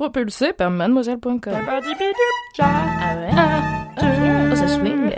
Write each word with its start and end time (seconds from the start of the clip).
Propulsé 0.00 0.54
par 0.54 0.70
mademoiselle.com. 0.70 1.52
Ah 1.52 1.78
ouais? 3.18 3.30
Ah, 3.36 4.56
ça 4.56 4.66
swing. 4.66 5.12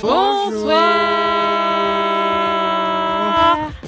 Bonsoir 0.00 0.78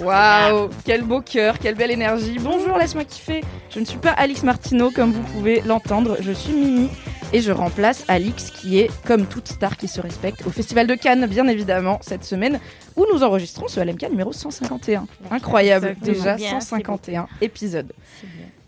Waouh, 0.02 0.69
quel 0.84 1.02
beau 1.05 1.22
cœur, 1.22 1.58
quelle 1.58 1.77
belle 1.77 1.92
énergie. 1.92 2.36
Bonjour, 2.38 2.77
laisse-moi 2.77 3.05
kiffer. 3.05 3.41
Je 3.70 3.80
ne 3.80 3.86
suis 3.86 3.96
pas 3.96 4.10
Alix 4.10 4.42
Martineau 4.42 4.91
comme 4.91 5.12
vous 5.12 5.22
pouvez 5.22 5.62
l'entendre, 5.62 6.19
je 6.20 6.32
suis 6.32 6.52
Mimi 6.52 6.91
et 7.33 7.41
je 7.41 7.52
remplace 7.52 8.05
Alix 8.09 8.51
qui 8.51 8.79
est 8.79 8.91
comme 9.07 9.27
toute 9.27 9.48
star 9.48 9.77
qui 9.77 9.89
se 9.89 10.01
respecte 10.01 10.47
au 10.47 10.51
Festival 10.51 10.87
de 10.87 10.95
Cannes 10.95 11.27
bien 11.27 11.47
évidemment 11.48 11.98
cette 12.03 12.25
semaine 12.25 12.61
où 12.97 13.06
nous 13.12 13.22
enregistrons 13.22 13.69
ce 13.69 13.81
LMK 13.81 14.11
numéro 14.11 14.33
151. 14.33 15.06
Incroyable, 15.31 15.97
déjà 16.03 16.34
Bien, 16.34 16.61
151 16.61 17.28
épisodes. 17.41 17.92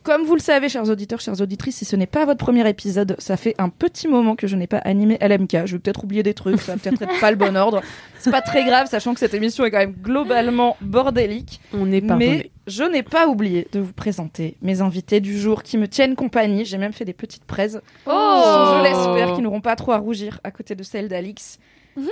Comme 0.03 0.25
vous 0.25 0.35
le 0.35 0.41
savez, 0.41 0.69
chers 0.69 0.89
auditeurs, 0.89 1.21
chères 1.21 1.41
auditrices, 1.41 1.77
si 1.77 1.85
ce 1.85 1.95
n'est 1.95 2.07
pas 2.07 2.25
votre 2.25 2.45
premier 2.45 2.69
épisode, 2.69 3.15
ça 3.19 3.37
fait 3.37 3.55
un 3.59 3.69
petit 3.69 4.09
moment 4.09 4.35
que 4.35 4.49
je 4.49 4.57
n'ai 4.57 4.67
pas 4.67 4.79
animé 4.79 5.17
LMK. 5.21 5.67
Je 5.67 5.73
vais 5.73 5.79
peut-être 5.79 6.03
oublier 6.03 6.25
des 6.25 6.35
trucs, 6.35 6.61
ça 6.61 6.73
va 6.73 6.79
peut-être 6.79 7.03
être 7.03 7.21
pas 7.21 7.31
le 7.31 7.37
bon 7.37 7.57
ordre. 7.57 7.83
C'est 8.19 8.33
pas 8.33 8.41
très 8.41 8.65
grave, 8.65 8.89
sachant 8.89 9.15
que 9.15 9.21
cette 9.21 9.35
émission 9.35 9.65
est 9.65 9.71
quand 9.71 9.79
même 9.79 9.93
globalement 9.93 10.77
bordélique. 10.81 11.61
On 11.73 11.93
est 11.93 12.01
pardonné. 12.01 12.37
Mais 12.37 12.51
je 12.67 12.83
n'ai 12.83 13.03
pas 13.05 13.29
oublié 13.29 13.69
de 13.73 13.79
vous 13.81 13.93
présenter 13.93 14.57
mes 14.61 14.81
invités 14.81 15.21
du 15.21 15.39
jour 15.39 15.63
qui 15.63 15.79
me 15.79 15.87
tiennent 15.87 16.17
compagnie. 16.17 16.65
J'ai 16.65 16.79
même 16.79 16.93
fait 16.93 17.05
des 17.05 17.13
petites 17.13 17.45
praises. 17.45 17.81
Oh 18.07 18.79
Je 18.79 18.83
l'espère 18.83 19.35
qu'ils 19.35 19.45
n'auront 19.45 19.61
pas 19.61 19.77
trop 19.77 19.93
à 19.93 19.99
rougir 19.99 20.41
à 20.43 20.51
côté 20.51 20.75
de 20.75 20.83
celle 20.83 21.09
d'Alix. 21.09 21.59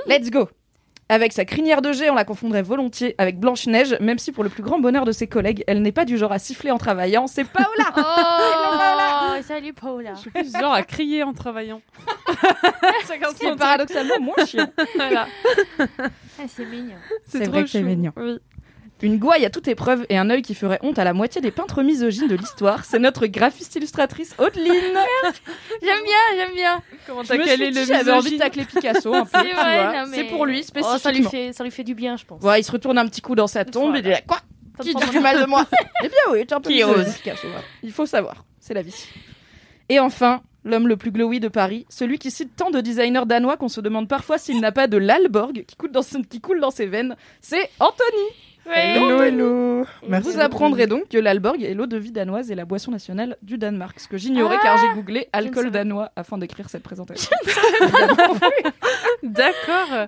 Let's 0.07 0.31
go 0.31 0.49
avec 1.11 1.33
sa 1.33 1.45
crinière 1.45 1.83
de 1.83 1.93
jet, 1.93 2.09
on 2.09 2.15
la 2.15 2.25
confondrait 2.25 2.63
volontiers 2.63 3.17
avec 3.19 3.39
Blanche-Neige, 3.41 3.97
même 4.01 4.19
si 4.19 4.31
pour 4.31 4.45
le 4.45 4.49
plus 4.51 4.63
grand 4.63 4.79
bonheur 4.79 5.05
de 5.05 5.11
ses 5.11 5.27
collègues, 5.27 5.65
elle 5.67 5.83
n'est 5.83 5.91
pas 5.91 6.05
du 6.05 6.17
genre 6.17 6.31
à 6.31 6.39
siffler 6.39 6.71
en 6.71 6.79
travaillant, 6.79 7.27
c'est 7.27 7.43
Paola 7.45 7.67
Oh, 7.97 9.43
salut 9.47 9.73
Paula. 9.73 10.15
Je 10.15 10.21
suis 10.21 10.31
plus 10.31 10.53
genre 10.53 10.73
à 10.73 10.83
crier 10.85 11.25
en 11.25 11.33
travaillant. 11.33 11.83
Chacun 13.09 13.29
Ce 13.31 13.35
qui 13.35 13.45
est 13.45 13.49
son 13.49 13.49
truc. 13.49 13.59
paradoxalement 13.59 14.21
moins 14.21 14.47
chiant. 14.47 14.71
Voilà. 14.95 15.27
Ah, 15.79 16.45
c'est 16.47 16.65
mignon. 16.65 16.97
C'est 17.27 17.49
vrai 17.49 17.65
que 17.65 17.71
c'est 17.71 17.83
mignon. 17.83 18.13
Oui. 18.17 18.39
Une 19.03 19.19
gouaille 19.19 19.47
à 19.47 19.51
toute 19.51 19.67
épreuve 19.67 20.05
et 20.11 20.19
un 20.19 20.29
œil 20.29 20.43
qui 20.43 20.55
ferait 20.55 20.79
honte 20.83 20.99
à 20.99 21.05
la 21.05 21.15
moitié 21.15 21.41
des 21.41 21.51
peintres 21.51 21.83
misogynes 21.83 22.29
de 22.29 22.35
l'histoire, 22.37 22.85
c'est 22.85 22.99
notre 22.99 23.27
graphiste 23.27 23.75
illustratrice 23.77 24.35
Audeline. 24.39 24.75
J'aime 25.83 26.03
bien, 26.05 26.37
j'aime 26.37 26.55
bien. 26.55 26.83
Comment 27.07 27.23
t'as 27.25 27.39
calé 27.39 27.71
le 27.71 27.85
j'avais 27.85 28.11
envie 28.13 28.33
de 28.33 28.39
tacler 28.39 28.65
Picasso 28.67 29.15
un 29.15 29.25
peu, 29.25 29.31
C'est 29.39 29.49
tu 29.49 29.55
vrai, 29.55 29.83
vois. 29.83 30.03
non, 30.03 30.07
mais- 30.11 30.17
C'est 30.19 30.25
pour 30.25 30.45
lui 30.45 30.61
Oh, 30.61 30.99
ça 30.99 31.11
lui 31.11 31.23
spécifiquement. 31.25 31.31
fait, 31.31 31.53
ça 31.55 31.65
lui 31.65 31.71
fait 31.71 31.85
du 31.85 31.95
bien, 31.95 32.17
je 32.17 32.25
pense. 32.27 32.43
Ouais, 32.43 32.61
il 32.61 32.65
se 32.65 32.73
retourne 32.73 32.99
un 32.99 33.07
petit 33.07 33.23
coup 33.23 33.35
dans 33.35 33.47
sa 33.47 33.65
tombe 33.65 33.97
et 33.97 34.01
il 34.01 34.07
est 34.07 34.11
là, 34.11 34.21
quoi 34.27 34.39
Ça 34.77 34.85
Qui 34.85 34.95
te 34.95 35.11
dit 35.11 35.19
mal 35.19 35.41
de 35.41 35.47
moi 35.47 35.65
Eh 36.05 36.09
bien 36.09 36.19
oui, 36.33 36.41
tu 36.47 36.53
es 36.53 36.55
un 36.55 36.61
peu 36.61 36.69
Qui 36.69 36.77
misogyne, 36.77 37.01
ose. 37.07 37.15
Picasso. 37.15 37.47
ouais. 37.49 37.55
Il 37.83 37.93
faut 37.93 38.07
savoir, 38.07 38.45
c'est 38.61 38.75
la 38.75 38.83
vie. 38.83 39.07
Et 39.89 39.99
enfin, 39.99 40.43
l'homme 40.65 40.89
le 40.89 40.97
plus 40.99 41.11
glowy 41.11 41.41
de 41.41 41.49
Paris, 41.49 41.87
celui 41.89 42.19
qui 42.19 42.31
cite 42.31 42.55
tant 42.55 42.71
de 42.71 42.81
designers 42.83 43.25
danois 43.27 43.57
qu'on 43.57 43.69
se 43.69 43.81
demande 43.81 44.09
parfois 44.09 44.37
s'il 44.37 44.61
n'a 44.61 44.73
pas 44.73 44.87
de 44.89 44.99
l'Alborg 44.99 45.65
qui 45.67 45.75
coule 45.77 45.91
dans, 45.91 46.03
qui 46.03 46.41
coule 46.41 46.61
dans 46.61 46.71
ses 46.71 46.87
veines, 46.87 47.17
c'est 47.41 47.69
Anthony 47.81 48.29
Hello, 48.73 49.23
hello. 49.23 49.85
Vous 50.23 50.39
apprendrez 50.41 50.87
donc 50.87 51.09
que 51.09 51.19
l'Alborg 51.19 51.63
est 51.63 51.75
l'eau 51.75 51.87
de 51.87 51.97
vie 51.97 52.13
danoise 52.13 52.51
et 52.51 52.55
la 52.55 52.65
boisson 52.65 52.91
nationale 52.91 53.37
du 53.43 53.59
Danemark, 53.59 53.99
ce 53.99 54.09
que 54.09 54.17
j'ignorais 54.17 54.57
Ah 54.59 54.63
car 54.63 54.79
j'ai 54.79 54.95
googlé 54.95 55.29
alcool 55.33 55.71
danois 55.71 56.11
afin 56.17 56.39
d'écrire 56.39 56.69
cette 56.71 56.83
présentation. 56.83 57.31
D'accord. 59.23 60.07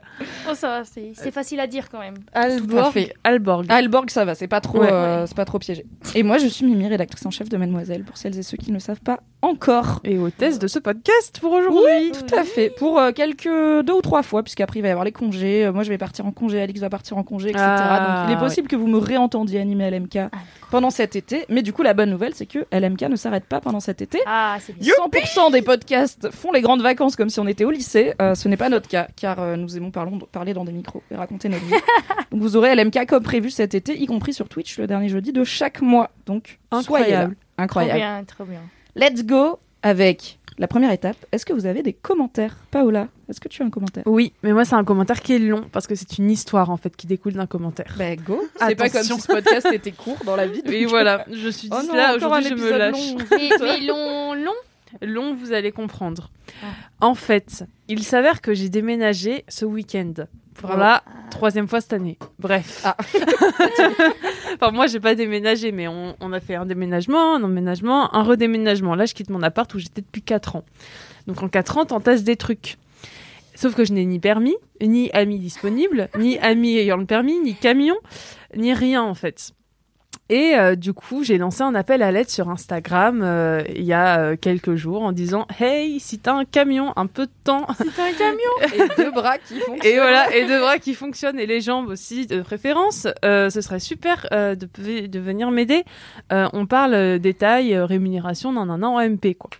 Oh, 0.50 0.54
ça 0.54 0.68
va, 0.68 0.82
c'est 0.84 1.30
facile 1.30 1.60
à 1.60 1.66
dire 1.66 1.88
quand 1.90 2.00
même. 2.00 2.14
Alborg. 2.32 3.12
Alborg. 3.24 3.66
Alborg, 3.68 4.10
ça 4.10 4.24
va, 4.24 4.34
c'est 4.34 4.48
pas 4.48 4.60
trop, 4.60 4.80
Ouais. 4.80 4.92
euh, 4.92 5.26
c'est 5.26 5.36
pas 5.36 5.44
trop 5.44 5.58
piégé. 5.58 5.84
Et 6.14 6.22
moi, 6.22 6.38
je 6.38 6.46
suis 6.46 6.64
Mimi, 6.64 6.86
rédactrice 6.88 7.24
en 7.26 7.30
chef 7.30 7.48
de 7.48 7.56
Mademoiselle, 7.56 8.04
pour 8.04 8.16
celles 8.16 8.38
et 8.38 8.42
ceux 8.42 8.56
qui 8.56 8.72
ne 8.72 8.78
savent 8.78 9.00
pas 9.00 9.20
encore. 9.42 10.00
Et 10.04 10.18
hôtesse 10.18 10.58
de 10.58 10.66
ce 10.68 10.78
podcast 10.78 11.38
pour 11.40 11.52
aujourd'hui. 11.52 11.82
Oui, 11.84 12.12
tout 12.12 12.34
à 12.34 12.44
fait. 12.44 12.70
Pour 12.70 12.98
euh, 12.98 13.12
quelques 13.12 13.44
deux 13.44 13.92
ou 13.92 14.00
trois 14.00 14.22
fois, 14.22 14.42
puisqu'après 14.42 14.78
il 14.78 14.82
va 14.82 14.88
y 14.88 14.90
avoir 14.92 15.04
les 15.04 15.12
congés. 15.12 15.66
Euh, 15.66 15.72
moi, 15.72 15.82
je 15.82 15.88
vais 15.88 15.98
partir 15.98 16.24
en 16.26 16.30
congé, 16.30 16.60
Alix 16.62 16.80
va 16.80 16.88
partir 16.90 17.18
en 17.18 17.22
congé, 17.24 17.50
etc. 17.50 17.64
Ah, 17.66 18.22
Donc, 18.24 18.30
il 18.30 18.36
est 18.36 18.40
possible 18.40 18.68
que 18.68 18.76
vous 18.76 18.86
me 18.86 18.98
réentendiez 18.98 19.60
animer 19.60 19.90
LMK 19.90 20.18
pendant 20.70 20.90
cet 20.90 21.16
été. 21.16 21.44
Mais 21.48 21.62
du 21.62 21.72
coup, 21.72 21.82
la 21.82 21.92
bonne 21.94 22.10
nouvelle, 22.10 22.34
c'est 22.34 22.46
que 22.46 22.60
LMK 22.72 23.02
ne 23.02 23.16
s'arrête 23.16 23.44
pas 23.44 23.60
pendant 23.60 23.80
cet 23.80 24.00
été. 24.00 24.20
Ah, 24.26 24.56
c'est 24.60 24.76
bien. 24.78 24.94
100% 25.10 25.50
des 25.52 25.62
podcasts 25.62 26.30
font 26.30 26.52
les 26.52 26.60
grandes 26.62 26.82
vacances 26.82 27.16
comme 27.16 27.28
si 27.28 27.40
on 27.40 27.46
était 27.46 27.64
au 27.64 27.70
lycée. 27.70 28.14
Euh, 28.22 28.34
ce 28.34 28.48
n'est 28.48 28.56
pas 28.56 28.68
notre 28.68 28.88
cas, 28.88 29.08
car 29.16 29.56
nous 29.56 29.76
aimons 29.76 29.90
parlons- 29.90 30.18
parler 30.30 30.54
dans 30.54 30.64
des 30.64 30.72
micros 30.72 31.02
et 31.10 31.16
raconter 31.16 31.48
notre 31.48 31.64
vie. 31.64 31.74
Donc 32.30 32.40
vous 32.40 32.56
aurez 32.56 32.74
LMK 32.74 33.06
comme 33.06 33.22
prévu 33.22 33.50
cet 33.50 33.74
été, 33.74 34.00
y 34.00 34.06
compris 34.06 34.32
sur 34.32 34.48
Twitch 34.48 34.78
le 34.78 34.86
dernier 34.86 35.08
jeudi 35.08 35.32
de 35.32 35.44
chaque 35.44 35.82
mois. 35.82 36.10
Donc 36.26 36.58
là. 36.70 36.78
Incroyable. 36.78 37.34
Trop 37.34 37.62
Incroyable. 37.64 37.98
bien, 37.98 38.24
trop 38.24 38.44
bien. 38.44 38.60
Let's 38.94 39.24
go 39.24 39.58
avec 39.82 40.38
la 40.58 40.68
première 40.68 40.92
étape. 40.92 41.16
Est-ce 41.32 41.46
que 41.46 41.52
vous 41.52 41.66
avez 41.66 41.82
des 41.82 41.92
commentaires? 41.94 42.56
Paola, 42.70 43.08
est-ce 43.28 43.40
que 43.40 43.48
tu 43.48 43.62
as 43.62 43.64
un 43.66 43.70
commentaire? 43.70 44.02
Oui, 44.06 44.32
mais 44.42 44.52
moi 44.52 44.64
c'est 44.64 44.74
un 44.74 44.84
commentaire 44.84 45.20
qui 45.22 45.32
est 45.34 45.38
long 45.38 45.64
parce 45.72 45.86
que 45.86 45.94
c'est 45.94 46.18
une 46.18 46.30
histoire 46.30 46.70
en 46.70 46.76
fait 46.76 46.94
qui 46.94 47.06
découle 47.06 47.32
d'un 47.32 47.46
commentaire. 47.46 47.94
Bah 47.98 48.14
go 48.16 48.40
C'est 48.58 48.74
pas 48.76 48.88
comme 48.90 48.98
Attention. 48.98 49.16
si 49.16 49.22
ce 49.22 49.26
podcast 49.28 49.66
était 49.72 49.92
court 49.92 50.18
dans 50.26 50.36
la 50.36 50.46
vie. 50.46 50.62
Donc- 50.64 50.74
voilà, 50.90 51.24
je 51.32 51.48
suis 51.48 51.68
Oh 51.72 51.80
dit 51.80 51.88
non, 51.88 51.94
là 51.94 52.14
encore 52.16 52.34
un 52.34 52.40
aujourd'hui 52.40 52.48
je 52.50 52.54
me 52.54 52.60
épisode 52.60 52.78
lâche. 52.78 52.92
long. 53.12 53.16
Mais, 53.30 53.50
mais 53.60 53.80
long, 53.86 54.34
long 54.34 54.52
Long, 55.00 55.34
vous 55.34 55.52
allez 55.54 55.72
comprendre. 55.72 56.30
Ah. 56.62 56.66
En 57.00 57.14
fait, 57.14 57.64
il 57.88 58.02
s'avère 58.02 58.42
que 58.42 58.52
j'ai 58.52 58.68
déménagé 58.68 59.42
ce 59.48 59.64
week-end 59.64 60.12
la 60.62 61.02
troisième 61.30 61.68
fois 61.68 61.80
cette 61.80 61.92
année. 61.92 62.18
Bref. 62.38 62.82
Ah. 62.84 62.96
enfin, 64.54 64.70
moi, 64.70 64.86
j'ai 64.86 65.00
pas 65.00 65.14
déménagé, 65.14 65.72
mais 65.72 65.88
on, 65.88 66.16
on 66.20 66.32
a 66.32 66.40
fait 66.40 66.54
un 66.54 66.66
déménagement, 66.66 67.36
un 67.36 67.42
emménagement, 67.42 68.14
un 68.14 68.22
redéménagement. 68.22 68.94
Là, 68.94 69.06
je 69.06 69.14
quitte 69.14 69.30
mon 69.30 69.42
appart 69.42 69.72
où 69.74 69.78
j'étais 69.78 70.02
depuis 70.02 70.22
4 70.22 70.56
ans. 70.56 70.64
Donc, 71.26 71.42
en 71.42 71.48
4 71.48 71.78
ans, 71.78 71.84
t'entasses 71.84 72.24
des 72.24 72.36
trucs. 72.36 72.76
Sauf 73.54 73.74
que 73.74 73.84
je 73.84 73.92
n'ai 73.92 74.04
ni 74.04 74.18
permis, 74.18 74.56
ni 74.80 75.10
ami 75.12 75.38
disponible, 75.38 76.08
ni 76.18 76.38
ami 76.38 76.76
ayant 76.78 76.96
le 76.96 77.04
permis, 77.04 77.38
ni 77.38 77.54
camion, 77.54 77.96
ni 78.56 78.72
rien 78.72 79.02
en 79.02 79.14
fait. 79.14 79.52
Et 80.28 80.54
euh, 80.56 80.76
du 80.76 80.92
coup, 80.94 81.24
j'ai 81.24 81.36
lancé 81.36 81.62
un 81.62 81.74
appel 81.74 82.02
à 82.02 82.10
l'aide 82.10 82.30
sur 82.30 82.48
Instagram 82.48 83.20
euh, 83.22 83.62
il 83.74 83.82
y 83.82 83.92
a 83.92 84.18
euh, 84.18 84.36
quelques 84.40 84.76
jours 84.76 85.02
en 85.02 85.12
disant 85.12 85.46
Hey, 85.58 86.00
si 86.00 86.18
t'as 86.18 86.32
un 86.32 86.44
camion, 86.44 86.92
un 86.96 87.06
peu 87.06 87.26
de 87.26 87.32
temps, 87.44 87.66
C'est 87.76 88.00
un 88.00 88.12
camion 88.12 88.50
Et 88.74 89.02
deux 89.02 89.10
bras 89.10 89.36
qui 89.38 89.58
font. 89.60 89.76
et 89.84 89.96
voilà, 89.96 90.34
et 90.34 90.46
deux 90.46 90.60
bras 90.60 90.78
qui 90.78 90.94
fonctionnent 90.94 91.38
et 91.38 91.46
les 91.46 91.60
jambes 91.60 91.88
aussi 91.88 92.26
de 92.26 92.40
préférence, 92.40 93.06
ce 93.22 93.60
serait 93.60 93.80
super 93.80 94.26
de, 94.30 95.06
de 95.06 95.18
venir 95.18 95.50
m'aider. 95.50 95.84
On 96.30 96.66
parle 96.66 96.94
euh, 96.94 97.18
rémunération, 97.84 98.52
nan, 98.52 98.68
nan, 98.68 98.80
nan, 98.80 98.90
en 98.90 99.00
MP 99.00 99.34
quoi. 99.36 99.50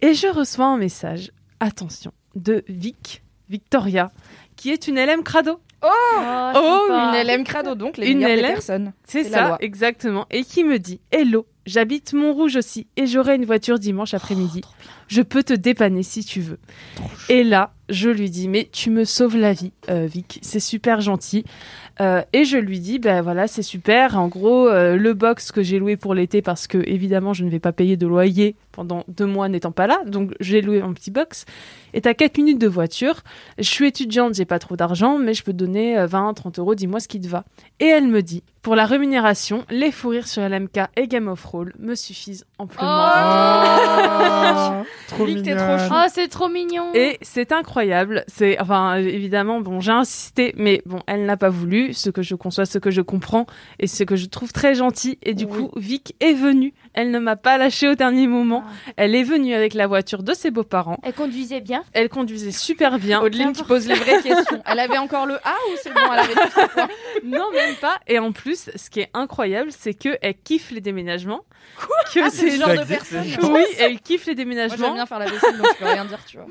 Et 0.00 0.14
je 0.14 0.26
reçois 0.26 0.66
un 0.66 0.76
message, 0.76 1.32
attention, 1.60 2.12
de 2.34 2.64
Vic, 2.68 3.22
Victoria, 3.48 4.12
qui 4.56 4.70
est 4.70 4.86
une 4.86 4.96
LM 4.96 5.22
Crado. 5.22 5.60
Oh, 5.84 6.52
Oh, 6.56 6.86
sympa. 6.88 7.20
Une 7.20 7.26
LM 7.26 7.44
crado 7.44 7.74
donc 7.74 7.96
les 7.98 8.10
Une 8.10 8.20
LM. 8.26 8.40
personnes. 8.40 8.92
C'est 9.06 9.24
C'est 9.24 9.30
la 9.30 9.38
ça, 9.38 9.48
loi. 9.48 9.58
exactement. 9.60 10.26
Et 10.30 10.44
qui 10.44 10.64
me 10.64 10.78
dit 10.78 11.00
Hello, 11.10 11.46
j'habite 11.66 12.12
Montrouge 12.14 12.56
aussi 12.56 12.86
et 12.96 13.06
j'aurai 13.06 13.36
une 13.36 13.44
voiture 13.44 13.78
dimanche 13.78 14.14
après-midi. 14.14 14.62
je 15.08 15.22
peux 15.22 15.42
te 15.42 15.52
dépanner 15.52 16.02
si 16.02 16.24
tu 16.24 16.40
veux. 16.40 16.58
Et 17.28 17.44
là, 17.44 17.72
je 17.88 18.08
lui 18.08 18.30
dis 18.30 18.48
Mais 18.48 18.68
tu 18.72 18.90
me 18.90 19.04
sauves 19.04 19.36
la 19.36 19.52
vie, 19.52 19.72
euh, 19.90 20.06
Vic. 20.06 20.38
C'est 20.42 20.60
super 20.60 21.00
gentil. 21.00 21.44
Euh, 22.00 22.22
et 22.32 22.44
je 22.44 22.58
lui 22.58 22.80
dis, 22.80 22.98
ben 22.98 23.22
voilà, 23.22 23.46
c'est 23.46 23.62
super. 23.62 24.18
En 24.18 24.28
gros, 24.28 24.68
euh, 24.68 24.96
le 24.96 25.14
box 25.14 25.52
que 25.52 25.62
j'ai 25.62 25.78
loué 25.78 25.96
pour 25.96 26.14
l'été, 26.14 26.42
parce 26.42 26.66
que 26.66 26.78
évidemment, 26.88 27.32
je 27.32 27.44
ne 27.44 27.50
vais 27.50 27.60
pas 27.60 27.72
payer 27.72 27.96
de 27.96 28.06
loyer 28.06 28.56
pendant 28.72 29.04
deux 29.06 29.26
mois 29.26 29.48
n'étant 29.48 29.70
pas 29.70 29.86
là, 29.86 30.00
donc 30.04 30.32
j'ai 30.40 30.60
loué 30.60 30.80
un 30.80 30.92
petit 30.92 31.12
box, 31.12 31.44
est 31.92 32.06
à 32.06 32.14
4 32.14 32.36
minutes 32.38 32.60
de 32.60 32.66
voiture. 32.66 33.20
Je 33.58 33.62
suis 33.68 33.86
étudiante, 33.86 34.34
j'ai 34.34 34.44
pas 34.44 34.58
trop 34.58 34.74
d'argent, 34.74 35.18
mais 35.18 35.32
je 35.32 35.44
peux 35.44 35.52
te 35.52 35.58
donner 35.58 35.96
euh, 35.96 36.06
20, 36.06 36.34
30 36.34 36.58
euros, 36.58 36.74
dis-moi 36.74 36.98
ce 36.98 37.06
qui 37.06 37.20
te 37.20 37.28
va. 37.28 37.44
Et 37.78 37.86
elle 37.86 38.08
me 38.08 38.22
dit, 38.22 38.42
pour 38.62 38.74
la 38.74 38.86
rémunération, 38.86 39.64
les 39.70 39.92
fous 39.92 40.08
rires 40.08 40.26
sur 40.26 40.42
LMK 40.42 40.80
et 40.96 41.06
Game 41.06 41.28
of 41.28 41.44
Roll 41.44 41.74
me 41.78 41.94
suffisent 41.94 42.46
amplement. 42.58 43.10
Oh, 43.12 44.84
t'es 45.06 45.14
trop 45.14 45.26
mignonne. 45.26 45.78
chou. 45.78 45.92
Oh, 45.92 46.04
c'est 46.08 46.28
trop 46.28 46.48
mignon. 46.48 46.90
Et 46.94 47.18
c'est 47.20 47.52
incroyable. 47.52 48.24
C'est 48.26 48.58
enfin 48.58 48.96
évidemment 48.96 49.60
bon, 49.60 49.80
j'ai 49.80 49.92
insisté, 49.92 50.54
mais 50.56 50.80
bon, 50.86 51.00
elle 51.06 51.26
n'a 51.26 51.36
pas 51.36 51.50
voulu. 51.50 51.83
Ce 51.92 52.08
que 52.10 52.22
je 52.22 52.34
conçois, 52.34 52.64
ce 52.66 52.78
que 52.78 52.90
je 52.90 53.00
comprends 53.02 53.46
et 53.78 53.86
ce 53.86 54.04
que 54.04 54.16
je 54.16 54.26
trouve 54.26 54.52
très 54.52 54.74
gentil. 54.74 55.18
Et 55.22 55.34
du 55.34 55.44
Oui. 55.44 55.50
coup, 55.68 55.70
Vic 55.76 56.14
est 56.20 56.32
venue. 56.32 56.72
Elle 56.94 57.10
ne 57.10 57.18
m'a 57.18 57.36
pas 57.36 57.58
lâché 57.58 57.88
au 57.88 57.94
dernier 57.94 58.26
moment. 58.26 58.64
Elle 58.96 59.14
est 59.14 59.24
venue 59.24 59.52
avec 59.54 59.74
la 59.74 59.86
voiture 59.86 60.22
de 60.22 60.32
ses 60.32 60.50
beaux-parents. 60.50 60.98
Elle 61.02 61.12
conduisait 61.12 61.60
bien. 61.60 61.82
Elle 61.92 62.08
conduisait 62.08 62.52
super 62.52 62.98
bien. 62.98 63.20
Audeline 63.20 63.52
qui 63.52 63.64
pose 63.64 63.86
les 63.88 63.94
vraies 63.94 64.22
questions. 64.22 64.62
Elle 64.64 64.78
avait 64.78 64.98
encore 64.98 65.26
le 65.26 65.34
A 65.34 65.54
ou 65.70 65.76
c'est 65.82 65.92
bon 65.92 66.00
Elle 66.12 66.18
avait 66.20 66.34
tout 66.34 66.80
Non, 67.24 67.50
même 67.52 67.74
pas. 67.80 67.98
Et 68.06 68.18
en 68.18 68.32
plus, 68.32 68.70
ce 68.74 68.90
qui 68.90 69.00
est 69.00 69.10
incroyable, 69.14 69.70
c'est 69.72 69.94
que 69.94 70.16
elle 70.22 70.34
kiffe 70.34 70.70
les 70.70 70.80
déménagements. 70.80 71.40
que 72.12 72.20
Ah, 72.22 72.30
c'est 72.30 72.50
le 72.50 72.56
genre 72.56 72.68
de 72.68 72.84
personne. 72.86 73.24
ça. 73.24 73.40
Oui, 73.52 73.64
elle 73.78 73.98
kiffe 74.00 74.26
les 74.26 74.34
Moi, 74.34 74.44
déménagements. 74.44 74.86
j'aime 74.86 74.94
bien 74.94 75.06
faire 75.06 75.18
la 75.18 75.26
vaisselle, 75.26 75.56
donc 75.56 75.66
je 75.72 75.78
peux 75.78 75.90
rien 75.90 76.04
dire, 76.04 76.18
tu 76.26 76.36
vois. 76.36 76.46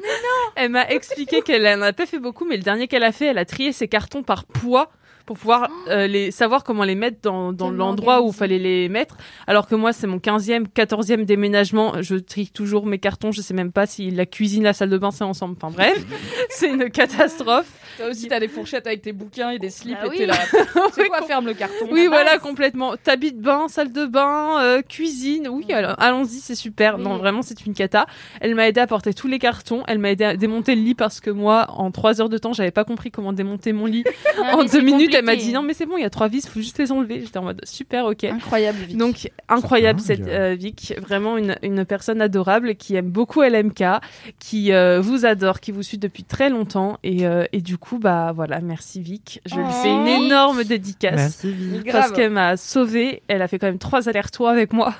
Elle 0.55 0.69
m'a 0.71 0.87
expliqué 0.89 1.41
qu'elle 1.41 1.65
en 1.67 1.81
a 1.81 1.93
pas 1.93 2.05
fait 2.05 2.19
beaucoup, 2.19 2.45
mais 2.45 2.57
le 2.57 2.63
dernier 2.63 2.87
qu'elle 2.87 3.03
a 3.03 3.11
fait, 3.11 3.27
elle 3.27 3.37
a 3.37 3.45
trié 3.45 3.71
ses 3.71 3.87
cartons 3.87 4.23
par 4.23 4.45
poids 4.45 4.91
pour 5.25 5.37
pouvoir 5.37 5.69
euh, 5.87 6.07
les 6.07 6.31
savoir 6.31 6.63
comment 6.63 6.83
les 6.83 6.95
mettre 6.95 7.17
dans, 7.21 7.53
dans 7.53 7.71
l'endroit 7.71 8.15
où 8.15 8.27
organisé. 8.27 8.37
fallait 8.37 8.59
les 8.59 8.89
mettre. 8.89 9.17
Alors 9.47 9.67
que 9.67 9.75
moi, 9.75 9.93
c'est 9.93 10.07
mon 10.07 10.17
15e, 10.17 10.65
14e 10.67 11.25
déménagement. 11.25 12.01
Je 12.01 12.15
trie 12.15 12.49
toujours 12.49 12.85
mes 12.85 12.99
cartons. 12.99 13.31
Je 13.31 13.41
sais 13.41 13.53
même 13.53 13.71
pas 13.71 13.85
si 13.85 14.11
la 14.11 14.25
cuisine, 14.25 14.63
la 14.63 14.73
salle 14.73 14.89
de 14.89 14.97
bain, 14.97 15.11
c'est 15.11 15.23
ensemble. 15.23 15.55
Enfin 15.61 15.73
bref, 15.73 16.05
c'est 16.49 16.69
une 16.69 16.89
catastrophe. 16.89 17.71
Toi 17.97 18.07
aussi, 18.07 18.27
t'as 18.27 18.39
des 18.39 18.47
fourchettes 18.47 18.87
avec 18.87 19.01
tes 19.01 19.13
bouquins 19.13 19.49
et 19.51 19.59
des 19.59 19.69
slips 19.69 19.97
Ah 20.01 20.05
et 20.07 20.09
oui. 20.09 20.17
t'es 20.17 20.25
là. 20.25 20.35
C'est 20.93 21.07
quoi, 21.07 21.21
ferme 21.23 21.45
le 21.45 21.53
carton 21.53 21.87
Oui, 21.91 22.03
la 22.03 22.09
voilà, 22.09 22.37
complètement. 22.39 22.95
Tapis 22.97 23.31
de 23.31 23.41
bain, 23.41 23.67
salle 23.67 23.91
de 23.91 24.05
bain, 24.05 24.61
euh, 24.61 24.81
cuisine. 24.81 25.47
Oui, 25.49 25.71
alors, 25.71 25.95
allons-y, 25.99 26.39
c'est 26.39 26.55
super. 26.55 26.97
Oui. 26.97 27.03
Non, 27.03 27.17
vraiment, 27.17 27.41
c'est 27.41 27.65
une 27.65 27.73
cata. 27.73 28.05
Elle 28.41 28.55
m'a 28.55 28.67
aidé 28.67 28.79
à 28.81 28.87
porter 28.87 29.13
tous 29.13 29.27
les 29.27 29.39
cartons. 29.39 29.83
Elle 29.87 29.99
m'a 29.99 30.11
aidé 30.11 30.23
à 30.23 30.35
démonter 30.35 30.75
le 30.75 30.81
lit 30.81 30.95
parce 30.95 31.19
que 31.19 31.29
moi, 31.29 31.67
en 31.69 31.91
trois 31.91 32.21
heures 32.21 32.29
de 32.29 32.37
temps, 32.37 32.53
j'avais 32.53 32.71
pas 32.71 32.83
compris 32.83 33.11
comment 33.11 33.33
démonter 33.33 33.73
mon 33.73 33.85
lit. 33.85 34.03
Ah, 34.45 34.57
en 34.57 34.63
deux 34.63 34.81
minutes, 34.81 35.13
elle 35.13 35.23
m'a 35.25 35.35
dit 35.35 35.53
non, 35.53 35.61
mais 35.61 35.73
c'est 35.75 35.85
bon, 35.85 35.95
il 35.95 36.01
y 36.01 36.05
a 36.05 36.09
trois 36.09 36.27
vis, 36.27 36.47
faut 36.47 36.59
juste 36.59 36.79
les 36.79 36.91
enlever. 36.91 37.21
J'étais 37.21 37.37
en 37.37 37.43
mode 37.43 37.61
super, 37.65 38.05
ok. 38.05 38.23
Incroyable, 38.23 38.79
Vic. 38.79 38.97
Donc 38.97 39.29
incroyable 39.47 39.99
cette 39.99 40.27
euh, 40.27 40.55
Vic, 40.57 40.95
vraiment 40.99 41.37
une, 41.37 41.55
une 41.61 41.85
personne 41.85 42.19
adorable 42.19 42.75
qui 42.75 42.95
aime 42.95 43.09
beaucoup 43.09 43.41
LMK, 43.43 43.83
qui 44.39 44.73
euh, 44.73 44.99
vous 45.01 45.25
adore, 45.25 45.59
qui 45.59 45.71
vous 45.71 45.83
suit 45.83 45.99
depuis 45.99 46.23
très 46.23 46.49
longtemps 46.49 46.97
et, 47.03 47.27
euh, 47.27 47.45
et 47.53 47.61
du 47.61 47.77
coup 47.77 47.82
bah 47.99 48.31
voilà 48.35 48.59
merci 48.61 49.01
Vic, 49.01 49.41
je 49.45 49.55
lui 49.55 49.71
fais 49.81 49.89
une 49.91 50.03
Oh. 50.07 50.25
énorme 50.25 50.63
dédicace 50.63 51.15
Merci, 51.15 51.51
Vic. 51.51 51.91
parce 51.91 52.11
qu'elle 52.11 52.29
m'a 52.31 52.55
sauvée. 52.57 53.21
Elle 53.27 53.41
a 53.41 53.47
fait 53.47 53.59
quand 53.59 53.67
même 53.67 53.77
trois 53.79 54.07
allers-retours 54.09 54.47
avec 54.49 54.73
moi. 54.73 54.93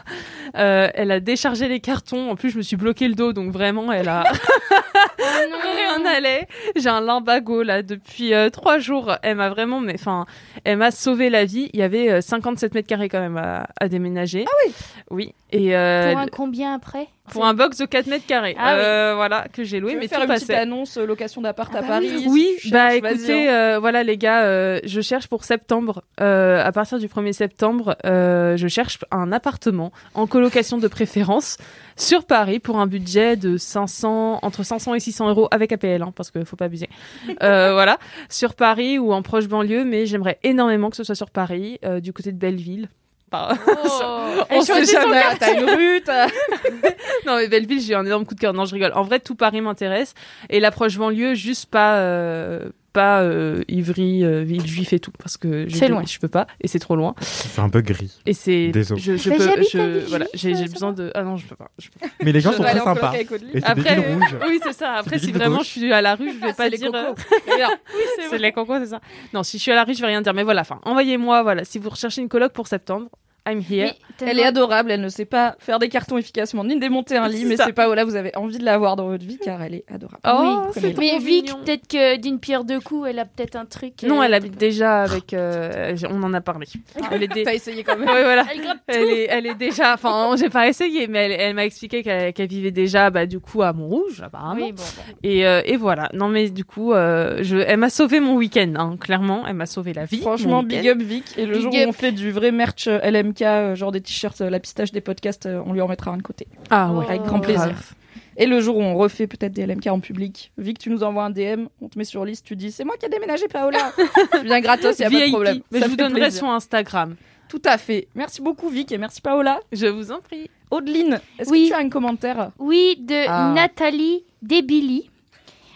Euh, 0.57 0.89
elle 0.94 1.12
a 1.12 1.19
déchargé 1.19 1.68
les 1.68 1.80
cartons. 1.80 2.30
En 2.31 2.35
plus, 2.35 2.50
je 2.51 2.57
me 2.57 2.62
suis 2.62 2.75
bloqué 2.75 3.07
le 3.07 3.15
dos, 3.15 3.33
donc 3.33 3.51
vraiment, 3.51 3.91
elle 3.91 4.09
a 4.09 4.24
Oh 5.19 5.24
non. 5.51 5.57
rien 5.75 6.00
n'allait. 6.00 6.47
J'ai 6.75 6.89
un 6.89 7.01
limbago 7.01 7.63
là 7.63 7.81
depuis 7.81 8.33
euh, 8.33 8.50
trois 8.50 8.77
jours. 8.80 9.15
Elle 9.24 9.38
m'a 9.38 9.50
vraiment, 9.50 9.79
mais 9.79 9.95
enfin, 9.95 10.25
elle 10.63 10.77
m'a 10.77 10.91
sauvé 10.91 11.29
la 11.29 11.45
vie. 11.45 11.69
Il 11.74 11.79
y 11.79 11.83
avait 11.83 12.12
euh, 12.12 12.21
57 12.21 12.74
mètres 12.75 12.88
carrés 12.88 13.09
quand 13.09 13.19
même 13.21 13.38
à, 13.38 13.68
à 13.79 13.88
déménager. 13.88 14.45
Ah 14.47 14.51
oui. 14.68 14.74
Oui. 15.09 15.33
Et 15.51 15.75
euh, 15.75 16.12
Pour 16.12 16.19
un 16.21 16.27
combien 16.27 16.74
après? 16.74 17.07
Pour 17.31 17.45
un 17.45 17.53
box 17.53 17.77
de 17.77 17.85
4 17.85 18.07
mètres 18.07 18.25
carrés. 18.25 18.55
Ah 18.59 18.75
oui. 18.75 18.81
Euh, 18.83 19.13
Voilà 19.15 19.47
que 19.51 19.63
j'ai 19.63 19.79
loué, 19.79 19.93
Tu 19.93 19.97
mais 19.99 20.07
faire 20.07 20.19
tout 20.19 20.25
une 20.25 20.33
petite 20.33 20.47
passait. 20.47 20.59
annonce 20.59 20.97
euh, 20.97 21.05
location 21.05 21.41
d'appart 21.41 21.71
Ah 21.73 21.79
à 21.79 21.81
bah 21.81 21.87
Paris 21.87 22.25
Oui, 22.27 22.49
si 22.59 22.69
bah 22.71 22.95
écoutez, 22.95 23.47
hein. 23.49 23.53
euh, 23.53 23.79
voilà 23.79 24.03
les 24.03 24.17
gars, 24.17 24.43
euh, 24.43 24.79
je 24.83 24.99
cherche 25.01 25.27
pour 25.27 25.43
septembre, 25.45 26.03
euh, 26.19 26.61
à 26.63 26.71
partir 26.73 26.99
du 26.99 27.07
1er 27.07 27.31
septembre, 27.31 27.95
euh, 28.05 28.57
je 28.57 28.67
cherche 28.67 28.99
un 29.11 29.31
appartement 29.31 29.91
en 30.15 30.27
colocation 30.27 30.77
de 30.77 30.87
préférence 30.87 31.57
sur 31.95 32.25
Paris 32.25 32.59
pour 32.59 32.79
un 32.79 32.87
budget 32.87 33.35
de 33.37 33.55
500, 33.57 34.39
entre 34.41 34.63
500 34.63 34.95
et 34.95 34.99
600 34.99 35.29
euros 35.29 35.47
avec 35.51 35.71
APL, 35.71 36.01
hein, 36.01 36.11
parce 36.15 36.29
qu'il 36.31 36.43
faut 36.45 36.55
pas 36.57 36.65
abuser. 36.65 36.89
Euh, 37.41 37.73
voilà, 37.73 37.97
sur 38.29 38.53
Paris 38.53 38.97
ou 38.99 39.11
en 39.13 39.21
proche 39.21 39.47
banlieue, 39.47 39.83
mais 39.85 40.05
j'aimerais 40.05 40.39
énormément 40.43 40.89
que 40.89 40.95
ce 40.95 41.03
soit 41.03 41.15
sur 41.15 41.29
Paris, 41.29 41.79
euh, 41.85 41.99
du 41.99 42.13
côté 42.13 42.31
de 42.31 42.37
Belleville. 42.37 42.89
Par- 43.33 43.57
Oh. 43.68 44.44
On 44.51 44.62
sait 44.62 44.85
jamais. 44.85 45.21
T'as- 45.21 45.35
T'as 45.38 45.59
une 45.59 45.69
rue, 45.69 46.01
t'as- 46.06 46.27
Non, 47.25 47.38
mais 47.38 47.47
Belleville, 47.47 47.81
j'ai 47.81 47.95
un 47.95 48.06
énorme 48.06 48.25
coup 48.27 48.35
de 48.35 48.39
cœur. 48.39 48.53
Non, 48.53 48.65
je 48.65 48.74
rigole. 48.74 48.91
En 48.94 49.01
vrai, 49.01 49.19
tout 49.19 49.33
Paris 49.35 49.59
m'intéresse. 49.62 50.13
Et 50.51 50.59
l'approche 50.59 50.97
banlieue, 50.97 51.33
juste 51.33 51.65
pas, 51.71 51.95
euh, 51.97 52.69
pas 52.91 53.21
euh, 53.21 53.63
Ivry, 53.69 54.24
euh, 54.24 54.44
Villejuif 54.44 54.94
et 54.94 55.00
tout, 55.00 55.09
parce 55.18 55.38
que 55.38 55.68
je, 55.68 55.75
C'est 55.75 55.88
loin. 55.88 56.03
je 56.06 56.19
peux 56.19 56.27
pas, 56.27 56.45
et 56.62 56.68
c'est 56.68 56.77
trop 56.77 56.95
loin. 56.95 57.15
C'est 57.21 57.59
un 57.59 57.69
peu 57.69 57.81
gris. 57.81 58.19
Et 58.27 58.33
c'est, 58.33 58.68
Désolé. 58.68 59.01
je, 59.01 59.30
peux, 59.31 60.00
voilà, 60.09 60.25
j'ai, 60.36 60.53
besoin 60.68 60.94
de, 60.94 61.09
ah 61.15 61.24
non, 61.24 61.36
je 61.38 61.47
peux 61.47 61.56
pas. 61.56 61.71
je 61.79 61.89
peux 61.89 62.00
pas. 62.01 62.13
Mais 62.24 62.31
les 62.31 62.39
gens 62.39 62.51
Je 62.51 62.57
sont 62.57 62.63
très 62.63 62.79
sympas. 62.79 63.13
Et 63.15 63.25
Après, 63.63 63.95
des 63.95 64.01
villes 64.01 64.13
rouges. 64.19 64.38
Oui, 64.47 64.59
c'est 64.63 64.74
ça. 64.74 64.94
Après, 64.94 65.18
si 65.18 65.31
vraiment 65.31 65.57
gauche. 65.57 65.65
je 65.68 65.71
suis 65.79 65.91
à 65.94 66.01
la 66.03 66.13
rue, 66.15 66.29
je 66.33 66.45
vais 66.45 66.53
pas 66.53 66.65
c'est 66.65 66.69
les 66.69 66.77
dire. 66.77 66.91
euh, 66.94 67.13
c'est 68.29 68.38
les 68.38 68.51
cocos, 68.51 68.77
c'est 68.79 68.88
ça. 68.91 69.00
Non, 69.33 69.41
si 69.41 69.57
je 69.57 69.63
suis 69.63 69.71
à 69.71 69.75
la 69.75 69.86
rue, 69.86 69.95
je 69.95 70.01
vais 70.01 70.07
rien 70.07 70.21
dire. 70.21 70.33
Mais 70.36 70.44
voilà, 70.44 70.62
enfin, 70.62 70.79
envoyez-moi, 70.83 71.41
voilà, 71.41 71.63
si 71.65 71.79
vous 71.79 71.89
recherchez 71.89 72.21
une 72.21 72.29
coloc 72.29 72.53
pour 72.53 72.68
septembre, 72.68 73.09
I'm 73.45 73.61
here. 73.61 73.93
Elle 74.21 74.39
est 74.39 74.44
adorable, 74.45 74.92
elle 74.92 75.01
ne 75.01 75.10
sait 75.10 75.25
pas 75.25 75.56
faire 75.60 75.80
des 75.80 75.89
cartons 75.89 76.18
efficacement, 76.18 76.63
ni 76.63 76.80
démonter 76.80 77.18
un 77.18 77.27
lit, 77.27 77.45
mais 77.45 77.57
c'est 77.57 77.74
pas 77.74 77.89
où 77.89 77.94
là 77.94 78.06
vous 78.06 78.15
avez 78.15 78.36
envie 78.36 78.57
de 78.57 78.63
l'avoir 78.65 78.95
dans 78.95 79.07
votre 79.07 79.25
vie 79.25 79.38
car 79.38 79.62
elle 79.62 79.75
est 79.75 79.86
adorable. 79.94 80.19
Oh, 80.25 80.62
Oui, 80.68 80.71
c'est 80.81 80.98
Mais 80.98 81.18
Vic, 81.19 81.51
peut-être 81.65 81.88
que 81.88 82.18
d'une 82.18 82.39
pierre 82.39 82.63
deux 82.63 82.80
coups, 82.80 83.07
elle 83.10 83.19
a 83.19 83.25
peut-être 83.25 83.56
un 83.56 83.65
truc. 83.65 84.04
Non, 84.04 84.21
euh, 84.21 84.24
elle 84.25 84.33
habite 84.33 84.57
déjà 84.57 85.01
avec. 85.04 85.33
euh, 85.33 85.95
on 86.10 86.21
en 86.24 86.33
a 86.33 86.42
parlé. 86.42 86.68
Elle 87.12 87.24
est 87.24 87.27
dé- 87.27 87.44
T'as 87.45 87.54
essayé 87.54 87.83
quand 87.83 87.98
même. 87.98 88.07
Ouais, 88.07 88.24
voilà. 88.24 88.45
Elle 88.51 88.62
Elle 88.88 89.10
est, 89.10 89.27
elle 89.30 89.45
est 89.48 89.56
déjà, 89.56 89.94
enfin, 89.94 90.36
j'ai 90.38 90.50
pas 90.50 90.68
essayé, 90.68 91.07
mais 91.07 91.25
elle, 91.25 91.31
elle 91.39 91.56
m'a 91.56 91.65
expliqué 91.65 92.04
qu'elle 92.04 92.48
vivait 92.48 92.71
déjà, 92.71 93.10
bah, 93.10 93.25
du 93.25 93.39
coup, 93.39 93.62
à 93.62 93.74
Montrouge, 93.74 94.21
apparemment. 94.21 94.65
Oui, 94.65 94.71
bon, 94.71 94.83
bon. 94.83 95.13
Et, 95.24 95.45
euh, 95.48 95.62
et 95.65 95.75
voilà. 95.77 96.10
Non, 96.13 96.27
mais 96.30 96.50
du 96.50 96.63
coup, 96.65 96.94
euh, 96.94 97.39
je, 97.42 97.57
elle 97.57 97.77
m'a 97.77 97.89
sauvé 97.89 98.19
mon 98.19 98.36
week-end, 98.36 98.74
hein, 98.77 98.95
clairement. 99.00 99.44
Elle 99.48 99.56
m'a 99.56 99.65
sauvé 99.65 99.94
la 99.94 100.06
vie. 100.06 100.21
Franchement, 100.21 100.63
big 100.63 100.88
up 100.88 101.00
Vic. 101.01 101.24
Et 101.38 101.45
le 101.45 101.54
Big 101.54 101.62
jour 101.62 101.74
up. 101.75 101.81
où 101.86 101.89
on 101.89 101.94
fait 101.94 102.12
du 102.12 102.31
vrai 102.31 102.51
merch 102.51 102.88
LMK, 102.88 103.75
genre 103.75 103.92
des 103.92 104.01
t-shirts, 104.03 104.41
euh, 104.41 104.50
la 104.50 104.59
pistache 104.59 104.91
des 104.91 105.01
podcasts, 105.01 105.45
euh, 105.47 105.61
on 105.65 105.73
lui 105.73 105.81
en 105.81 105.88
mettra 105.88 106.11
un 106.11 106.17
de 106.17 106.21
côté. 106.21 106.47
Ah 106.69 106.91
ouais. 106.94 107.05
Avec 107.05 107.23
grand 107.23 107.39
plaisir. 107.39 107.65
Grave. 107.69 107.94
Et 108.38 108.45
le 108.47 108.59
jour 108.61 108.77
où 108.77 108.81
on 108.81 108.95
refait 108.95 109.27
peut-être 109.27 109.53
des 109.53 109.65
LMK 109.65 109.88
en 109.88 110.00
public, 110.00 110.51
Vic, 110.57 110.79
tu 110.79 110.89
nous 110.89 111.03
envoies 111.03 111.23
un 111.23 111.29
DM, 111.29 111.65
on 111.81 111.88
te 111.89 111.97
met 112.00 112.03
sur 112.03 112.25
liste, 112.25 112.45
tu 112.45 112.55
dis 112.55 112.71
c'est 112.71 112.83
moi 112.83 112.95
qui 112.97 113.05
ai 113.05 113.09
déménagé 113.09 113.47
Paola. 113.47 113.91
tu 114.39 114.45
viens 114.45 114.59
gratos, 114.59 114.97
y 115.00 115.03
a 115.03 115.09
pas 115.09 115.19
de 115.25 115.29
problème. 115.29 115.59
Mais 115.71 115.79
Ça 115.79 115.85
je 115.85 115.91
vous 115.91 115.97
donnerai 115.97 116.21
plaisir. 116.21 116.39
son 116.41 116.50
Instagram. 116.51 117.15
Tout 117.47 117.61
à 117.65 117.77
fait. 117.77 118.07
Merci 118.15 118.41
beaucoup 118.41 118.69
Vic 118.69 118.91
et 118.91 118.97
merci 118.97 119.21
Paola. 119.21 119.59
Je 119.71 119.85
vous 119.85 120.11
en 120.11 120.19
prie. 120.19 120.50
Audeline, 120.71 121.19
est-ce 121.38 121.51
Oui. 121.51 121.65
que 121.65 121.67
tu 121.69 121.73
as 121.73 121.77
un 121.85 121.89
commentaire 121.89 122.50
Oui, 122.57 122.95
de 123.00 123.25
Ah. 123.27 123.51
Nathalie 123.53 124.23
Debili. 124.41 125.09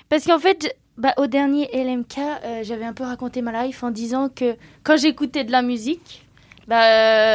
Parce 0.09 0.25
qu'en 0.25 0.39
fait, 0.39 0.63
je- 0.63 1.01
bah, 1.01 1.13
au 1.17 1.27
dernier 1.27 1.69
LMK, 1.73 2.17
euh, 2.17 2.61
j'avais 2.63 2.85
un 2.85 2.93
peu 2.93 3.03
raconté 3.03 3.43
ma 3.43 3.65
life 3.65 3.83
en 3.83 3.91
disant 3.91 4.29
que 4.29 4.55
quand 4.83 4.97
j'écoutais 4.97 5.43
de 5.43 5.51
la 5.51 5.61
musique, 5.61 6.25
bah, 6.67 6.83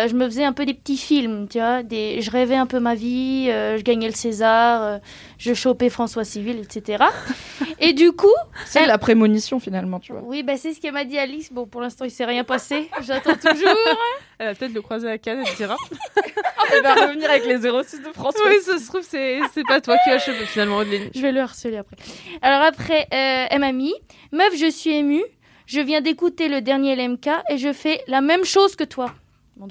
euh, 0.05 0.09
je 0.09 0.15
me 0.15 0.27
faisais 0.27 0.45
un 0.45 0.53
peu 0.53 0.67
des 0.67 0.75
petits 0.75 0.97
films, 0.99 1.49
tu 1.49 1.59
vois. 1.59 1.83
Des... 1.83 2.21
Je 2.21 2.31
rêvais 2.31 2.57
un 2.57 2.67
peu 2.67 2.79
ma 2.81 2.95
vie, 2.95 3.47
euh, 3.51 3.79
je 3.79 3.83
gagnais 3.83 4.07
le 4.09 4.15
César, 4.15 4.83
euh, 4.83 4.99
je 5.39 5.55
chopais 5.55 5.89
François 5.89 6.25
Civil, 6.25 6.59
etc. 6.59 7.05
Et 7.81 7.93
du 7.95 8.13
coup, 8.13 8.27
C'est 8.67 8.81
Elle- 8.83 8.89
la 8.89 8.99
prémonition 8.99 9.59
finalement, 9.59 10.01
tu 10.01 10.13
vois. 10.13 10.21
oui, 10.25 10.43
bah, 10.43 10.57
c'est 10.57 10.75
ce 10.75 10.81
qu'elle 10.81 10.93
m'a 10.93 11.05
dit 11.05 11.19
Alice. 11.19 11.53
Bon, 11.53 11.67
pour 11.67 11.81
l'instant, 11.81 12.05
il 12.05 12.11
s'est 12.11 12.25
rien 12.27 12.45
passé. 12.45 12.91
J'attends 13.03 13.35
toujours. 13.35 13.77
Elle 14.39 14.49
va 14.49 14.55
peut-être 14.55 14.75
le 14.75 14.83
croiser 14.83 15.09
à 15.09 15.19
Cannes, 15.19 15.45
elle 15.47 15.55
dira. 15.57 15.77
Elle 16.73 16.83
va 16.83 16.95
revenir 16.95 17.31
avec 17.31 17.47
les 17.47 17.59
06 17.59 18.01
de 18.03 18.13
France. 18.13 18.35
oui, 18.45 18.57
ça 18.63 18.77
se 18.79 18.89
trouve, 18.89 19.03
c'est, 19.03 19.39
c'est 19.55 19.63
pas 19.65 19.81
toi 19.81 19.97
qui 20.03 20.11
as 20.11 20.19
cheveux, 20.19 20.45
finalement, 20.47 20.81
Adeline. 20.81 21.11
Je 21.15 21.21
vais 21.21 21.31
le 21.31 21.41
harceler 21.41 21.77
après. 21.77 21.95
Alors 22.41 22.63
après, 22.63 23.03
euh, 23.15 23.47
elle 23.51 23.61
m'a 23.61 23.71
mis 23.71 23.95
Meuf, 24.33 24.57
je 24.57 24.69
suis 24.69 24.91
émue. 24.97 25.23
Je 25.67 25.79
viens 25.81 26.01
d'écouter 26.01 26.49
le 26.49 26.61
dernier 26.61 26.97
LMK 26.97 27.29
et 27.51 27.57
je 27.57 27.73
fais 27.73 28.03
la 28.09 28.21
même 28.21 28.45
chose 28.45 28.75
que 28.75 28.83
toi. 28.83 29.15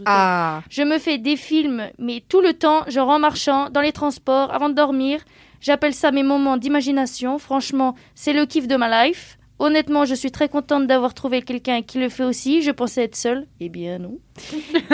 Ah, 0.05 0.61
Je 0.69 0.83
me 0.83 0.97
fais 0.99 1.17
des 1.17 1.35
films, 1.35 1.83
mais 1.97 2.23
tout 2.27 2.41
le 2.41 2.53
temps, 2.53 2.83
genre 2.87 3.09
en 3.09 3.19
marchant, 3.19 3.69
dans 3.69 3.81
les 3.81 3.91
transports, 3.91 4.53
avant 4.53 4.69
de 4.69 4.73
dormir. 4.75 5.21
J'appelle 5.59 5.93
ça 5.93 6.11
mes 6.11 6.23
moments 6.23 6.57
d'imagination. 6.57 7.37
Franchement, 7.37 7.95
c'est 8.15 8.33
le 8.33 8.45
kiff 8.45 8.67
de 8.67 8.75
ma 8.75 9.05
life. 9.05 9.37
Honnêtement, 9.59 10.05
je 10.05 10.15
suis 10.15 10.31
très 10.31 10.49
contente 10.49 10.87
d'avoir 10.87 11.13
trouvé 11.13 11.43
quelqu'un 11.43 11.83
qui 11.83 11.99
le 11.99 12.09
fait 12.09 12.23
aussi. 12.23 12.63
Je 12.63 12.71
pensais 12.71 13.03
être 13.03 13.15
seule. 13.15 13.45
Eh 13.59 13.69
bien, 13.69 13.99
non. 13.99 14.17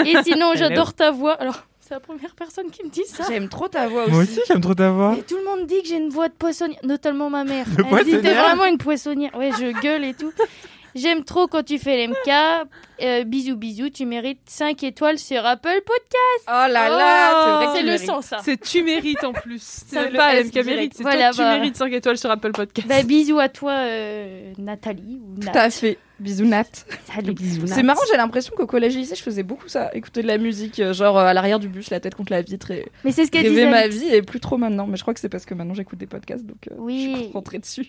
Et 0.05 0.15
sinon, 0.23 0.51
j'adore 0.55 0.93
ta 0.93 1.11
voix. 1.11 1.33
Alors, 1.35 1.63
c'est 1.79 1.93
la 1.93 2.01
première 2.01 2.35
personne 2.35 2.69
qui 2.69 2.83
me 2.83 2.89
dit 2.89 3.05
ça. 3.05 3.23
j'aime 3.29 3.47
trop 3.47 3.69
ta 3.69 3.87
voix 3.87 4.03
aussi. 4.03 4.11
Moi 4.11 4.23
aussi, 4.23 4.41
j'aime 4.45 4.59
trop 4.59 4.73
ta 4.75 4.91
voix. 4.91 5.15
Et 5.17 5.21
tout 5.21 5.37
le 5.37 5.45
monde 5.45 5.67
dit 5.67 5.81
que 5.83 5.87
j'ai 5.87 5.95
une 5.95 6.09
voix 6.09 6.27
de 6.27 6.33
poissonnière, 6.33 6.79
notamment 6.83 7.29
ma 7.29 7.45
mère. 7.45 7.65
De 7.77 7.83
Elle 7.97 8.03
dit 8.03 8.11
t'es 8.21 8.33
vraiment 8.33 8.65
une 8.65 8.77
poissonnière. 8.77 9.33
Ouais, 9.37 9.51
je 9.57 9.79
gueule 9.81 10.03
et 10.03 10.13
tout. 10.13 10.33
J'aime 10.95 11.23
trop 11.23 11.47
quand 11.47 11.63
tu 11.63 11.77
fais 11.79 12.05
l'MK. 12.05 12.67
Euh, 13.01 13.23
bisous, 13.23 13.55
bisous. 13.55 13.89
Tu 13.89 14.05
mérites 14.05 14.41
5 14.47 14.81
étoiles 14.83 15.19
sur 15.19 15.45
Apple 15.45 15.81
Podcast. 15.85 16.45
Oh 16.47 16.71
là 16.71 16.89
là, 16.89 17.65
que 17.67 17.77
C'est 17.77 17.83
tu 17.83 17.89
le 17.91 17.97
son, 17.97 18.21
ça. 18.21 18.39
C'est 18.43 18.57
tu 18.59 18.83
mérites 18.83 19.23
en 19.23 19.33
plus. 19.33 19.61
C'est 19.87 20.11
pas 20.13 20.33
LMK 20.35 20.65
mérite, 20.65 20.93
c'est 20.95 21.03
Voilà, 21.03 21.31
toi 21.31 21.33
tu 21.33 21.37
bah. 21.41 21.57
mérites 21.57 21.75
5 21.75 21.91
étoiles 21.93 22.17
sur 22.17 22.31
Apple 22.31 22.51
Podcast. 22.51 22.87
Bah, 22.87 23.03
bisous 23.03 23.39
à 23.39 23.49
toi, 23.49 23.71
euh, 23.73 24.51
Nathalie. 24.57 25.19
Ou 25.23 25.39
Tout 25.39 25.47
Nat. 25.47 25.61
à 25.63 25.69
fait. 25.69 25.97
Bisous 26.19 26.45
Nat. 26.45 26.63
Salut, 27.05 27.33
bisous, 27.33 27.67
C'est 27.67 27.83
marrant, 27.83 28.01
j'ai 28.09 28.17
l'impression 28.17 28.51
qu'au 28.57 28.65
collège 28.65 28.95
et 28.95 28.99
lycée, 28.99 29.13
je 29.15 29.21
faisais 29.21 29.43
beaucoup 29.43 29.67
ça. 29.67 29.91
Écouter 29.93 30.23
de 30.23 30.27
la 30.27 30.39
musique, 30.39 30.79
euh, 30.79 30.91
genre 30.91 31.19
euh, 31.19 31.25
à 31.27 31.33
l'arrière 31.35 31.59
du 31.59 31.67
bus, 31.69 31.91
la 31.91 31.99
tête 31.99 32.15
contre 32.15 32.31
la 32.33 32.41
vitre 32.41 32.71
et 32.71 32.87
Mais 33.03 33.11
c'est 33.11 33.27
ce 33.27 33.29
que 33.31 33.37
rêver 33.37 33.49
disait 33.51 33.69
ma 33.69 33.87
vie 33.87 34.07
et 34.11 34.23
plus 34.23 34.39
trop 34.39 34.57
maintenant. 34.57 34.87
Mais 34.87 34.97
je 34.97 35.03
crois 35.03 35.13
que 35.13 35.19
c'est 35.19 35.29
parce 35.29 35.45
que 35.45 35.53
maintenant 35.53 35.75
j'écoute 35.75 35.99
des 35.99 36.07
podcasts 36.07 36.43
donc 36.43 36.57
euh, 36.71 36.75
Oui. 36.79 37.11
je 37.15 37.21
suis 37.23 37.31
rentrée 37.33 37.59
dessus. 37.59 37.87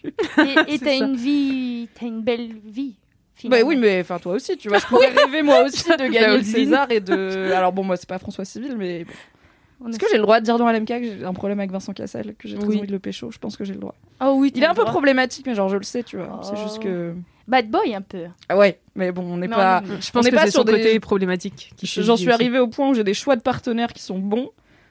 Et- 0.68 0.78
t'as 0.84 0.96
une 0.98 1.16
vie, 1.16 1.88
t'as 1.98 2.04
une 2.06 2.20
belle 2.20 2.50
vie. 2.66 2.96
Bah 3.44 3.58
oui, 3.64 3.76
mais 3.76 4.00
enfin 4.00 4.18
toi 4.18 4.34
aussi, 4.34 4.56
tu 4.56 4.68
vois, 4.68 4.78
je 4.78 4.86
pourrais 4.88 5.08
rêver 5.08 5.42
moi 5.42 5.62
aussi 5.64 5.84
de 5.88 5.96
gagner 6.10 6.38
le. 6.38 6.42
César 6.42 6.90
et 6.90 7.00
de. 7.00 7.52
Alors 7.52 7.72
bon, 7.72 7.84
moi 7.84 7.96
c'est 7.96 8.08
pas 8.08 8.18
François 8.18 8.44
Civil, 8.44 8.76
mais 8.76 9.00
est-ce 9.00 9.94
est- 9.94 9.98
que 9.98 10.06
j'ai 10.10 10.16
le 10.16 10.22
droit 10.22 10.40
de 10.40 10.44
dire 10.44 10.58
dans 10.58 10.68
LMK 10.70 10.86
que 10.88 11.02
j'ai 11.04 11.24
un 11.24 11.32
problème 11.34 11.60
avec 11.60 11.70
Vincent 11.70 11.92
Cassel, 11.92 12.34
que 12.36 12.48
j'ai 12.48 12.56
très 12.58 12.66
Oui. 12.66 12.78
envie 12.78 12.86
de 12.88 12.92
le 12.92 12.98
pécho? 12.98 13.30
Je 13.30 13.38
pense 13.38 13.56
que 13.56 13.64
j'ai 13.64 13.74
le 13.74 13.80
droit. 13.80 13.94
Oh 14.20 14.34
oui, 14.38 14.50
Il 14.54 14.62
est 14.62 14.66
un 14.66 14.74
peu 14.74 14.84
problématique, 14.84 15.46
mais 15.46 15.54
genre 15.54 15.68
je 15.68 15.76
le 15.76 15.84
sais, 15.84 16.02
tu 16.02 16.16
vois. 16.16 16.40
C'est 16.42 16.54
Oh. 16.56 16.62
juste 16.64 16.80
que. 16.80 17.14
Bad 17.46 17.70
boy 17.70 17.94
un 17.94 18.02
peu. 18.02 18.24
Ah 18.50 18.58
ouais, 18.58 18.78
mais 18.94 19.10
bon, 19.12 19.22
on 19.22 19.36
n'est 19.38 19.48
pas. 19.48 19.82
on 19.86 19.92
est- 19.96 20.02
Je 20.02 20.10
pense 20.10 20.28
que 20.28 20.34
pas 20.34 20.44
c'est 20.46 20.50
sur 20.50 20.60
son 20.60 20.64
des- 20.64 20.72
côté 20.72 21.00
problématique. 21.00 21.70
J'en 21.82 22.16
suis 22.16 22.30
arrivée 22.30 22.58
au 22.58 22.68
point 22.68 22.90
où 22.90 22.94
j'ai 22.94 23.04
des 23.04 23.14
choix 23.14 23.36
de 23.36 23.40
partenaires 23.40 23.92
qui 23.94 24.02
sont 24.02 24.18
bons, 24.18 24.50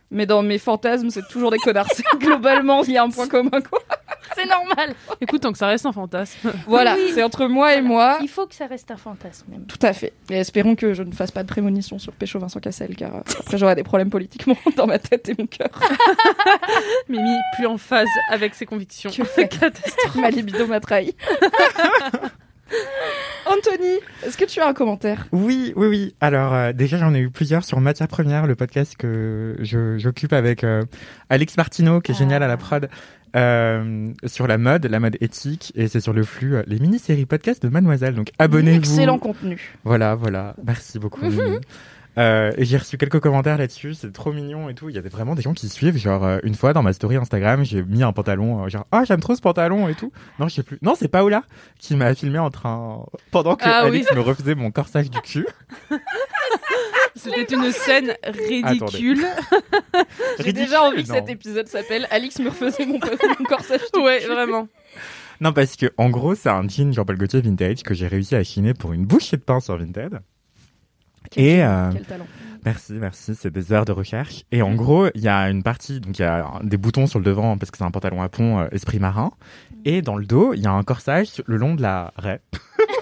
mais 0.09 0.25
dans 0.25 0.41
mes 0.41 0.57
fantasmes, 0.57 1.09
c'est 1.11 1.27
toujours 1.27 1.51
des 1.51 1.59
connards. 1.59 1.85
Globalement, 2.19 2.83
il 2.83 2.93
y 2.93 2.97
a 2.97 3.03
un 3.03 3.09
point 3.09 3.27
commun, 3.27 3.61
quoi. 3.61 3.79
C'est 4.35 4.45
normal. 4.45 4.93
Écoute, 5.21 5.41
tant 5.41 5.51
que 5.51 5.57
ça 5.57 5.67
reste 5.67 5.85
un 5.85 5.91
fantasme. 5.91 6.51
Voilà, 6.67 6.95
Oui. 6.95 7.11
c'est 7.13 7.23
entre 7.23 7.47
moi 7.47 7.75
et 7.75 7.81
moi. 7.81 8.17
Il 8.21 8.27
faut 8.29 8.45
que 8.47 8.55
ça 8.55 8.67
reste 8.67 8.89
un 8.91 8.97
fantasme 8.97 9.45
même. 9.51 9.65
Tout 9.65 9.79
à 9.81 9.93
fait. 9.93 10.13
Et 10.29 10.35
espérons 10.37 10.75
que 10.75 10.93
je 10.93 11.03
ne 11.03 11.11
fasse 11.11 11.31
pas 11.31 11.43
de 11.43 11.47
prémonition 11.47 11.97
sur 11.99 12.13
Pécho 12.13 12.39
Vincent 12.39 12.59
Cassel, 12.59 12.95
car 12.95 13.15
euh, 13.15 13.19
après 13.39 13.57
j'aurai 13.57 13.75
des 13.75 13.83
problèmes 13.83 14.09
politiquement 14.09 14.57
dans 14.77 14.87
ma 14.87 14.99
tête 14.99 15.29
et 15.29 15.35
mon 15.37 15.47
cœur. 15.47 15.69
Mimi, 17.09 17.35
plus 17.55 17.65
en 17.67 17.77
phase 17.77 18.07
avec 18.29 18.55
ses 18.55 18.65
convictions. 18.65 19.09
Que 19.09 19.41
Catastrophe. 19.47 20.15
ma 20.15 20.29
libido 20.29 20.67
m'a 20.67 20.79
trahi. 20.79 21.15
Anthony, 23.45 23.99
est-ce 24.25 24.35
que 24.37 24.43
tu 24.43 24.59
as 24.59 24.67
un 24.67 24.73
commentaire? 24.73 25.25
Oui, 25.31 25.71
oui, 25.77 25.87
oui. 25.87 26.15
Alors, 26.19 26.53
euh, 26.53 26.73
déjà, 26.73 26.97
j'en 26.97 27.13
ai 27.13 27.19
eu 27.19 27.29
plusieurs 27.29 27.63
sur 27.63 27.79
Matière 27.79 28.09
Première, 28.09 28.45
le 28.45 28.55
podcast 28.55 28.97
que 28.97 29.55
je- 29.59 29.97
j'occupe 29.97 30.33
avec 30.33 30.65
euh, 30.65 30.83
Alex 31.29 31.55
Martineau, 31.55 32.01
qui 32.01 32.11
est 32.11 32.15
génial 32.15 32.43
à 32.43 32.47
la 32.47 32.57
prod, 32.57 32.89
euh, 33.37 34.07
sur 34.25 34.47
la 34.47 34.57
mode, 34.57 34.85
la 34.85 34.99
mode 34.99 35.17
éthique, 35.21 35.71
et 35.75 35.87
c'est 35.87 35.99
sur 35.99 36.13
le 36.13 36.23
flux, 36.23 36.55
euh, 36.55 36.63
les 36.67 36.79
mini-séries 36.79 37.25
podcast 37.25 37.63
de 37.63 37.69
Mademoiselle. 37.69 38.15
Donc, 38.15 38.31
abonnez-vous. 38.39 38.79
Excellent 38.79 39.19
contenu. 39.19 39.75
Voilà, 39.83 40.15
voilà. 40.15 40.55
Merci 40.65 40.99
beaucoup. 40.99 41.21
Euh, 42.17 42.51
et 42.57 42.65
j'ai 42.65 42.77
reçu 42.77 42.97
quelques 42.97 43.19
commentaires 43.19 43.57
là-dessus, 43.57 43.93
c'est 43.93 44.11
trop 44.11 44.33
mignon 44.33 44.69
et 44.69 44.73
tout. 44.73 44.89
Il 44.89 44.95
y 44.95 44.97
avait 44.97 45.09
vraiment 45.09 45.35
des 45.35 45.43
gens 45.43 45.53
qui 45.53 45.69
suivent. 45.69 45.97
Genre, 45.97 46.23
euh, 46.23 46.39
une 46.43 46.55
fois 46.55 46.73
dans 46.73 46.81
ma 46.81 46.93
story 46.93 47.15
Instagram, 47.15 47.63
j'ai 47.63 47.83
mis 47.83 48.01
un 48.01 48.11
pantalon, 48.11 48.65
euh, 48.65 48.69
genre, 48.69 48.87
ah, 48.91 49.03
j'aime 49.05 49.19
trop 49.19 49.35
ce 49.35 49.41
pantalon 49.41 49.87
et 49.87 49.93
tout. 49.93 50.11
Non, 50.39 50.47
je 50.47 50.55
sais 50.55 50.63
plus. 50.63 50.79
Non, 50.81 50.95
c'est 50.95 51.07
Paola 51.07 51.43
qui 51.77 51.95
m'a 51.95 52.15
filmé 52.15 52.39
en 52.39 52.49
train, 52.49 53.05
pendant 53.29 53.55
que 53.55 53.65
Ah 53.65 53.83
Alex 53.85 54.11
me 54.15 54.21
refaisait 54.21 54.55
mon 54.55 54.71
corsage 54.71 55.11
du 55.11 55.21
cul. 55.21 55.45
C'était 57.17 57.53
une 57.53 57.71
scène 57.71 58.15
ridicule. 58.23 59.25
J'ai 60.37 60.43
Ridicule, 60.43 60.53
déjà 60.53 60.83
envie 60.83 61.03
que 61.03 61.09
cet 61.09 61.29
épisode 61.29 61.67
s'appelle 61.67 62.07
Alix 62.11 62.39
me 62.39 62.49
refaisait 62.49 62.85
mon, 62.85 62.99
mon 62.99 63.45
corsage. 63.45 63.81
Ouais, 63.95 64.19
vraiment. 64.25 64.67
Non, 65.41 65.53
parce 65.53 65.75
que, 65.75 65.87
en 65.97 66.09
gros, 66.09 66.35
c'est 66.35 66.49
un 66.49 66.67
jean 66.67 66.91
Jean-Paul 66.93 67.17
Gaultier 67.17 67.41
vintage 67.41 67.83
que 67.83 67.93
j'ai 67.93 68.07
réussi 68.07 68.35
à 68.35 68.43
chiner 68.43 68.73
pour 68.73 68.93
une 68.93 69.05
bouchée 69.05 69.37
de 69.37 69.41
pain 69.41 69.59
sur 69.59 69.77
Vinted. 69.77 70.19
Quel 71.31 71.43
Et, 71.45 71.57
talent, 71.57 71.71
euh, 71.71 71.89
Quel 71.93 72.05
talent. 72.05 72.27
Merci, 72.65 72.93
merci. 72.93 73.35
C'est 73.35 73.51
des 73.51 73.71
heures 73.73 73.85
de 73.85 73.91
recherche. 73.91 74.43
Et 74.51 74.61
en 74.61 74.73
gros, 74.75 75.07
il 75.13 75.21
y 75.21 75.27
a 75.27 75.49
une 75.49 75.63
partie, 75.63 75.99
donc 75.99 76.17
il 76.19 76.21
y 76.21 76.25
a 76.25 76.59
des 76.63 76.77
boutons 76.77 77.07
sur 77.07 77.19
le 77.19 77.25
devant 77.25 77.57
parce 77.57 77.71
que 77.71 77.77
c'est 77.77 77.83
un 77.83 77.91
pantalon 77.91 78.21
à 78.21 78.29
pont 78.29 78.59
euh, 78.59 78.67
esprit 78.71 78.99
marin. 78.99 79.31
Et 79.85 80.01
dans 80.01 80.17
le 80.17 80.25
dos, 80.25 80.53
il 80.53 80.61
y 80.61 80.67
a 80.67 80.71
un 80.71 80.83
corsage 80.83 81.41
le 81.45 81.57
long 81.57 81.75
de 81.75 81.81
la 81.81 82.13
raie. 82.17 82.41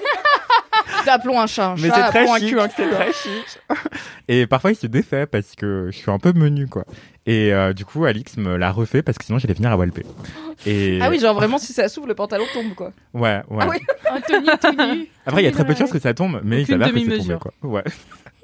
Appelons 1.07 1.39
un 1.39 1.47
chat 1.47 1.71
un 1.71 1.75
Mais 1.75 1.89
chat, 1.89 1.95
c'est 1.95 2.01
très 2.09 2.19
appelons 2.19 2.33
un 2.33 2.39
cul 2.39 2.59
un 2.59 2.67
cul. 2.67 2.73
C'est 2.77 2.89
très 2.89 3.13
chic. 3.13 3.59
Et 4.27 4.47
parfois, 4.47 4.71
il 4.71 4.75
se 4.75 4.87
défait 4.87 5.25
parce 5.25 5.55
que 5.55 5.89
je 5.91 5.97
suis 5.97 6.11
un 6.11 6.19
peu 6.19 6.33
menu, 6.33 6.67
quoi. 6.67 6.85
Et 7.27 7.51
euh, 7.53 7.73
du 7.73 7.85
coup, 7.85 8.05
Alix 8.05 8.37
me 8.37 8.55
l'a 8.55 8.71
refait 8.71 9.01
parce 9.01 9.17
que 9.17 9.25
sinon, 9.25 9.39
j'allais 9.39 9.55
venir 9.55 9.71
à 9.71 9.77
Walpé. 9.77 10.03
Et 10.65 10.99
Ah 11.01 11.09
oui, 11.09 11.19
genre 11.19 11.33
vraiment, 11.33 11.57
si 11.57 11.73
ça 11.73 11.89
s'ouvre, 11.89 12.07
le 12.07 12.15
pantalon 12.15 12.45
tombe, 12.53 12.73
quoi. 12.75 12.91
ouais, 13.13 13.41
ouais. 13.49 13.57
Ah 13.61 13.67
oui. 13.69 13.77
Anthony 14.11 14.47
tout 14.61 14.93
nu. 14.95 15.07
Après, 15.25 15.41
il 15.41 15.45
y 15.45 15.47
a 15.47 15.51
très 15.51 15.65
peu 15.65 15.73
de 15.73 15.77
chances 15.79 15.91
que 15.91 15.99
ça 15.99 16.13
tombe, 16.13 16.41
mais 16.43 16.61
il 16.61 16.67
s'avère 16.67 16.91
que 16.93 16.99
c'est 16.99 17.17
tombé, 17.17 17.35
quoi. 17.39 17.51
Ouais. 17.63 17.83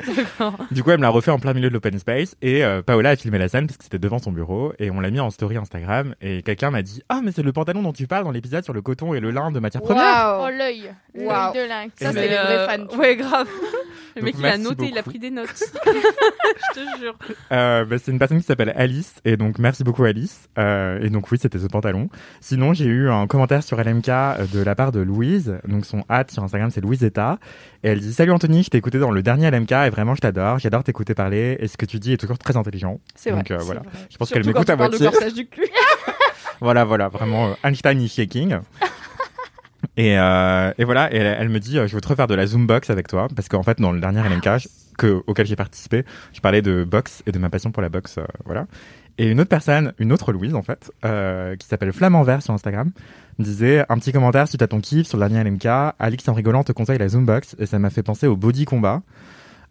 D'accord. 0.16 0.56
Du 0.72 0.82
coup, 0.84 0.90
elle 0.92 0.98
me 0.98 1.04
l'a 1.04 1.10
refait 1.10 1.30
en 1.32 1.38
plein 1.38 1.54
milieu 1.54 1.70
de 1.70 1.74
l'open 1.74 2.00
space 2.00 2.36
et 2.42 2.64
euh, 2.64 2.82
Paola 2.82 3.12
a 3.12 3.16
filmé 3.16 3.38
la 3.38 3.48
scène 3.48 3.68
parce 3.68 3.78
que 3.78 3.84
c'était 3.84 4.00
devant 4.00 4.18
son 4.18 4.32
bureau 4.32 4.74
et 4.80 4.90
on 4.90 5.00
l'a 5.00 5.12
mis 5.12 5.20
en 5.20 5.30
story 5.30 5.58
Instagram 5.58 6.16
et 6.22 6.42
quelqu'un 6.42 6.72
m'a 6.72 6.82
dit 6.82 7.04
ah 7.10 7.22
mais 7.24 7.32
c'est 7.32 7.44
le 7.44 7.52
pantalon 7.54 7.84
dont 7.84 7.94
tu 7.94 8.08
parles 8.08 8.24
dans 8.24 8.32
l'épisode 8.32 8.64
sur 8.64 8.74
le 8.74 8.82
coton 8.82 9.14
et 9.14 9.20
le 9.20 9.30
lin 9.30 9.52
de 9.52 9.60
matière 9.60 9.84
première. 9.84 10.04
Oh 10.04 10.42
Waouh 10.42 10.58
l'œil. 10.58 10.92
L'œil 11.14 11.28
Waouh. 11.28 11.54
de 11.54 11.68
lynx. 11.68 11.94
Ça, 12.02 12.12
c'est 12.14 12.28
les 12.28 12.36
vrais 12.36 12.66
fans, 12.68 12.88
tu 12.88 12.98
Ouais, 12.98 13.16
grave. 13.16 13.48
Le 14.16 14.24
mec, 14.24 14.36
il 14.40 14.46
a 14.46 14.58
noté, 14.58 14.88
il 14.88 14.98
a 14.98 15.04
pris 15.04 15.20
des 15.20 15.30
notes. 15.30 15.50
Je 15.86 16.74
te 16.74 17.00
jure. 17.00 17.16
Euh, 17.52 17.86
bah, 17.86 17.96
c'est 18.04 18.12
une 18.12 18.20
personne 18.20 18.40
qui 18.40 18.46
s'appelle 18.46 18.71
Alice 18.76 19.16
et 19.26 19.38
donc 19.38 19.60
merci 19.60 19.84
beaucoup 19.84 20.04
Alice 20.04 20.48
Euh, 20.58 21.00
et 21.02 21.10
donc 21.10 21.32
oui 21.32 21.38
c'était 21.42 21.60
ce 21.60 21.68
pantalon. 21.68 22.10
Sinon 22.40 22.74
j'ai 22.74 22.86
eu 22.86 23.10
un 23.10 23.28
commentaire 23.28 23.64
sur 23.64 23.78
LMK 23.82 24.10
euh, 24.10 24.46
de 24.54 24.62
la 24.62 24.76
part 24.76 24.92
de 24.92 25.00
Louise 25.00 25.58
donc 25.68 25.86
son 25.86 26.04
hâte 26.10 26.32
sur 26.32 26.44
Instagram 26.44 26.70
c'est 26.72 26.82
Louisetta 26.82 27.38
et 27.84 27.90
elle 27.90 28.00
dit 28.00 28.14
salut 28.14 28.32
Anthony 28.32 28.64
je 28.64 28.70
t'ai 28.70 28.78
écouté 28.78 29.00
dans 29.00 29.12
le 29.12 29.22
dernier 29.24 29.50
LMK 29.52 29.72
et 29.72 29.90
vraiment 29.90 30.16
je 30.16 30.22
t'adore 30.22 30.60
j'adore 30.60 30.84
t'écouter 30.84 31.14
parler 31.14 31.58
et 31.60 31.68
ce 31.68 31.78
que 31.78 31.86
tu 31.86 32.00
dis 32.00 32.14
est 32.14 32.18
toujours 32.18 32.38
très 32.40 32.58
intelligent. 32.58 33.00
C'est 33.16 33.32
vrai. 33.32 33.40
Donc 33.42 33.52
euh, 33.52 33.58
voilà 33.62 33.82
vrai. 33.82 33.90
je 34.10 34.18
pense 34.18 34.30
qu'elle 34.32 34.46
m'écoute 34.46 34.70
à 34.70 34.76
moitié. 34.76 35.10
du 35.36 35.48
cul. 35.48 35.62
Voilà, 36.64 36.84
voilà, 36.86 37.08
vraiment 37.08 37.56
Einstein 37.64 38.00
is 38.02 38.08
shaking. 38.10 38.58
Et, 39.98 40.18
euh, 40.18 40.72
et 40.78 40.84
voilà, 40.84 41.12
et 41.12 41.18
elle, 41.18 41.38
elle 41.40 41.50
me 41.50 41.60
dit, 41.60 41.80
euh, 41.80 41.88
je 41.88 41.96
veux 41.96 42.02
te 42.02 42.08
refaire 42.08 42.28
de 42.28 42.36
la 42.36 42.46
Zoom 42.46 42.68
box 42.68 42.92
avec 42.92 43.08
toi, 43.08 43.28
parce 43.36 43.50
qu'en 43.50 43.64
fait, 43.64 43.80
dans 43.82 43.92
le 43.92 44.00
dernier 44.00 44.22
LMK 44.22 44.60
je- 44.60 44.68
que, 44.98 45.24
auquel 45.28 45.46
j'ai 45.46 45.56
participé, 45.56 46.06
je 46.34 46.40
parlais 46.40 46.62
de 46.62 46.84
boxe 46.84 47.24
et 47.26 47.32
de 47.32 47.40
ma 47.40 47.50
passion 47.50 47.72
pour 47.72 47.82
la 47.82 47.90
boxe, 47.90 48.18
euh, 48.18 48.26
voilà. 48.46 48.68
Et 49.18 49.28
une 49.30 49.40
autre 49.40 49.50
personne, 49.50 49.94
une 50.00 50.12
autre 50.14 50.32
Louise 50.32 50.56
en 50.56 50.64
fait, 50.64 50.92
euh, 51.06 51.56
qui 51.56 51.68
s'appelle 51.68 51.92
Flamand 51.92 52.24
Vert 52.24 52.42
sur 52.42 52.54
Instagram, 52.54 52.92
disait 53.40 53.86
un 53.90 53.98
petit 53.98 54.12
commentaire 54.12 54.48
suite 54.48 54.62
à 54.62 54.68
ton 54.68 54.80
kiff 54.80 55.08
sur 55.08 55.18
le 55.18 55.28
dernier 55.28 55.50
LMK. 55.50 55.94
Alix 56.00 56.28
en 56.28 56.34
rigolant 56.34 56.64
te 56.64 56.72
conseille 56.72 56.98
la 56.98 57.10
Zoom 57.10 57.26
box 57.26 57.56
et 57.60 57.66
ça 57.66 57.78
m'a 57.78 57.90
fait 57.90 58.04
penser 58.04 58.28
au 58.28 58.36
body 58.36 58.66
combat. 58.66 59.02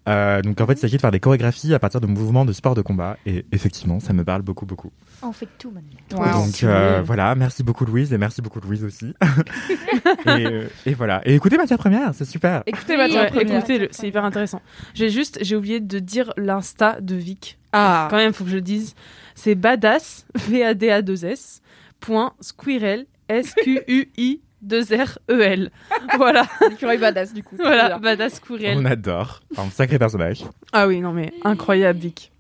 Euh, 0.08 0.40
donc 0.42 0.60
en 0.60 0.66
fait, 0.66 0.74
il 0.74 0.78
s'agit 0.78 0.96
de 0.96 1.00
faire 1.00 1.10
des 1.10 1.20
chorégraphies 1.20 1.74
à 1.74 1.78
partir 1.78 2.00
de 2.00 2.06
mouvements 2.06 2.44
de 2.44 2.52
sport 2.52 2.74
de 2.74 2.82
combat 2.82 3.16
et 3.26 3.44
effectivement, 3.52 4.00
ça 4.00 4.12
me 4.12 4.24
parle 4.24 4.42
beaucoup 4.42 4.66
beaucoup. 4.66 4.92
On 5.22 5.32
fait 5.32 5.48
tout 5.58 5.70
maintenant. 5.70 6.44
Donc 6.46 6.62
euh, 6.64 7.02
voilà, 7.04 7.34
merci 7.34 7.62
beaucoup 7.62 7.84
Louise 7.84 8.12
et 8.12 8.18
merci 8.18 8.40
beaucoup 8.40 8.60
Louise 8.60 8.84
aussi. 8.84 9.14
et, 10.26 10.46
euh, 10.46 10.66
et 10.86 10.94
voilà. 10.94 11.20
Et 11.26 11.34
écoutez 11.34 11.56
matière 11.58 11.78
première, 11.78 12.14
c'est 12.14 12.24
super. 12.24 12.62
Écoutez 12.66 12.92
Oui, 12.94 12.98
matière 12.98 13.26
première. 13.30 13.58
écoutez, 13.58 13.88
c'est 13.90 14.08
hyper 14.08 14.24
intéressant. 14.24 14.62
J'ai 14.94 15.10
juste, 15.10 15.38
j'ai 15.42 15.56
oublié 15.56 15.80
de 15.80 15.98
dire 15.98 16.32
l'insta 16.38 17.00
de 17.00 17.14
Vic. 17.16 17.58
Ah, 17.72 18.08
Quand 18.10 18.16
même, 18.16 18.32
faut 18.32 18.44
que 18.44 18.50
je 18.50 18.56
le 18.56 18.62
dise. 18.62 18.94
C'est 19.34 19.54
badass, 19.54 20.26
v 20.34 20.64
a 20.64 20.74
d 20.74 20.90
a 20.90 21.02
2 21.02 21.24
s 21.26 21.60
point 22.00 22.32
squirrel, 22.40 23.06
s 23.28 23.54
q 23.62 23.80
u 23.88 24.10
i 24.16 24.40
2 24.62 24.80
r 24.94 25.18
e 25.30 25.40
l. 25.42 25.70
Voilà, 26.16 26.46
l'écureuil 26.70 26.98
badass 26.98 27.32
du 27.34 27.42
coup. 27.42 27.56
voilà, 27.58 27.88
Bien. 27.88 27.98
badass 27.98 28.34
squirrel. 28.36 28.78
On 28.78 28.84
adore. 28.86 29.40
Un 29.56 29.68
sacré 29.70 29.98
personnage. 29.98 30.44
Ah 30.72 30.86
oui, 30.88 31.00
non 31.00 31.12
mais 31.12 31.32
incroyable 31.44 31.98
Vic. 31.98 32.32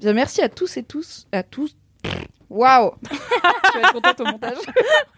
Bien, 0.00 0.12
merci 0.12 0.40
à 0.42 0.48
tous 0.48 0.76
et 0.76 0.82
tous, 0.82 1.26
à 1.32 1.42
tous. 1.42 1.76
Waouh 2.48 2.90
Tu 3.02 3.78
vas 3.78 3.80
être 3.80 3.92
contente 3.92 4.20
au 4.20 4.24
montage. 4.24 4.56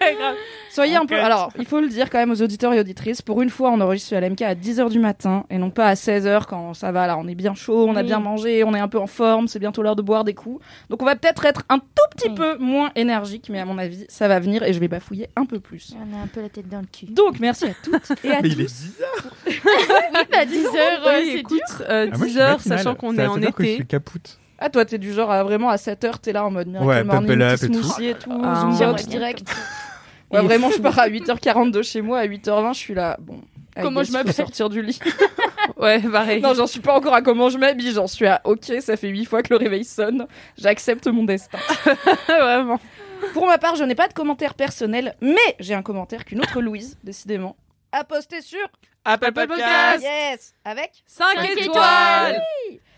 Ouais, 0.02 0.16
grave. 0.16 0.34
Soyez 0.70 0.96
un 0.96 1.06
peu. 1.06 1.14
Alors, 1.14 1.52
il 1.56 1.64
faut 1.64 1.80
le 1.80 1.86
dire 1.88 2.10
quand 2.10 2.18
même 2.18 2.32
aux 2.32 2.42
auditeurs 2.42 2.72
et 2.74 2.80
auditrices. 2.80 3.22
Pour 3.22 3.40
une 3.40 3.50
fois, 3.50 3.70
on 3.70 3.80
enregistre 3.80 4.14
le 4.16 4.20
LMK 4.26 4.42
à 4.42 4.54
10h 4.56 4.90
du 4.90 4.98
matin 4.98 5.44
et 5.48 5.58
non 5.58 5.70
pas 5.70 5.86
à 5.86 5.94
16h 5.94 6.46
quand 6.46 6.74
ça 6.74 6.90
va. 6.90 7.06
Là, 7.06 7.16
on 7.16 7.28
est 7.28 7.36
bien 7.36 7.54
chaud, 7.54 7.86
on 7.88 7.94
a 7.94 8.00
Oui. 8.00 8.06
bien 8.06 8.18
mangé, 8.18 8.64
on 8.64 8.74
est 8.74 8.80
un 8.80 8.88
peu 8.88 8.98
en 8.98 9.06
forme. 9.06 9.46
C'est 9.46 9.60
bientôt 9.60 9.82
l'heure 9.82 9.94
de 9.94 10.02
boire 10.02 10.24
des 10.24 10.34
coups. 10.34 10.60
Donc, 10.90 11.00
on 11.00 11.04
va 11.04 11.14
peut-être 11.14 11.44
être 11.46 11.62
un 11.68 11.78
tout 11.78 11.84
petit 12.10 12.28
Oui. 12.30 12.34
peu 12.34 12.58
moins 12.58 12.90
énergique, 12.96 13.46
mais 13.48 13.60
à 13.60 13.64
mon 13.64 13.78
avis, 13.78 14.04
ça 14.08 14.26
va 14.26 14.40
venir 14.40 14.64
et 14.64 14.72
je 14.72 14.80
vais 14.80 14.88
bafouiller 14.88 15.28
un 15.36 15.46
peu 15.46 15.60
plus. 15.60 15.94
On 15.96 16.18
a 16.18 16.22
un 16.24 16.26
peu 16.26 16.42
la 16.42 16.48
tête 16.48 16.68
dans 16.68 16.80
le 16.80 16.86
cul. 16.86 17.06
Donc, 17.06 17.38
merci 17.38 17.66
à 17.66 17.74
toutes 17.82 18.10
et 18.24 18.32
à 18.32 18.40
Mais 18.42 18.48
tous. 18.48 18.54
il 18.56 18.60
est 18.60 18.64
10 18.64 19.00
heures. 19.02 19.32
Oui, 19.46 20.24
bah 20.32 20.44
10 20.44 20.66
heures, 20.66 21.02
Oui, 21.06 21.30
c'est 21.32 21.38
écoute, 21.38 21.62
dur. 21.78 21.86
euh, 21.88 22.08
Ah, 22.12 22.16
moi, 22.18 22.18
je 22.18 22.24
10 22.26 22.30
suis 22.32 22.40
heures, 22.40 22.50
matinal. 22.58 22.78
sachant 22.78 22.94
qu'on 22.96 23.16
est 23.16 23.26
en 23.26 23.34
7 23.36 23.44
heures 23.44 23.54
que 23.54 23.62
je 23.62 23.68
été. 23.68 23.76
suis 23.76 23.86
capoute. 23.86 24.38
Ah, 24.64 24.70
toi, 24.70 24.84
t'es 24.84 24.98
du 24.98 25.12
genre 25.12 25.30
à 25.30 25.42
vraiment 25.42 25.70
à 25.70 25.76
7h, 25.76 26.18
t'es 26.20 26.32
là 26.32 26.44
en 26.44 26.50
mode 26.50 26.68
Miracle 26.68 26.88
Ouais, 26.88 27.02
Morning, 27.04 27.36
petit 27.38 27.64
et 27.64 27.68
tout. 27.68 27.82
smoothie 27.82 28.06
et 28.06 28.14
tout, 28.14 28.30
Ah, 28.42 28.94
direct. 29.08 29.48
Ouais, 30.30 30.40
vraiment, 30.40 30.70
je 30.70 30.78
pars 30.80 30.98
à 30.98 31.08
8h40 31.08 31.70
de 31.72 31.82
chez 31.82 32.00
moi, 32.00 32.20
à 32.20 32.26
8h20, 32.26 32.72
je 32.72 32.78
suis 32.78 32.94
là. 32.94 33.18
Bon, 33.20 33.40
I 33.76 33.82
Comment 33.82 34.02
je 34.02 34.12
m'appelle 34.12 34.32
sortir 34.32 34.68
du 34.70 34.80
lit. 34.82 34.98
Ouais, 35.76 36.00
pareil. 36.00 36.40
non, 36.40 36.54
j'en 36.54 36.66
suis 36.66 36.80
pas 36.80 36.94
encore 36.94 37.14
à 37.14 37.22
comment 37.22 37.48
je 37.48 37.58
m'habille, 37.58 37.92
j'en 37.92 38.06
suis 38.06 38.26
à 38.26 38.40
ok, 38.44 38.72
ça 38.80 38.96
fait 38.96 39.08
8 39.08 39.24
fois 39.24 39.42
que 39.42 39.52
le 39.52 39.58
réveil 39.58 39.84
sonne, 39.84 40.26
j'accepte 40.56 41.06
mon 41.08 41.24
destin. 41.24 41.58
Vraiment. 42.28 42.80
Pour 43.32 43.46
ma 43.46 43.58
part, 43.58 43.76
je 43.76 43.84
n'ai 43.84 43.94
pas 43.94 44.08
de 44.08 44.12
commentaire 44.12 44.54
personnel, 44.54 45.14
mais 45.20 45.36
j'ai 45.60 45.74
un 45.74 45.82
commentaire 45.82 46.24
qu'une 46.24 46.40
autre 46.40 46.60
Louise, 46.60 46.96
décidément, 47.04 47.56
à 47.92 48.04
poster 48.04 48.40
sur 48.40 48.58
Apple 49.04 49.32
Podcast. 49.32 50.02
Yes 50.02 50.54
Avec 50.64 51.02
5 51.06 51.24
Cinq 51.36 51.44
étoiles 51.50 51.64
étoiles. 51.64 52.42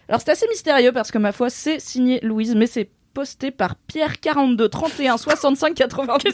Alors 0.09 0.21
c'est 0.21 0.31
assez 0.31 0.47
mystérieux 0.49 0.93
parce 0.93 1.11
que 1.11 1.19
ma 1.19 1.33
foi 1.33 1.51
c'est 1.51 1.81
signé 1.81 2.21
Louise, 2.23 2.55
mais 2.55 2.67
c'est 2.67 2.89
posté 3.15 3.51
par 3.51 3.77
Pierre 3.77 4.21
42 4.21 4.69
31 4.69 5.17
65 5.17 5.75
82. 5.75 6.31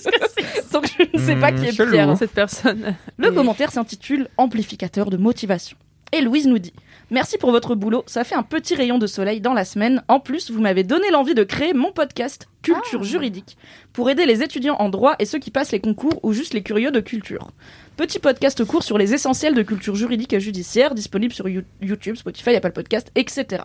Donc 0.73 0.87
je 0.99 1.05
ne 1.19 1.23
sais 1.25 1.37
pas 1.37 1.53
Hmm, 1.53 1.57
qui 1.61 1.67
est. 1.67 1.91
Pierre. 1.91 2.17
Cette 2.17 2.33
personne. 2.33 2.97
Le 3.19 3.31
commentaire 3.31 3.71
s'intitule 3.71 4.29
Amplificateur 4.39 5.11
de 5.11 5.17
motivation. 5.17 5.77
Et 6.13 6.23
Louise 6.23 6.47
nous 6.47 6.59
dit 6.59 6.73
Merci 7.13 7.39
pour 7.39 7.51
votre 7.51 7.75
boulot, 7.75 8.05
ça 8.07 8.23
fait 8.23 8.37
un 8.37 8.45
petit 8.45 8.77
rayon 8.77 8.97
de 8.99 9.09
soleil 9.09 9.41
dans 9.41 9.53
la 9.53 9.65
semaine. 9.65 10.03
En 10.07 10.21
plus, 10.21 10.51
vous 10.53 10.61
m'avez 10.61 10.85
donné 10.85 11.11
l'envie 11.11 11.35
de 11.35 11.43
créer 11.43 11.73
mon 11.75 11.91
podcast 11.91 12.47
Culture 12.63 13.01
Ah. 13.03 13.05
juridique 13.05 13.57
pour 13.93 14.11
aider 14.11 14.27
les 14.27 14.43
étudiants 14.45 14.77
en 14.79 14.89
droit 14.91 15.17
et 15.19 15.25
ceux 15.25 15.41
qui 15.41 15.51
passent 15.51 15.73
les 15.73 15.81
concours 15.81 16.21
ou 16.23 16.33
juste 16.33 16.55
les 16.55 16.63
curieux 16.63 16.93
de 16.93 17.01
culture. 17.01 17.49
Petit 17.97 18.21
podcast 18.21 18.65
court 18.65 18.85
sur 18.85 18.97
les 18.97 19.13
essentiels 19.13 19.55
de 19.57 19.63
culture 19.63 19.97
juridique 19.97 20.33
et 20.35 20.41
judiciaire, 20.41 20.95
disponible 20.95 21.33
sur 21.35 21.49
You- 21.49 21.65
YouTube, 21.83 22.15
Spotify, 22.17 22.55
Apple 22.55 22.71
Podcast, 22.73 23.11
etc. 23.17 23.65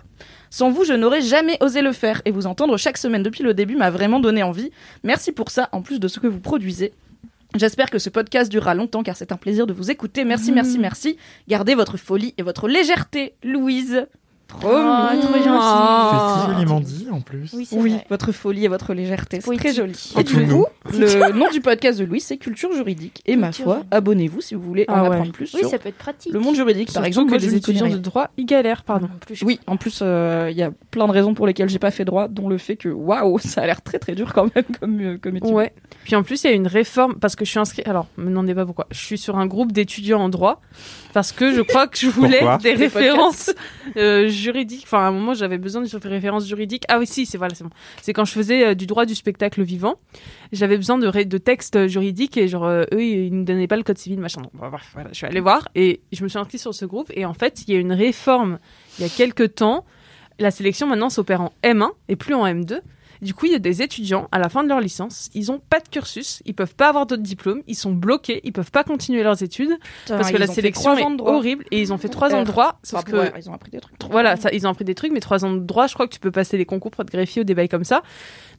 Sans 0.49 0.71
vous, 0.71 0.83
je 0.83 0.93
n'aurais 0.93 1.21
jamais 1.21 1.57
osé 1.61 1.81
le 1.83 1.91
faire 1.91 2.21
et 2.25 2.31
vous 2.31 2.47
entendre 2.47 2.77
chaque 2.77 2.97
semaine 2.97 3.21
depuis 3.23 3.43
le 3.43 3.53
début 3.53 3.75
m'a 3.75 3.91
vraiment 3.91 4.19
donné 4.19 4.41
envie. 4.41 4.71
Merci 5.03 5.31
pour 5.31 5.51
ça, 5.51 5.69
en 5.71 5.81
plus 5.83 5.99
de 5.99 6.07
ce 6.07 6.19
que 6.19 6.27
vous 6.27 6.39
produisez. 6.39 6.93
J'espère 7.57 7.89
que 7.89 7.99
ce 7.99 8.09
podcast 8.09 8.51
durera 8.51 8.75
longtemps 8.75 9.03
car 9.03 9.15
c'est 9.15 9.31
un 9.31 9.37
plaisir 9.37 9.65
de 9.65 9.73
vous 9.73 9.89
écouter. 9.91 10.25
Merci, 10.25 10.51
merci, 10.51 10.77
merci. 10.77 11.17
Gardez 11.47 11.75
votre 11.75 11.97
folie 11.97 12.33
et 12.37 12.43
votre 12.43 12.67
légèreté, 12.67 13.35
Louise. 13.43 14.07
Trop 14.47 14.69
Oh, 14.71 14.77
mignon. 15.11 15.21
trop 15.21 15.43
gentil. 15.43 15.49
Oh. 15.49 16.19
C'est 16.35 16.41
si 16.45 16.53
joliment 16.53 16.79
dit 16.79 17.07
en 17.11 17.19
plus. 17.21 17.51
Oui, 17.53 17.67
Oui, 17.73 17.95
votre 18.09 18.31
folie 18.31 18.65
et 18.65 18.67
votre 18.67 18.93
légèreté, 18.93 19.41
c'est 19.41 19.57
très 19.57 19.73
joli. 19.73 20.13
Et 20.17 20.23
tout 20.23 20.37
du 20.37 20.47
coup, 20.47 20.65
le 20.93 21.31
nom 21.33 21.49
du 21.51 21.61
podcast 21.61 21.99
de 21.99 22.05
Louise, 22.05 22.23
c'est 22.23 22.37
Culture 22.37 22.71
juridique. 22.73 23.21
Et 23.25 23.35
ma 23.35 23.51
foi, 23.51 23.81
abonnez-vous 23.91 24.41
si 24.41 24.53
vous 24.55 24.61
voulez 24.61 24.85
en 24.87 24.93
Ah 24.93 25.01
ouais. 25.03 25.07
apprendre 25.15 25.31
plus 25.31 25.51
Oui, 25.55 25.61
sur 25.61 25.69
ça 25.69 25.79
peut 25.79 25.89
être 25.89 25.97
pratique. 25.97 26.31
le 26.31 26.39
monde 26.39 26.55
juridique. 26.55 26.93
Par 26.93 27.05
exemple, 27.05 27.31
que 27.31 27.37
les 27.37 27.55
étudiants 27.55 27.89
de 27.89 27.97
droit, 27.97 28.29
ils 28.37 28.45
galèrent, 28.45 28.83
pardon. 28.83 29.07
En 29.13 29.17
plus, 29.17 29.35
je- 29.35 29.45
Oui, 29.45 29.59
en 29.67 29.77
plus, 29.77 29.99
euh, 30.01 30.47
il 30.51 30.57
y 30.57 30.63
a 30.63 30.71
plein 30.91 31.07
de 31.07 31.11
raisons 31.11 31.33
pour 31.33 31.47
lesquelles 31.47 31.69
j'ai 31.69 31.79
pas 31.79 31.91
fait 31.91 32.05
droit, 32.05 32.27
dont 32.27 32.47
le 32.47 32.57
fait 32.57 32.75
que, 32.75 32.89
waouh, 32.89 33.37
ça 33.39 33.61
a 33.61 33.65
l'air 33.65 33.81
très 33.81 33.99
très 33.99 34.13
dur 34.13 34.31
quand 34.33 34.53
même 34.55 34.65
comme, 34.79 34.99
euh, 35.01 35.17
comme 35.19 35.37
étude. 35.37 35.51
Ouais. 35.51 35.73
Puis 36.03 36.15
en 36.15 36.21
plus, 36.23 36.43
il 36.43 36.47
y 36.47 36.49
a 36.51 36.55
une 36.55 36.67
réforme 36.67 37.15
parce 37.15 37.35
que 37.35 37.45
je 37.45 37.49
suis 37.49 37.59
inscrite. 37.59 37.87
Alors, 37.87 38.05
me 38.17 38.29
demandez 38.29 38.53
pas 38.53 38.65
pourquoi. 38.65 38.85
Je 38.91 38.99
suis 38.99 39.17
sur 39.17 39.37
un 39.37 39.47
groupe 39.47 39.71
d'étudiants 39.71 40.21
en 40.21 40.29
droit 40.29 40.61
parce 41.13 41.31
que 41.31 41.51
je 41.53 41.61
crois 41.61 41.87
que 41.87 41.97
je 41.97 42.07
voulais 42.09 42.41
des 42.61 42.75
Des 42.75 42.75
références 42.75 43.51
euh, 44.35 44.41
juridiques. 44.41 44.83
Enfin, 44.85 44.99
à 44.99 45.07
un 45.07 45.11
moment, 45.11 45.33
j'avais 45.33 45.57
besoin 45.57 45.81
de 45.81 46.07
références 46.07 46.47
juridiques. 46.47 46.83
Ah 46.87 46.99
oui, 46.99 47.07
si, 47.07 47.25
c'est 47.25 47.37
voilà, 47.37 47.55
c'est 47.55 47.63
bon. 47.63 47.69
C'est 48.01 48.13
quand 48.13 48.25
je 48.25 48.31
faisais 48.31 48.67
euh, 48.67 48.75
du 48.75 48.85
droit 48.85 49.05
du 49.05 49.15
spectacle 49.15 49.61
vivant. 49.63 49.95
J'avais 50.51 50.77
besoin 50.77 50.97
de, 50.97 51.37
textes 51.37 51.87
juridiques 51.87 52.37
et 52.37 52.47
genre 52.47 52.65
euh, 52.65 52.83
eux, 52.93 53.03
ils 53.03 53.33
nous 53.33 53.43
donnaient 53.43 53.67
pas 53.67 53.77
le 53.77 53.83
code 53.83 53.97
civil, 53.97 54.19
machin. 54.19 54.41
Donc, 54.41 54.51
voilà, 54.53 54.79
je 55.11 55.17
suis 55.17 55.25
allée 55.25 55.39
voir 55.39 55.67
et 55.75 56.01
je 56.11 56.23
me 56.23 56.29
suis 56.29 56.39
inscrite 56.39 56.61
sur 56.61 56.73
ce 56.73 56.85
groupe 56.85 57.11
et 57.13 57.25
en 57.25 57.33
fait, 57.33 57.63
il 57.67 57.73
y 57.73 57.77
a 57.77 57.79
une 57.79 57.93
réforme 57.93 58.59
il 58.97 59.03
y 59.03 59.05
a 59.05 59.09
quelques 59.09 59.55
temps. 59.55 59.85
La 60.39 60.51
sélection 60.51 60.87
maintenant 60.87 61.09
s'opère 61.09 61.41
en 61.41 61.53
M1 61.63 61.89
et 62.09 62.15
plus 62.15 62.33
en 62.33 62.45
M2. 62.45 62.81
Du 63.21 63.33
coup, 63.33 63.45
il 63.45 63.51
y 63.51 63.55
a 63.55 63.59
des 63.59 63.81
étudiants 63.81 64.27
à 64.31 64.39
la 64.39 64.49
fin 64.49 64.63
de 64.63 64.69
leur 64.69 64.79
licence, 64.81 65.29
ils 65.33 65.51
ont 65.51 65.59
pas 65.59 65.79
de 65.79 65.87
cursus, 65.89 66.41
ils 66.45 66.53
peuvent 66.53 66.75
pas 66.75 66.89
avoir 66.89 67.05
d'autres 67.05 67.21
diplômes, 67.23 67.61
ils 67.67 67.75
sont 67.75 67.91
bloqués, 67.93 68.41
ils 68.43 68.51
peuvent 68.53 68.71
pas 68.71 68.83
continuer 68.83 69.23
leurs 69.23 69.41
études 69.43 69.69
Putain, 70.03 70.17
parce 70.17 70.31
que 70.31 70.37
la 70.37 70.47
sélection 70.55 70.91
est 70.97 71.01
horrible 71.35 71.65
et 71.71 71.81
ils 71.81 71.93
ont 71.93 71.97
fait 71.97 72.09
trois 72.09 72.33
ans 72.33 72.39
de 72.41 72.45
droit. 72.51 72.79
Sauf 72.83 72.99
Enfin, 72.99 73.11
que 73.11 73.17
ouais, 73.17 73.33
ils 73.37 73.49
ont 73.49 73.53
appris 73.53 73.71
des 73.71 73.79
trucs. 73.79 73.95
voilà, 74.11 74.35
ça, 74.35 74.49
ils 74.51 74.67
ont 74.67 74.69
appris 74.69 74.85
des 74.85 74.95
trucs, 74.95 75.11
mais 75.11 75.19
trois 75.21 75.45
ans 75.45 75.53
de 75.53 75.59
droit, 75.59 75.87
je 75.87 75.93
crois 75.93 76.07
que 76.07 76.13
tu 76.13 76.19
peux 76.19 76.31
passer 76.31 76.57
les 76.57 76.65
concours 76.65 76.91
pour 76.91 77.01
être 77.03 77.11
greffier 77.11 77.41
ou 77.41 77.45
des 77.45 77.55
bails 77.55 77.69
comme 77.69 77.83
ça. 77.83 78.01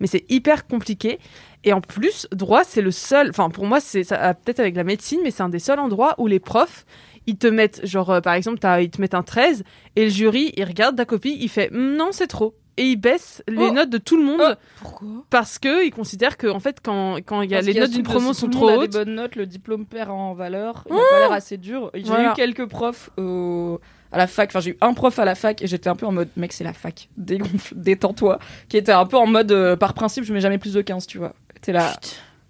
Mais 0.00 0.06
c'est 0.06 0.24
hyper 0.30 0.66
compliqué. 0.66 1.18
Et 1.64 1.72
en 1.72 1.80
plus, 1.80 2.26
droit, 2.32 2.62
c'est 2.64 2.82
le 2.82 2.90
seul. 2.92 3.30
Enfin, 3.30 3.50
pour 3.50 3.66
moi, 3.66 3.80
c'est 3.80 4.02
peut-être 4.08 4.60
avec 4.60 4.76
la 4.76 4.84
médecine, 4.84 5.20
mais 5.24 5.30
c'est 5.30 5.42
un 5.42 5.48
des 5.48 5.58
seuls 5.58 5.78
endroits 5.80 6.14
où 6.18 6.26
les 6.26 6.38
profs, 6.40 6.84
ils 7.26 7.36
te 7.36 7.46
mettent, 7.48 7.84
genre, 7.84 8.10
euh, 8.10 8.20
par 8.20 8.34
exemple, 8.34 8.58
t'as- 8.58 8.80
ils 8.80 8.90
te 8.90 9.00
mettent 9.00 9.14
un 9.14 9.22
13 9.24 9.64
et 9.96 10.04
le 10.04 10.10
jury, 10.10 10.52
il 10.56 10.64
regarde 10.64 10.96
ta 10.96 11.04
copie, 11.04 11.36
il 11.40 11.48
fait 11.48 11.70
Hum, 11.72 11.96
non, 11.96 12.08
c'est 12.12 12.28
trop. 12.28 12.54
Et 12.78 12.84
il 12.84 12.96
baisse 12.96 13.42
les 13.48 13.68
Oh. 13.68 13.72
notes 13.72 13.88
de 13.90 13.98
tout 13.98 14.16
le 14.18 14.24
monde 14.24 14.40
Oh. 14.42 14.54
Pourquoi 14.80 15.08
parce 15.30 15.58
que 15.58 15.84
il 15.86 15.90
considère 15.90 16.36
que 16.36 16.46
en 16.46 16.60
fait 16.60 16.78
quand 16.82 17.16
quand 17.24 17.40
il 17.42 17.50
y 17.50 17.54
a 17.54 17.58
Parce 17.58 17.66
les 17.66 17.72
qu'il 17.72 17.80
notes 17.82 17.90
d'une 17.90 18.02
promo 18.02 18.32
si 18.34 18.40
sont 18.40 18.48
trop 18.50 18.70
hautes. 18.70 18.90
des 18.90 18.98
bonnes 18.98 19.14
notes, 19.14 19.34
le 19.36 19.46
diplôme 19.46 19.86
perd 19.86 20.10
en 20.10 20.34
valeur. 20.34 20.84
Il 20.88 20.92
a 20.94 20.96
pas 21.10 21.18
l'air 21.20 21.32
assez 21.32 21.56
dur. 21.56 21.90
J'ai 21.94 22.02
Voilà. 22.02 22.32
eu 22.32 22.34
quelques 22.34 22.66
profs 22.66 23.10
au- 23.16 23.80
à 24.12 24.18
la 24.18 24.26
fac. 24.26 24.50
Enfin, 24.50 24.60
j'ai 24.60 24.70
eu 24.72 24.76
un 24.80 24.92
prof 24.94 25.18
à 25.18 25.24
la 25.24 25.34
fac 25.34 25.62
et 25.62 25.66
j'étais 25.66 25.88
un 25.88 25.96
peu 25.96 26.06
en 26.06 26.12
mode, 26.12 26.28
mec, 26.36 26.52
c'est 26.52 26.64
la 26.64 26.72
fac. 26.72 27.08
Dégonfle, 27.16 27.74
détends-toi. 27.76 28.38
Qui 28.68 28.76
était 28.76 28.92
un 28.92 29.04
peu 29.06 29.16
en 29.16 29.26
mode, 29.26 29.52
euh, 29.52 29.76
par 29.76 29.94
principe, 29.94 30.24
je 30.24 30.32
mets 30.32 30.40
jamais 30.40 30.58
plus 30.58 30.74
de 30.74 30.80
15, 30.82 31.06
tu 31.06 31.18
vois. 31.18 31.32
T'es 31.62 31.72
là. 31.72 31.94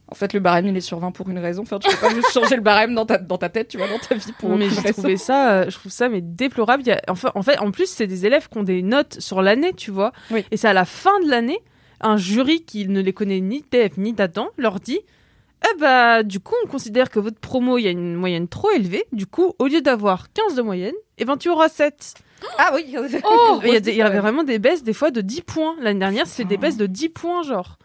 En 0.08 0.14
fait, 0.14 0.32
le 0.32 0.40
barème, 0.40 0.66
il 0.68 0.76
est 0.76 0.80
sur 0.80 0.98
20 1.00 1.10
pour 1.10 1.28
une 1.28 1.38
raison. 1.38 1.62
Enfin, 1.62 1.78
tu 1.80 1.88
peux 1.90 1.96
pas 1.96 2.14
juste 2.14 2.30
changer 2.32 2.54
le 2.54 2.62
barème 2.62 2.94
dans 2.94 3.06
ta, 3.06 3.18
dans 3.18 3.38
ta 3.38 3.48
tête, 3.48 3.68
tu 3.68 3.76
vois, 3.76 3.88
dans 3.88 3.98
ta 3.98 4.14
vie 4.14 4.32
pour 4.38 4.50
mais 4.56 4.68
j'ai 4.70 4.92
trouvé 4.92 5.16
ça, 5.16 5.50
euh, 5.52 5.64
je 5.68 5.76
trouve 5.76 5.90
ça 5.90 6.08
mais 6.08 6.20
déplorable. 6.20 6.84
Il 6.84 6.88
y 6.88 6.92
a, 6.92 7.00
enfin, 7.08 7.32
en 7.34 7.42
fait, 7.42 7.58
en 7.58 7.72
plus, 7.72 7.86
c'est 7.90 8.06
des 8.06 8.24
élèves 8.24 8.48
qui 8.48 8.56
ont 8.58 8.62
des 8.62 8.82
notes 8.82 9.20
sur 9.20 9.42
l'année, 9.42 9.72
tu 9.72 9.90
vois. 9.90 10.12
Oui. 10.30 10.44
Et 10.52 10.56
c'est 10.56 10.68
à 10.68 10.72
la 10.72 10.84
fin 10.84 11.18
de 11.24 11.28
l'année, 11.28 11.58
un 12.00 12.16
jury 12.16 12.62
qui 12.62 12.86
ne 12.86 13.00
les 13.00 13.12
connaît 13.12 13.40
ni 13.40 13.62
TF 13.62 13.96
ni 13.96 14.12
d'Adam 14.12 14.48
leur 14.58 14.78
dit 14.78 15.00
Eh 15.64 15.80
bah, 15.80 16.22
du 16.22 16.38
coup, 16.38 16.54
on 16.64 16.68
considère 16.68 17.10
que 17.10 17.18
votre 17.18 17.40
promo, 17.40 17.76
il 17.78 17.82
y 17.82 17.88
a 17.88 17.90
une 17.90 18.14
moyenne 18.14 18.46
trop 18.46 18.70
élevée. 18.70 19.06
Du 19.12 19.26
coup, 19.26 19.54
au 19.58 19.66
lieu 19.66 19.80
d'avoir 19.80 20.32
15 20.32 20.54
de 20.54 20.62
moyenne, 20.62 20.94
eh 21.18 21.24
ben, 21.24 21.36
tu 21.36 21.48
auras 21.48 21.68
7. 21.68 22.14
Ah 22.58 22.70
oui, 22.74 22.94
Oh 23.24 23.60
Il 23.64 23.72
y, 23.72 23.76
a 23.76 23.80
des- 23.80 23.90
il 23.92 23.96
y 23.96 24.02
avait 24.02 24.20
vraiment 24.20 24.44
des 24.44 24.58
baisses, 24.60 24.84
des 24.84 24.92
fois, 24.92 25.10
de 25.10 25.20
10 25.22 25.40
points. 25.40 25.74
L'année 25.80 25.98
dernière, 25.98 26.26
c'était 26.28 26.44
des 26.44 26.54
Putain. 26.56 26.60
baisses 26.68 26.76
de 26.76 26.86
10 26.86 27.08
points, 27.08 27.42
genre. 27.42 27.78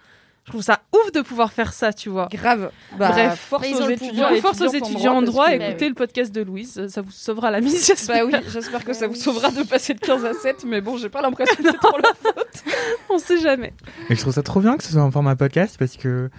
Je 0.45 0.51
trouve 0.51 0.63
ça 0.63 0.81
ouf 0.93 1.11
de 1.11 1.21
pouvoir 1.21 1.51
faire 1.51 1.71
ça, 1.71 1.93
tu 1.93 2.09
vois. 2.09 2.27
Grave. 2.31 2.71
Bah, 2.97 3.09
Bref. 3.09 3.39
force 3.39 3.67
aux 3.73 3.89
étudiants. 3.89 4.27
pouvoir. 4.29 4.41
force 4.41 4.61
aux 4.61 4.73
étudiants 4.73 5.15
en 5.17 5.21
droit, 5.21 5.53
écoutez 5.53 5.87
le 5.87 5.93
podcast 5.93 6.33
de 6.33 6.41
Louise, 6.41 6.87
ça 6.87 7.01
vous 7.01 7.11
sauvera 7.11 7.51
la 7.51 7.61
mise, 7.61 7.85
j'espère. 7.85 8.25
Bah 8.27 8.39
oui, 8.39 8.45
j'espère 8.51 8.83
que 8.83 8.93
ça 8.93 9.07
vous 9.07 9.15
sauvera 9.15 9.51
de 9.51 9.61
passer 9.63 9.93
de 9.93 9.99
15 9.99 10.25
à 10.25 10.33
7, 10.33 10.65
mais 10.65 10.81
bon, 10.81 10.97
j'ai 10.97 11.09
pas 11.09 11.21
l'impression 11.21 11.55
que 11.55 11.63
c'est 11.63 11.77
trop 11.77 11.97
leur 11.97 12.15
faute. 12.17 12.63
On 13.09 13.19
sait 13.19 13.39
jamais. 13.39 13.73
Et 14.09 14.15
je 14.15 14.21
trouve 14.21 14.33
ça 14.33 14.41
trop 14.43 14.61
bien 14.61 14.77
que 14.77 14.83
ce 14.83 14.91
soit 14.91 15.01
un 15.01 15.11
format 15.11 15.35
podcast 15.35 15.75
parce 15.77 15.95
que, 15.95 16.29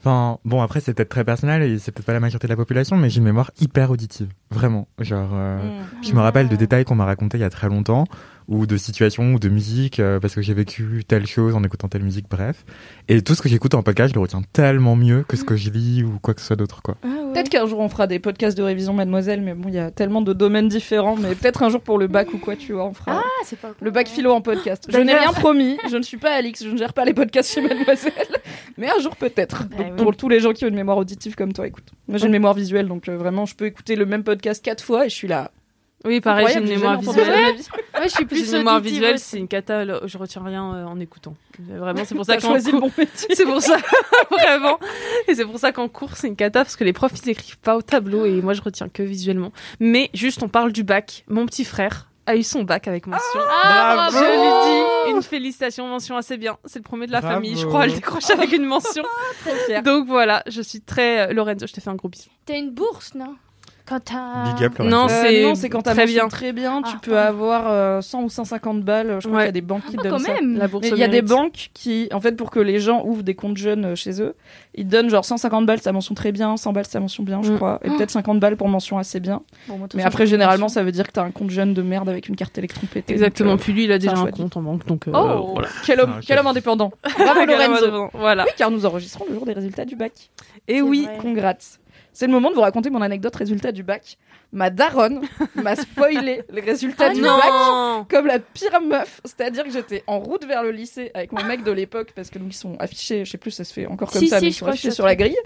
enfin, 0.00 0.38
bon, 0.44 0.60
après, 0.60 0.80
c'est 0.80 0.92
peut-être 0.92 1.08
très 1.08 1.24
personnel 1.24 1.62
et 1.62 1.78
c'est 1.78 1.92
peut-être 1.92 2.06
pas 2.06 2.12
la 2.12 2.20
majorité 2.20 2.46
de 2.46 2.52
la 2.52 2.56
population, 2.56 2.96
mais 2.96 3.08
j'ai 3.08 3.18
une 3.18 3.24
mémoire 3.24 3.50
hyper 3.58 3.90
auditive. 3.90 4.28
Vraiment. 4.50 4.86
Genre, 5.00 5.30
euh, 5.32 5.80
je 6.02 6.12
me 6.12 6.20
rappelle 6.20 6.48
de 6.48 6.56
détails 6.56 6.84
qu'on 6.84 6.94
m'a 6.94 7.06
racontés 7.06 7.38
il 7.38 7.40
y 7.40 7.44
a 7.44 7.50
très 7.50 7.68
longtemps, 7.68 8.04
ou 8.48 8.66
de 8.66 8.76
situations, 8.76 9.34
ou 9.34 9.38
de 9.38 9.48
musique, 9.48 9.98
euh, 10.00 10.20
parce 10.20 10.34
que 10.34 10.42
j'ai 10.42 10.54
vécu 10.54 11.02
telle 11.06 11.26
chose 11.26 11.54
en 11.54 11.62
écoutant 11.64 11.88
telle 11.88 12.02
musique, 12.02 12.26
bref. 12.30 12.64
Et 13.08 13.20
tout 13.22 13.34
ce 13.34 13.42
que 13.42 13.48
j'écoute 13.48 13.74
en 13.74 13.82
podcast, 13.82 14.10
je 14.10 14.14
le 14.14 14.20
retiens 14.20 14.42
tellement 14.52 14.96
mieux 14.96 15.24
que 15.26 15.36
ce 15.36 15.44
que 15.44 15.56
je 15.56 15.70
lis 15.70 16.02
ou 16.04 16.18
quoi 16.20 16.34
que 16.34 16.40
ce 16.40 16.46
soit 16.46 16.56
d'autre, 16.56 16.82
quoi. 16.82 16.96
Peut-être 17.02 17.48
qu'un 17.48 17.66
jour 17.66 17.80
on 17.80 17.88
fera 17.88 18.06
des 18.06 18.18
podcasts 18.18 18.56
de 18.56 18.62
révision, 18.62 18.92
mademoiselle, 18.94 19.40
mais 19.42 19.54
bon, 19.54 19.68
il 19.68 19.74
y 19.74 19.78
a 19.78 19.90
tellement 19.90 20.22
de 20.22 20.32
domaines 20.32 20.68
différents, 20.68 21.16
mais 21.16 21.34
peut-être 21.34 21.62
un 21.62 21.68
jour 21.70 21.80
pour 21.80 21.98
le 21.98 22.06
bac 22.06 22.32
ou 22.32 22.38
quoi, 22.38 22.56
tu 22.56 22.72
vois, 22.72 22.86
on 22.86 22.94
fera 22.94 23.20
Ah, 23.20 23.42
c'est 23.44 23.58
pas 23.58 23.72
le 23.80 23.90
bac 23.90 24.08
philo 24.08 24.32
en 24.32 24.40
podcast. 24.40 24.86
Je 24.88 24.98
n'ai 24.98 25.14
rien 25.14 25.32
promis, 25.32 25.76
je 25.90 25.96
ne 25.96 26.02
suis 26.02 26.16
pas 26.16 26.32
Alix, 26.34 26.64
je 26.64 26.70
ne 26.70 26.76
gère 26.76 26.92
pas 26.92 27.04
les 27.04 27.14
podcasts 27.14 27.52
chez 27.52 27.60
mademoiselle, 27.60 28.12
mais 28.78 28.88
un 28.88 29.00
jour 29.00 29.16
peut-être. 29.16 29.64
Bah 29.68 29.76
oui. 29.80 29.96
Pour 29.96 30.16
tous 30.16 30.28
les 30.28 30.40
gens 30.40 30.52
qui 30.52 30.64
ont 30.64 30.68
une 30.68 30.74
mémoire 30.76 30.96
auditive 30.98 31.34
comme 31.34 31.52
toi, 31.52 31.66
écoute. 31.66 31.84
Moi 32.08 32.18
j'ai 32.18 32.26
une 32.26 32.32
mémoire 32.32 32.54
visuelle, 32.54 32.88
donc 32.88 33.08
euh, 33.08 33.16
vraiment, 33.16 33.44
je 33.44 33.54
peux 33.54 33.66
écouter 33.66 33.96
le 33.96 34.06
même 34.06 34.22
podcast 34.22 34.64
quatre 34.64 34.82
fois 34.84 35.06
et 35.06 35.08
je 35.08 35.14
suis 35.14 35.28
là. 35.28 35.50
Oui, 36.06 36.20
pareil, 36.20 36.46
j'ai 36.52 36.58
une 36.60 36.68
mémoire 36.68 37.00
visuelle. 37.00 37.56
Ouais, 37.98 38.04
je 38.04 38.08
suis 38.08 38.24
Plus 38.24 38.46
une 38.52 38.58
mémoire 38.58 38.76
auditive 38.76 38.94
visuelle, 39.00 39.18
c'est 39.18 39.38
une 39.38 39.48
cata. 39.48 39.84
là, 39.84 40.00
Je 40.04 40.18
retiens 40.18 40.42
rien 40.44 40.74
euh, 40.74 40.84
en 40.84 40.98
écoutant. 41.00 41.34
Vraiment, 41.58 42.04
c'est 42.04 42.14
pour 42.14 42.24
ça 42.24 42.38
choisi 42.38 42.70
le 42.72 42.78
cours, 42.80 42.90
bon 42.96 43.06
c'est 43.34 43.44
pour 43.44 43.60
ça 43.62 43.76
vraiment, 44.30 44.78
et 45.26 45.34
c'est 45.34 45.44
pour 45.46 45.58
ça 45.58 45.72
qu'en 45.72 45.88
cours 45.88 46.14
c'est 46.16 46.26
une 46.28 46.36
cata 46.36 46.62
parce 46.64 46.76
que 46.76 46.84
les 46.84 46.92
profs 46.92 47.12
ils 47.24 47.30
écrivent 47.30 47.58
pas 47.58 47.76
au 47.76 47.82
tableau 47.82 48.26
et 48.26 48.42
moi 48.42 48.52
je 48.52 48.60
retiens 48.60 48.88
que 48.88 49.02
visuellement. 49.02 49.52
Mais 49.80 50.10
juste, 50.14 50.42
on 50.42 50.48
parle 50.48 50.72
du 50.72 50.84
bac. 50.84 51.24
Mon 51.28 51.46
petit 51.46 51.64
frère 51.64 52.08
a 52.26 52.36
eu 52.36 52.42
son 52.42 52.64
bac 52.64 52.88
avec 52.88 53.06
mention. 53.06 53.40
Ah, 53.62 54.08
Je 54.10 54.16
bravo 54.18 54.26
lui 55.06 55.10
dis 55.10 55.16
une 55.16 55.22
félicitation, 55.22 55.86
mention 55.86 56.16
assez 56.16 56.36
bien. 56.36 56.58
C'est 56.64 56.80
le 56.80 56.82
premier 56.84 57.06
de 57.06 57.12
la 57.12 57.20
Bravo. 57.20 57.36
famille, 57.36 57.56
je 57.56 57.64
crois, 57.66 57.82
à 57.82 57.86
le 57.86 57.92
décrocher 57.92 58.32
avec 58.32 58.52
une 58.52 58.64
mention. 58.64 59.04
Très 59.44 59.54
fière. 59.66 59.82
Donc 59.84 60.06
voilà, 60.08 60.42
je 60.48 60.60
suis 60.60 60.80
très. 60.80 61.30
euh, 61.30 61.32
Lorenzo, 61.32 61.66
je 61.66 61.72
te 61.72 61.80
fais 61.80 61.88
un 61.88 61.94
gros 61.94 62.08
bisou. 62.08 62.28
T'as 62.44 62.58
une 62.58 62.72
bourse, 62.72 63.14
non? 63.14 63.36
Quand 63.88 64.00
t'as. 64.00 64.52
Big 64.54 64.64
up. 64.64 64.78
Non, 64.80 65.04
Euh, 65.04 65.08
c'est 65.08 65.42
non, 65.44 65.54
c'est 65.54 65.68
quand 65.68 65.80
t'as 65.82 65.94
très 65.94 66.06
bien. 66.06 66.26
très 66.26 66.52
bien, 66.52 66.82
tu 66.82 66.90
Ah, 66.94 66.98
peux 67.00 67.12
pardon. 67.12 67.28
avoir 67.28 67.64
euh, 67.68 68.00
100 68.00 68.24
ou 68.24 68.28
150 68.28 68.82
balles. 68.82 69.18
Je 69.20 69.28
crois 69.28 69.38
Ouais. 69.38 69.44
qu'il 69.44 69.46
y 69.46 69.48
a 69.48 69.52
des 69.52 69.60
banques 69.60 69.84
qui 69.86 69.96
Ah, 69.98 70.02
donnent 70.02 70.12
quand 70.12 70.18
ça. 70.18 70.32
même 70.34 70.56
La 70.56 70.66
bourse 70.66 70.82
Mais 70.84 70.92
au 70.92 70.96
il 70.96 70.98
y 71.00 71.04
a 71.04 71.08
des 71.08 71.22
banques 71.22 71.70
qui, 71.72 72.08
en 72.12 72.20
fait, 72.20 72.32
pour 72.32 72.50
que 72.50 72.58
les 72.58 72.80
gens 72.80 73.04
ouvrent 73.04 73.22
des 73.22 73.34
comptes 73.36 73.56
jeunes 73.56 73.84
euh, 73.84 73.94
chez 73.94 74.20
eux, 74.20 74.34
ils 74.74 74.88
donnent 74.88 75.08
genre 75.08 75.24
150 75.24 75.66
balles, 75.66 75.80
ça 75.80 75.92
mention 75.92 76.14
très 76.16 76.32
bien, 76.32 76.56
100 76.56 76.72
balles, 76.72 76.84
ça 76.86 76.98
mention 76.98 77.22
bien, 77.22 77.42
je 77.42 77.52
Mm. 77.52 77.56
crois, 77.56 77.78
et 77.84 77.88
Oh. 77.90 77.96
peut-être 77.96 78.10
50 78.10 78.40
balles 78.40 78.56
pour 78.56 78.68
mention 78.68 78.98
assez 78.98 79.20
bien. 79.20 79.42
Bon, 79.68 79.78
moi, 79.78 79.86
Mais 79.94 80.02
après, 80.04 80.26
généralement, 80.26 80.64
mention. 80.64 80.80
ça 80.80 80.82
veut 80.84 80.90
dire 80.92 81.06
que 81.06 81.12
t'as 81.12 81.22
un 81.22 81.30
compte 81.30 81.50
jeune 81.50 81.72
de 81.72 81.82
merde 81.82 82.08
avec 82.08 82.28
une 82.28 82.34
carte 82.34 82.58
électron 82.58 82.88
pétée. 82.92 83.12
Exactement. 83.12 83.52
Donc, 83.52 83.60
euh, 83.60 83.62
Puis 83.62 83.72
lui, 83.72 83.84
il 83.84 83.92
a 83.92 83.98
déjà 83.98 84.18
un 84.18 84.26
compte 84.32 84.56
en 84.56 84.62
banque, 84.62 84.84
donc 84.86 85.06
euh, 85.06 85.12
Oh. 85.14 85.50
voilà. 85.54 85.68
quel 85.84 86.00
homme, 86.00 86.14
Ah, 86.16 86.20
quel 86.26 86.38
homme 86.40 86.46
indépendant. 86.48 86.90
Bravo 87.18 87.44
Lorenzo. 87.46 88.08
Voilà. 88.14 88.44
Oui, 88.44 88.50
car 88.56 88.70
nous 88.72 88.84
enregistrons 88.84 89.26
le 89.28 89.34
jour 89.36 89.46
des 89.46 89.52
résultats 89.52 89.84
du 89.84 89.94
bac. 89.94 90.12
Et 90.66 90.76
C'est 90.76 90.82
oui. 90.82 91.06
Congrats. 91.22 91.54
C'est 92.16 92.26
le 92.26 92.32
moment 92.32 92.48
de 92.48 92.54
vous 92.54 92.62
raconter 92.62 92.88
mon 92.88 93.02
anecdote 93.02 93.36
résultat 93.36 93.72
du 93.72 93.82
bac. 93.82 94.16
Ma 94.50 94.70
daronne 94.70 95.20
m'a 95.54 95.76
spoilé 95.76 96.44
les 96.50 96.60
résultats 96.62 97.08
Ah 97.10 97.12
du 97.12 97.20
non. 97.20 97.36
bac. 97.36 98.08
comme 98.08 98.26
la 98.26 98.38
pire 98.38 98.80
meuf, 98.80 99.20
c'est-à-dire 99.26 99.64
que 99.64 99.70
j'étais 99.70 100.02
en 100.06 100.18
route 100.18 100.46
vers 100.46 100.62
le 100.62 100.70
lycée 100.70 101.10
avec 101.12 101.32
mon 101.32 101.44
mec 101.44 101.62
de 101.62 101.72
l'époque 101.72 102.12
parce 102.16 102.30
que 102.30 102.38
nous 102.38 102.46
ils 102.46 102.54
sont 102.54 102.74
affichés, 102.78 103.26
je 103.26 103.30
sais 103.30 103.36
plus, 103.36 103.50
ça 103.50 103.64
se 103.64 103.72
fait 103.74 103.84
encore 103.84 104.10
comme 104.10 104.22
Si, 104.22 104.28
ça, 104.28 104.38
si, 104.38 104.46
mais 104.46 104.50
ils 104.50 104.54
sont 104.54 104.64
affichés 104.64 104.92
sur 104.92 105.04
la 105.04 105.14
grille. 105.14 105.36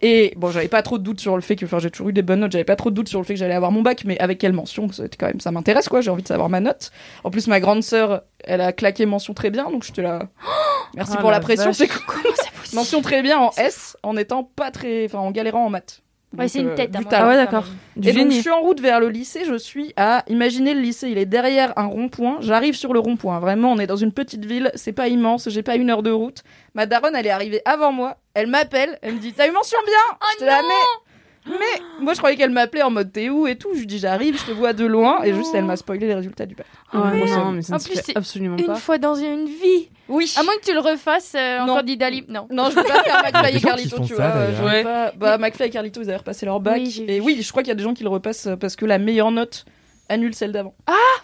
Et 0.00 0.32
bon, 0.36 0.50
j'avais 0.50 0.66
pas 0.66 0.82
trop 0.82 0.98
de 0.98 1.04
doutes 1.04 1.20
sur 1.20 1.36
le 1.36 1.40
fait 1.40 1.54
que, 1.54 1.64
enfin, 1.66 1.78
j'ai 1.78 1.90
toujours 1.90 2.08
eu 2.08 2.12
des 2.12 2.22
bonnes 2.22 2.40
notes, 2.40 2.50
j'avais 2.50 2.64
pas 2.64 2.74
trop 2.76 2.90
de 2.90 2.96
doutes 2.96 3.08
sur 3.08 3.20
le 3.20 3.24
fait 3.24 3.34
que 3.34 3.38
j'allais 3.38 3.54
avoir 3.54 3.70
mon 3.70 3.82
bac, 3.82 4.02
mais 4.04 4.18
avec 4.18 4.38
quelle 4.38 4.52
mention, 4.52 4.90
c'était 4.90 5.16
quand 5.16 5.26
même, 5.26 5.38
ça 5.40 5.52
m'intéresse, 5.52 5.88
quoi, 5.88 6.00
j'ai 6.00 6.10
envie 6.10 6.24
de 6.24 6.28
savoir 6.28 6.48
ma 6.48 6.58
note. 6.58 6.90
En 7.22 7.30
plus, 7.30 7.46
ma 7.46 7.60
grande 7.60 7.84
sœur, 7.84 8.22
elle 8.42 8.60
a 8.60 8.72
claqué 8.72 9.06
mention 9.06 9.34
très 9.34 9.50
bien, 9.50 9.70
donc 9.70 9.84
j'étais 9.84 10.02
là. 10.02 10.28
Merci 10.96 11.12
Oh 11.16 11.20
pour 11.20 11.30
la 11.30 11.36
la 11.36 11.40
pression, 11.42 11.72
c'est 11.72 11.86
cool. 11.86 12.32
Mention 12.74 13.02
très 13.02 13.22
bien 13.22 13.38
en 13.38 13.50
S, 13.56 13.96
en 14.02 14.16
étant 14.16 14.42
pas 14.42 14.72
très, 14.72 15.04
enfin, 15.04 15.18
en 15.20 15.30
galérant 15.30 15.64
en 15.64 15.70
maths. 15.70 16.02
Ouais, 16.36 16.46
c'est 16.46 16.60
une 16.60 16.68
euh, 16.68 16.76
tête. 16.76 16.94
Ah 17.10 17.26
ouais, 17.26 17.36
d'accord. 17.36 17.64
Et 18.02 18.12
donc, 18.12 18.30
je 18.30 18.40
suis 18.40 18.50
en 18.50 18.60
route 18.60 18.80
vers 18.80 19.00
le 19.00 19.08
lycée. 19.08 19.44
Je 19.46 19.56
suis 19.56 19.94
à. 19.96 20.24
Imaginez 20.28 20.74
le 20.74 20.80
lycée, 20.80 21.08
il 21.08 21.16
est 21.16 21.26
derrière 21.26 21.72
un 21.76 21.86
rond-point. 21.86 22.38
J'arrive 22.40 22.74
sur 22.74 22.92
le 22.92 23.00
rond-point. 23.00 23.40
Vraiment, 23.40 23.72
on 23.72 23.78
est 23.78 23.86
dans 23.86 23.96
une 23.96 24.12
petite 24.12 24.44
ville. 24.44 24.70
C'est 24.74 24.92
pas 24.92 25.08
immense. 25.08 25.48
J'ai 25.48 25.62
pas 25.62 25.76
une 25.76 25.88
heure 25.88 26.02
de 26.02 26.10
route. 26.10 26.42
Ma 26.74 26.84
daronne, 26.84 27.16
elle 27.16 27.26
est 27.26 27.30
arrivée 27.30 27.62
avant 27.64 27.92
moi. 27.92 28.18
Elle 28.34 28.46
m'appelle. 28.46 28.98
Elle 29.00 29.14
me 29.14 29.18
dit 29.18 29.32
T'as 29.32 29.48
eu 29.48 29.52
mention 29.52 29.78
bien 29.86 30.18
J'étais 30.32 30.46
là, 30.46 30.60
mais. 30.62 31.07
Mais 31.48 31.82
moi, 32.00 32.12
je 32.14 32.18
croyais 32.18 32.36
qu'elle 32.36 32.50
m'appelait 32.50 32.82
en 32.82 32.90
mode 32.90 33.12
T'es 33.12 33.28
où 33.30 33.46
et 33.46 33.56
tout. 33.56 33.70
Je 33.74 33.80
lui 33.80 33.86
dis 33.86 33.98
J'arrive, 33.98 34.38
je 34.38 34.44
te 34.46 34.50
vois 34.52 34.72
de 34.72 34.84
loin. 34.84 35.22
Et 35.24 35.32
juste, 35.34 35.54
elle 35.54 35.64
m'a 35.64 35.76
spoilé 35.76 36.06
les 36.06 36.14
résultats 36.14 36.46
du 36.46 36.54
bac. 36.54 36.66
Ouais, 36.92 37.26
seum. 37.26 37.38
non, 37.38 37.52
mais 37.52 37.62
ça 37.62 37.72
En 37.72 37.76
ne 37.76 37.80
se 37.80 37.88
plus, 37.88 38.00
fait 38.00 38.16
absolument 38.16 38.56
Une 38.56 38.66
pas. 38.66 38.74
fois 38.76 38.98
dans 38.98 39.14
une 39.14 39.46
vie. 39.46 39.88
Oui. 40.08 40.32
À 40.38 40.42
moins 40.42 40.54
que 40.60 40.64
tu 40.64 40.72
le 40.72 40.80
refasses 40.80 41.34
euh, 41.34 41.60
en 41.60 41.66
Non. 41.66 41.74
candidat 41.76 42.10
libre. 42.10 42.28
Non. 42.30 42.46
Non, 42.50 42.70
je 42.70 42.76
veux 42.76 42.82
pas 42.84 43.02
faire 43.02 43.22
McFly 43.22 43.56
et 43.56 43.60
Carlito, 43.60 43.96
tu 44.04 44.14
ça, 44.14 44.28
vois. 44.28 44.28
d'ailleurs. 44.28 44.56
Je 44.56 44.62
veux 44.62 44.68
Ouais. 44.68 44.82
pas- 44.82 45.12
Bah, 45.16 45.38
McFly 45.38 45.66
et 45.66 45.70
Carlito, 45.70 46.00
ils 46.02 46.08
avaient 46.08 46.16
repassé 46.18 46.46
leur 46.46 46.60
bac. 46.60 46.76
Oui, 46.78 47.04
et 47.08 47.20
oui, 47.20 47.38
je 47.42 47.50
crois 47.50 47.62
qu'il 47.62 47.68
y 47.68 47.72
a 47.72 47.76
des 47.76 47.82
gens 47.82 47.94
qui 47.94 48.02
le 48.04 48.08
repassent 48.08 48.46
euh, 48.46 48.56
parce 48.56 48.74
que 48.76 48.84
la 48.86 48.98
meilleure 48.98 49.30
note 49.30 49.64
annule 50.08 50.34
celle 50.34 50.52
d'avant. 50.52 50.74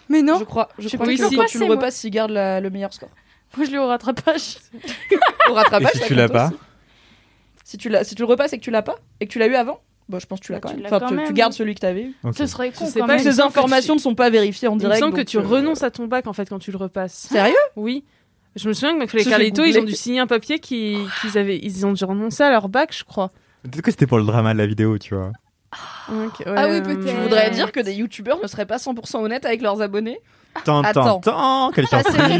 Mais 0.09 0.21
non. 0.21 0.37
Je 0.39 0.43
crois. 0.43 0.69
Je 0.77 0.87
J'ai 0.87 0.97
crois 0.97 1.07
pas 1.07 1.15
que 1.15 1.21
le 1.21 1.47
tu 1.47 1.57
le 1.59 1.65
repasses, 1.65 2.03
il 2.03 2.11
garde 2.11 2.31
la- 2.31 2.59
le 2.61 2.69
meilleur 2.69 2.93
score. 2.93 3.09
Moi, 3.57 3.65
je 3.65 3.71
l'ai 3.71 3.77
au 3.79 3.87
rattrapage. 3.87 4.57
Au 5.49 5.53
rattrapage, 5.53 5.91
Et 5.95 5.97
si 5.99 6.03
tu 6.05 6.13
l'as 6.15 6.29
pas. 6.29 6.51
Si 7.63 7.77
tu, 7.77 7.91
si 8.03 8.13
tu 8.15 8.21
le 8.21 8.27
repasses 8.27 8.53
et 8.53 8.57
que 8.59 8.63
tu 8.63 8.69
l'as 8.69 8.83
pas, 8.83 8.95
et 9.19 9.25
que 9.25 9.31
tu 9.31 9.39
l'as 9.39 9.47
eu 9.47 9.55
avant, 9.55 9.79
bah, 10.09 10.19
je 10.21 10.25
pense 10.25 10.39
que 10.39 10.45
tu 10.45 10.51
l'as 10.51 10.59
Bah, 10.59 10.69
quand 10.69 10.75
tu 10.75 10.81
même. 10.83 10.85
Enfin, 10.87 10.99
quand 10.99 11.07
tu, 11.07 11.13
même. 11.15 11.27
tu 11.27 11.33
gardes 11.33 11.53
celui 11.53 11.73
que 11.75 11.79
tu 11.79 11.85
avais. 11.85 12.09
Ce 12.35 12.45
serait 12.45 12.71
con 12.71 12.85
quand 12.93 13.07
même. 13.07 13.19
Ces 13.19 13.39
informations 13.39 13.95
ne 13.95 13.99
sont 13.99 14.15
pas 14.15 14.29
vérifiées 14.29 14.67
en 14.67 14.73
Il 14.73 14.75
me 14.75 14.79
direct. 14.81 14.99
semble 14.99 15.15
que 15.15 15.21
tu 15.21 15.37
euh, 15.37 15.41
renonces 15.41 15.83
à 15.83 15.91
ton 15.91 16.07
bac 16.07 16.27
en 16.27 16.33
fait 16.33 16.47
quand 16.49 16.59
tu 16.59 16.71
le 16.71 16.77
repasses. 16.77 17.13
Sérieux? 17.31 17.55
Oui. 17.75 18.03
Je 18.55 18.67
me 18.69 18.73
souviens 18.73 18.93
que 18.93 18.99
McFly 18.99 19.19
et 19.19 19.23
Je 19.23 19.29
vais 19.29 19.31
Carlito, 19.31 19.63
ils 19.65 19.77
ont 19.79 19.83
dû 19.83 19.93
signer 19.93 20.19
un 20.19 20.27
papier 20.27 20.59
qui- 20.59 20.97
qu'ils 21.21 21.37
avaient, 21.37 21.57
ils 21.61 21.85
ont 21.85 21.91
dû 21.93 22.05
renoncer 22.05 22.41
à 22.43 22.49
leur 22.51 22.69
bac, 22.69 22.95
je 22.97 23.03
crois. 23.03 23.31
Peut-être 23.63 23.81
que 23.81 23.91
c'était 23.91 24.07
pour 24.07 24.17
le 24.17 24.23
drama 24.23 24.53
de 24.53 24.59
la 24.59 24.65
vidéo, 24.67 24.97
tu 24.97 25.13
vois. 25.15 25.31
Donc, 26.07 26.39
ouais, 26.39 26.45
Ah 26.55 26.67
oui, 26.69 26.75
euh, 26.75 26.81
peut-être. 26.81 27.05
Tu 27.05 27.21
voudrais 27.21 27.49
dire 27.51 27.71
que 27.73 27.81
des 27.81 27.93
youtubeurs 27.95 28.39
ne 28.41 28.47
seraient 28.47 28.65
pas 28.65 28.77
100% 28.77 29.17
honnêtes 29.21 29.45
avec 29.45 29.61
leurs 29.61 29.81
abonnés 29.81 30.19
Tant, 30.63 30.81
Attends. 30.83 31.19
tant, 31.19 31.19
tant 31.19 31.71
Quelle 31.71 31.87
Passez 31.87 32.11
surprise 32.11 32.31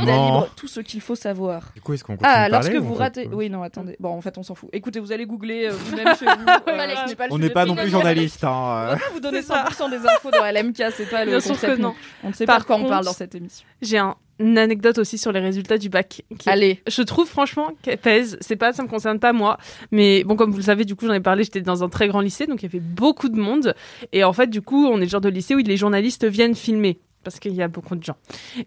libre, 0.00 0.48
tout 0.56 0.66
ce 0.66 0.80
qu'il 0.80 1.00
faut 1.00 1.14
savoir. 1.14 1.70
Du 1.74 1.80
coup, 1.80 1.92
est-ce 1.94 2.02
qu'on 2.02 2.14
continue 2.16 2.30
Ah, 2.32 2.48
lorsque 2.48 2.74
vous 2.74 2.92
on 2.92 2.94
ratez. 2.94 3.28
Oui, 3.32 3.48
non, 3.48 3.62
attendez. 3.62 3.96
Bon, 4.00 4.10
en 4.10 4.20
fait, 4.20 4.36
on 4.38 4.42
s'en 4.42 4.54
fout. 4.54 4.68
Écoutez, 4.72 4.98
vous 5.00 5.12
allez 5.12 5.24
googler 5.26 5.68
euh, 5.68 5.72
vous-même 5.72 6.14
chez 6.18 6.24
vous. 6.26 6.30
Euh, 6.68 6.94
On 7.30 7.36
sujet 7.36 7.48
n'est 7.48 7.50
pas 7.54 7.64
non 7.64 7.76
plus 7.76 7.88
journaliste, 7.88 8.42
On 8.44 8.48
hein. 8.48 8.96
pas 8.96 9.10
vous 9.12 9.20
donner 9.20 9.40
C'est 9.42 9.48
ça. 9.48 9.64
100% 9.70 9.90
des 9.90 10.06
infos 10.06 10.30
dans 10.30 10.44
LMK, 10.44 10.82
c'est 10.96 11.08
pas 11.08 11.24
le 11.24 11.30
Bien 11.30 11.40
sûr 11.40 11.52
concept. 11.52 11.76
que 11.76 11.80
non. 11.80 11.92
plus. 11.92 12.00
On 12.24 12.28
ne 12.28 12.32
sait 12.34 12.44
Par 12.44 12.56
pas 12.56 12.60
de 12.62 12.66
quoi 12.66 12.76
on 12.76 12.88
parle 12.88 13.04
dans 13.04 13.12
cette 13.12 13.34
émission. 13.34 13.64
J'ai 13.82 13.98
un- 13.98 14.16
une 14.40 14.58
anecdote 14.58 14.98
aussi 14.98 15.16
sur 15.16 15.30
les 15.30 15.38
résultats 15.38 15.78
du 15.78 15.88
bac. 15.88 16.22
Qui 16.38 16.50
Allez. 16.50 16.82
Je 16.88 17.02
trouve 17.02 17.28
franchement 17.28 17.70
qu'elle 17.82 17.98
pèse. 17.98 18.36
C'est 18.40 18.56
pas, 18.56 18.72
ça 18.72 18.82
me 18.82 18.88
concerne 18.88 19.20
pas 19.20 19.32
moi, 19.32 19.58
mais 19.92 20.24
bon, 20.24 20.34
comme 20.34 20.50
vous 20.50 20.56
le 20.56 20.62
savez, 20.64 20.84
du 20.84 20.96
coup, 20.96 21.06
j'en 21.06 21.12
ai 21.12 21.20
parlé. 21.20 21.44
J'étais 21.44 21.60
dans 21.60 21.84
un 21.84 21.88
très 21.88 22.08
grand 22.08 22.20
lycée, 22.20 22.46
donc 22.46 22.62
il 22.62 22.66
y 22.66 22.68
avait 22.68 22.80
beaucoup 22.80 23.28
de 23.28 23.38
monde. 23.38 23.74
Et 24.12 24.24
en 24.24 24.32
fait, 24.32 24.48
du 24.48 24.60
coup, 24.60 24.86
on 24.88 24.96
est 24.98 25.04
le 25.04 25.08
genre 25.08 25.20
de 25.20 25.28
lycée 25.28 25.54
où 25.54 25.58
les 25.58 25.76
journalistes 25.76 26.24
viennent 26.24 26.56
filmer 26.56 26.98
parce 27.24 27.40
qu'il 27.40 27.54
y 27.54 27.62
a 27.62 27.68
beaucoup 27.68 27.96
de 27.96 28.04
gens. 28.04 28.16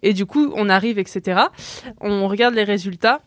Et 0.04 0.14
du 0.14 0.26
coup, 0.26 0.52
on 0.56 0.70
arrive, 0.70 1.00
etc. 1.00 1.42
On 2.02 2.28
regarde 2.28 2.56
les 2.56 2.64
résultats. 2.64 3.22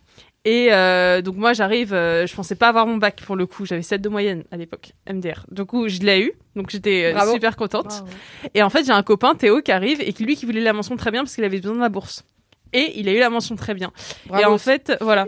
Et 0.47 0.69
euh, 0.73 1.21
donc 1.21 1.37
moi 1.37 1.53
j'arrive, 1.53 1.93
euh, 1.93 2.27
je 2.27 2.35
pensais 2.35 2.55
pas 2.55 2.69
avoir 2.69 2.87
mon 2.87 2.97
bac 2.97 3.23
pour 3.27 3.37
le 3.37 3.47
coup, 3.47 3.67
j'avais 3.67 3.83
7 3.83 4.01
de 4.01 4.09
moyenne 4.09 4.45
à 4.51 4.57
l'époque, 4.57 4.93
MDR. 5.07 5.45
Du 5.51 5.67
coup 5.67 5.89
je 5.89 5.99
l'ai 5.99 6.23
eu, 6.23 6.33
donc 6.57 6.71
j'étais 6.71 7.13
euh, 7.15 7.33
super 7.33 7.57
contente. 7.57 8.05
Et 8.55 8.63
en 8.63 8.71
fait, 8.71 8.85
j'ai 8.85 8.93
un 8.93 9.03
copain, 9.03 9.35
Théo, 9.35 9.61
qui 9.61 9.71
arrive 9.71 10.01
et 10.01 10.15
qui 10.15 10.25
lui 10.25 10.37
qui 10.37 10.47
voulait 10.47 10.63
la 10.63 10.73
mention 10.73 10.97
très 10.97 11.11
bien 11.11 11.23
parce 11.23 11.35
qu'il 11.35 11.45
avait 11.45 11.61
besoin 11.61 11.77
de 11.77 11.81
la 11.81 11.91
bourse. 11.91 12.25
Et 12.73 12.99
il 13.01 13.09
a 13.09 13.13
eu 13.13 13.19
la 13.19 13.31
mention 13.31 13.57
très 13.57 13.75
bien. 13.75 13.93
Bravo. 14.27 14.43
Et 14.43 14.47
en 14.47 14.59
fait, 14.59 14.93
voilà. 15.01 15.27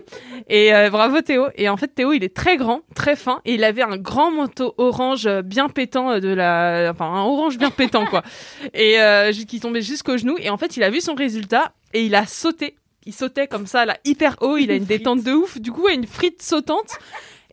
Et 0.48 0.74
euh, 0.74 0.90
bravo 0.90 1.20
Théo. 1.20 1.46
Et 1.56 1.68
en 1.68 1.76
fait, 1.76 1.88
Théo, 1.88 2.12
il 2.12 2.24
est 2.24 2.34
très 2.34 2.56
grand, 2.56 2.82
très 2.94 3.16
fin, 3.16 3.40
et 3.44 3.54
il 3.54 3.64
avait 3.64 3.82
un 3.82 3.96
grand 3.96 4.30
manteau 4.30 4.74
orange 4.78 5.26
euh, 5.26 5.42
bien 5.42 5.68
pétant 5.68 6.10
euh, 6.10 6.20
de 6.20 6.28
la, 6.28 6.90
enfin 6.90 7.06
un 7.06 7.22
orange 7.22 7.58
bien 7.58 7.70
pétant 7.70 8.06
quoi. 8.06 8.22
Et 8.74 9.00
euh, 9.00 9.32
qui 9.48 9.60
tombait 9.60 9.82
jusqu'au 9.82 10.16
genou. 10.16 10.36
Et 10.38 10.50
en 10.50 10.56
fait, 10.56 10.76
il 10.76 10.82
a 10.82 10.90
vu 10.90 11.00
son 11.00 11.14
résultat 11.14 11.72
et 11.92 12.04
il 12.04 12.14
a 12.14 12.26
sauté. 12.26 12.76
Il 13.04 13.12
sautait 13.12 13.48
comme 13.48 13.66
ça, 13.66 13.84
là, 13.84 13.96
hyper 14.04 14.36
haut. 14.40 14.56
Il 14.56 14.70
a 14.70 14.74
une 14.74 14.84
détente 14.84 15.24
de 15.24 15.32
ouf. 15.32 15.58
Du 15.60 15.72
coup, 15.72 15.88
il 15.88 15.92
a 15.92 15.94
une 15.94 16.06
frite 16.06 16.40
sautante. 16.42 16.98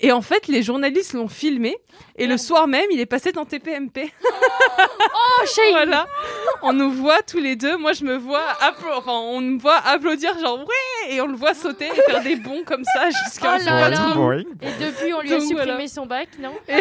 Et 0.01 0.11
en 0.11 0.21
fait, 0.21 0.47
les 0.47 0.61
journalistes 0.61 1.13
l'ont 1.13 1.27
filmé. 1.27 1.75
Et 2.19 2.27
le 2.27 2.37
soir 2.37 2.67
même, 2.67 2.85
il 2.91 2.99
est 2.99 3.05
passé 3.05 3.31
dans 3.31 3.45
TPMP. 3.45 4.11
Oh, 4.21 5.45
shame. 5.45 5.71
Voilà, 5.71 6.05
on 6.61 6.73
nous 6.73 6.91
voit 6.91 7.21
tous 7.21 7.37
les 7.39 7.55
deux. 7.55 7.77
Moi, 7.77 7.93
je 7.93 8.03
me 8.03 8.17
vois, 8.17 8.43
enfin, 8.61 9.13
on 9.13 9.39
me 9.41 9.57
voit 9.59 9.77
applaudir, 9.77 10.37
genre 10.39 10.59
ouais, 10.59 11.13
et 11.13 11.21
on 11.21 11.27
le 11.27 11.35
voit 11.35 11.53
sauter 11.53 11.87
et 11.87 12.11
faire 12.11 12.21
des 12.21 12.35
bonds 12.35 12.63
comme 12.65 12.83
ça 12.83 13.09
jusqu'à. 13.09 13.55
Oh 13.55 13.65
là 13.65 13.89
là. 13.89 14.15
Et 14.61 14.83
depuis, 14.83 15.13
on 15.13 15.21
lui 15.21 15.33
a 15.33 15.39
supprimé 15.39 15.65
voilà. 15.65 15.87
son 15.87 16.05
bac, 16.05 16.27
non 16.39 16.53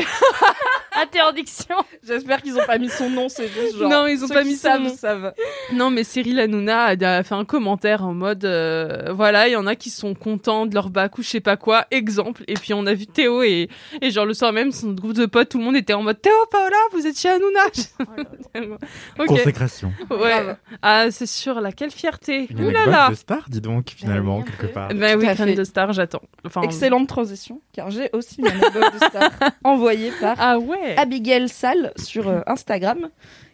Interdiction. 1.01 1.77
J'espère 2.03 2.43
qu'ils 2.43 2.59
ont 2.59 2.67
pas 2.67 2.79
mis 2.79 2.91
son 2.91 3.09
nom, 3.11 3.29
c'est 3.29 3.49
juste 3.49 3.77
genre. 3.79 3.89
Non, 3.89 4.07
ils 4.07 4.25
ont 4.25 4.29
pas 4.29 4.43
mis 4.45 4.57
son 4.57 4.81
nom. 4.81 4.95
savent. 4.95 5.33
Non, 5.73 5.91
mais 5.91 6.03
Cyril 6.05 6.41
Hanouna 6.41 6.85
a 6.85 7.19
a 7.19 7.23
fait 7.23 7.35
un 7.35 7.45
commentaire 7.45 8.05
en 8.05 8.15
mode, 8.15 8.45
euh, 8.45 9.13
voilà, 9.13 9.49
il 9.49 9.53
y 9.53 9.57
en 9.57 9.67
a 9.67 9.77
qui 9.77 9.91
sont 9.91 10.15
contents 10.15 10.67
de 10.67 10.75
leur 10.75 10.91
bac 10.91 11.17
ou 11.19 11.23
je 11.23 11.29
sais 11.29 11.41
pas 11.41 11.57
quoi, 11.57 11.87
exemple. 11.91 12.43
Et 12.49 12.55
puis 12.55 12.75
on 12.75 12.87
a 12.87 12.95
vu 12.95 13.07
Théo 13.07 13.43
et, 13.43 13.69
et 14.01 14.11
genre 14.11 14.27
le 14.27 14.35
soir 14.35 14.53
même, 14.53 14.73
son 14.73 14.93
groupe 14.93 15.13
de 15.15 15.27
potes, 15.29 15.49
tout 15.51 15.59
le 15.59 15.65
monde 15.65 15.77
était 15.77 15.93
en 15.95 16.03
mode 16.03 16.21
Théo, 16.21 16.33
Paola, 16.51 16.77
vous 16.93 17.07
êtes 17.07 17.19
chez 17.19 17.29
Hanouna. 17.29 17.61
ok. 19.19 19.27
Consécration. 19.27 19.93
Ouais. 20.11 20.17
Grave. 20.19 20.57
Ah, 20.83 21.11
c'est 21.11 21.27
sûr, 21.27 21.61
là, 21.61 21.73
quelle 21.73 21.91
fierté. 21.91 22.47
Une 22.51 22.71
là 22.71 23.11
de 23.11 23.15
star, 23.15 23.45
dis 23.49 23.61
donc, 23.61 23.91
finalement, 23.97 24.37
rien 24.37 24.45
quelque 24.45 24.67
fait. 24.67 24.73
part. 24.73 24.89
Ben 24.89 25.19
Tout 25.19 25.27
oui, 25.27 25.35
fait. 25.37 25.55
de 25.55 25.65
star, 25.65 25.93
j'attends. 25.93 26.23
Enfin, 26.45 26.63
Excellente 26.63 27.09
transition, 27.09 27.61
car 27.73 27.91
j'ai 27.91 28.11
aussi 28.13 28.41
une 28.41 28.49
anecdote 28.49 28.93
de 28.95 28.99
star 29.07 29.31
envoyée 29.65 30.13
par 30.21 30.37
Ah 30.39 30.59
ouais. 30.59 30.97
Abigail 30.97 31.49
Sall 31.49 31.93
sur 31.97 32.29
euh, 32.29 32.41
Instagram 32.47 33.09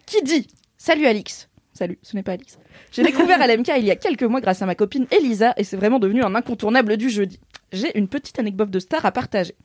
qui 0.05 0.21
dit 0.23 0.47
Salut 0.77 1.05
Alix. 1.05 1.49
Salut, 1.73 1.99
ce 2.01 2.15
n'est 2.15 2.23
pas 2.23 2.33
Alix. 2.33 2.57
J'ai 2.91 3.03
découvert 3.03 3.37
LMK 3.45 3.69
il 3.79 3.85
y 3.85 3.91
a 3.91 3.97
quelques 3.97 4.23
mois 4.23 4.39
grâce 4.39 4.61
à 4.61 4.65
ma 4.65 4.75
copine 4.75 5.07
Elisa 5.11 5.53
et 5.57 5.65
c'est 5.65 5.75
vraiment 5.75 5.99
devenu 5.99 6.23
un 6.23 6.33
incontournable 6.33 6.95
du 6.95 7.09
jeudi. 7.09 7.39
J'ai 7.73 7.97
une 7.97 8.07
petite 8.07 8.39
anecdote 8.39 8.69
de 8.69 8.79
star 8.79 9.05
à 9.05 9.11
partager. 9.11 9.55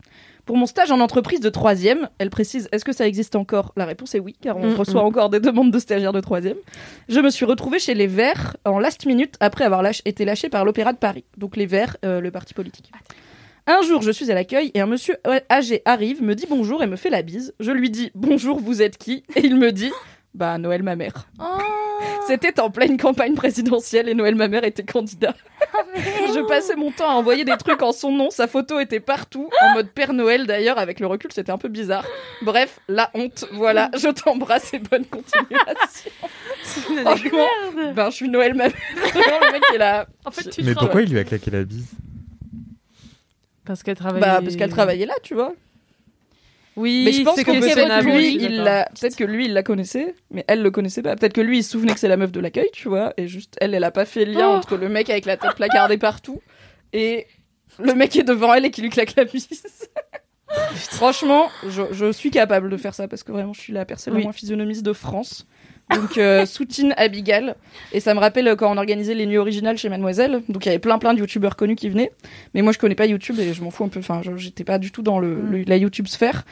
Pour 0.46 0.56
mon 0.56 0.66
stage 0.66 0.90
en 0.90 1.00
entreprise 1.00 1.40
de 1.40 1.48
troisième, 1.48 2.08
elle 2.18 2.30
précise 2.30 2.68
est-ce 2.72 2.84
que 2.84 2.92
ça 2.92 3.06
existe 3.06 3.36
encore? 3.36 3.72
La 3.76 3.84
réponse 3.84 4.14
est 4.14 4.20
oui, 4.20 4.36
car 4.40 4.56
on 4.56 4.70
Mm, 4.70 4.74
reçoit 4.74 5.02
mm. 5.02 5.06
encore 5.06 5.30
des 5.30 5.40
demandes 5.40 5.70
de 5.70 5.78
stagiaires 5.78 6.12
de 6.12 6.20
troisième. 6.20 6.56
Je 7.08 7.20
me 7.20 7.30
suis 7.30 7.44
retrouvée 7.44 7.78
chez 7.78 7.94
les 7.94 8.06
Verts 8.06 8.56
en 8.64 8.78
last 8.78 9.06
minute 9.06 9.34
après 9.40 9.64
avoir 9.64 9.84
été 10.04 10.24
lâchée 10.24 10.48
par 10.48 10.64
l'Opéra 10.64 10.92
de 10.92 10.98
Paris. 10.98 11.24
Donc 11.36 11.56
les 11.56 11.66
Verts, 11.66 11.96
euh, 12.04 12.20
le 12.20 12.30
parti 12.30 12.54
politique. 12.54 12.90
Un 13.66 13.82
jour, 13.82 14.02
je 14.02 14.10
suis 14.10 14.30
à 14.30 14.34
l'accueil 14.34 14.70
et 14.74 14.80
un 14.80 14.86
monsieur 14.86 15.16
âgé 15.50 15.82
arrive, 15.84 16.22
me 16.22 16.34
dit 16.34 16.46
bonjour 16.48 16.82
et 16.82 16.86
me 16.86 16.96
fait 16.96 17.10
la 17.10 17.22
bise. 17.22 17.54
Je 17.60 17.70
lui 17.70 17.90
dis 17.90 18.10
bonjour, 18.14 18.58
vous 18.58 18.82
êtes 18.82 18.98
qui? 18.98 19.22
Et 19.36 19.44
il 19.46 19.56
me 19.56 19.70
dit 19.70 19.92
bah 20.34 20.58
Noël 20.58 20.82
ma 20.82 20.96
mère. 20.96 21.28
Oh, 21.40 21.58
C'était 22.26 22.60
en 22.60 22.70
pleine 22.70 22.96
campagne 22.96 23.34
présidentielle 23.34 24.08
et 24.08 24.14
Noël 24.14 24.34
ma 24.34 24.48
mère 24.48 24.64
était 24.64 24.84
candidat. 24.84 25.34
Je 25.94 26.46
passais 26.46 26.76
mon 26.76 26.90
temps 26.90 27.10
à 27.10 27.14
envoyer 27.14 27.44
des 27.44 27.56
trucs 27.56 27.82
en 27.82 27.92
son 27.92 28.12
nom, 28.12 28.30
sa 28.30 28.46
photo 28.46 28.78
était 28.78 29.00
partout, 29.00 29.50
en 29.60 29.74
mode 29.74 29.90
Père 29.90 30.12
Noël 30.12 30.46
d'ailleurs, 30.46 30.78
avec 30.78 31.00
le 31.00 31.06
recul 31.06 31.32
c'était 31.32 31.52
un 31.52 31.58
peu 31.58 31.68
bizarre. 31.68 32.04
Bref, 32.42 32.78
la 32.88 33.10
honte, 33.14 33.44
voilà, 33.52 33.90
je 33.96 34.08
t'embrasse 34.08 34.72
et 34.74 34.78
bonne 34.78 35.04
continuation. 35.04 36.10
Franchement, 37.02 37.46
ben 37.94 38.10
je 38.10 38.14
suis 38.14 38.28
Noël 38.28 38.54
ma 38.54 38.68
mère. 38.68 38.76
Vraiment, 38.96 39.46
le 39.46 39.52
mec 39.52 39.62
est 39.74 39.78
là. 39.78 40.06
En 40.24 40.30
fait, 40.30 40.48
tu 40.48 40.62
Mais 40.62 40.74
pourquoi 40.74 41.02
il 41.02 41.10
lui 41.10 41.18
a 41.18 41.24
claqué 41.24 41.50
la 41.50 41.64
bise? 41.64 41.90
Parce 43.64 43.82
qu'elle 43.82 43.96
travaille. 43.96 44.20
Bah 44.20 44.40
parce 44.42 44.56
qu'elle 44.56 44.70
travaillait 44.70 45.06
là, 45.06 45.14
tu 45.22 45.34
vois. 45.34 45.54
Oui, 46.80 47.02
Mais 47.04 47.12
je 47.12 47.22
pense 47.22 47.36
c'est 47.36 47.44
que 47.44 47.50
peut-être 47.50 48.04
lui, 48.04 48.34
il 48.34 48.56
la, 48.56 48.86
peut-être 48.98 49.16
que 49.16 49.24
lui, 49.24 49.44
il 49.46 49.52
la 49.52 49.62
connaissait, 49.62 50.14
mais 50.30 50.44
elle 50.48 50.62
le 50.62 50.70
connaissait 50.70 51.02
pas. 51.02 51.14
Peut-être 51.16 51.32
que 51.34 51.40
lui, 51.40 51.58
il 51.58 51.62
se 51.62 51.70
souvenait 51.72 51.92
que 51.94 52.00
c'est 52.00 52.08
la 52.08 52.16
meuf 52.16 52.32
de 52.32 52.40
l'accueil, 52.40 52.70
tu 52.72 52.88
vois, 52.88 53.12
et 53.16 53.28
juste 53.28 53.56
elle, 53.60 53.74
elle 53.74 53.84
a 53.84 53.90
pas 53.90 54.04
fait 54.04 54.24
le 54.24 54.32
lien 54.32 54.48
Oh. 54.50 54.56
entre 54.56 54.76
le 54.76 54.88
mec 54.88 55.10
avec 55.10 55.26
la 55.26 55.36
tête 55.36 55.54
placardée 55.56 55.98
partout 55.98 56.40
et 56.92 57.26
le 57.78 57.94
mec 57.94 58.10
qui 58.10 58.20
est 58.20 58.24
devant 58.24 58.52
elle 58.54 58.64
et 58.64 58.70
qui 58.70 58.82
lui 58.82 58.90
claque 58.90 59.14
la 59.16 59.24
bise. 59.24 59.48
Franchement, 60.74 61.48
je, 61.68 61.82
je 61.92 62.10
suis 62.10 62.30
capable 62.30 62.70
de 62.70 62.76
faire 62.76 62.94
ça 62.94 63.06
parce 63.06 63.22
que 63.22 63.30
vraiment, 63.32 63.52
je 63.52 63.60
suis 63.60 63.72
la 63.72 63.84
personne 63.84 64.14
la 64.14 64.20
moins 64.20 64.32
physionomiste 64.32 64.82
de 64.82 64.92
France. 64.92 65.46
Donc, 65.94 66.18
euh, 66.18 66.46
soutine 66.46 66.94
Abigail. 66.96 67.54
Et 67.92 68.00
ça 68.00 68.14
me 68.14 68.20
rappelle 68.20 68.48
euh, 68.48 68.56
quand 68.56 68.72
on 68.72 68.76
organisait 68.76 69.14
les 69.14 69.26
nuits 69.26 69.38
originales 69.38 69.76
chez 69.78 69.88
Mademoiselle. 69.88 70.42
Donc, 70.48 70.64
il 70.64 70.68
y 70.68 70.70
avait 70.70 70.78
plein, 70.78 70.98
plein 70.98 71.14
de 71.14 71.18
youtubeurs 71.20 71.56
connus 71.56 71.76
qui 71.76 71.88
venaient. 71.88 72.12
Mais 72.54 72.62
moi, 72.62 72.72
je 72.72 72.78
connais 72.78 72.94
pas 72.94 73.06
YouTube 73.06 73.38
et 73.40 73.52
je 73.54 73.62
m'en 73.62 73.70
fous 73.70 73.84
un 73.84 73.88
peu. 73.88 74.00
Enfin, 74.00 74.20
je- 74.24 74.36
j'étais 74.36 74.64
pas 74.64 74.78
du 74.78 74.90
tout 74.90 75.02
dans 75.02 75.18
le, 75.18 75.40
le- 75.40 75.62
la 75.64 75.76
YouTube 75.76 76.06
sphère. 76.08 76.44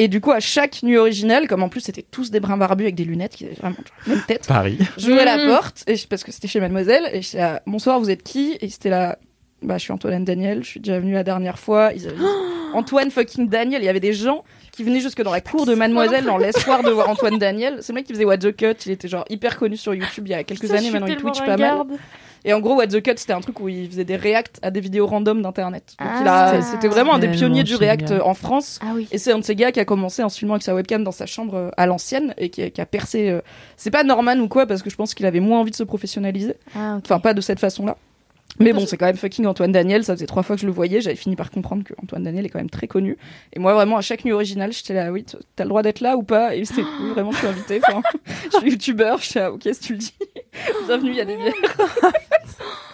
Et 0.00 0.06
du 0.06 0.20
coup, 0.20 0.30
à 0.30 0.38
chaque 0.38 0.82
nuit 0.84 0.96
originale, 0.96 1.48
comme 1.48 1.62
en 1.64 1.68
plus 1.68 1.80
c'était 1.80 2.04
tous 2.08 2.30
des 2.30 2.38
brins 2.38 2.56
barbus 2.56 2.84
avec 2.84 2.94
des 2.94 3.04
lunettes 3.04 3.34
qui 3.34 3.46
avaient 3.46 3.54
vraiment 3.54 3.74
la 4.06 4.14
même 4.14 4.22
tête, 4.28 4.46
Paris. 4.46 4.78
j'ouvrais 4.96 5.24
la 5.24 5.38
Mhm. 5.38 5.48
porte 5.48 5.82
et 5.88 5.96
je- 5.96 6.06
parce 6.06 6.22
que 6.22 6.30
c'était 6.30 6.46
chez 6.46 6.60
Mademoiselle 6.60 7.10
et 7.12 7.20
j'étais 7.20 7.38
là, 7.38 7.62
bonsoir, 7.66 7.98
vous 7.98 8.08
êtes 8.08 8.22
qui? 8.22 8.56
Et 8.60 8.68
c'était 8.68 8.90
là, 8.90 9.18
bah 9.60 9.76
je 9.76 9.82
suis 9.82 9.92
Antoine 9.92 10.24
Daniel, 10.24 10.62
je 10.62 10.68
suis 10.68 10.78
déjà 10.78 11.00
venue 11.00 11.14
la 11.14 11.24
dernière 11.24 11.58
fois. 11.58 11.90
Ils 11.96 12.06
avaient 12.06 12.16
dit, 12.16 12.22
Antoine 12.74 13.10
fucking 13.10 13.48
Daniel. 13.48 13.82
Il 13.82 13.86
y 13.86 13.88
avait 13.88 14.00
des 14.00 14.12
gens 14.12 14.44
qui 14.72 14.84
venaient 14.84 15.00
jusque 15.00 15.22
dans 15.22 15.32
la 15.32 15.40
cour 15.40 15.66
de 15.66 15.74
Mademoiselle 15.74 16.24
dans 16.24 16.38
l'espoir 16.38 16.82
de 16.82 16.90
voir 16.90 17.08
Antoine 17.08 17.38
Daniel. 17.38 17.78
C'est 17.80 17.92
le 17.92 17.96
mec 17.96 18.06
qui 18.06 18.12
faisait 18.12 18.24
What 18.24 18.38
the 18.38 18.54
Cut. 18.56 18.74
Il 18.86 18.92
était 18.92 19.08
genre 19.08 19.24
hyper 19.28 19.58
connu 19.58 19.76
sur 19.76 19.94
YouTube 19.94 20.24
il 20.26 20.30
y 20.30 20.34
a 20.34 20.44
quelques 20.44 20.70
années. 20.72 20.90
Maintenant, 20.90 21.06
il 21.08 21.16
Twitch 21.16 21.38
pas 21.44 21.56
mal. 21.56 21.78
Et 22.44 22.52
en 22.52 22.60
gros, 22.60 22.76
What 22.76 22.86
the 22.86 23.02
Cut, 23.02 23.14
c'était 23.16 23.32
un 23.32 23.40
truc 23.40 23.58
où 23.58 23.68
il 23.68 23.88
faisait 23.90 24.04
des 24.04 24.16
reacts 24.16 24.58
à 24.62 24.70
des 24.70 24.78
vidéos 24.78 25.06
random 25.08 25.42
d'internet. 25.42 25.96
Donc, 25.98 26.08
Ah. 26.08 26.18
il 26.22 26.28
a- 26.58 26.62
c'était 26.62 26.86
vraiment 26.86 27.14
un 27.14 27.18
des 27.18 27.26
pionniers 27.28 27.64
du 27.64 27.74
react 27.74 28.12
euh, 28.12 28.20
en 28.22 28.34
France. 28.34 28.78
Ah 28.80 28.92
oui. 28.94 29.08
Et 29.10 29.18
c'est 29.18 29.32
un 29.32 29.40
de 29.40 29.44
ces 29.44 29.56
gars 29.56 29.72
qui 29.72 29.80
a 29.80 29.84
commencé 29.84 30.22
en 30.22 30.28
se 30.28 30.38
filmant 30.38 30.54
avec 30.54 30.62
sa 30.62 30.72
webcam 30.74 31.02
dans 31.02 31.10
sa 31.10 31.26
chambre 31.26 31.54
euh, 31.56 31.70
à 31.76 31.86
l'ancienne 31.86 32.34
et 32.38 32.48
qui, 32.48 32.62
a- 32.62 32.70
qui 32.70 32.80
a 32.80 32.86
percé. 32.86 33.28
euh, 33.28 33.40
C'est 33.76 33.90
pas 33.90 34.04
Norman 34.04 34.36
ou 34.38 34.46
quoi, 34.46 34.66
parce 34.66 34.82
que 34.84 34.88
je 34.90 34.94
pense 34.94 35.14
qu'il 35.14 35.26
avait 35.26 35.40
moins 35.40 35.58
envie 35.58 35.72
de 35.72 35.76
se 35.76 35.82
professionnaliser. 35.82 36.54
Ah. 36.76 36.98
Enfin, 37.04 37.18
pas 37.18 37.34
de 37.34 37.40
cette 37.40 37.58
façon-là. 37.58 37.96
Mais 38.60 38.72
bon, 38.72 38.86
c'est 38.86 38.96
quand 38.96 39.06
même 39.06 39.16
fucking 39.16 39.46
Antoine 39.46 39.72
Daniel. 39.72 40.04
Ça 40.04 40.14
faisait 40.14 40.26
trois 40.26 40.42
fois 40.42 40.56
que 40.56 40.62
je 40.62 40.66
le 40.66 40.72
voyais. 40.72 41.00
J'avais 41.00 41.16
fini 41.16 41.36
par 41.36 41.50
comprendre 41.50 41.84
que 41.84 41.94
Antoine 42.02 42.24
Daniel 42.24 42.46
est 42.46 42.48
quand 42.48 42.58
même 42.58 42.70
très 42.70 42.88
connu. 42.88 43.16
Et 43.52 43.58
moi, 43.58 43.74
vraiment, 43.74 43.96
à 43.96 44.00
chaque 44.00 44.24
nuit 44.24 44.32
originale, 44.32 44.72
j'étais 44.72 44.94
là, 44.94 45.12
oui, 45.12 45.24
t'as 45.56 45.64
le 45.64 45.68
droit 45.68 45.82
d'être 45.82 46.00
là 46.00 46.16
ou 46.16 46.22
pas? 46.22 46.54
Et 46.56 46.64
c'était 46.64 46.82
oui, 46.82 47.10
vraiment, 47.14 47.32
je 47.32 47.38
suis 47.38 47.46
invitée. 47.46 47.80
Enfin, 47.86 48.02
je 48.52 48.58
suis 48.58 48.70
youtubeur. 48.70 49.18
Je 49.18 49.26
suis 49.26 49.40
là, 49.40 49.52
ok, 49.52 49.62
si 49.72 49.80
tu 49.80 49.92
le 49.92 49.98
dis. 49.98 50.14
Bienvenue, 50.86 51.10
il 51.10 51.16
y 51.16 51.20
a 51.20 51.24
des 51.24 51.36
bières. 51.36 51.52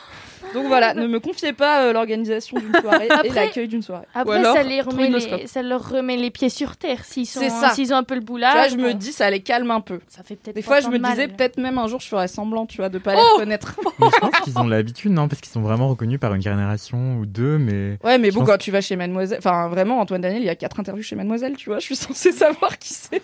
Donc 0.55 0.67
voilà, 0.69 0.95
ne 0.95 1.07
me 1.07 1.21
confiez 1.21 1.53
pas 1.53 1.83
euh, 1.83 1.93
l'organisation 1.93 2.59
d'une 2.59 2.75
soirée 2.81 3.07
et 3.07 3.11
Après- 3.11 3.29
l'accueil 3.29 3.69
d'une 3.69 3.83
soirée. 3.83 4.07
Après, 4.15 4.37
alors, 4.39 4.57
ça, 4.57 4.63
les 4.63 4.81
remet 4.81 5.09
les- 5.09 5.47
ça 5.47 5.61
leur 5.63 5.87
remet 5.89 6.17
les 6.17 6.31
pieds 6.31 6.49
sur 6.49 6.77
terre 6.77 7.05
s'ils 7.05 7.27
sont, 7.27 7.41
C'est 7.41 7.51
ça. 7.51 7.71
s'ils 7.71 7.93
ont 7.93 7.97
un 7.97 8.03
peu 8.05 8.15
le 8.15 8.21
Tu 8.21 8.27
boulard. 8.27 8.53
vois, 8.55 8.69
je 8.69 8.77
me 8.77 8.93
bon, 8.93 8.97
dis, 8.97 9.13
ça 9.13 9.29
les 9.31 9.41
calme 9.41 9.71
un 9.71 9.81
peu. 9.81 10.01
ça 10.09 10.23
fait 10.23 10.37
peut-être 10.37 10.55
Des 10.57 10.63
pas 10.63 10.67
fois, 10.67 10.79
je 10.81 10.85
tant 10.87 10.91
me 10.93 10.97
de 10.99 11.03
mal. 11.03 11.11
disais, 11.13 11.29
peut-être 11.29 11.59
même 11.59 11.77
un 11.79 11.89
jour, 11.89 12.01
je 12.01 12.09
ferais 12.09 12.29
semblant, 12.29 12.65
tu 12.67 12.79
vois, 12.79 12.89
de 12.89 12.99
pas 12.99 13.15
les 13.15 13.21
Oh 13.23 13.35
reconnaître. 13.35 13.75
Mais 13.99 14.07
je 14.15 14.19
pense 14.21 14.41
qu'ils 14.41 14.59
ont 14.59 14.67
l'habitude, 14.67 15.13
non? 15.13 15.29
Parce 15.29 15.41
qu'ils 15.41 15.53
sont 15.53 15.61
vraiment 15.63 15.89
reconnus 15.89 16.19
par 16.21 16.33
une 16.35 16.43
génération 16.43 17.19
ou 17.19 17.27
deux, 17.27 17.59
mais. 17.59 17.99
Ouais, 18.05 18.19
mais 18.19 18.31
Je 18.31 18.35
bon, 18.35 18.41
pense- 18.41 18.51
quand 18.51 18.59
tu 18.59 18.71
vas 18.71 18.81
chez 18.81 18.97
Mademoiselle, 18.97 19.39
enfin 19.39 19.69
vraiment, 19.69 19.99
Antoine 20.01 20.21
Daniel, 20.21 20.43
il 20.43 20.47
y 20.47 20.51
a 20.51 20.55
quatre 20.57 20.79
interviews 20.81 21.03
chez 21.03 21.17
Mademoiselle, 21.17 21.57
tu 21.57 21.69
vois, 21.71 21.79
je 21.81 21.85
suis 21.85 21.97
censée 21.97 22.33
savoir 22.33 22.79
qui 22.79 22.93
c'est. 22.95 23.23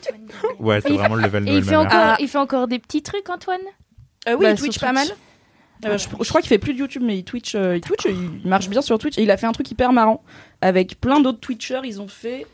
Ouais, 0.59 0.81
c'est 0.81 0.89
Et 0.91 0.93
il 0.93 0.99
vraiment 0.99 1.15
le 1.15 1.23
level 1.23 1.43
Et 1.45 1.47
Noël 1.47 1.59
il 1.59 1.65
fait, 1.65 1.71
Mamère. 1.77 1.87
encore, 1.87 2.01
Ah. 2.13 2.17
il 2.19 2.29
fait 2.29 2.39
encore 2.39 2.67
des 2.69 2.79
petits 2.79 3.03
trucs, 3.03 3.29
Antoine? 3.31 3.61
Euh, 4.29 4.35
oui, 4.35 4.43
Bah, 4.45 4.51
il 4.51 4.57
Twitch 4.59 4.79
pas 4.79 4.93
Twitch. 4.93 5.09
mal. 5.09 5.17
Euh, 5.85 5.99
je, 5.99 6.09
je 6.09 6.29
crois 6.29 6.41
qu'il 6.41 6.49
fait 6.49 6.59
plus 6.59 6.75
de 6.75 6.79
YouTube, 6.79 7.03
mais 7.05 7.19
il 7.19 7.25
Twitch, 7.25 7.55
euh, 7.55 7.77
il 7.77 7.81
Twitch, 7.81 8.07
il 8.07 8.49
marche 8.49 8.69
bien 8.69 8.83
sur 8.83 8.99
Twitch. 8.99 9.19
Et 9.19 9.23
il 9.23 9.31
a 9.31 9.37
fait 9.37 9.47
un 9.47 9.53
truc 9.53 9.71
hyper 9.71 9.93
marrant 9.93 10.23
avec 10.61 11.01
plein 11.01 11.21
d'autres 11.21 11.41
Twitchers. 11.41 11.81
Ils 11.85 12.01
ont 12.01 12.09
fait 12.09 12.47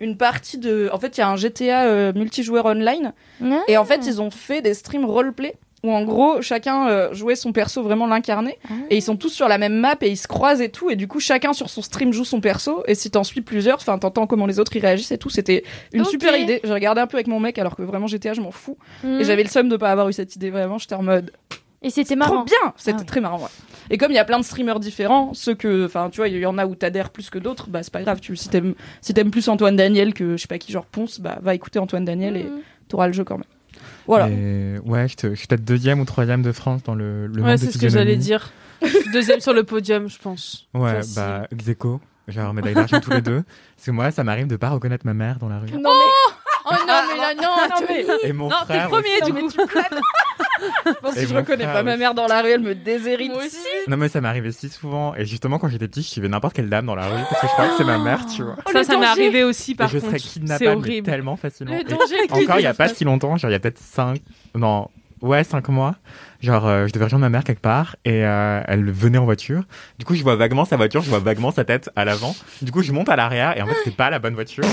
une 0.00 0.16
partie 0.16 0.58
de. 0.58 0.90
En 0.92 0.98
fait, 0.98 1.16
il 1.16 1.20
y 1.20 1.22
a 1.22 1.28
un 1.28 1.36
GTA 1.36 1.86
euh, 1.86 2.12
multijoueur 2.12 2.66
online. 2.66 3.12
Ah. 3.42 3.62
Et 3.68 3.76
en 3.76 3.84
fait, 3.84 4.06
ils 4.06 4.20
ont 4.20 4.30
fait 4.30 4.62
des 4.62 4.74
streams 4.74 5.04
roleplay 5.04 5.54
où 5.82 5.92
en 5.92 6.02
gros, 6.02 6.42
chacun 6.42 7.12
jouait 7.12 7.36
son 7.36 7.52
perso, 7.52 7.82
vraiment 7.82 8.08
l'incarner. 8.08 8.58
Ah. 8.68 8.72
Et 8.90 8.96
ils 8.96 9.02
sont 9.02 9.16
tous 9.16 9.28
sur 9.28 9.46
la 9.46 9.56
même 9.56 9.74
map 9.74 9.94
et 10.00 10.08
ils 10.08 10.16
se 10.16 10.26
croisent 10.26 10.62
et 10.62 10.70
tout. 10.70 10.90
Et 10.90 10.96
du 10.96 11.06
coup, 11.06 11.20
chacun 11.20 11.52
sur 11.52 11.70
son 11.70 11.80
stream 11.82 12.12
joue 12.12 12.24
son 12.24 12.40
perso. 12.40 12.82
Et 12.88 12.96
si 12.96 13.10
t'en 13.10 13.22
suis 13.22 13.42
plusieurs, 13.42 13.76
enfin, 13.76 13.96
t'entends 13.98 14.26
comment 14.26 14.46
les 14.46 14.58
autres 14.58 14.74
y 14.74 14.80
réagissent 14.80 15.12
et 15.12 15.18
tout. 15.18 15.30
C'était 15.30 15.62
une 15.92 16.04
super 16.04 16.36
idée. 16.36 16.60
J'ai 16.64 16.72
regardé 16.72 17.00
un 17.00 17.06
peu 17.06 17.18
avec 17.18 17.28
mon 17.28 17.38
mec 17.38 17.58
alors 17.58 17.76
que 17.76 17.82
vraiment 17.82 18.08
GTA, 18.08 18.32
je 18.32 18.40
m'en 18.40 18.50
fous. 18.50 18.78
Et 19.04 19.22
j'avais 19.22 19.44
le 19.44 19.50
seum 19.50 19.68
de 19.68 19.76
pas 19.76 19.92
avoir 19.92 20.08
eu 20.08 20.12
cette 20.12 20.34
idée. 20.34 20.50
Vraiment, 20.50 20.78
j'étais 20.78 20.96
en 20.96 21.02
mode. 21.02 21.30
Et 21.86 21.90
c'était 21.90 22.16
Trop 22.16 22.32
marrant. 22.34 22.44
bien 22.44 22.56
C'était 22.76 22.96
Ah 22.96 23.00
ouais. 23.00 23.06
très 23.06 23.20
marrant, 23.20 23.38
ouais. 23.38 23.48
Et 23.90 23.98
comme 23.98 24.10
il 24.10 24.16
y 24.16 24.18
a 24.18 24.24
plein 24.24 24.40
de 24.40 24.44
streamers 24.44 24.80
différents, 24.80 25.32
ceux 25.34 25.54
que. 25.54 25.86
Enfin, 25.86 26.10
tu 26.10 26.16
vois, 26.16 26.28
il 26.28 26.36
y 26.36 26.44
en 26.46 26.58
a 26.58 26.66
où 26.66 26.74
t'adhères 26.74 27.10
plus 27.10 27.30
que 27.30 27.38
d'autres, 27.38 27.68
bah 27.70 27.82
c'est 27.82 27.92
pas 27.92 28.02
grave. 28.02 28.18
Tu, 28.20 28.34
si 28.36 28.48
t'aimes 28.48 28.74
si 29.00 29.14
t'aimes 29.14 29.30
plus 29.30 29.48
Antoine 29.48 29.76
Daniel 29.76 30.12
que 30.12 30.32
je 30.36 30.42
sais 30.42 30.48
pas 30.48 30.58
qui, 30.58 30.72
genre 30.72 30.84
Ponce, 30.86 31.20
bah 31.20 31.38
va 31.42 31.54
écouter 31.54 31.78
Antoine 31.78 32.04
Daniel 32.04 32.36
et 32.36 32.42
Hmm. 32.44 32.58
t'auras 32.88 33.06
le 33.06 33.12
jeu 33.12 33.22
quand 33.24 33.36
même. 33.36 33.46
Voilà. 34.06 34.28
Et 34.28 34.78
ouais, 34.84 35.06
je, 35.08 35.34
suis 35.34 35.46
peut-être 35.46 35.64
deuxième 35.64 36.00
ou 36.00 36.04
troisième 36.04 36.42
de 36.42 36.52
France 36.52 36.82
dans 36.82 36.94
le, 36.94 37.26
le 37.28 37.42
Ouais, 37.42 37.56
c'est 37.56 37.70
ce 37.70 37.78
que 37.78 37.88
j'allais 37.88 38.16
dire. 38.16 38.50
Deuxième 39.12 39.40
sur 39.40 39.52
le 39.52 39.62
podium, 39.64 40.08
je 40.08 40.18
pense. 40.18 40.66
Ouais, 40.74 40.94
Facile. 40.96 41.14
bah, 41.16 41.46
Xeco. 41.54 42.00
Genre 42.28 42.52
médaille 42.52 42.74
d'argent 42.74 42.98
tous 43.00 43.10
les 43.12 43.20
deux. 43.20 43.42
Parce 43.76 43.86
que 43.86 43.90
moi, 43.92 44.10
ça 44.10 44.24
m'arrive 44.24 44.48
de 44.48 44.56
pas 44.56 44.70
reconnaître 44.70 45.06
ma 45.06 45.14
mère 45.14 45.38
dans 45.38 45.48
la 45.48 45.60
rue. 45.60 45.70
Non, 45.70 45.90
Oh 45.92 46.32
non, 46.72 47.02
mais 47.08 47.16
là, 47.20 47.34
non, 47.34 47.42
non, 47.70 47.86
mais. 47.88 48.06
Et 48.28 48.32
mon 48.32 48.48
Non, 48.48 48.56
t'es 48.66 48.74
frère. 48.74 48.84
le 48.84 48.88
premier, 48.90 49.22
aussi. 49.22 49.32
du 49.32 49.62
coup. 49.62 49.66
Je 50.86 50.92
pense 51.02 51.16
Et 51.16 51.20
que 51.22 51.26
je 51.28 51.34
mon 51.34 51.40
reconnais 51.40 51.64
frère 51.64 51.74
pas 51.74 51.82
ma 51.82 51.90
aussi. 51.92 51.98
mère 52.00 52.14
dans 52.14 52.26
la 52.26 52.40
rue, 52.40 52.48
elle 52.50 52.60
me 52.60 52.74
déshérite. 52.74 53.30
Moi 53.32 53.44
aussi. 53.44 53.58
Non, 53.88 53.98
mais 53.98 54.08
ça 54.08 54.22
m'arrivait 54.22 54.52
si 54.52 54.70
souvent. 54.70 55.14
Et 55.14 55.26
justement, 55.26 55.58
quand 55.58 55.68
j'étais 55.68 55.86
petit, 55.86 56.00
je 56.02 56.08
suivais 56.08 56.28
n'importe 56.28 56.54
quelle 56.54 56.70
dame 56.70 56.86
dans 56.86 56.94
la 56.94 57.06
rue. 57.08 57.22
Parce 57.28 57.42
que 57.42 57.46
je 57.46 57.52
croyais 57.52 57.70
que 57.72 57.76
c'est 57.76 57.84
ma 57.84 57.98
mère, 57.98 58.24
tu 58.26 58.42
vois. 58.42 58.56
Oh, 58.66 58.70
ça, 58.72 58.78
le 58.78 58.84
ça 58.84 58.94
m'est 58.96 59.04
danger. 59.06 59.10
arrivé 59.22 59.44
aussi, 59.44 59.72
Et 59.72 59.74
par 59.74 59.88
je 59.88 59.98
contre. 59.98 60.06
serais 60.12 60.18
C'est 60.18 60.28
kidnappable 60.28 60.64
mais 60.70 60.76
horrible. 60.76 61.06
tellement 61.06 61.36
facilement. 61.36 61.74
Le 61.74 61.80
Et 61.80 61.84
danger 61.84 62.18
avec 62.18 62.32
encore, 62.32 62.58
il 62.58 62.62
y 62.62 62.66
a 62.66 62.72
pas 62.74 62.88
si 62.88 63.04
longtemps, 63.04 63.36
genre 63.36 63.50
il 63.50 63.52
y 63.52 63.56
a 63.56 63.60
peut-être 63.60 63.78
5 63.78 64.18
non, 64.54 64.88
ouais, 65.22 65.44
5 65.44 65.68
mois. 65.68 65.94
Genre 66.40 66.66
euh, 66.66 66.86
je 66.86 66.92
devais 66.92 67.04
rejoindre 67.04 67.22
ma 67.24 67.30
mère 67.30 67.44
quelque 67.44 67.60
part 67.62 67.96
et 68.04 68.24
euh, 68.24 68.60
elle 68.66 68.90
venait 68.90 69.18
en 69.18 69.24
voiture. 69.24 69.62
Du 69.98 70.04
coup, 70.04 70.14
je 70.14 70.22
vois 70.22 70.36
vaguement 70.36 70.64
sa 70.64 70.76
voiture, 70.76 71.00
je 71.02 71.08
vois 71.08 71.18
vaguement 71.18 71.50
sa 71.50 71.64
tête 71.64 71.90
à 71.96 72.04
l'avant. 72.04 72.34
Du 72.62 72.70
coup, 72.72 72.82
je 72.82 72.92
monte 72.92 73.08
à 73.08 73.16
l'arrière 73.16 73.56
et 73.56 73.62
en 73.62 73.66
fait, 73.66 73.74
c'était 73.84 73.96
pas 73.96 74.10
la 74.10 74.18
bonne 74.18 74.34
voiture. 74.34 74.64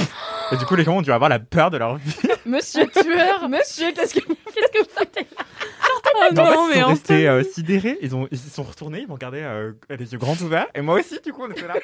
Et 0.52 0.58
du 0.58 0.66
coup, 0.66 0.76
les 0.76 0.84
gens 0.84 0.98
ont 0.98 1.02
dû 1.02 1.12
avoir 1.12 1.30
la 1.30 1.40
peur 1.40 1.72
de 1.72 1.78
leur 1.78 1.96
vie. 1.96 2.16
Monsieur 2.46 2.86
tueur, 2.88 3.48
monsieur, 3.50 3.94
qu'est-ce 3.94 4.14
que. 4.16 4.20
Qu'est-ce 4.20 4.72
que 4.74 4.80
vous 4.80 4.90
faites 4.94 5.26
Oh 5.26 6.00
Mais 6.34 6.42
en 6.42 6.46
fait, 6.46 6.56
non, 6.56 6.68
ils 6.70 6.76
mais 6.76 6.82
sont 6.82 6.88
restés 6.90 7.28
euh, 7.30 7.42
sidérés. 7.44 7.98
Ils, 8.02 8.14
ont, 8.16 8.28
ils 8.32 8.38
se 8.38 8.50
sont 8.50 8.64
retournés, 8.64 9.00
ils 9.00 9.08
m'ont 9.08 9.14
regardé 9.14 9.40
euh, 9.42 9.72
les 9.90 10.12
yeux 10.12 10.18
grands 10.20 10.36
ouverts. 10.36 10.68
Et 10.76 10.82
moi 10.82 11.00
aussi, 11.00 11.20
du 11.24 11.32
coup, 11.32 11.44
on 11.48 11.52
était 11.52 11.66
là. 11.66 11.76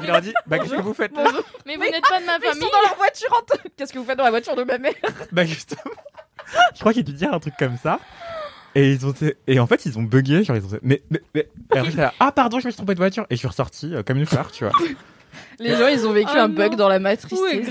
Je 0.00 0.06
leur 0.06 0.18
ai 0.18 0.20
dit, 0.20 0.32
bah, 0.46 0.60
qu'est-ce 0.60 0.74
que 0.76 0.80
vous 0.80 0.94
faites 0.94 1.14
là? 1.16 1.24
Mais 1.66 1.74
vous 1.74 1.82
n'êtes 1.82 2.08
pas 2.08 2.20
de 2.20 2.26
ma 2.26 2.38
Mais 2.38 2.46
ils 2.46 2.48
famille 2.50 2.62
sont 2.62 2.68
dans 2.72 2.82
leur 2.88 2.96
voiture 2.96 3.28
en 3.36 3.42
t- 3.56 3.68
Qu'est-ce 3.76 3.92
que 3.92 3.98
vous 3.98 4.04
faites 4.04 4.16
dans 4.18 4.24
la 4.24 4.30
voiture 4.30 4.54
de 4.54 4.62
ma 4.62 4.78
mère? 4.78 4.94
Bah, 5.32 5.44
justement. 5.44 5.80
je 6.74 6.80
crois 6.80 6.92
qu'ils 6.92 7.04
dû 7.04 7.12
dire 7.12 7.32
un 7.32 7.40
truc 7.40 7.54
comme 7.58 7.76
ça. 7.76 7.98
Et 8.74 8.92
ils 8.92 9.06
ont 9.06 9.14
et 9.46 9.58
en 9.58 9.66
fait 9.66 9.86
ils 9.86 9.98
ont 9.98 10.02
bugué 10.02 10.44
genre 10.44 10.56
ils 10.56 10.64
ont 10.64 10.78
mais 10.82 11.02
mais, 11.10 11.22
mais... 11.34 11.48
Et 11.74 11.78
après, 11.78 11.90
j'étais 11.90 12.02
là, 12.02 12.12
ah 12.20 12.32
pardon 12.32 12.60
je 12.60 12.66
me 12.66 12.70
suis 12.70 12.76
trompé 12.76 12.94
de 12.94 12.98
voiture 13.00 13.26
et 13.30 13.34
je 13.34 13.38
suis 13.38 13.48
ressorti 13.48 13.94
euh, 13.94 14.02
comme 14.02 14.18
une 14.18 14.26
fleur 14.26 14.52
tu 14.52 14.64
vois 14.64 14.72
Les 15.60 15.76
gens, 15.76 15.88
ils 15.88 16.06
ont 16.06 16.12
vécu 16.12 16.30
Oh 16.34 16.38
un 16.38 16.48
bug 16.48 16.72
non. 16.72 16.76
dans 16.76 16.88
la 16.88 16.98
matrice. 16.98 17.38
Oui, 17.40 17.62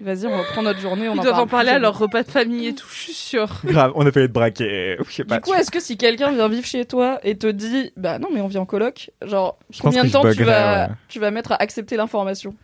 Vas-y, 0.00 0.26
on 0.26 0.38
reprend 0.38 0.62
notre 0.62 0.80
journée. 0.80 1.08
On 1.08 1.14
Ils 1.14 1.20
en 1.20 1.22
doivent 1.22 1.34
parle 1.34 1.44
en 1.44 1.46
parler 1.46 1.70
à 1.70 1.78
leur 1.78 1.96
repas 1.98 2.22
de 2.22 2.30
famille 2.30 2.68
et 2.68 2.74
tout, 2.74 2.86
je 2.90 2.98
suis 2.98 3.12
sûre. 3.12 3.60
grave 3.64 3.92
on 3.94 4.06
a 4.06 4.10
failli 4.10 4.26
être 4.26 4.32
braqué 4.32 4.96
pas 5.28 5.36
Du 5.36 5.40
coup, 5.42 5.54
est-ce 5.54 5.70
que 5.70 5.80
si 5.80 5.96
quelqu'un 5.96 6.32
vient 6.32 6.48
vivre 6.48 6.66
chez 6.66 6.84
toi 6.84 7.18
et 7.22 7.36
te 7.36 7.46
dit, 7.46 7.92
bah 7.96 8.18
non, 8.18 8.28
mais 8.32 8.40
on 8.40 8.48
vit 8.48 8.58
en 8.58 8.66
coloc, 8.66 9.10
genre, 9.24 9.58
Je 9.70 9.80
combien 9.80 10.04
de 10.04 10.10
temps 10.10 10.22
tu 10.32 10.44
vas, 10.44 10.86
ouais. 10.86 10.94
tu 11.08 11.18
vas 11.18 11.30
mettre 11.30 11.52
à 11.52 11.56
accepter 11.56 11.96
l'information? 11.96 12.54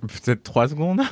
Peut-être 0.00 0.42
3 0.42 0.68
secondes 0.68 1.02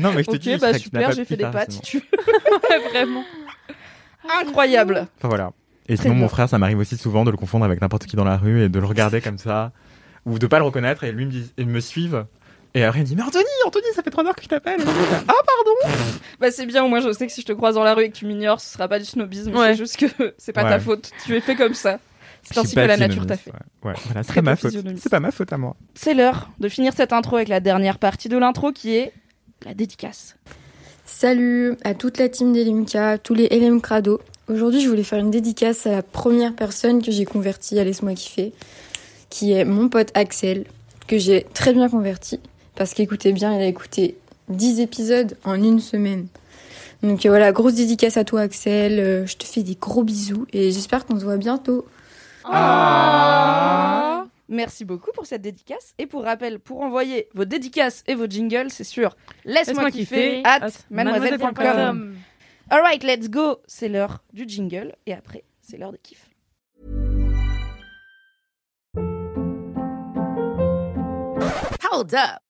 non 0.00 0.12
mais 0.12 0.22
je 0.22 0.28
te 0.30 0.36
Ok, 0.36 0.38
dis 0.40 0.52
je 0.54 0.58
bah 0.58 0.74
super, 0.78 1.12
j'ai 1.12 1.24
fait 1.24 1.36
des 1.36 1.44
pâtes 1.44 1.72
si 1.72 1.80
tu 1.80 1.98
veux. 1.98 2.88
Vraiment. 2.90 3.22
Incroyable. 4.42 5.06
enfin 5.18 5.28
voilà 5.28 5.52
et 5.88 5.96
sinon 5.96 6.14
mon 6.14 6.28
frère 6.28 6.48
ça 6.48 6.58
m'arrive 6.58 6.78
aussi 6.78 6.96
souvent 6.96 7.24
de 7.24 7.30
le 7.30 7.36
confondre 7.36 7.64
avec 7.64 7.80
n'importe 7.80 8.04
qui 8.06 8.14
dans 8.16 8.24
la 8.24 8.36
rue 8.36 8.62
et 8.64 8.68
de 8.68 8.78
le 8.78 8.86
regarder 8.86 9.20
comme 9.20 9.38
ça 9.38 9.72
ou 10.26 10.38
de 10.38 10.46
pas 10.46 10.58
le 10.58 10.64
reconnaître 10.64 11.04
et 11.04 11.10
lui 11.12 11.24
me 11.26 11.30
dit, 11.30 11.52
il 11.56 11.66
me 11.66 11.80
suive 11.80 12.26
et 12.74 12.84
après 12.84 13.00
il 13.00 13.02
me 13.02 13.06
dit 13.08 13.16
mais 13.16 13.22
Anthony 13.22 13.44
Anthony 13.66 13.86
ça 13.96 14.02
fait 14.02 14.10
3 14.10 14.24
heures 14.26 14.36
que 14.36 14.42
je 14.44 14.48
t'appelle 14.48 14.78
Et 14.80 14.84
je 14.84 14.86
dis, 14.86 14.92
ah 15.26 15.32
pardon 15.32 15.96
Bah 16.38 16.50
c'est 16.52 16.66
bien, 16.66 16.84
au 16.84 16.88
moins 16.88 17.00
je 17.00 17.10
sais 17.12 17.26
que 17.26 17.32
si 17.32 17.40
je 17.40 17.46
te 17.46 17.52
croise 17.52 17.74
dans 17.74 17.82
la 17.82 17.94
rue 17.94 18.04
et 18.04 18.10
que 18.10 18.16
tu 18.16 18.26
m'ignores, 18.26 18.60
ce 18.60 18.72
sera 18.72 18.86
pas 18.86 18.98
du 18.98 19.04
snobisme, 19.04 19.52
Ouais. 19.56 19.68
c'est 19.72 19.78
juste 19.78 19.96
que 19.96 20.34
c'est 20.38 20.52
pas 20.52 20.62
Ouais. 20.64 20.70
ta 20.70 20.78
faute. 20.80 21.10
Tu 21.24 21.34
es 21.34 21.40
fait 21.40 21.56
comme 21.56 21.74
ça. 21.74 21.98
C'est 22.42 22.56
ainsi 22.58 22.74
que 22.74 22.80
la 22.80 22.96
nature 22.96 23.26
t'a 23.26 23.36
fait. 23.36 23.50
ouais, 23.50 23.90
ouais 23.90 23.94
voilà 24.06 24.22
c'est 24.22 24.32
pas 24.34 24.42
ma 24.42 24.56
faute 24.56 24.72
c'est 24.96 25.10
pas 25.10 25.20
ma 25.20 25.30
faute 25.32 25.52
à 25.52 25.58
moi 25.58 25.76
C'est 25.94 26.14
l'heure 26.14 26.50
de 26.60 26.68
finir 26.68 26.92
cette 26.94 27.12
intro 27.12 27.36
avec 27.36 27.48
la 27.48 27.60
dernière 27.60 27.98
partie 27.98 28.28
de 28.30 28.38
l'intro 28.38 28.70
qui 28.72 28.96
est 28.96 29.12
la 29.64 29.74
dédicace. 29.74 30.36
Salut 31.04 31.76
à 31.84 31.94
toute 31.94 32.18
la 32.18 32.28
team 32.28 32.52
des 32.52 32.64
Limca, 32.64 33.18
tous 33.18 33.34
les 33.34 33.48
LM 33.48 33.80
Crado. 33.80 34.20
Aujourd'hui, 34.48 34.80
je 34.80 34.88
voulais 34.88 35.02
faire 35.02 35.18
une 35.18 35.30
dédicace 35.30 35.86
à 35.86 35.92
la 35.92 36.02
première 36.02 36.54
personne 36.54 37.02
que 37.02 37.10
j'ai 37.10 37.24
convertie 37.24 37.78
à 37.78 37.84
Laisse-moi 37.84 38.14
kiffer, 38.14 38.52
qui 39.28 39.52
est 39.52 39.64
mon 39.64 39.88
pote 39.88 40.10
Axel, 40.14 40.64
que 41.06 41.18
j'ai 41.18 41.46
très 41.54 41.72
bien 41.72 41.88
converti, 41.88 42.40
parce 42.74 42.94
qu'écoutez 42.94 43.32
bien, 43.32 43.54
il 43.54 43.60
a 43.60 43.66
écouté 43.66 44.16
10 44.48 44.80
épisodes 44.80 45.36
en 45.44 45.54
une 45.54 45.80
semaine. 45.80 46.26
Donc 47.02 47.24
euh, 47.24 47.28
voilà, 47.28 47.52
grosse 47.52 47.74
dédicace 47.74 48.16
à 48.16 48.24
toi 48.24 48.42
Axel, 48.42 48.98
Euh, 48.98 49.26
je 49.26 49.36
te 49.36 49.44
fais 49.44 49.62
des 49.62 49.74
gros 49.74 50.02
bisous 50.02 50.46
et 50.52 50.70
j'espère 50.70 51.06
qu'on 51.06 51.18
se 51.18 51.24
voit 51.24 51.38
bientôt. 51.38 51.86
Ah. 52.44 54.26
Merci 54.50 54.84
beaucoup 54.84 55.12
pour 55.12 55.26
cette 55.26 55.42
dédicace. 55.42 55.94
Et 55.98 56.06
pour 56.06 56.24
rappel, 56.24 56.58
pour 56.58 56.80
envoyer 56.80 57.28
vos 57.34 57.44
dédicaces 57.44 58.02
et 58.08 58.16
vos 58.16 58.26
jingles, 58.26 58.70
c'est 58.70 58.84
sur 58.84 59.16
laisse-moi 59.44 59.90
kiffer 59.92 60.42
kiffer 60.42 60.42
at 60.44 60.68
mademoiselle.com. 60.90 61.52
mademoiselle.com. 61.54 62.16
Alright, 62.68 63.04
let's 63.04 63.30
go. 63.30 63.58
C'est 63.66 63.88
l'heure 63.88 64.24
du 64.32 64.44
jingle 64.48 64.96
et 65.06 65.14
après, 65.14 65.44
c'est 65.60 65.78
l'heure 65.78 65.92
de 65.92 65.98
kiff. 65.98 66.28
Hold 71.92 72.14
up. 72.14 72.49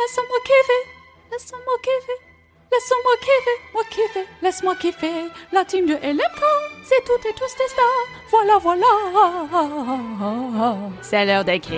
laisse-moi 0.00 0.40
kiffer, 0.44 0.82
laisse-moi 1.30 1.78
kiffer. 1.82 2.18
Laisse-moi 2.72 3.16
kiffer, 3.20 3.58
moi 3.74 3.82
kiffer, 3.90 4.26
laisse-moi 4.42 4.74
kiffer. 4.76 5.28
La 5.52 5.64
team 5.64 5.86
de 5.86 5.94
LMK, 5.94 6.42
c'est 6.84 7.02
toutes 7.04 7.26
et 7.26 7.32
tous 7.32 7.56
des 7.58 7.66
stars. 7.66 8.06
Voilà, 8.30 8.58
voilà. 8.58 8.86
C'est 11.02 11.24
l'heure 11.26 11.44
des 11.44 11.58
kiffs. 11.58 11.74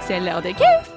C'est 0.00 0.20
l'heure 0.20 0.40
des 0.40 0.54
kiffs. 0.54 0.90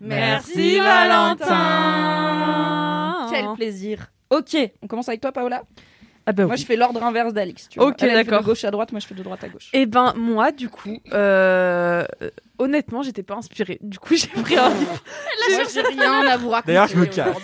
Merci 0.00 0.78
Valentin 0.78 1.50
Quel 3.30 3.52
plaisir 3.54 4.06
Ok, 4.30 4.56
on 4.82 4.86
commence 4.86 5.08
avec 5.08 5.20
toi 5.20 5.32
Paola 5.32 5.62
Ah 6.26 6.32
bah 6.32 6.44
Moi 6.46 6.54
oui. 6.54 6.60
je 6.60 6.66
fais 6.66 6.76
l'ordre 6.76 7.02
inverse 7.02 7.32
d'Alix. 7.34 7.68
tu 7.68 7.78
vois. 7.78 7.88
Ok, 7.88 7.96
Elle, 8.00 8.10
elle 8.10 8.16
fait 8.18 8.24
d'accord. 8.24 8.40
De 8.40 8.46
gauche 8.46 8.64
à 8.64 8.70
droite, 8.70 8.92
moi 8.92 9.00
je 9.00 9.06
fais 9.06 9.14
de 9.14 9.22
droite 9.22 9.44
à 9.44 9.48
gauche. 9.48 9.68
Eh 9.72 9.86
ben 9.86 10.14
moi 10.16 10.52
du 10.52 10.68
coup, 10.70 10.98
euh, 11.12 12.04
honnêtement 12.58 13.02
j'étais 13.02 13.22
pas 13.22 13.34
inspirée. 13.34 13.78
Du 13.82 13.98
coup 13.98 14.14
j'ai 14.16 14.28
pris 14.28 14.56
un 14.56 14.70
livre. 14.70 15.02
Moi 15.50 15.62
j'ai 15.72 15.82
rien 15.82 16.26
à 16.26 16.36
vous 16.36 16.48
raconter. 16.48 16.72
D'ailleurs, 16.72 16.88
je 16.88 16.96
me 16.96 17.06
casse. 17.06 17.36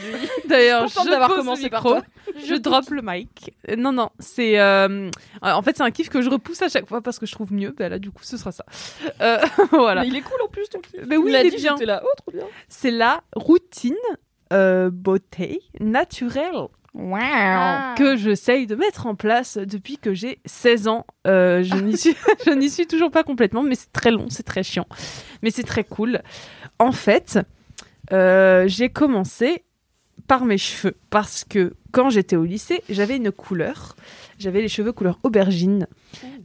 D'ailleurs 0.48 0.88
je 0.88 1.10
d'avoir 1.10 1.34
commencé 1.34 1.68
par 1.68 1.82
toi. 1.82 2.02
Je 2.46 2.54
drop 2.54 2.88
le 2.90 3.02
mic. 3.02 3.54
Euh, 3.68 3.76
Non 3.76 3.92
non 3.92 4.10
c'est 4.18 4.58
euh, 4.58 5.10
en 5.42 5.62
fait 5.62 5.76
c'est 5.76 5.82
un 5.82 5.90
kiff 5.90 6.08
que 6.08 6.22
je 6.22 6.30
repousse 6.30 6.62
à 6.62 6.68
chaque 6.68 6.88
fois 6.88 7.00
parce 7.02 7.18
que 7.18 7.26
je 7.26 7.32
trouve 7.32 7.52
mieux. 7.52 7.74
Bah 7.76 7.88
là 7.88 7.98
du 7.98 8.10
coup 8.10 8.22
ce 8.24 8.36
sera 8.36 8.52
ça. 8.52 8.64
Euh, 9.20 9.38
voilà. 9.72 10.02
Mais 10.02 10.08
il 10.08 10.16
est 10.16 10.22
cool 10.22 10.40
en 10.42 10.48
plus 10.48 10.68
ton 10.68 10.80
kiff. 10.80 11.00
Mais 11.06 11.16
oui, 11.16 11.32
il, 11.32 11.36
est 11.36 11.56
bien. 11.56 11.76
là, 11.84 12.02
oh 12.04 12.30
bien. 12.32 12.44
C'est 12.68 12.90
la 12.90 13.20
routine 13.34 13.94
euh, 14.52 14.90
beauté 14.90 15.60
naturelle. 15.78 16.68
Ah. 16.98 17.94
que 17.96 18.16
j'essaye 18.16 18.66
de 18.66 18.74
mettre 18.74 19.06
en 19.06 19.14
place 19.14 19.58
depuis 19.58 19.98
que 19.98 20.12
j'ai 20.14 20.40
16 20.44 20.88
ans. 20.88 21.06
Euh, 21.26 21.62
je 21.62 21.76
n'y 21.76 21.96
suis, 21.96 22.14
je 22.46 22.50
n'y 22.50 22.70
suis 22.70 22.86
toujours 22.86 23.10
pas 23.10 23.22
complètement, 23.22 23.62
mais 23.62 23.74
c'est 23.74 23.92
très 23.92 24.10
long, 24.10 24.26
c'est 24.28 24.42
très 24.42 24.62
chiant, 24.62 24.86
mais 25.42 25.50
c'est 25.50 25.62
très 25.62 25.84
cool. 25.84 26.22
En 26.78 26.92
fait, 26.92 27.38
euh, 28.12 28.64
j'ai 28.66 28.88
commencé 28.88 29.64
par 30.26 30.44
mes 30.44 30.58
cheveux 30.58 30.96
parce 31.10 31.44
que 31.44 31.74
quand 31.92 32.10
j'étais 32.10 32.36
au 32.36 32.44
lycée, 32.44 32.82
j'avais 32.88 33.16
une 33.16 33.32
couleur, 33.32 33.96
j'avais 34.38 34.60
les 34.60 34.68
cheveux 34.68 34.92
couleur 34.92 35.18
aubergine 35.22 35.86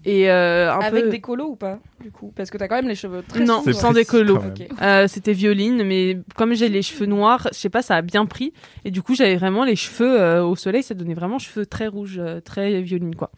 et 0.06 0.30
euh, 0.30 0.72
un 0.72 0.80
Avec 0.80 1.06
peu 1.06 1.10
des 1.10 1.20
colos 1.20 1.50
ou 1.50 1.56
pas 1.56 1.80
Du 2.00 2.12
coup, 2.12 2.32
parce 2.36 2.52
que 2.52 2.58
t'as 2.58 2.68
quand 2.68 2.76
même 2.76 2.88
les 2.88 2.96
cheveux 2.96 3.24
très 3.28 3.44
non, 3.44 3.64
sans 3.74 3.92
quand 3.92 4.24
même. 4.24 4.36
Ok. 4.36 4.68
Euh, 4.82 5.08
c'était 5.08 5.34
violine, 5.34 5.84
mais 5.84 6.20
comme 6.36 6.54
j'ai 6.54 6.70
les 6.70 6.84
cheveux 6.84 7.08
noirs, 7.08 7.48
je 7.52 7.58
sais 7.58 7.70
pas, 7.70 7.82
ça 7.82 7.96
a 7.96 8.02
bien 8.04 8.28
pris. 8.28 8.54
Et 8.86 8.92
du 8.92 9.02
coup, 9.02 9.16
j'avais 9.16 9.36
vraiment 9.36 9.66
les 9.66 9.76
cheveux 9.76 10.22
euh, 10.22 10.44
au 10.44 10.56
soleil, 10.56 10.84
ça 10.84 10.94
donnait 10.94 11.16
vraiment 11.16 11.40
cheveux 11.40 11.66
très 11.66 11.88
rouges, 11.88 12.20
euh, 12.20 12.40
très 12.40 12.82
violine, 12.82 13.16
quoi. 13.16 13.32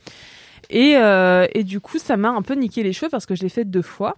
Et, 0.70 0.96
euh, 0.98 1.48
et 1.54 1.64
du 1.64 1.80
coup, 1.80 1.98
ça 2.00 2.18
m'a 2.18 2.30
un 2.30 2.42
peu 2.42 2.56
niqué 2.56 2.84
les 2.84 2.92
cheveux 2.92 3.10
parce 3.10 3.26
que 3.26 3.36
je 3.36 3.44
l'ai 3.44 3.50
fait 3.50 3.64
deux 3.64 3.82
fois. 3.82 4.18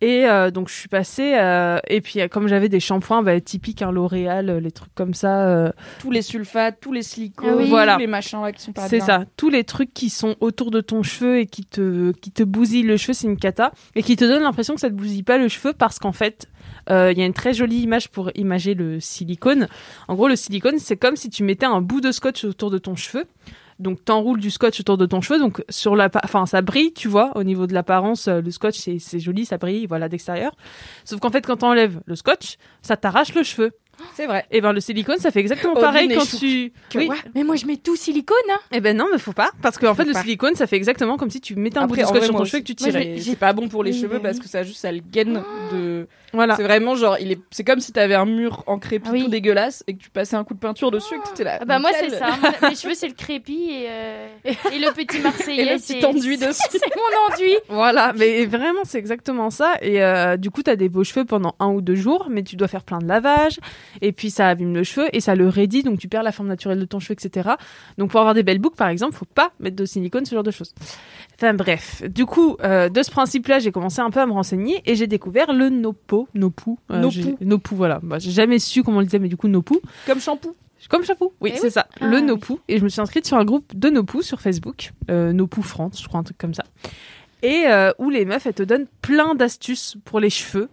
Et 0.00 0.26
euh, 0.26 0.50
donc, 0.50 0.68
je 0.68 0.74
suis 0.74 0.88
passée. 0.88 1.34
euh, 1.36 1.78
et 1.88 2.00
puis, 2.00 2.20
euh, 2.20 2.28
comme 2.28 2.48
j'avais 2.48 2.68
des 2.68 2.80
shampoings 2.80 3.22
bah, 3.22 3.40
typiques, 3.40 3.82
hein, 3.82 3.90
L'Oréal, 3.90 4.48
euh, 4.50 4.60
les 4.60 4.70
trucs 4.70 4.94
comme 4.94 5.14
ça. 5.14 5.72
Tous 6.00 6.10
les 6.10 6.22
sulfates, 6.22 6.78
tous 6.80 6.92
les 6.92 7.02
silicones, 7.02 7.50
Ah 7.52 7.56
oui. 7.56 7.68
Voilà. 7.68 7.94
tous 7.94 8.00
les 8.00 8.06
machins 8.06 8.40
là 8.42 8.52
qui 8.52 8.62
sont 8.62 8.72
pas 8.72 8.88
c'est 8.88 9.00
ça. 9.00 9.24
Tous 9.36 9.48
les 9.50 9.64
trucs 9.64 9.92
qui 9.92 10.10
sont 10.10 10.36
autour 10.40 10.70
de 10.70 10.80
ton 10.80 11.02
cheveu 11.02 11.38
et 11.40 11.46
qui 11.46 11.64
te, 11.64 12.12
qui 12.12 12.30
te 12.30 12.42
bousillent 12.42 12.82
le 12.84 12.96
cheveu, 12.96 13.12
c'est 13.12 13.26
une 13.26 13.38
cata. 13.38 13.72
Et 13.94 14.02
qui 14.02 14.16
te 14.16 14.24
donne 14.24 14.42
l'impression 14.42 14.74
que 14.74 14.80
ça 14.80 14.88
te 14.88 14.94
bousille 14.94 15.22
pas 15.22 15.38
le 15.38 15.48
cheveu 15.48 15.72
parce 15.72 15.98
qu'en 15.98 16.12
fait, 16.12 16.46
il 16.90 17.18
y 17.18 17.22
a 17.22 17.26
une 17.26 17.34
très 17.34 17.52
jolie 17.52 17.80
image 17.82 18.08
pour 18.08 18.30
imager 18.34 18.74
le 18.74 18.98
silicone. 19.00 19.68
En 20.08 20.14
gros, 20.14 20.26
le 20.28 20.36
silicone, 20.36 20.78
c'est 20.78 20.96
comme 20.96 21.16
si 21.16 21.28
tu 21.28 21.42
mettais 21.42 21.66
un 21.66 21.80
bout 21.82 22.00
de 22.00 22.12
scotch 22.12 22.44
autour 22.44 22.70
de 22.70 22.78
ton 22.78 22.96
cheveu. 22.96 23.24
Donc, 23.78 24.04
t'enroules 24.04 24.40
du 24.40 24.50
scotch 24.50 24.80
autour 24.80 24.96
de 24.98 25.06
ton 25.06 25.20
cheveu. 25.20 25.38
Donc, 25.38 25.64
sur 25.68 25.94
la, 25.94 26.10
enfin, 26.24 26.46
ça 26.46 26.62
brille, 26.62 26.92
tu 26.92 27.08
vois, 27.08 27.32
au 27.36 27.44
niveau 27.44 27.66
de 27.66 27.74
l'apparence. 27.74 28.28
euh, 28.28 28.40
Le 28.40 28.50
scotch, 28.50 28.76
c'est 28.76 29.20
joli, 29.20 29.44
ça 29.44 29.58
brille, 29.58 29.86
voilà, 29.86 30.08
d'extérieur. 30.08 30.52
Sauf 31.04 31.20
qu'en 31.20 31.30
fait, 31.30 31.46
quand 31.46 31.58
t'enlèves 31.58 32.00
le 32.06 32.16
scotch, 32.16 32.56
ça 32.82 32.96
t'arrache 32.96 33.34
le 33.34 33.42
cheveu. 33.42 33.70
C'est 34.14 34.26
vrai. 34.26 34.46
Et 34.50 34.60
ben, 34.60 34.72
le 34.72 34.80
silicone, 34.80 35.18
ça 35.18 35.30
fait 35.30 35.40
exactement 35.40 35.72
Odile 35.74 35.82
pareil 35.84 36.08
quand 36.14 36.24
tu. 36.38 36.72
Que- 36.90 36.98
Oui. 36.98 37.08
ouais. 37.08 37.16
Mais 37.34 37.44
moi, 37.44 37.56
je 37.56 37.66
mets 37.66 37.76
tout 37.76 37.96
silicone, 37.96 38.36
hein. 38.50 38.58
Eh 38.72 38.80
ben 38.80 38.96
non, 38.96 39.06
mais 39.12 39.18
faut 39.18 39.32
pas. 39.32 39.50
Parce 39.62 39.78
qu'en 39.78 39.94
fait, 39.94 40.04
le 40.04 40.14
silicone, 40.14 40.54
ça 40.54 40.66
fait 40.66 40.76
exactement 40.76 41.16
comme 41.16 41.30
si 41.30 41.40
tu 41.40 41.56
mettais 41.56 41.78
un 41.78 41.82
Après, 41.82 42.02
bout 42.02 42.08
de 42.12 42.16
scotch 42.16 42.24
sur 42.24 42.36
ton 42.36 42.44
cheveu 42.44 42.58
et 42.58 42.62
que 42.62 42.66
tu 42.66 42.74
tirais. 42.74 43.16
c'est 43.20 43.36
pas 43.38 43.52
bon 43.52 43.68
pour 43.68 43.82
les 43.84 43.92
Oui, 43.92 44.00
cheveux 44.00 44.16
oui. 44.16 44.22
parce 44.22 44.38
que 44.38 44.48
ça 44.48 44.62
juste 44.62 44.80
ça 44.80 44.92
le 44.92 45.00
gaine 45.00 45.42
de. 45.72 46.06
Voilà. 46.32 46.56
C'est 46.56 46.62
vraiment 46.62 46.94
genre 46.94 47.16
il 47.20 47.32
est 47.32 47.38
c'est 47.50 47.64
comme 47.64 47.80
si 47.80 47.90
t'avais 47.92 48.14
un 48.14 48.26
mur 48.26 48.62
en 48.66 48.78
crépi 48.78 49.08
Ah 49.14 49.18
tout 49.18 49.28
dégueulasse 49.28 49.82
et 49.86 49.94
que 49.94 50.02
tu 50.02 50.10
passais 50.10 50.36
un 50.36 50.44
coup 50.44 50.52
de 50.54 50.58
peinture 50.58 50.90
dessus 50.90 51.14
et 51.14 51.18
que 51.20 51.28
t'étais 51.28 51.44
là. 51.44 51.58
Ah 51.60 51.64
bah 51.64 51.78
moi, 51.78 51.90
c'est 51.98 52.10
ça. 52.10 52.26
Mes 52.68 52.74
cheveux, 52.76 52.94
c'est 52.94 53.08
le 53.08 53.14
crépi 53.14 53.70
et, 53.70 53.86
euh, 53.88 54.28
et 54.44 54.78
le 54.78 54.92
petit 54.92 55.20
Marseillais. 55.20 55.62
Et 55.68 55.72
le 55.72 55.78
c'est- 55.78 55.94
petit 55.94 56.06
enduit 56.06 56.36
dessus. 56.36 56.60
C'est 56.70 56.94
mon 56.94 57.32
enduit. 57.34 57.56
Voilà, 57.68 58.12
mais 58.16 58.44
vraiment, 58.46 58.80
c'est 58.84 58.98
exactement 58.98 59.50
ça. 59.50 59.74
Et 59.80 60.02
euh, 60.02 60.36
du 60.36 60.50
coup, 60.50 60.62
t'as 60.62 60.76
des 60.76 60.88
beaux 60.88 61.02
cheveux 61.04 61.24
pendant 61.24 61.54
un 61.60 61.68
ou 61.68 61.80
deux 61.80 61.94
jours, 61.96 62.26
mais 62.30 62.42
tu 62.42 62.56
dois 62.56 62.68
faire 62.68 62.82
plein 62.84 62.98
de 62.98 63.06
lavage. 63.08 63.58
Et 64.02 64.12
puis, 64.12 64.30
ça 64.30 64.48
abîme 64.48 64.74
le 64.74 64.84
cheveu 64.84 65.06
et 65.12 65.20
ça 65.20 65.34
le 65.34 65.48
raidit, 65.48 65.82
donc 65.82 65.98
tu 65.98 66.08
perds 66.08 66.22
la 66.22 66.32
forme 66.32 66.48
naturelle 66.48 66.78
de 66.80 66.84
ton 66.84 66.98
cheveu, 67.00 67.14
etc. 67.14 67.50
Donc, 67.98 68.10
pour 68.10 68.20
avoir 68.20 68.34
des 68.34 68.42
belles 68.42 68.58
boucles, 68.58 68.76
par 68.76 68.88
exemple, 68.88 69.14
faut 69.14 69.24
pas 69.24 69.52
mettre 69.60 69.76
de 69.76 69.84
silicone, 69.84 70.24
ce 70.24 70.34
genre 70.34 70.42
de 70.44 70.50
choses. 70.50 70.74
Enfin, 71.36 71.54
bref. 71.54 72.02
Du 72.08 72.26
coup, 72.26 72.56
euh, 72.62 72.88
de 72.88 73.02
ce 73.02 73.10
principe-là, 73.10 73.58
j'ai 73.58 73.72
commencé 73.72 74.00
un 74.00 74.10
peu 74.10 74.20
à 74.20 74.26
me 74.26 74.32
renseigner 74.32 74.82
et 74.86 74.94
j'ai 74.94 75.06
découvert 75.06 75.52
le 75.52 75.68
Nopo. 75.68 76.28
Nopu. 76.34 76.70
Euh, 76.90 77.00
Nopu. 77.00 77.14
j'ai- 77.22 77.36
Nopu, 77.44 77.74
voilà. 77.74 78.00
Bah, 78.02 78.18
j'ai 78.18 78.30
jamais 78.30 78.58
su 78.58 78.82
comment 78.82 78.96
on 78.98 79.00
le 79.00 79.06
disait, 79.06 79.18
mais 79.18 79.28
du 79.28 79.36
coup, 79.36 79.48
Nopu. 79.48 79.78
Comme 80.06 80.20
shampoo. 80.20 80.54
Comme 80.88 81.04
chapeau, 81.04 81.34
oui, 81.40 81.50
Eh 81.52 81.56
c'est 81.58 81.64
oui. 81.66 81.70
ça, 81.72 81.86
Ah, 82.00 82.06
le 82.06 82.18
oui. 82.20 82.56
Et 82.68 82.78
je 82.78 82.84
me 82.84 82.88
suis 82.88 83.00
inscrite 83.00 83.26
sur 83.26 83.36
un 83.36 83.44
groupe 83.44 83.76
de 83.76 83.90
Nopu 83.90 84.22
sur 84.22 84.40
Facebook, 84.40 84.92
euh, 85.10 85.32
Nopu 85.32 85.60
France, 85.62 86.00
je 86.00 86.06
crois, 86.08 86.20
un 86.20 86.22
truc 86.22 86.38
comme 86.38 86.54
ça. 86.54 86.62
Et 87.42 87.64
euh, 87.66 87.92
où 87.98 88.10
les 88.10 88.24
meufs, 88.24 88.46
elles 88.46 88.54
te 88.54 88.62
donnent 88.62 88.86
plein 89.02 89.34
d'astuces 89.34 89.96
pour 90.04 90.18
les 90.20 90.30
cheveux, 90.30 90.68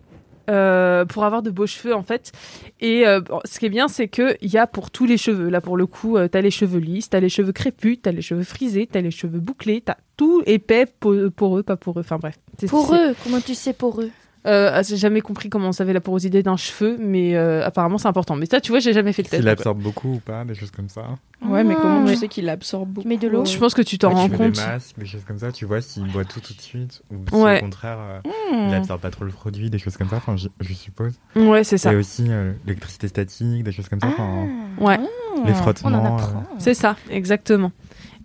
euh, 0.49 1.05
pour 1.05 1.23
avoir 1.23 1.41
de 1.41 1.49
beaux 1.49 1.67
cheveux 1.67 1.93
en 1.95 2.03
fait. 2.03 2.31
Et 2.79 3.07
euh, 3.07 3.21
ce 3.45 3.59
qui 3.59 3.65
est 3.65 3.69
bien, 3.69 3.87
c'est 3.87 4.07
qu'il 4.07 4.35
y 4.41 4.57
a 4.57 4.67
pour 4.67 4.91
tous 4.91 5.05
les 5.05 5.17
cheveux. 5.17 5.49
Là, 5.49 5.61
pour 5.61 5.77
le 5.77 5.85
coup, 5.85 6.17
euh, 6.17 6.27
t'as 6.27 6.41
les 6.41 6.51
cheveux 6.51 6.79
lisses, 6.79 7.09
t'as 7.09 7.19
les 7.19 7.29
cheveux 7.29 7.51
crépus, 7.51 7.99
t'as 8.01 8.11
les 8.11 8.21
cheveux 8.21 8.43
frisés, 8.43 8.87
t'as 8.91 9.01
les 9.01 9.11
cheveux 9.11 9.39
bouclés, 9.39 9.81
t'as 9.81 9.95
tout 10.17 10.41
épais, 10.45 10.85
po- 10.85 11.29
poreux, 11.31 11.63
pas 11.63 11.77
poreux, 11.77 12.01
enfin 12.01 12.17
bref. 12.17 12.37
Pour 12.67 12.93
eux, 12.95 13.15
comment 13.23 13.41
tu 13.41 13.55
sais 13.55 13.73
pour 13.73 14.01
eux? 14.01 14.09
Euh, 14.45 14.83
j'ai 14.87 14.97
jamais 14.97 15.21
compris 15.21 15.49
comment 15.49 15.69
on 15.69 15.71
savait 15.71 15.93
la 15.93 16.01
porosité 16.01 16.43
d'un 16.43 16.55
cheveu, 16.57 16.97
mais 16.99 17.35
euh, 17.35 17.65
apparemment 17.65 17.97
c'est 17.97 18.07
important. 18.07 18.35
Mais 18.35 18.45
ça, 18.45 18.61
tu 18.61 18.71
vois, 18.71 18.79
j'ai 18.79 18.93
jamais 18.93 19.11
fait 19.13 19.23
le 19.23 19.29
test. 19.29 19.41
S'il 19.41 19.49
absorbe 19.49 19.81
beaucoup 19.81 20.13
ou 20.13 20.19
pas, 20.19 20.45
des 20.45 20.53
choses 20.55 20.71
comme 20.71 20.89
ça. 20.89 21.03
Ouais, 21.45 21.63
mais 21.63 21.75
comment 21.75 22.03
Ah. 22.05 22.09
tu 22.09 22.15
sais 22.15 22.27
qu'il 22.27 22.47
absorbe 22.49 22.89
beaucoup 22.89 23.07
mets 23.07 23.17
de 23.17 23.27
l'eau. 23.27 23.43
Je 23.45 23.57
pense 23.57 23.73
que 23.73 23.81
tu 23.81 23.97
t'en 23.97 24.09
Ouais, 24.09 24.13
rends 24.15 24.29
tu 24.29 24.37
compte. 24.37 24.51
des 24.51 24.61
masques, 24.61 24.97
des 24.99 25.05
choses 25.05 25.23
comme 25.25 25.39
ça, 25.39 25.51
tu 25.51 25.65
vois 25.65 25.81
s'il 25.81 26.11
boit 26.11 26.25
tout 26.25 26.39
tout 26.39 26.53
de 26.53 26.61
suite 26.61 27.01
ou 27.11 27.15
si 27.29 27.35
Ouais. 27.35 27.57
au 27.57 27.61
contraire 27.61 27.97
euh, 27.99 28.19
Hmm. 28.51 28.69
il 28.69 28.73
absorbe 28.75 29.01
pas 29.01 29.09
trop 29.09 29.25
le 29.25 29.31
produit, 29.31 29.69
des 29.69 29.79
choses 29.79 29.97
comme 29.97 30.09
ça, 30.09 30.17
enfin 30.17 30.35
je, 30.37 30.47
je 30.59 30.73
suppose. 30.73 31.13
Ouais, 31.35 31.63
c'est 31.63 31.77
ça. 31.77 31.91
Et 31.93 31.95
aussi 31.95 32.25
euh, 32.29 32.53
l'électricité 32.65 33.07
statique, 33.07 33.63
des 33.63 33.71
choses 33.71 33.89
comme 33.89 33.99
ça, 33.99 34.07
enfin 34.07 34.47
Ouais, 34.79 34.99
les 35.45 35.51
Ah. 35.51 35.53
frottements. 35.55 36.17
Euh, 36.17 36.21
c'est 36.59 36.73
ça, 36.75 36.95
exactement. 37.09 37.71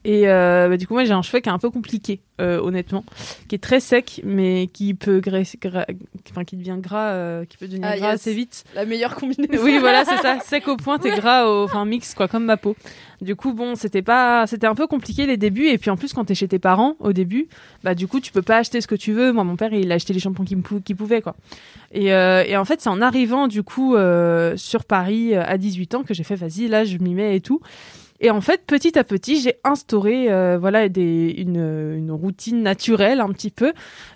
Et 0.04 0.28
euh, 0.28 0.68
bah, 0.70 0.76
du 0.78 0.86
coup, 0.86 0.94
moi, 0.94 1.04
j'ai 1.04 1.12
un 1.12 1.20
cheveu 1.20 1.40
qui 1.40 1.50
est 1.50 1.52
un 1.52 1.58
peu 1.58 1.68
compliqué, 1.68 2.20
euh, 2.40 2.58
honnêtement, 2.58 3.04
qui 3.48 3.54
est 3.54 3.58
très 3.58 3.80
sec, 3.80 4.22
mais 4.24 4.68
qui 4.72 4.94
peut 4.94 5.20
graisser, 5.20 5.58
gra- 5.58 5.84
enfin, 6.30 6.44
qui 6.44 6.56
devient 6.56 6.76
gras, 6.78 7.10
euh, 7.10 7.44
qui 7.44 7.58
peut 7.58 7.68
devenir 7.68 7.86
Ah, 7.86 7.96
gras 7.98 8.12
yes. 8.12 8.14
assez 8.20 8.32
vite. 8.32 8.64
La 8.74 8.86
meilleure 8.86 9.14
combinaison. 9.14 9.62
Oui, 9.62 9.76
voilà, 9.78 10.06
c'est 10.06 10.16
ça, 10.16 10.38
sec 10.44 10.68
au 10.68 10.76
point 10.78 10.98
et 11.04 11.10
gras 11.10 11.44
au, 11.46 11.64
enfin, 11.64 11.84
mix, 11.84 12.14
quoi, 12.14 12.28
comme 12.28 12.46
ma 12.46 12.56
peau. 12.56 12.76
Du 13.20 13.36
coup, 13.36 13.52
bon, 13.52 13.74
c'était 13.74 14.00
pas, 14.00 14.46
c'était 14.46 14.66
un 14.66 14.74
peu 14.74 14.86
compliqué 14.86 15.26
les 15.26 15.36
débuts, 15.36 15.66
et 15.66 15.76
puis 15.76 15.90
en 15.90 15.98
plus, 15.98 16.14
quand 16.14 16.24
t'es 16.24 16.34
chez 16.34 16.48
tes 16.48 16.58
parents, 16.58 16.96
au 17.00 17.12
début, 17.12 17.48
bah, 17.84 17.94
du 17.94 18.06
coup, 18.08 18.20
tu 18.20 18.32
peux 18.32 18.40
pas 18.40 18.56
acheter 18.56 18.80
ce 18.80 18.86
que 18.86 18.94
tu 18.94 19.12
veux. 19.12 19.32
Moi, 19.32 19.44
mon 19.44 19.56
père, 19.56 19.74
il 19.74 19.92
a 19.92 19.96
acheté 19.96 20.14
les 20.14 20.20
shampoings 20.20 20.46
qu'il 20.46 20.62
pou- 20.62 20.80
qu'il 20.80 20.96
pouvait, 20.96 21.20
quoi. 21.20 21.36
Et, 21.92 22.06
et 22.06 22.56
en 22.56 22.64
fait, 22.64 22.80
c'est 22.80 22.88
en 22.88 23.02
arrivant, 23.02 23.48
du 23.48 23.62
coup, 23.62 23.96
sur 24.56 24.84
Paris 24.84 25.34
à 25.34 25.58
18 25.58 25.94
ans 25.96 26.02
que 26.04 26.14
j'ai 26.14 26.24
fait, 26.24 26.36
vas-y, 26.36 26.68
là, 26.68 26.84
je 26.86 26.96
m'y 26.96 27.12
mets 27.12 27.36
et 27.36 27.40
tout. 27.42 27.60
Et 28.22 28.30
en 28.30 28.40
fait, 28.42 28.62
petit 28.66 28.98
à 28.98 29.04
petit, 29.04 29.40
j'ai 29.40 29.54
instauré 29.64 30.30
euh, 30.30 30.58
voilà 30.60 30.88
des, 30.90 31.34
une, 31.38 31.94
une 31.96 32.10
routine 32.10 32.62
naturelle 32.62 33.20
un 33.20 33.30
petit 33.32 33.50
peu. 33.50 33.72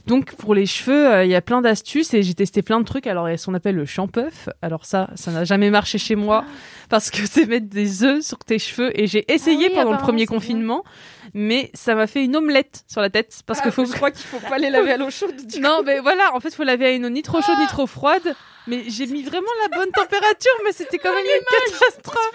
Donc 0.06 0.34
pour 0.34 0.54
les 0.54 0.66
cheveux, 0.66 1.06
euh, 1.12 1.24
il 1.24 1.30
y 1.30 1.34
a 1.34 1.40
plein 1.40 1.62
d'astuces 1.62 2.12
et 2.12 2.22
j'ai 2.22 2.34
testé 2.34 2.60
plein 2.62 2.80
de 2.80 2.84
trucs. 2.84 3.06
Alors 3.06 3.28
il 3.28 3.32
y 3.32 3.34
a 3.34 3.38
ce 3.38 3.46
qu'on 3.46 3.54
appelle 3.54 3.76
le 3.76 3.86
shampouf. 3.86 4.48
Alors 4.60 4.84
ça, 4.84 5.08
ça 5.14 5.30
n'a 5.30 5.44
jamais 5.44 5.70
marché 5.70 5.96
chez 5.98 6.16
moi 6.16 6.44
parce 6.90 7.10
que 7.10 7.26
c'est 7.26 7.46
mettre 7.46 7.68
des 7.68 8.04
œufs 8.04 8.22
sur 8.22 8.38
tes 8.38 8.58
cheveux 8.58 8.90
et 9.00 9.06
j'ai 9.06 9.24
essayé 9.32 9.66
Ah 9.66 9.70
oui, 9.70 9.74
pendant 9.76 9.92
le 9.92 9.98
premier 9.98 10.26
bien. 10.26 10.34
confinement, 10.36 10.84
mais 11.32 11.70
ça 11.72 11.94
m'a 11.94 12.06
fait 12.06 12.22
une 12.24 12.36
omelette 12.36 12.84
sur 12.86 13.00
la 13.00 13.08
tête 13.08 13.40
parce 13.46 13.60
Ah, 13.62 13.64
que 13.64 13.70
faut 13.70 13.86
Je 13.86 13.92
crois 13.92 14.10
qu'il 14.10 14.26
faut 14.26 14.38
pas 14.50 14.58
les 14.58 14.68
laver 14.68 14.92
à 14.92 14.96
l'eau 14.98 15.08
chaude. 15.08 15.34
du 15.46 15.60
non, 15.60 15.80
mais 15.82 16.00
voilà, 16.00 16.34
en 16.34 16.40
fait, 16.40 16.54
faut 16.54 16.62
laver 16.64 16.84
à 16.86 16.90
une 16.90 17.06
eau 17.06 17.10
ni 17.10 17.22
trop 17.22 17.40
chaude 17.40 17.56
ni 17.58 17.66
trop 17.68 17.86
froide. 17.86 18.34
Mais 18.66 18.82
j'ai 18.88 19.06
mis 19.06 19.22
vraiment 19.22 19.46
la 19.62 19.76
bonne 19.76 19.90
température, 19.90 20.52
mais 20.64 20.72
c'était 20.72 20.96
quand 20.98 21.12
même 21.14 21.22
une 21.24 21.44
catastrophe. 21.80 22.32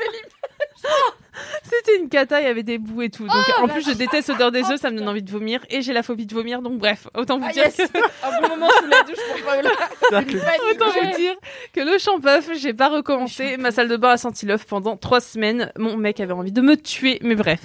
C'était 1.63 1.97
une 1.97 2.09
cata, 2.09 2.41
il 2.41 2.45
y 2.45 2.49
avait 2.49 2.63
des 2.63 2.77
bouts 2.77 3.01
et 3.01 3.09
tout. 3.09 3.25
Donc 3.25 3.35
Oh, 3.59 3.63
en 3.63 3.67
plus, 3.67 3.85
je 3.85 3.91
déteste 3.91 4.27
l'odeur 4.29 4.51
des 4.51 4.63
œufs, 4.71 4.79
ça 4.81 4.89
me 4.91 4.97
donne 4.97 5.07
envie 5.07 5.21
de 5.21 5.31
vomir 5.31 5.61
et 5.69 5.81
j'ai 5.81 5.93
la 5.93 6.03
phobie 6.03 6.25
de 6.25 6.33
vomir. 6.33 6.61
Donc 6.61 6.77
bref, 6.79 7.07
autant 7.15 7.37
vous 7.37 7.45
Ah, 7.47 7.53
dire 7.53 7.63
yes. 7.65 7.75
que 7.77 7.83
Un 7.83 8.41
bon 8.41 8.47
moment 8.49 8.67
sous 8.77 8.87
la 8.87 9.03
douche 9.03 9.19
pour 9.31 9.45
Paola. 9.45 9.69
Autant 10.71 10.85
vous 10.91 11.15
dire 11.17 11.35
que 11.73 11.79
le 11.81 12.57
j'ai 12.59 12.73
pas 12.73 12.89
recommencé. 12.89 13.57
Ma 13.57 13.71
salle 13.71 13.87
de 13.87 13.95
bain 13.95 14.09
a 14.11 14.17
senti 14.17 14.45
l'œuf 14.45 14.65
pendant 14.65 14.97
trois 14.97 15.21
semaines. 15.21 15.71
Mon 15.77 15.95
mec 15.97 16.19
avait 16.19 16.33
envie 16.33 16.51
de 16.51 16.61
me 16.61 16.75
tuer, 16.75 17.19
mais 17.21 17.35
bref, 17.35 17.59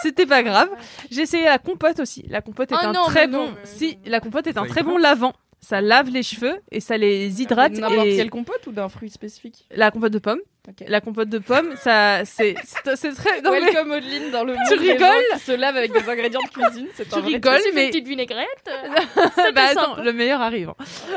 c'était 0.00 0.26
pas 0.26 0.42
grave. 0.42 0.68
J'ai 1.10 1.22
essayé 1.22 1.44
la 1.44 1.58
compote 1.58 2.00
aussi. 2.00 2.24
La 2.28 2.40
compote 2.40 2.72
est 2.72 2.76
Oh 2.80 2.86
un 2.86 2.92
non, 2.92 3.04
très 3.04 3.26
non, 3.26 3.46
bon. 3.46 3.50
mais 3.52 3.60
Si, 3.64 3.98
la 4.06 4.20
compote 4.20 4.46
est 4.46 4.56
un 4.56 4.64
Ça 4.64 4.68
très 4.70 4.82
bon 4.82 4.96
lavant. 4.96 5.32
Ça 5.64 5.80
lave 5.80 6.10
les 6.10 6.24
cheveux 6.24 6.56
et 6.72 6.80
ça 6.80 6.96
les 6.98 7.40
hydrate. 7.40 7.72
N'importe 7.72 8.06
et 8.08 8.16
quelle 8.16 8.30
compote 8.30 8.66
ou 8.66 8.72
d'un 8.72 8.88
fruit 8.88 9.10
spécifique 9.10 9.64
La 9.70 9.92
compote 9.92 10.12
de 10.12 10.18
pomme. 10.18 10.40
La 10.86 11.00
compote 11.00 11.28
de 11.28 11.38
pomme, 11.38 11.74
ça, 11.76 12.24
c'est, 12.24 12.54
c'est 12.94 13.12
très. 13.14 13.40
non, 13.42 13.50
mais- 13.50 13.60
Welcome 13.60 13.90
Audeline 13.92 14.30
dans 14.30 14.44
le 14.44 14.52
monde 14.54 14.62
Tu 14.68 14.78
des 14.78 14.86
gens 14.86 14.92
rigoles 14.92 15.24
qui 15.34 15.38
se 15.40 15.52
lave 15.52 15.76
avec 15.76 15.92
des 15.92 16.08
ingrédients 16.08 16.40
de 16.42 16.48
cuisine. 16.50 16.86
C'est 16.94 17.08
Tu 17.08 17.14
un 17.16 17.20
vrai 17.20 17.32
rigoles, 17.32 17.56
Tu 17.58 17.62
fais 17.70 17.74
mais 17.74 17.84
une 17.86 17.90
petite 17.90 18.06
vinaigrette 18.06 18.46
bah 19.54 19.62
attends, 19.70 20.02
le 20.02 20.12
meilleur 20.12 20.40
arrive. 20.40 20.68
hein. 20.70 20.74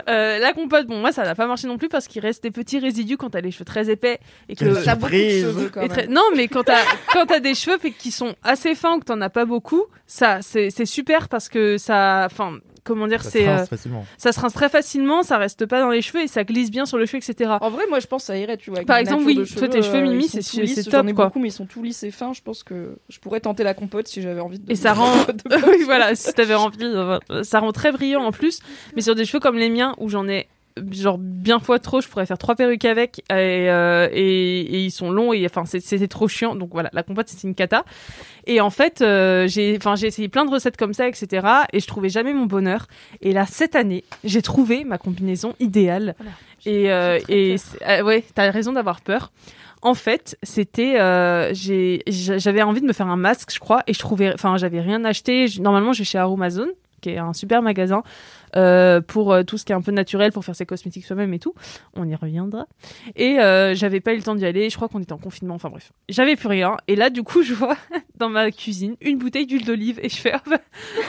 Euh, 0.09 0.39
la 0.39 0.53
compote, 0.53 0.87
bon 0.87 0.97
moi 0.99 1.11
ça 1.11 1.23
n'a 1.23 1.35
pas 1.35 1.45
marché 1.47 1.67
non 1.67 1.77
plus 1.77 1.89
parce 1.89 2.07
qu'il 2.07 2.21
reste 2.21 2.41
des 2.43 2.51
petits 2.51 2.79
résidus 2.79 3.17
quand 3.17 3.31
t'as 3.31 3.41
les 3.41 3.51
cheveux 3.51 3.65
très 3.65 3.89
épais 3.89 4.19
et 4.49 4.55
que 4.55 4.65
et 4.65 5.79
même. 5.81 5.89
très- 5.89 6.07
non 6.07 6.23
mais 6.35 6.47
quand 6.47 6.63
t'as 6.63 6.81
quand 7.13 7.25
t'as 7.27 7.39
des 7.39 7.53
cheveux 7.55 7.77
qui 7.77 8.11
sont 8.11 8.35
assez 8.43 8.73
fins 8.75 8.95
ou 8.95 8.99
que 8.99 9.05
t'en 9.05 9.21
as 9.21 9.29
pas 9.29 9.45
beaucoup, 9.45 9.83
ça 10.07 10.39
c'est 10.41 10.69
c'est 10.71 10.85
super 10.87 11.29
parce 11.29 11.49
que 11.49 11.77
ça, 11.77 12.27
enfin 12.31 12.57
comment 12.85 13.07
dire, 13.07 13.21
Ça 13.23 13.29
c'est 13.31 13.47
euh, 13.49 13.65
facilement. 13.65 14.05
ça 14.17 14.31
se 14.31 14.39
rince 14.39 14.53
très 14.53 14.69
facilement, 14.69 15.21
ça 15.23 15.37
reste 15.37 15.65
pas 15.65 15.81
dans 15.81 15.89
les 15.89 16.01
cheveux 16.01 16.21
et 16.23 16.27
ça 16.27 16.45
glisse 16.45 16.71
bien 16.71 16.85
sur 16.85 16.97
le 16.97 17.05
cheveu, 17.05 17.17
etc. 17.17 17.55
En 17.59 17.69
vrai, 17.69 17.83
moi 17.89 17.99
je 17.99 18.07
pense 18.07 18.21
que 18.23 18.27
ça 18.27 18.37
irait, 18.37 18.55
tu 18.55 18.69
vois. 18.69 18.77
avec 18.79 18.87
Par 18.87 18.95
exemple, 18.97 19.23
oui, 19.25 19.35
de 19.35 19.43
toi, 19.43 19.67
tes 19.67 19.81
cheveux, 19.81 19.97
euh, 19.97 20.01
Mimi, 20.03 20.25
ils 20.25 20.29
sont 20.29 20.41
c'est- 20.41 20.61
lisses, 20.61 20.75
c'est 20.75 20.83
J'en 20.85 20.99
top, 21.01 21.07
ai 21.09 21.13
quoi. 21.13 21.25
beaucoup, 21.25 21.39
mais 21.39 21.49
ils 21.49 21.51
sont 21.51 21.65
tout 21.65 21.83
lisses 21.83 22.03
et 22.03 22.11
fins. 22.11 22.31
Je 22.33 22.41
pense 22.41 22.63
que 22.63 22.97
je 23.09 23.19
pourrais 23.19 23.41
tenter 23.41 23.63
la 23.63 23.73
compote 23.73 24.07
si 24.07 24.21
j'avais 24.21 24.39
envie 24.39 24.59
de. 24.59 24.71
Et 24.71 24.75
ça 24.75 24.93
rend, 24.93 25.11
oui 25.67 25.83
voilà, 25.83 26.15
si 26.15 26.31
t'avais 26.33 26.53
envie, 26.55 26.85
ça 27.43 27.59
rend 27.59 27.71
très 27.73 27.91
brillant 27.91 28.23
en 28.23 28.31
plus. 28.31 28.59
Mais 28.95 29.01
sur 29.01 29.15
des 29.15 29.25
cheveux 29.25 29.39
comme 29.41 29.57
les 29.57 29.69
miens 29.69 29.95
où 29.97 30.07
j'en 30.07 30.27
ai 30.29 30.47
genre 30.91 31.17
bien 31.17 31.59
fois 31.59 31.79
trop, 31.79 32.01
je 32.01 32.07
pourrais 32.07 32.25
faire 32.25 32.37
trois 32.37 32.55
perruques 32.55 32.83
avec 32.85 33.19
et, 33.29 33.33
euh, 33.69 34.09
et, 34.11 34.59
et 34.61 34.79
ils 34.85 34.91
sont 34.91 35.09
longs 35.09 35.31
et 35.31 35.45
enfin 35.45 35.63
c'était 35.65 36.07
trop 36.07 36.27
chiant. 36.27 36.55
Donc 36.55 36.69
voilà, 36.73 36.89
la 36.93 37.03
compote 37.03 37.27
c'était 37.29 37.47
une 37.47 37.55
cata. 37.55 37.85
Et 38.45 38.59
en 38.61 38.69
fait, 38.69 39.01
euh, 39.01 39.47
j'ai 39.47 39.75
enfin 39.77 39.95
j'ai 39.95 40.07
essayé 40.07 40.27
plein 40.27 40.45
de 40.45 40.51
recettes 40.51 40.77
comme 40.77 40.93
ça, 40.93 41.07
etc. 41.07 41.47
Et 41.73 41.79
je 41.79 41.87
trouvais 41.87 42.09
jamais 42.09 42.33
mon 42.33 42.45
bonheur. 42.45 42.87
Et 43.21 43.31
là 43.31 43.45
cette 43.45 43.75
année, 43.75 44.03
j'ai 44.23 44.41
trouvé 44.41 44.83
ma 44.83 44.97
combinaison 44.97 45.53
idéale. 45.59 46.15
Et, 46.65 46.91
euh, 46.91 47.19
et 47.29 47.55
euh, 47.87 48.01
ouais, 48.03 48.23
t'as 48.33 48.49
raison 48.51 48.73
d'avoir 48.73 49.01
peur. 49.01 49.31
En 49.81 49.93
fait, 49.93 50.35
c'était, 50.41 50.99
euh, 50.99 51.53
j'avais 51.53 52.63
envie 52.63 52.81
de 52.81 52.87
me 52.87 52.93
faire 52.93 53.07
un 53.07 53.17
masque, 53.17 53.51
je 53.53 53.59
crois, 53.59 53.83
et 53.85 53.93
je 53.93 53.99
trouvais, 53.99 54.33
enfin, 54.33 54.57
j'avais 54.57 54.81
rien 54.81 55.05
acheté. 55.05 55.47
Je- 55.47 55.61
Normalement, 55.61 55.93
je 55.93 55.99
vais 55.99 56.05
chez 56.05 56.17
Aromazone, 56.17 56.69
qui 57.01 57.09
est 57.11 57.17
un 57.19 57.33
super 57.33 57.61
magasin 57.61 58.01
euh, 58.57 59.01
pour 59.01 59.33
euh, 59.33 59.43
tout 59.43 59.57
ce 59.57 59.65
qui 59.65 59.71
est 59.71 59.75
un 59.75 59.81
peu 59.81 59.91
naturel, 59.91 60.31
pour 60.31 60.45
faire 60.45 60.55
ses 60.55 60.65
cosmétiques 60.65 61.05
soi-même 61.05 61.33
et 61.33 61.39
tout. 61.39 61.53
On 61.95 62.07
y 62.07 62.15
reviendra. 62.15 62.67
Et 63.15 63.39
euh, 63.39 63.73
j'avais 63.75 63.99
pas 63.99 64.13
eu 64.13 64.17
le 64.17 64.23
temps 64.23 64.35
d'y 64.35 64.45
aller. 64.45 64.69
Je 64.69 64.75
crois 64.75 64.87
qu'on 64.87 65.01
était 65.01 65.13
en 65.13 65.17
confinement. 65.17 65.55
Enfin 65.55 65.69
bref, 65.69 65.91
j'avais 66.09 66.35
plus 66.35 66.47
rien. 66.47 66.77
Et 66.87 66.95
là, 66.95 67.09
du 67.09 67.23
coup, 67.23 67.43
je 67.43 67.53
vois 67.53 67.77
dans 68.15 68.29
ma 68.29 68.49
cuisine 68.51 68.95
une 69.01 69.17
bouteille 69.17 69.45
d'huile 69.45 69.65
d'olive 69.65 69.99
et 70.01 70.09
je 70.09 70.15
fais, 70.17 70.31
ah 70.33 70.41
bah, 70.49 70.59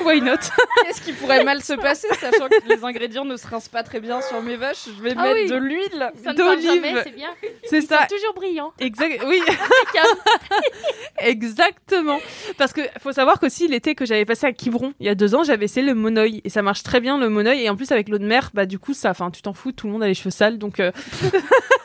why 0.05 0.20
not? 0.20 0.36
Qu'est-ce 0.84 1.01
qui 1.03 1.12
pourrait 1.12 1.44
mal 1.44 1.62
se 1.62 1.74
passer, 1.74 2.09
sachant 2.20 2.49
que 2.49 2.68
les 2.68 2.84
ingrédients 2.84 3.24
ne 3.24 3.36
se 3.36 3.47
rincent 3.47 3.68
pas 3.68 3.82
très 3.82 4.01
bien 4.01 4.20
sur 4.22 4.42
mes 4.42 4.57
vaches? 4.57 4.88
Je 4.97 5.03
vais 5.03 5.14
Ah 5.16 5.22
mettre 5.22 5.40
oui. 5.42 5.49
de 5.49 5.57
l'huile. 5.57 6.12
D'olive. 6.36 7.01
c'est 7.05 7.14
bien. 7.14 7.28
C'est 7.64 7.80
ça. 7.80 8.07
toujours 8.09 8.34
brillants. 8.34 8.72
Exact, 8.80 9.22
oui. 9.26 9.40
Exactement. 11.20 12.18
Parce 12.59 12.72
que 12.72 12.80
faut 13.01 13.12
savoir 13.12 13.38
qu'aussi 13.40 13.68
l'été 13.68 13.94
que 13.94 14.05
j'avais 14.05 14.24
passé 14.24 14.47
à 14.47 14.53
Quiberon 14.53 14.92
il 15.01 15.07
y 15.07 15.09
a 15.09 15.14
deux 15.14 15.34
ans, 15.34 15.44
j'avais 15.44 15.64
essayé 15.66 15.86
le 15.86 15.94
monoeil 15.94 16.40
et 16.44 16.49
ça 16.51 16.62
marche 16.62 16.82
très 16.82 17.01
bien 17.01 17.18
le 17.18 17.28
et 17.41 17.68
en 17.70 17.76
plus 17.76 17.91
avec 17.93 18.09
l'eau 18.09 18.18
de 18.18 18.26
mer, 18.26 18.51
bah 18.55 18.66
du 18.66 18.78
coup 18.78 18.95
ça, 18.95 19.11
enfin 19.11 19.30
tu 19.30 19.43
t'en 19.43 19.53
fous, 19.53 19.72
tout 19.72 19.87
le 19.87 19.93
monde 19.93 20.03
a 20.03 20.07
les 20.07 20.14
cheveux 20.14 20.30
sales 20.30 20.59
donc. 20.59 20.80
euh, 20.80 20.91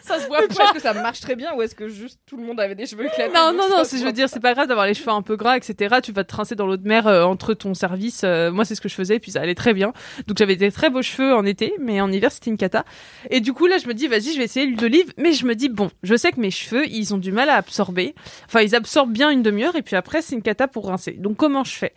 Ça 0.03 0.19
se 0.19 0.27
voit. 0.27 0.43
Est-ce 0.43 0.73
que 0.73 0.81
ça 0.81 0.93
marche 0.93 1.21
très 1.21 1.35
bien 1.35 1.53
ou 1.55 1.61
est-ce 1.61 1.75
que 1.75 1.87
juste 1.87 2.19
tout 2.25 2.35
le 2.35 2.43
monde 2.43 2.59
avait 2.59 2.75
des 2.75 2.85
cheveux 2.85 3.05
éclatés 3.05 3.31
Non 3.33 3.53
non 3.53 3.69
non, 3.69 3.83
si 3.85 3.97
je 3.99 4.03
veux 4.03 4.11
dire 4.11 4.27
c'est 4.27 4.39
pas 4.41 4.53
grave 4.53 4.67
d'avoir 4.67 4.85
les 4.85 4.93
cheveux 4.93 5.11
un 5.11 5.21
peu 5.21 5.35
gras 5.37 5.55
etc. 5.55 5.97
Tu 6.03 6.11
vas 6.11 6.23
te 6.25 6.35
rincer 6.35 6.55
dans 6.55 6.65
l'eau 6.65 6.75
de 6.75 6.87
mer 6.87 7.07
euh, 7.07 7.23
entre 7.23 7.53
ton 7.53 7.73
service. 7.73 8.21
euh, 8.25 8.51
moi 8.51 8.65
c'est 8.65 8.75
ce 8.75 8.81
que 8.81 8.89
je 8.89 8.95
faisais 8.95 9.19
puis 9.19 9.31
ça 9.31 9.41
allait 9.41 9.55
très 9.55 9.73
bien. 9.73 9.93
Donc 10.27 10.37
j'avais 10.37 10.55
des 10.57 10.71
très 10.71 10.89
beaux 10.89 11.01
cheveux 11.01 11.33
en 11.33 11.45
été 11.45 11.73
mais 11.79 12.01
en 12.01 12.11
hiver 12.11 12.31
c'était 12.31 12.49
une 12.49 12.57
cata. 12.57 12.83
Et 13.29 13.39
du 13.39 13.53
coup 13.53 13.67
là 13.67 13.77
je 13.77 13.87
me 13.87 13.93
dis 13.93 14.07
vas-y 14.07 14.33
je 14.33 14.37
vais 14.39 14.43
essayer 14.45 14.65
l'huile 14.65 14.77
d'olive 14.79 15.13
mais 15.17 15.31
je 15.33 15.45
me 15.45 15.55
dis 15.55 15.69
bon 15.69 15.89
je 16.03 16.15
sais 16.15 16.31
que 16.31 16.39
mes 16.41 16.51
cheveux 16.51 16.85
ils 16.87 17.13
ont 17.13 17.17
du 17.19 17.31
mal 17.31 17.49
à 17.49 17.55
absorber. 17.55 18.13
Enfin 18.47 18.61
ils 18.61 18.75
absorbent 18.75 19.13
bien 19.13 19.29
une 19.29 19.43
demi-heure 19.43 19.75
et 19.77 19.81
puis 19.81 19.95
après 19.95 20.21
c'est 20.21 20.35
une 20.35 20.41
cata 20.41 20.67
pour 20.67 20.87
rincer. 20.87 21.11
Donc 21.13 21.37
comment 21.37 21.63
je 21.63 21.73
fais? 21.73 21.93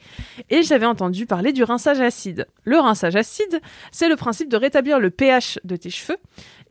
Et 0.50 0.62
j'avais 0.62 0.86
entendu 0.86 1.26
parler 1.26 1.52
du 1.52 1.64
rinçage 1.64 2.00
acide. 2.00 2.46
Le 2.64 2.78
rinçage 2.78 3.16
acide 3.16 3.43
c'est 3.92 4.08
le 4.08 4.16
principe 4.16 4.48
de 4.48 4.56
rétablir 4.56 4.98
le 4.98 5.10
pH 5.10 5.58
de 5.64 5.76
tes 5.76 5.90
cheveux. 5.90 6.18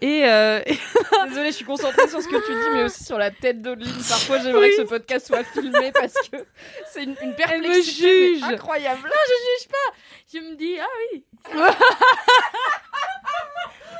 Et, 0.02 0.24
euh, 0.26 0.60
Désolée, 1.30 1.52
je 1.52 1.56
suis 1.56 1.66
concentrée 1.66 2.08
sur 2.10 2.22
ce 2.22 2.28
que 2.28 2.36
tu 2.46 2.52
dis, 2.52 2.70
mais 2.76 2.84
aussi 2.84 3.04
sur 3.06 3.18
la 3.18 3.32
tête 3.32 3.62
d'Audeline. 3.62 3.94
Parfois, 4.10 4.40
j'aimerais 4.40 4.70
que 4.72 4.76
ce 4.78 4.82
podcast 4.82 5.28
soit 5.28 5.44
filmé 5.46 5.92
parce 5.94 6.14
que 6.30 6.38
c'est 6.92 7.04
une, 7.04 7.16
une 7.22 7.36
perplexité 7.36 8.34
juge. 8.36 8.44
incroyable. 8.44 9.10
Je 10.34 10.40
me 10.40 10.56
dis, 10.56 10.76
ah 10.80 10.88
oui. 11.14 11.24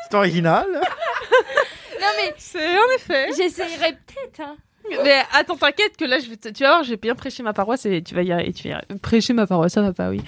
C'est 0.10 0.16
original. 0.18 0.68
Non 0.74 2.08
mais 2.18 2.34
c'est 2.38 2.78
en 2.78 2.90
effet. 2.96 3.30
j'essayerai 3.38 3.94
peut-être. 3.94 4.42
Hein. 4.42 4.58
Mais 5.04 5.16
attends, 5.34 5.56
t'inquiète 5.56 5.98
que 5.98 6.06
là, 6.06 6.20
je 6.20 6.30
vais 6.30 6.36
te- 6.38 6.50
tu 6.50 6.64
vas 6.64 6.70
voir, 6.70 6.84
j'ai 6.84 6.98
bien 6.98 7.16
prêché 7.16 7.42
ma 7.44 7.54
paroisse 7.54 7.86
et 7.86 8.02
tu 8.04 8.14
vas 8.16 8.22
y 8.24 8.32
arriver. 8.32 8.54
Tu 8.54 8.64
vas 8.64 8.70
y 8.70 8.74
arriver. 8.74 9.00
Prêcher 9.02 9.34
ma 9.34 9.48
paroisse, 9.48 9.74
ça 9.74 9.82
va 9.82 9.94
pas, 9.94 10.10
oui. 10.10 10.22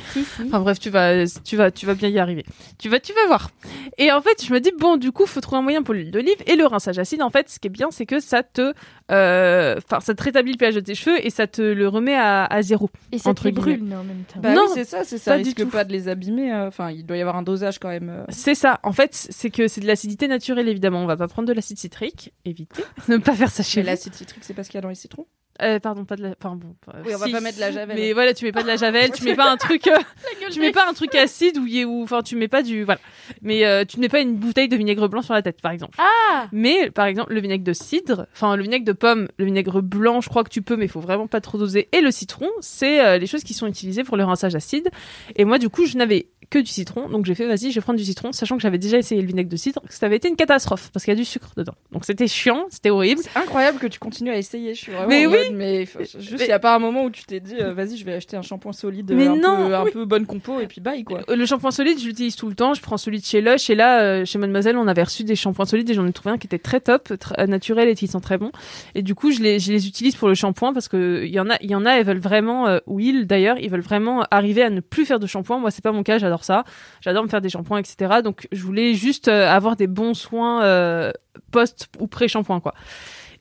Enfin 0.46 0.60
bref, 0.60 0.80
tu 0.80 0.90
vas, 0.90 1.26
tu 1.44 1.56
vas, 1.58 1.72
tu 1.72 1.86
vas 1.86 1.94
bien 1.94 2.10
y 2.10 2.20
arriver. 2.20 2.46
Tu 2.80 2.90
vas, 2.90 3.00
tu 3.00 3.14
vas 3.14 3.28
voir. 3.28 3.50
Et 3.98 4.12
en 4.12 4.22
fait, 4.22 4.44
je 4.46 4.54
me 4.54 4.60
dis 4.60 4.72
bon, 4.78 4.98
du 4.98 5.12
coup, 5.12 5.26
faut 5.26 5.42
trouver 5.42 5.60
un 5.60 5.64
moyen 5.64 5.84
pour 5.84 5.94
l'huile 5.94 6.12
d'olive 6.12 6.38
et 6.48 6.56
le 6.56 6.66
rinçage 6.66 6.98
acide. 7.00 7.22
En 7.22 7.30
fait, 7.30 7.50
ce 7.50 7.60
qui 7.60 7.68
est 7.68 7.70
bien, 7.70 7.92
c'est 7.92 8.06
que 8.06 8.20
ça 8.20 8.44
te, 8.44 8.74
euh, 9.12 9.76
enfin, 9.78 10.00
ça 10.00 10.14
te 10.16 10.24
rétablit 10.24 10.54
le 10.54 10.58
pH 10.58 10.76
de 10.76 10.80
tes 10.80 10.96
cheveux 10.96 11.24
et 11.26 11.30
ça 11.30 11.48
te 11.48 11.62
le 11.62 11.88
remet 11.88 12.16
à, 12.16 12.46
à 12.46 12.62
zéro. 12.62 12.90
Et 13.12 13.18
ça 13.18 13.30
Entre 13.30 13.50
te 13.50 13.54
brûle, 13.56 13.82
en 13.94 14.04
même 14.04 14.24
temps. 14.34 14.40
Bah 14.40 14.54
Non, 14.54 14.64
oui, 14.68 14.72
c'est 14.74 14.86
ça, 14.86 15.04
c'est 15.04 15.18
ça. 15.18 15.32
pas 15.32 15.38
du 15.38 15.44
risque 15.46 15.58
tout. 15.60 15.68
pas 15.68 15.84
de 15.84 15.92
les 15.92 16.08
abîmer. 16.08 16.52
euh, 16.54 16.68
Enfin, 16.68 16.92
il 16.92 17.06
doit 17.06 17.18
y 17.18 17.22
avoir 17.22 17.36
un 17.36 17.44
dosage 17.44 17.78
quand 17.80 17.90
même. 17.90 18.10
euh. 18.10 18.24
C'est 18.30 18.56
ça. 18.56 18.80
En 18.84 18.92
fait, 18.94 19.10
c'est 19.14 19.50
que 19.50 19.68
c'est 19.68 19.82
de 19.82 19.88
l'acidité 19.88 20.28
naturelle, 20.28 20.68
évidemment. 20.70 21.02
On 21.04 21.06
va 21.08 21.18
pas 21.18 21.28
prendre 21.28 21.48
de 21.48 21.54
l'acide 21.54 21.78
citrique. 21.78 22.34
Évitez. 22.46 22.84
ne 23.08 23.18
pas 23.18 23.34
faire 23.34 23.52
ça 23.52 23.64
chez 23.64 23.84
l'acide 23.84 24.14
citrique, 24.14 24.44
c'est 24.46 24.54
pas 24.54 24.64
ce 24.64 24.70
qu'il 24.70 24.78
y 24.78 24.80
a 24.80 24.82
dans 24.82 24.90
les 24.90 24.96
citrons? 24.96 25.28
Euh, 25.62 25.80
pardon, 25.80 26.04
pas 26.06 26.16
de 26.16 26.24
la. 26.24 26.30
Enfin 26.42 26.56
bon. 26.56 26.76
euh, 26.94 27.02
Oui, 27.06 27.14
on 27.16 27.18
va 27.18 27.30
pas 27.30 27.40
mettre 27.40 27.56
de 27.56 27.62
la 27.62 27.72
javel. 27.72 27.96
Mais 27.96 28.14
voilà, 28.14 28.34
tu 28.34 28.44
mets 28.46 28.52
pas 28.52 28.62
de 28.64 28.68
la 28.68 28.76
javel, 28.76 29.12
tu 29.12 29.24
mets 29.24 29.36
pas 29.36 29.50
un 29.50 29.58
truc, 29.58 29.88
euh, 29.88 29.98
tu 30.52 30.60
mets 30.60 30.72
pas 30.72 30.88
un 30.90 30.94
truc 30.94 31.16
acide 31.16 31.58
ou, 31.58 32.04
enfin 32.04 32.22
tu 32.22 32.36
mets 32.36 32.48
pas 32.48 32.62
du 32.62 32.84
voilà. 32.84 33.00
Mais 33.42 33.66
euh, 33.66 33.86
tu 33.86 33.98
ne 33.98 34.02
mets 34.02 34.10
pas 34.10 34.20
une 34.20 34.36
bouteille 34.36 34.68
de 34.68 34.76
vinaigre 34.76 35.08
blanc 35.08 35.22
sur 35.22 35.34
la 35.34 35.42
tête, 35.42 35.62
par 35.62 35.72
exemple. 35.72 35.98
Ah 35.98 36.48
Mais 36.52 36.90
par 36.92 37.06
exemple, 37.06 37.34
le 37.34 37.40
vinaigre 37.40 37.64
de 37.64 37.74
cidre, 37.74 38.28
enfin 38.34 38.56
le 38.56 38.64
vinaigre 38.64 38.86
de 38.86 38.92
pomme, 38.94 39.28
le 39.38 39.46
vinaigre 39.46 39.82
blanc, 39.82 40.20
je 40.22 40.30
crois 40.30 40.44
que 40.44 40.50
tu 40.50 40.62
peux, 40.62 40.76
mais 40.76 40.86
il 40.86 40.92
faut 40.92 41.00
vraiment 41.00 41.28
pas 41.28 41.42
trop 41.42 41.58
doser. 41.58 41.88
Et 41.94 42.02
le 42.02 42.12
citron, 42.12 42.50
c'est 42.60 43.18
les 43.20 43.28
choses 43.28 43.44
qui 43.44 43.54
sont 43.54 43.68
utilisées 43.68 44.04
pour 44.04 44.18
le 44.18 44.24
rinçage 44.24 44.56
acide. 44.56 44.90
Et 45.36 45.46
moi, 45.46 45.58
du 45.58 45.70
coup, 45.70 45.86
je 45.86 45.98
n'avais 45.98 46.28
que 46.52 46.60
du 46.60 46.68
citron, 46.68 47.10
donc 47.10 47.26
j'ai 47.26 47.34
fait 47.34 47.48
vas-y, 47.48 47.72
je 47.72 47.76
vais 47.76 47.82
prendre 47.82 47.98
du 47.98 48.06
citron, 48.06 48.32
sachant 48.32 48.56
que 48.56 48.62
j'avais 48.62 48.78
déjà 48.78 48.98
essayé 49.00 49.20
le 49.20 49.26
vinaigre 49.28 49.50
de 49.50 49.56
cidre, 49.56 49.82
que 49.82 49.94
ça 49.94 50.06
avait 50.06 50.18
été 50.18 50.28
une 50.30 50.36
catastrophe 50.36 50.92
parce 50.94 51.04
qu'il 51.04 51.12
y 51.12 51.18
a 51.18 51.20
du 51.20 51.26
sucre 51.26 51.50
dedans. 51.58 51.74
Donc 51.92 52.06
c'était 52.06 52.28
chiant, 52.28 52.66
c'était 52.70 52.92
horrible. 52.92 53.22
C'est 53.24 53.40
incroyable 53.40 53.80
que 53.80 53.88
tu 53.88 53.98
continues 53.98 54.30
à 54.32 54.38
essayer. 54.38 54.76
Je 54.76 54.80
suis 54.80 54.92
vraiment. 54.92 55.08
Mais 55.08 55.26
oui. 55.26 55.38
Mais 55.54 55.86
juste, 55.86 56.18
il 56.32 56.38
Mais- 56.38 56.48
y 56.48 56.52
a 56.52 56.60
pas 56.60 56.76
un 56.76 56.80
moment 56.80 57.04
où 57.04 57.10
tu 57.10 57.24
t'es 57.26 57.40
dit, 57.40 57.56
euh, 57.60 57.74
vas-y, 57.74 57.98
je 57.98 58.06
vais 58.06 58.14
acheter 58.14 58.38
un 58.38 58.42
shampoing 58.42 58.74
solide, 58.74 59.12
Mais 59.14 59.28
un, 59.28 59.36
non, 59.36 59.68
peu, 59.68 59.76
un 59.76 59.86
peu 59.86 60.06
bonne 60.06 60.26
compo, 60.26 60.60
et 60.60 60.68
puis 60.68 60.82
bye 60.82 61.04
quoi. 61.04 61.22
Euh, 61.30 61.36
Le 61.36 61.46
shampoing 61.46 61.72
solide, 61.72 62.00
je 62.00 62.06
l'utilise 62.06 62.36
tout 62.36 62.48
le 62.50 62.56
temps. 62.56 62.74
Je 62.74 62.82
prends 62.82 62.98
celui 62.98 63.20
de 63.20 63.26
chez 63.26 63.42
Lush. 63.42 63.70
Et 63.70 63.76
là, 63.76 64.02
euh, 64.02 64.26
chez 64.26 64.38
Mademoiselle, 64.38 64.78
on 64.78 64.88
avait 64.88 65.04
reçu 65.04 65.24
des 65.24 65.36
shampoings 65.36 65.66
solides 65.66 65.90
et 65.90 65.94
j'en 65.94 66.06
ai 66.08 66.14
trouvé 66.14 66.32
un 66.34 66.38
qui 66.38 66.48
était 66.48 66.60
très 66.60 66.80
top, 66.80 67.12
euh, 67.38 67.46
naturel 67.48 67.90
et 67.90 67.96
qui 67.96 68.08
sent 68.08 68.22
très 68.22 68.38
bon. 68.38 68.52
Et 68.96 69.02
du 69.02 69.16
coup, 69.16 69.32
je 69.32 69.40
les, 69.42 69.60
je 69.60 69.72
les 69.72 69.88
utilise 69.88 70.16
pour 70.16 70.28
le 70.28 70.36
shampoing 70.36 70.74
parce 70.74 70.88
que 70.88 71.24
il 71.26 71.32
y 71.32 71.40
en 71.40 71.50
a, 71.50 71.56
il 71.62 71.70
y 71.72 71.76
en 71.76 71.86
a, 71.86 71.92
elles 71.94 72.06
veulent 72.06 72.18
vraiment, 72.20 72.68
euh, 72.68 72.80
ou 72.88 73.00
ils 73.00 73.26
d'ailleurs, 73.28 73.58
ils 73.60 73.70
veulent 73.70 73.82
vraiment 73.82 74.26
arriver 74.32 74.64
à 74.64 74.70
ne 74.70 74.80
plus 74.80 75.06
faire 75.06 75.20
de 75.20 75.28
shampoing. 75.28 75.60
Moi, 75.60 75.72
c'est 75.72 75.84
pas 75.84 75.92
mon 75.92 76.04
cas, 76.04 76.18
j'adore 76.18 76.44
ça. 76.44 76.64
J'adore 77.02 77.24
me 77.24 77.30
faire 77.30 77.42
des 77.42 77.50
shampoings, 77.50 77.80
etc. 77.80 78.22
Donc, 78.24 78.48
je 78.52 78.62
voulais 78.64 78.94
juste 78.94 79.28
euh, 79.28 79.48
avoir 79.48 79.76
des 79.76 79.88
bons 79.88 80.14
soins 80.14 80.64
euh, 80.64 81.12
post 81.52 81.88
ou 82.00 82.08
pré-shampoing, 82.08 82.60
quoi. 82.60 82.74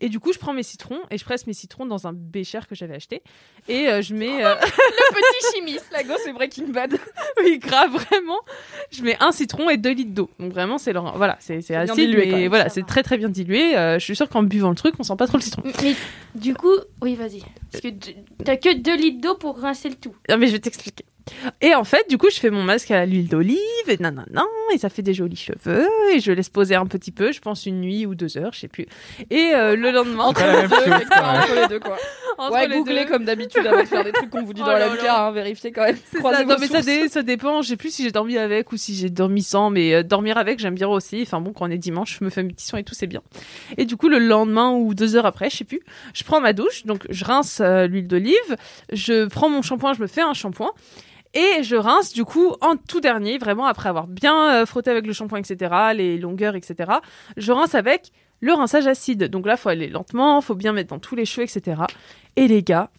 Et 0.00 0.08
du 0.08 0.20
coup, 0.20 0.32
je 0.32 0.38
prends 0.38 0.52
mes 0.52 0.62
citrons 0.62 0.98
et 1.10 1.18
je 1.18 1.24
presse 1.24 1.46
mes 1.46 1.52
citrons 1.52 1.86
dans 1.86 2.06
un 2.06 2.12
bécher 2.12 2.60
que 2.68 2.74
j'avais 2.74 2.94
acheté. 2.94 3.22
Et 3.68 3.88
euh, 3.88 4.02
je 4.02 4.14
mets. 4.14 4.44
euh, 4.44 4.54
Petit 4.56 5.56
chimiste, 5.56 5.86
la 5.92 6.02
gosse 6.02 6.20
c'est 6.24 6.32
Breaking 6.32 6.68
Bad. 6.68 6.96
oui, 7.42 7.58
grave, 7.58 7.92
vraiment. 7.92 8.38
Je 8.90 9.02
mets 9.02 9.16
un 9.20 9.32
citron 9.32 9.70
et 9.70 9.76
deux 9.76 9.92
litres 9.92 10.12
d'eau. 10.14 10.30
Donc 10.38 10.52
vraiment, 10.52 10.78
c'est 10.78 10.92
leur... 10.92 11.16
voilà, 11.16 11.36
c'est 11.40 11.58
acide, 11.74 11.94
dilué, 11.94 12.24
quand 12.28 12.32
mais 12.36 12.40
même, 12.42 12.48
voilà, 12.48 12.68
c'est 12.68 12.82
très 12.86 13.02
très 13.02 13.16
bien 13.16 13.28
dilué. 13.28 13.76
Euh, 13.76 13.98
je 13.98 14.04
suis 14.04 14.16
sûre 14.16 14.28
qu'en 14.28 14.42
buvant 14.42 14.70
le 14.70 14.76
truc, 14.76 14.94
on 14.98 15.02
sent 15.02 15.16
pas 15.16 15.26
trop 15.26 15.38
le 15.38 15.42
citron. 15.42 15.62
Mais 15.82 15.94
du 16.34 16.54
coup, 16.54 16.74
oui, 17.02 17.14
vas-y. 17.14 17.42
Parce 17.72 17.82
que 17.82 17.88
t'as 18.44 18.56
que 18.56 18.74
2 18.74 18.96
litres 18.96 19.20
d'eau 19.20 19.34
pour 19.36 19.58
rincer 19.58 19.88
le 19.88 19.94
tout. 19.96 20.14
Non, 20.28 20.36
mais 20.38 20.46
je 20.46 20.52
vais 20.52 20.58
t'expliquer. 20.60 21.04
Et 21.60 21.74
en 21.74 21.84
fait, 21.84 22.08
du 22.10 22.18
coup, 22.18 22.28
je 22.30 22.38
fais 22.38 22.50
mon 22.50 22.62
masque 22.62 22.90
à 22.90 23.06
l'huile 23.06 23.28
d'olive 23.28 23.58
et 23.88 23.96
nanana, 23.98 24.44
et 24.74 24.78
ça 24.78 24.88
fait 24.90 25.02
des 25.02 25.14
jolis 25.14 25.36
cheveux 25.36 25.88
et 26.14 26.20
je 26.20 26.32
laisse 26.32 26.48
poser 26.50 26.74
un 26.74 26.86
petit 26.86 27.12
peu, 27.12 27.32
je 27.32 27.40
pense 27.40 27.64
une 27.66 27.80
nuit 27.80 28.04
ou 28.06 28.14
deux 28.14 28.36
heures, 28.36 28.52
je 28.52 28.60
sais 28.60 28.68
plus. 28.68 28.86
Et 29.30 29.52
euh, 29.54 29.74
le 29.76 29.90
lendemain, 29.90 30.24
Entre 30.24 30.42
les 30.44 30.52
même 30.52 30.68
deux, 30.68 30.76
chose, 30.76 30.86
entre 31.22 31.54
les 31.62 31.68
deux, 31.68 31.80
quoi. 31.80 31.96
entre 32.38 32.52
ouais, 32.52 32.68
les 32.68 32.76
googlez 32.76 33.04
deux. 33.04 33.10
comme 33.10 33.24
d'habitude 33.24 33.66
avant 33.66 33.80
de 33.80 33.86
faire 33.86 34.04
des 34.04 34.12
trucs 34.12 34.28
qu'on 34.30 34.42
vous 34.44 34.52
dit 34.52 34.60
Oh 34.62 34.66
dans 34.66 34.72
la 34.72 34.86
hein, 35.26 35.30
vérifiez 35.32 35.72
quand 35.72 35.82
même. 35.84 35.96
Ça, 36.12 36.44
non, 36.44 36.56
mais 36.60 36.66
ça, 36.66 36.82
dé- 36.82 37.08
ça 37.08 37.22
dépend. 37.22 37.62
Je 37.62 37.68
sais 37.68 37.76
plus 37.76 37.90
si 37.94 38.02
j'ai 38.04 38.10
dormi 38.12 38.36
avec 38.36 38.70
ou 38.72 38.76
si 38.76 38.94
j'ai 38.94 39.08
dormi 39.10 39.42
sans, 39.42 39.70
mais 39.70 39.94
euh, 39.94 40.02
dormir 40.02 40.36
avec, 40.36 40.58
j'aime 40.58 40.74
bien 40.74 40.88
aussi. 40.88 41.22
Enfin 41.22 41.40
bon, 41.40 41.52
quand 41.52 41.66
on 41.66 41.70
est 41.70 41.78
dimanche, 41.78 42.18
je 42.20 42.24
me 42.24 42.30
fais 42.30 42.42
mes 42.42 42.52
petits 42.52 42.66
soins 42.66 42.80
et 42.80 42.84
tout, 42.84 42.94
c'est 42.94 43.06
bien. 43.06 43.22
Et 43.78 43.84
du 43.86 43.96
coup, 43.96 44.08
le 44.08 44.18
lendemain 44.18 44.72
ou 44.72 44.92
deux 44.94 45.16
heures 45.16 45.26
après, 45.26 45.48
je 45.50 45.56
sais 45.56 45.64
plus, 45.64 45.80
je 46.14 46.24
prends 46.24 46.40
ma 46.40 46.52
douche, 46.52 46.84
donc 46.84 47.06
je 47.08 47.24
rince 47.24 47.60
euh, 47.60 47.86
l'huile 47.86 48.08
d'olive, 48.08 48.56
je 48.92 49.26
prends 49.26 49.48
mon 49.48 49.62
shampoing, 49.62 49.94
je 49.94 50.02
me 50.02 50.06
fais 50.06 50.20
un 50.22 50.34
shampoing. 50.34 50.70
Et 51.34 51.62
je 51.62 51.76
rince 51.76 52.12
du 52.12 52.24
coup 52.24 52.54
en 52.60 52.76
tout 52.76 53.00
dernier, 53.00 53.38
vraiment 53.38 53.66
après 53.66 53.88
avoir 53.88 54.06
bien 54.06 54.54
euh, 54.54 54.66
frotté 54.66 54.90
avec 54.90 55.06
le 55.06 55.12
shampoing, 55.12 55.40
etc., 55.40 55.74
les 55.94 56.16
longueurs, 56.16 56.54
etc. 56.54 56.92
Je 57.36 57.52
rince 57.52 57.74
avec 57.74 58.12
le 58.40 58.52
rinçage 58.52 58.86
acide. 58.86 59.24
Donc 59.24 59.46
là, 59.46 59.56
faut 59.56 59.68
aller 59.68 59.88
lentement, 59.88 60.40
faut 60.40 60.54
bien 60.54 60.72
mettre 60.72 60.90
dans 60.90 61.00
tous 61.00 61.16
les 61.16 61.24
cheveux, 61.24 61.44
etc. 61.44 61.82
Et 62.36 62.46
les 62.46 62.62
gars, 62.62 62.90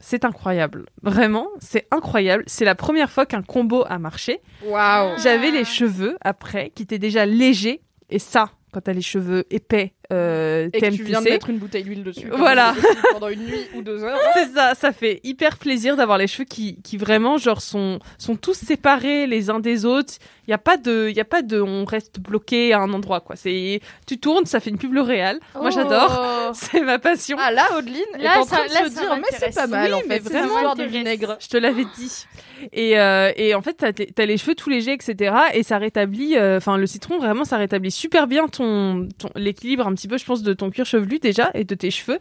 c'est 0.00 0.24
incroyable. 0.24 0.86
Vraiment, 1.02 1.48
c'est 1.58 1.86
incroyable. 1.90 2.44
C'est 2.46 2.64
la 2.64 2.74
première 2.74 3.10
fois 3.10 3.26
qu'un 3.26 3.42
combo 3.42 3.84
a 3.88 3.98
marché. 3.98 4.40
Waouh. 4.64 5.18
J'avais 5.18 5.50
les 5.50 5.64
cheveux 5.64 6.16
après 6.22 6.70
qui 6.70 6.82
étaient 6.82 6.98
déjà 6.98 7.26
légers. 7.26 7.82
Et 8.10 8.18
ça, 8.18 8.50
quand 8.72 8.80
t'as 8.82 8.92
les 8.92 9.02
cheveux 9.02 9.44
épais, 9.50 9.94
euh, 10.12 10.68
Et 10.72 10.80
que 10.80 10.86
tu 10.90 11.04
viens 11.04 11.22
de 11.22 11.28
mettre 11.28 11.50
une 11.50 11.58
bouteille 11.58 11.84
d'huile 11.84 12.04
dessus. 12.04 12.28
Voilà. 12.30 12.74
Pendant 13.12 13.28
une 13.28 13.44
nuit 13.44 13.66
ou 13.74 13.82
deux 13.82 14.02
heures. 14.02 14.18
c'est 14.34 14.48
ça, 14.54 14.74
ça 14.74 14.92
fait 14.92 15.20
hyper 15.24 15.58
plaisir 15.58 15.96
d'avoir 15.96 16.18
les 16.18 16.26
cheveux 16.26 16.44
qui, 16.44 16.80
qui 16.82 16.96
vraiment 16.96 17.38
genre 17.38 17.62
sont 17.62 17.98
sont 18.18 18.36
tous 18.36 18.54
séparés 18.54 19.26
les 19.26 19.50
uns 19.50 19.60
des 19.60 19.84
autres. 19.84 20.14
Il 20.48 20.50
y 20.50 20.54
a 20.54 20.58
pas 20.58 20.76
de 20.76 21.08
il 21.08 21.16
y 21.16 21.20
a 21.20 21.24
pas 21.24 21.42
de 21.42 21.60
on 21.60 21.84
reste 21.84 22.18
bloqué 22.20 22.72
à 22.72 22.80
un 22.80 22.92
endroit 22.92 23.20
quoi. 23.20 23.36
C'est 23.36 23.80
tu 24.06 24.18
tournes, 24.18 24.44
ça 24.46 24.58
fait 24.60 24.70
une 24.70 24.78
pub 24.78 24.92
L'Oréal. 24.92 25.38
Moi 25.54 25.70
j'adore, 25.70 26.18
Oh. 26.20 26.50
c'est 26.54 26.80
ma 26.80 26.98
passion. 26.98 27.36
Ah 27.40 27.50
là, 27.52 27.64
Odeline 27.78 28.02
est 28.18 28.22
Là, 28.22 28.40
en 28.40 28.44
train 28.44 28.56
ça- 28.56 28.68
de 28.68 28.72
là, 28.74 28.84
se 28.90 28.94
dire, 28.98 29.16
mais 29.16 29.38
c'est 29.38 29.54
pas 29.54 29.66
mal 29.66 29.90
Oui, 29.92 29.94
en 29.94 30.00
mais 30.08 30.18
fait, 30.20 30.28
c'est 30.30 30.40
vraiment 30.42 30.74
de 30.74 30.84
vinaigre. 30.84 31.36
Je 31.40 31.48
te 31.48 31.56
l'avais 31.56 31.84
dit. 31.96 32.26
Et, 32.72 32.98
euh, 32.98 33.32
et 33.36 33.54
en 33.54 33.62
fait, 33.62 33.74
t'as, 33.74 33.92
t'as 33.92 34.24
les 34.26 34.36
cheveux 34.36 34.54
tout 34.54 34.70
légers, 34.70 34.92
etc. 34.92 35.34
Et 35.54 35.62
ça 35.62 35.78
rétablit, 35.78 36.36
euh, 36.36 36.58
enfin, 36.58 36.76
le 36.76 36.86
citron, 36.86 37.18
vraiment, 37.18 37.44
ça 37.44 37.56
rétablit 37.56 37.90
super 37.90 38.26
bien 38.26 38.46
ton, 38.48 39.08
ton 39.18 39.28
l'équilibre 39.34 39.86
un 39.86 39.94
petit 39.94 40.06
peu, 40.08 40.16
je 40.18 40.24
pense, 40.24 40.42
de 40.42 40.52
ton 40.52 40.70
cuir 40.70 40.86
chevelu 40.86 41.18
déjà 41.18 41.50
et 41.54 41.64
de 41.64 41.74
tes 41.74 41.90
cheveux. 41.90 42.18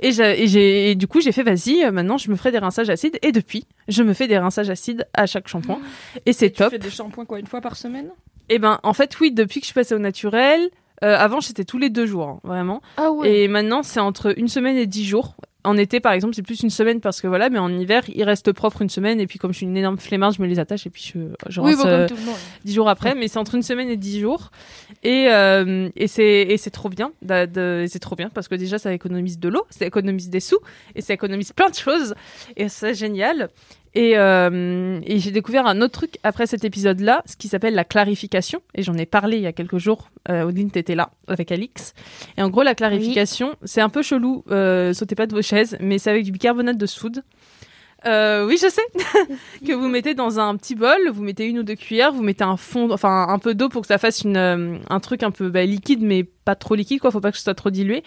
Et, 0.00 0.12
j'ai, 0.12 0.42
et, 0.42 0.46
j'ai, 0.46 0.90
et 0.90 0.94
du 0.94 1.06
coup, 1.08 1.20
j'ai 1.20 1.32
fait, 1.32 1.42
vas-y, 1.42 1.82
euh, 1.84 1.90
maintenant, 1.90 2.18
je 2.18 2.30
me 2.30 2.36
ferai 2.36 2.52
des 2.52 2.58
rinçages 2.58 2.90
acides. 2.90 3.18
Et 3.22 3.32
depuis, 3.32 3.66
je 3.88 4.02
me 4.02 4.12
fais 4.12 4.28
des 4.28 4.38
rinçages 4.38 4.70
acides 4.70 5.06
à 5.14 5.26
chaque 5.26 5.48
shampoing. 5.48 5.80
Et 6.26 6.32
c'est 6.32 6.50
Tu 6.50 6.58
top. 6.58 6.70
fais 6.70 6.78
des 6.78 6.90
shampoings 6.90 7.24
quoi, 7.26 7.38
une 7.40 7.46
fois 7.46 7.59
par 7.60 7.76
semaine? 7.76 8.10
Et 8.48 8.58
ben, 8.58 8.80
en 8.82 8.92
fait, 8.92 9.18
oui, 9.20 9.30
depuis 9.30 9.60
que 9.60 9.64
je 9.64 9.66
suis 9.66 9.74
passée 9.74 9.94
au 9.94 9.98
naturel, 9.98 10.70
euh, 11.02 11.16
avant, 11.16 11.40
j'étais 11.40 11.64
tous 11.64 11.78
les 11.78 11.88
deux 11.88 12.06
jours, 12.06 12.28
hein, 12.28 12.40
vraiment. 12.44 12.82
Ah 12.96 13.10
ouais. 13.10 13.30
Et 13.30 13.48
maintenant, 13.48 13.82
c'est 13.82 14.00
entre 14.00 14.38
une 14.38 14.48
semaine 14.48 14.76
et 14.76 14.86
dix 14.86 15.04
jours. 15.04 15.34
En 15.62 15.76
été, 15.76 16.00
par 16.00 16.12
exemple, 16.12 16.34
c'est 16.34 16.42
plus 16.42 16.62
une 16.62 16.70
semaine 16.70 17.00
parce 17.00 17.20
que 17.20 17.26
voilà, 17.26 17.50
mais 17.50 17.58
en 17.58 17.70
hiver, 17.70 18.02
il 18.08 18.24
reste 18.24 18.50
propre 18.52 18.80
une 18.80 18.88
semaine. 18.88 19.20
Et 19.20 19.26
puis, 19.26 19.38
comme 19.38 19.52
je 19.52 19.58
suis 19.58 19.66
une 19.66 19.76
énorme 19.76 19.98
flemmarde, 19.98 20.34
je 20.34 20.42
me 20.42 20.46
les 20.46 20.58
attache 20.58 20.86
et 20.86 20.90
puis 20.90 21.12
je, 21.14 21.20
je 21.50 21.60
oui, 21.60 21.74
rince 21.74 21.82
bon, 21.82 21.88
euh, 21.88 22.08
dix 22.64 22.72
jours 22.72 22.88
après. 22.88 23.14
Mais 23.14 23.28
c'est 23.28 23.38
entre 23.38 23.56
une 23.56 23.62
semaine 23.62 23.90
et 23.90 23.98
dix 23.98 24.20
jours. 24.20 24.50
Et, 25.02 25.26
euh, 25.28 25.90
et 25.96 26.06
c'est 26.08 26.70
trop 26.72 26.88
bien. 26.88 27.12
c'est 27.28 27.98
trop 28.00 28.16
bien 28.16 28.30
parce 28.30 28.48
que 28.48 28.54
déjà, 28.54 28.78
ça 28.78 28.92
économise 28.92 29.38
de 29.38 29.50
l'eau, 29.50 29.66
ça 29.68 29.84
économise 29.84 30.30
des 30.30 30.40
sous 30.40 30.60
et 30.94 31.02
ça 31.02 31.12
économise 31.12 31.52
plein 31.52 31.68
de 31.68 31.74
choses. 31.74 32.14
Et 32.56 32.70
c'est 32.70 32.94
génial. 32.94 33.50
Et, 33.94 34.16
euh, 34.16 35.00
et 35.04 35.18
j'ai 35.18 35.32
découvert 35.32 35.66
un 35.66 35.80
autre 35.80 35.92
truc 35.92 36.18
après 36.22 36.46
cet 36.46 36.64
épisode-là, 36.64 37.22
ce 37.26 37.36
qui 37.36 37.48
s'appelle 37.48 37.74
la 37.74 37.84
clarification. 37.84 38.62
Et 38.74 38.82
j'en 38.82 38.94
ai 38.94 39.06
parlé 39.06 39.36
il 39.36 39.42
y 39.42 39.46
a 39.46 39.52
quelques 39.52 39.78
jours. 39.78 40.10
Euh, 40.28 40.44
Odine, 40.44 40.70
t'étais 40.70 40.94
là 40.94 41.10
avec 41.26 41.50
Alix. 41.50 41.94
Et 42.36 42.42
en 42.42 42.50
gros, 42.50 42.62
la 42.62 42.74
clarification, 42.74 43.56
c'est 43.64 43.80
un 43.80 43.88
peu 43.88 44.02
chelou. 44.02 44.44
Euh, 44.50 44.92
sautez 44.92 45.14
pas 45.14 45.26
de 45.26 45.34
vos 45.34 45.42
chaises, 45.42 45.76
mais 45.80 45.98
c'est 45.98 46.10
avec 46.10 46.24
du 46.24 46.30
bicarbonate 46.30 46.78
de 46.78 46.86
soude. 46.86 47.22
Euh, 48.06 48.46
oui, 48.46 48.58
je 48.60 48.68
sais. 48.68 48.82
que 49.66 49.72
vous 49.72 49.88
mettez 49.88 50.14
dans 50.14 50.40
un 50.40 50.56
petit 50.56 50.74
bol, 50.74 51.10
vous 51.12 51.22
mettez 51.22 51.46
une 51.46 51.58
ou 51.58 51.62
deux 51.62 51.74
cuillères, 51.74 52.12
vous 52.12 52.22
mettez 52.22 52.44
un 52.44 52.56
fond, 52.56 52.90
enfin 52.90 53.26
un 53.28 53.38
peu 53.38 53.54
d'eau 53.54 53.68
pour 53.68 53.82
que 53.82 53.88
ça 53.88 53.98
fasse 53.98 54.22
une, 54.22 54.36
euh, 54.36 54.76
un 54.88 55.00
truc 55.00 55.22
un 55.22 55.30
peu 55.30 55.50
bah, 55.50 55.64
liquide, 55.64 56.00
mais 56.02 56.26
pas 56.50 56.56
trop 56.56 56.74
liquide, 56.74 57.00
quoi. 57.00 57.10
Faut 57.10 57.20
pas 57.20 57.30
que 57.30 57.36
ce 57.38 57.44
soit 57.44 57.54
trop 57.54 57.70
dilué. 57.70 58.02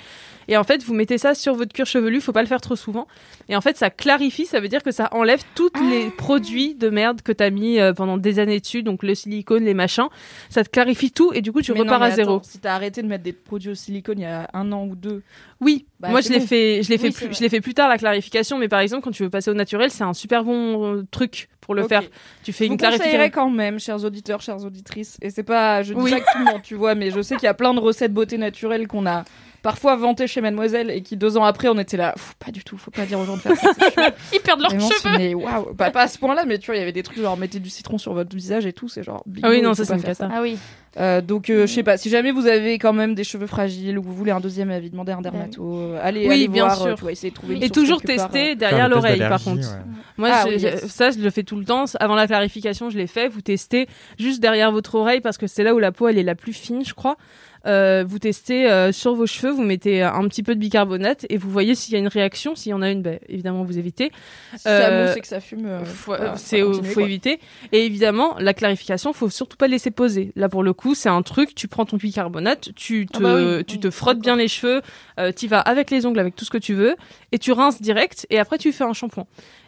Et 0.47 0.57
en 0.57 0.63
fait, 0.63 0.83
vous 0.83 0.93
mettez 0.93 1.17
ça 1.17 1.33
sur 1.35 1.55
votre 1.55 1.71
cuir 1.73 1.85
chevelu. 1.85 2.19
Faut 2.19 2.33
pas 2.33 2.41
le 2.41 2.47
faire 2.47 2.59
trop 2.61 2.75
souvent. 2.75 3.07
Et 3.49 3.55
en 3.55 3.61
fait, 3.61 3.77
ça 3.77 3.89
clarifie. 3.89 4.45
Ça 4.45 4.59
veut 4.59 4.67
dire 4.67 4.83
que 4.83 4.91
ça 4.91 5.07
enlève 5.13 5.41
tous 5.55 5.71
les 5.89 6.09
produits 6.17 6.75
de 6.75 6.89
merde 6.89 7.21
que 7.21 7.31
t'as 7.31 7.49
mis 7.49 7.79
euh, 7.79 7.93
pendant 7.93 8.17
des 8.17 8.39
années 8.39 8.59
dessus, 8.59 8.83
donc 8.83 9.03
le 9.03 9.15
silicone, 9.15 9.63
les 9.63 9.73
machins. 9.73 10.07
Ça 10.49 10.63
te 10.63 10.69
clarifie 10.69 11.11
tout 11.11 11.31
et 11.33 11.41
du 11.41 11.51
coup, 11.51 11.61
tu 11.61 11.71
Mais 11.71 11.79
non, 11.79 11.85
repars 11.85 11.99
mais 12.01 12.07
à 12.07 12.11
zéro. 12.11 12.35
attends, 12.37 12.43
Si 12.43 12.59
t'as 12.59 12.73
arrêté 12.75 13.01
de 13.01 13.07
mettre 13.07 13.23
des 13.23 13.33
produits 13.33 13.69
au 13.71 13.75
silicone 13.75 14.19
il 14.19 14.23
y 14.23 14.25
a 14.25 14.49
un 14.53 14.71
an 14.71 14.85
ou 14.85 14.95
deux, 14.95 15.21
Oui, 15.61 15.85
Bah, 15.99 16.09
moi 16.09 16.19
je 16.21 16.29
l'ai 16.29 16.39
bon. 16.39 16.47
fait, 16.47 16.83
je 16.83 16.89
l'ai 16.89 16.97
fait, 16.97 17.07
Oui, 17.07 17.13
c'est 17.17 17.27
plus, 17.27 17.37
je 17.37 17.41
l'ai 17.41 17.49
fait 17.49 17.61
plus 17.61 17.73
tard 17.73 17.87
la 17.87 17.97
clarification, 17.97 18.57
mais 18.57 18.67
par 18.67 18.81
exemple 18.81 19.03
quand 19.03 19.11
tu 19.11 19.23
veux 19.23 19.29
passer 19.29 19.49
au 19.49 19.53
naturel, 19.53 19.89
c'est 19.91 20.03
un 20.03 20.13
super 20.13 20.43
bon 20.43 20.95
euh, 20.97 21.03
truc 21.09 21.47
pour 21.61 21.73
le 21.75 21.87
faire. 21.87 22.03
Tu 22.43 22.51
fais 22.51 22.65
vous 22.65 22.73
une 22.73 22.77
clarification. 22.77 23.29
quand 23.33 23.49
même, 23.49 23.79
chers 23.79 24.03
auditeurs, 24.03 24.41
chères 24.41 24.61
auditrices. 24.65 25.17
Et 25.21 25.29
c'est 25.29 25.43
pas, 25.43 25.81
je 25.81 25.93
dis 25.93 26.01
Oui. 26.01 26.11
monde, 26.11 26.61
tu 26.61 26.75
vois, 26.75 26.93
mais 26.95 27.09
je 27.11 27.21
sais 27.21 27.35
qu'il 27.35 27.45
y 27.45 27.47
a 27.47 27.53
plein 27.53 27.73
de 27.73 27.79
recettes 27.79 28.13
beauté 28.13 28.32
naturelle 28.37 28.87
qu'on 28.87 29.05
a 29.05 29.23
parfois 29.61 29.95
vantées 29.95 30.27
chez 30.27 30.41
Mademoiselle 30.41 30.89
et 30.91 31.01
qui 31.01 31.15
deux 31.15 31.37
ans 31.37 31.45
après 31.45 31.69
on 31.69 31.79
était 31.79 31.95
là, 31.95 32.13
pas 32.43 32.51
du 32.51 32.65
tout, 32.65 32.77
faut 32.77 32.91
pas 32.91 33.05
dire 33.05 33.17
aux 33.17 33.23
gens 33.25 33.37
de 33.37 33.41
faire 33.41 33.55
ça. 33.55 33.69
Ils 34.33 34.41
perdent 34.41 34.59
leurs 34.59 34.71
cheveux. 34.71 35.17
mais 35.17 35.33
waouh, 35.33 35.73
pas, 35.73 35.89
pas 35.89 36.01
à 36.01 36.07
ce 36.09 36.17
point-là, 36.17 36.43
mais 36.45 36.57
tu 36.57 36.65
vois, 36.65 36.75
il 36.75 36.79
y 36.79 36.81
avait 36.81 36.91
des 36.91 37.03
trucs 37.03 37.19
genre 37.19 37.37
mettez 37.37 37.59
du 37.59 37.69
citron 37.69 37.97
sur 37.97 38.13
votre 38.13 38.35
visage 38.35 38.65
et 38.65 38.73
tout, 38.73 38.89
c'est 38.89 39.03
genre. 39.03 39.23
Ah 39.41 39.49
oui, 39.49 39.61
non, 39.61 39.73
ça 39.73 39.85
c'est 39.85 39.93
pas 39.93 39.97
une 39.97 40.03
cata. 40.03 40.29
Ah 40.33 40.41
oui. 40.41 40.57
Euh, 40.99 41.21
donc, 41.21 41.49
euh, 41.49 41.65
je 41.65 41.73
sais 41.73 41.81
pas, 41.81 41.97
si 41.97 42.09
jamais 42.11 42.31
vous 42.31 42.45
avez 42.45 42.77
quand 42.77 42.93
même 42.93 43.15
des 43.15 43.23
cheveux 43.23 43.47
fragiles 43.47 43.97
ou 43.97 44.03
vous 44.03 44.13
voulez 44.13 44.29
un 44.31 44.39
deuxième 44.39 44.69
avis, 44.69 44.91
demandez 44.91 45.11
un 45.13 45.21
dermato. 45.21 45.75
euh, 45.75 45.99
allez, 46.03 46.27
Oui, 46.27 46.33
allez 46.35 46.47
bien 46.49 46.65
voir, 46.65 46.77
sûr. 46.77 46.85
euh, 46.87 46.93
tu 46.95 47.01
vois, 47.01 47.11
essayer 47.13 47.31
de 47.31 47.35
trouver 47.35 47.55
une 47.55 47.63
Et 47.63 47.69
toujours 47.71 47.99
part, 48.01 48.15
tester 48.29 48.55
derrière 48.55 48.89
l'oreille, 48.89 49.17
par 49.17 49.41
contre. 49.43 49.61
ouais. 49.61 49.77
Moi, 50.17 50.29
Ah 50.31 50.43
oui, 50.47 50.57
yes. 50.59 50.85
ça, 50.87 51.09
je 51.09 51.17
le 51.17 51.29
fais 51.31 51.41
tout 51.41 51.55
le 51.55 51.65
temps. 51.65 51.85
Avant 51.99 52.13
la 52.13 52.27
clarification, 52.27 52.91
je 52.91 52.97
l'ai 52.99 53.07
fait. 53.07 53.27
Vous 53.27 53.41
testez 53.41 53.87
juste 54.19 54.39
derrière 54.39 54.71
votre 54.71 54.93
oreille 54.93 55.21
parce 55.21 55.39
que 55.39 55.47
c'est 55.47 55.63
là 55.63 55.73
où 55.73 55.79
la 55.79 55.91
peau 55.91 56.09
elle 56.09 56.19
est 56.19 56.23
la 56.23 56.35
plus 56.35 56.53
fine, 56.53 56.85
je 56.85 56.93
crois. 56.93 57.17
Euh, 57.65 58.03
vous 58.05 58.19
testez 58.19 58.69
euh, 58.69 58.91
sur 58.91 59.15
vos 59.15 59.25
cheveux, 59.25 59.53
vous 59.53 59.63
mettez 59.63 60.01
un 60.01 60.27
petit 60.27 60.43
peu 60.43 60.53
de 60.53 60.59
bicarbonate 60.59 61.25
et 61.29 61.37
vous 61.37 61.49
voyez 61.49 61.75
s'il 61.75 61.93
y 61.93 61.95
a 61.95 61.99
une 61.99 62.09
réaction. 62.09 62.55
S'il 62.55 62.71
y 62.71 62.73
en 62.73 62.81
a 62.81 62.91
une, 62.91 63.01
ben, 63.01 63.19
évidemment 63.29 63.63
vous 63.63 63.77
évitez. 63.77 64.11
Si 64.57 64.67
Euh, 64.67 65.15
et 65.15 65.21
que 65.21 65.27
ça 65.27 65.39
fume, 65.39 65.65
euh, 65.65 65.85
faut, 65.85 66.11
bah, 66.11 66.33
c'est 66.35 66.59
faut 66.61 66.83
faut 66.83 66.99
éviter. 66.99 67.39
Et 67.71 67.85
évidemment, 67.85 68.35
la 68.39 68.53
clarification, 68.53 69.13
faut 69.13 69.29
surtout 69.29 69.55
pas 69.55 69.67
laisser 69.67 69.91
poser. 69.91 70.33
Là, 70.35 70.49
pour 70.49 70.61
le 70.63 70.73
coup, 70.73 70.93
c'est 70.93 71.07
un 71.09 71.21
truc. 71.21 71.55
Tu 71.55 71.67
prends 71.69 71.85
ton 71.85 71.95
bicarbonate, 71.97 72.69
tu 72.75 73.05
te, 73.05 73.17
Ah 73.17 73.21
bah 73.21 73.35
oui, 73.35 73.63
tu 73.65 73.75
oui, 73.75 73.79
te 73.79 73.89
frottes 73.89 74.19
bien 74.19 74.35
les 74.35 74.49
cheveux, 74.49 74.81
euh, 75.19 75.31
tu 75.31 75.47
vas 75.47 75.59
avec 75.61 75.89
les 75.89 76.05
ongles, 76.05 76.19
avec 76.19 76.35
tout 76.35 76.43
ce 76.43 76.51
que 76.51 76.57
tu 76.57 76.73
veux, 76.73 76.95
et 77.31 77.39
tu 77.39 77.53
rinces 77.53 77.81
direct. 77.81 78.27
Et 78.29 78.39
après, 78.39 78.57
tu 78.57 78.73
fais 78.73 78.83
un 78.83 78.93
shampoing. 78.93 79.25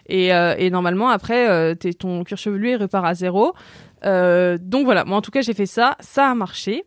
Et, 0.07 0.33
euh, 0.33 0.53
et 0.57 0.69
normalement, 0.69 1.09
après, 1.09 1.49
euh, 1.49 1.73
t'es- 1.75 1.93
ton 1.93 2.23
cuir 2.25 2.37
chevelu 2.37 2.71
il 2.71 2.75
repart 2.75 3.05
à 3.05 3.13
zéro. 3.13 3.53
Euh, 4.03 4.57
donc 4.61 4.85
voilà. 4.85 5.05
Moi, 5.05 5.17
en 5.17 5.21
tout 5.21 5.31
cas, 5.31 5.41
j'ai 5.41 5.53
fait 5.53 5.65
ça. 5.65 5.95
Ça 6.01 6.29
a 6.29 6.35
marché. 6.35 6.83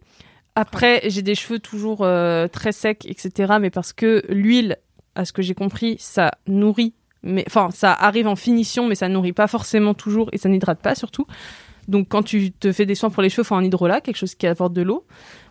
Après, 0.60 1.02
j'ai 1.04 1.22
des 1.22 1.34
cheveux 1.34 1.58
toujours 1.60 2.00
euh, 2.02 2.48
très 2.48 2.72
secs, 2.72 3.04
etc. 3.06 3.54
Mais 3.60 3.70
parce 3.70 3.92
que 3.92 4.22
l'huile, 4.28 4.76
à 5.14 5.24
ce 5.24 5.32
que 5.32 5.42
j'ai 5.42 5.54
compris, 5.54 5.96
ça 6.00 6.32
nourrit. 6.46 6.94
Mais 7.22 7.44
enfin, 7.46 7.70
ça 7.72 7.92
arrive 7.92 8.26
en 8.26 8.36
finition, 8.36 8.86
mais 8.88 8.94
ça 8.94 9.08
nourrit 9.08 9.32
pas 9.32 9.46
forcément 9.46 9.94
toujours 9.94 10.28
et 10.32 10.38
ça 10.38 10.48
n'hydrate 10.48 10.80
pas 10.80 10.94
surtout. 10.94 11.26
Donc, 11.88 12.08
quand 12.08 12.22
tu 12.22 12.52
te 12.52 12.70
fais 12.72 12.86
des 12.86 12.94
soins 12.94 13.08
pour 13.10 13.22
les 13.22 13.30
cheveux, 13.30 13.44
faut 13.44 13.54
un 13.54 13.64
hydrolat, 13.64 14.00
quelque 14.00 14.16
chose 14.16 14.34
qui 14.34 14.46
apporte 14.46 14.72
de 14.72 14.82
l'eau. 14.82 15.04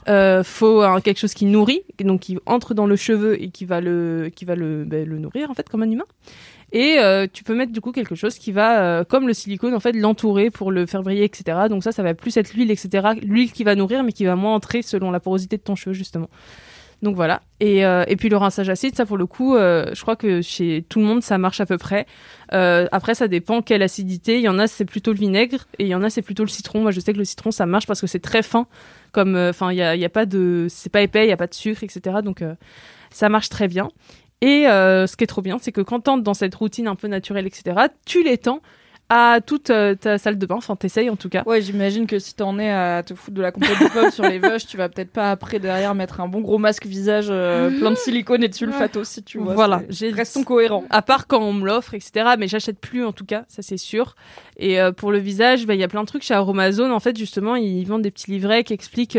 Euh, 0.07 0.43
faut 0.43 0.81
un- 0.81 1.01
quelque 1.01 1.17
chose 1.19 1.33
qui 1.33 1.45
nourrit, 1.45 1.81
donc 1.99 2.21
qui 2.21 2.37
entre 2.45 2.73
dans 2.73 2.85
le 2.85 2.95
cheveu 2.95 3.41
et 3.41 3.49
qui 3.49 3.65
va 3.65 3.81
le, 3.81 4.29
qui 4.35 4.45
va 4.45 4.55
le, 4.55 4.85
ben, 4.85 5.07
le 5.07 5.17
nourrir 5.19 5.49
en 5.49 5.53
fait 5.53 5.67
comme 5.67 5.83
un 5.83 5.89
humain. 5.89 6.05
Et 6.73 6.97
euh, 6.99 7.27
tu 7.31 7.43
peux 7.43 7.55
mettre 7.55 7.71
du 7.71 7.79
coup 7.79 7.91
quelque 7.91 8.15
chose 8.15 8.37
qui 8.37 8.51
va, 8.51 8.81
euh, 8.81 9.03
comme 9.05 9.27
le 9.27 9.33
silicone, 9.33 9.73
en 9.73 9.79
fait, 9.79 9.93
l'entourer 9.93 10.49
pour 10.49 10.71
le 10.71 10.85
faire 10.85 11.01
briller, 11.01 11.23
etc. 11.23 11.59
Donc 11.69 11.83
ça, 11.83 11.91
ça 11.91 12.03
va 12.03 12.13
plus 12.13 12.35
être 12.35 12.53
l'huile, 12.53 12.71
etc. 12.71 13.09
L'huile 13.21 13.51
qui 13.51 13.63
va 13.63 13.75
nourrir, 13.75 14.03
mais 14.03 14.11
qui 14.11 14.25
va 14.25 14.35
moins 14.35 14.53
entrer 14.53 14.81
selon 14.81 15.09
la 15.11 15.19
porosité 15.19 15.57
de 15.57 15.61
ton 15.61 15.75
cheveu, 15.75 15.93
justement. 15.93 16.29
Donc 17.03 17.15
voilà. 17.15 17.41
Et, 17.59 17.85
euh, 17.85 18.03
et 18.07 18.15
puis 18.15 18.27
le 18.27 18.37
rinçage 18.37 18.69
acide, 18.69 18.95
ça 18.95 19.05
pour 19.05 19.17
le 19.17 19.27
coup, 19.27 19.55
je 19.55 20.01
crois 20.01 20.15
que 20.15 20.41
chez 20.41 20.83
tout 20.89 20.99
le 20.99 21.05
monde, 21.05 21.21
ça 21.21 21.37
marche 21.37 21.61
à 21.61 21.65
peu 21.65 21.77
près. 21.77 22.05
Après, 22.49 23.15
ça 23.15 23.29
dépend 23.29 23.61
quelle 23.61 23.83
acidité. 23.83 24.37
Il 24.37 24.43
y 24.43 24.49
en 24.49 24.59
a, 24.59 24.67
c'est 24.67 24.85
plutôt 24.85 25.13
le 25.13 25.19
vinaigre, 25.19 25.67
et 25.79 25.83
il 25.85 25.89
y 25.89 25.95
en 25.95 26.03
a, 26.03 26.09
c'est 26.09 26.21
plutôt 26.21 26.43
le 26.43 26.49
citron. 26.49 26.81
Moi, 26.81 26.91
je 26.91 26.99
sais 26.99 27.13
que 27.13 27.17
le 27.17 27.25
citron, 27.25 27.51
ça 27.51 27.65
marche 27.65 27.87
parce 27.87 28.01
que 28.01 28.07
c'est 28.07 28.19
très 28.19 28.43
fin. 28.43 28.67
Comme, 29.13 29.37
enfin, 29.37 29.71
il 29.71 29.77
y 29.77 29.81
a, 29.81 29.95
y 29.95 30.05
a 30.05 30.09
pas 30.09 30.25
de, 30.25 30.67
c'est 30.69 30.91
pas 30.91 31.01
épais, 31.01 31.25
il 31.25 31.29
y 31.29 31.33
a 31.33 31.37
pas 31.37 31.47
de 31.47 31.53
sucre, 31.53 31.83
etc. 31.83 32.17
Donc 32.23 32.43
ça 33.09 33.29
marche 33.29 33.49
très 33.49 33.67
bien. 33.67 33.89
Et 34.41 34.67
euh, 34.67 35.07
ce 35.07 35.17
qui 35.17 35.23
est 35.23 35.27
trop 35.27 35.41
bien, 35.41 35.57
c'est 35.59 35.71
que 35.71 35.81
quand 35.81 36.01
t'entres 36.01 36.23
dans 36.23 36.33
cette 36.33 36.55
routine 36.55 36.87
un 36.87 36.95
peu 36.95 37.07
naturelle, 37.07 37.47
etc., 37.47 37.87
tu 38.05 38.23
l'étends 38.23 38.61
à 39.09 39.39
toute 39.45 39.69
euh, 39.69 39.95
ta 39.95 40.17
salle 40.17 40.37
de 40.37 40.45
bain. 40.45 40.55
Enfin, 40.55 40.75
t'essayes 40.75 41.09
en 41.09 41.15
tout 41.15 41.29
cas. 41.29 41.43
Ouais, 41.45 41.61
j'imagine 41.61 42.07
que 42.07 42.19
si 42.19 42.35
t'en 42.35 42.59
es 42.59 42.69
à 42.69 43.03
te 43.03 43.13
foutre 43.13 43.35
de 43.35 43.41
la 43.41 43.51
compote 43.51 43.79
de 43.79 43.93
pommes 43.93 44.11
sur 44.11 44.27
les 44.27 44.39
vaches, 44.39 44.67
tu 44.67 44.77
vas 44.77 44.89
peut-être 44.89 45.11
pas 45.11 45.31
après 45.31 45.59
derrière 45.59 45.95
mettre 45.95 46.19
un 46.19 46.27
bon 46.27 46.41
gros 46.41 46.57
masque 46.57 46.85
visage 46.85 47.27
euh, 47.29 47.69
plein 47.79 47.91
de 47.91 47.95
silicone 47.95 48.43
et 48.43 48.49
de 48.49 48.53
sulfate 48.53 48.97
aussi, 48.97 49.23
tu 49.23 49.39
vois. 49.39 49.53
Voilà, 49.53 49.81
restons 50.13 50.43
cohérents. 50.43 50.83
À 50.89 51.01
part 51.01 51.27
quand 51.27 51.41
on 51.41 51.53
me 51.53 51.65
l'offre, 51.65 51.93
etc. 51.93 52.31
Mais 52.37 52.47
j'achète 52.47 52.79
plus 52.79 53.05
en 53.05 53.13
tout 53.13 53.25
cas, 53.25 53.45
ça 53.47 53.61
c'est 53.61 53.77
sûr. 53.77 54.15
Et 54.57 54.81
euh, 54.81 54.91
pour 54.91 55.11
le 55.11 55.19
visage, 55.19 55.65
bah, 55.65 55.73
il 55.73 55.79
y 55.79 55.83
a 55.83 55.87
plein 55.87 56.01
de 56.01 56.07
trucs 56.07 56.23
chez 56.23 56.33
Aromazone. 56.33 56.91
En 56.91 56.99
fait, 56.99 57.17
justement, 57.17 57.55
ils 57.55 57.85
vendent 57.85 58.01
des 58.01 58.11
petits 58.11 58.31
livrets 58.31 58.63
qui 58.63 58.73
expliquent 58.73 59.17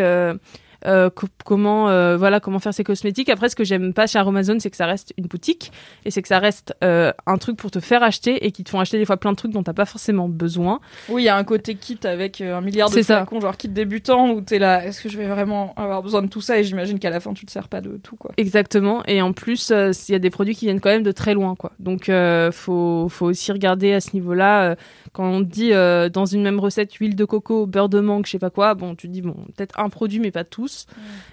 euh, 0.87 1.11
co- 1.11 1.26
comment, 1.45 1.89
euh, 1.89 2.16
voilà, 2.16 2.41
comment 2.41 2.59
faire 2.59 2.72
ses 2.74 2.85
cosmétiques. 2.85 3.29
Après, 3.29 3.49
ce 3.49 3.57
que 3.57 3.64
j'aime 3.64 3.93
pas 3.93 4.07
chez 4.07 4.18
Aromazone, 4.18 4.61
c'est 4.61 4.70
que 4.70 4.76
ça 4.76 4.87
reste 4.87 5.12
une 5.18 5.26
boutique 5.26 5.72
et 6.05 6.11
c'est 6.11 6.22
que 6.22 6.29
ça 6.29 6.39
reste 6.39 6.74
euh, 6.85 7.12
un 7.26 7.37
truc 7.39 7.57
pour 7.57 7.70
te 7.70 7.81
faire 7.81 8.03
acheter 8.03 8.47
et 8.47 8.53
qui 8.53 8.62
te 8.64 8.70
font 8.70 8.79
acheter 8.81 8.99
des 8.99 9.05
fois 9.05 9.16
plein 9.16 9.33
de 9.33 9.37
trucs 9.37 9.53
dont 9.53 9.62
t'as 9.62 9.72
pas 9.72 9.87
forcément 9.87 10.29
besoin. 10.29 10.81
Oui, 11.09 11.22
il 11.22 11.24
y 11.26 11.29
a 11.29 11.37
un 11.37 11.45
côté 11.45 11.74
kit 11.74 11.99
avec 12.05 12.41
un 12.41 12.61
milliard 12.61 12.89
de 12.91 12.95
C'est 12.95 13.03
ça. 13.03 13.16
flacons, 13.18 13.41
genre 13.41 13.57
kit 13.57 13.68
débutant, 13.68 14.31
où 14.31 14.41
t'es 14.41 14.59
là, 14.59 14.85
est-ce 14.85 15.03
que 15.03 15.09
je 15.09 15.18
vais 15.18 15.26
vraiment 15.26 15.74
avoir 15.76 16.03
besoin 16.03 16.22
de 16.22 16.29
tout 16.29 16.41
ça? 16.41 16.59
Et 16.59 16.64
j'imagine 16.64 16.99
qu'à 16.99 17.11
la 17.11 17.20
fin, 17.20 17.33
tu 17.35 17.45
te 17.47 17.51
sers 17.51 17.68
pas 17.68 17.81
de 17.81 17.97
tout, 18.03 18.16
quoi. 18.16 18.31
Exactement. 18.37 19.03
Et 19.07 19.20
en 19.22 19.33
plus, 19.33 19.70
il 19.70 20.12
y 20.12 20.14
a 20.14 20.18
des 20.20 20.31
produits 20.31 20.55
qui 20.55 20.66
viennent 20.66 20.81
quand 20.81 20.91
même 20.91 21.03
de 21.03 21.12
très 21.12 21.35
loin, 21.35 21.55
quoi. 21.57 21.72
Donc, 21.79 22.11
faut, 22.53 23.09
faut 23.09 23.26
aussi 23.26 23.53
regarder 23.53 23.93
à 23.95 24.01
ce 24.01 24.11
niveau-là. 24.14 24.76
Quand 25.19 25.29
on 25.29 25.41
dit 25.41 25.73
euh, 25.73 26.09
dans 26.09 26.27
une 26.27 26.43
même 26.43 26.61
recette 26.61 26.95
huile 26.95 27.16
de 27.16 27.25
coco, 27.25 27.66
beurre 27.66 27.89
de 27.89 27.99
mangue, 27.99 28.25
je 28.25 28.31
sais 28.31 28.39
pas 28.39 28.51
quoi, 28.51 28.77
bon, 28.77 28.95
tu 28.95 29.09
te 29.09 29.12
dis 29.12 29.21
bon, 29.21 29.35
peut-être 29.57 29.81
un 29.81 29.89
produit, 29.89 30.21
mais 30.21 30.31
pas 30.31 30.45
tous. 30.45 30.87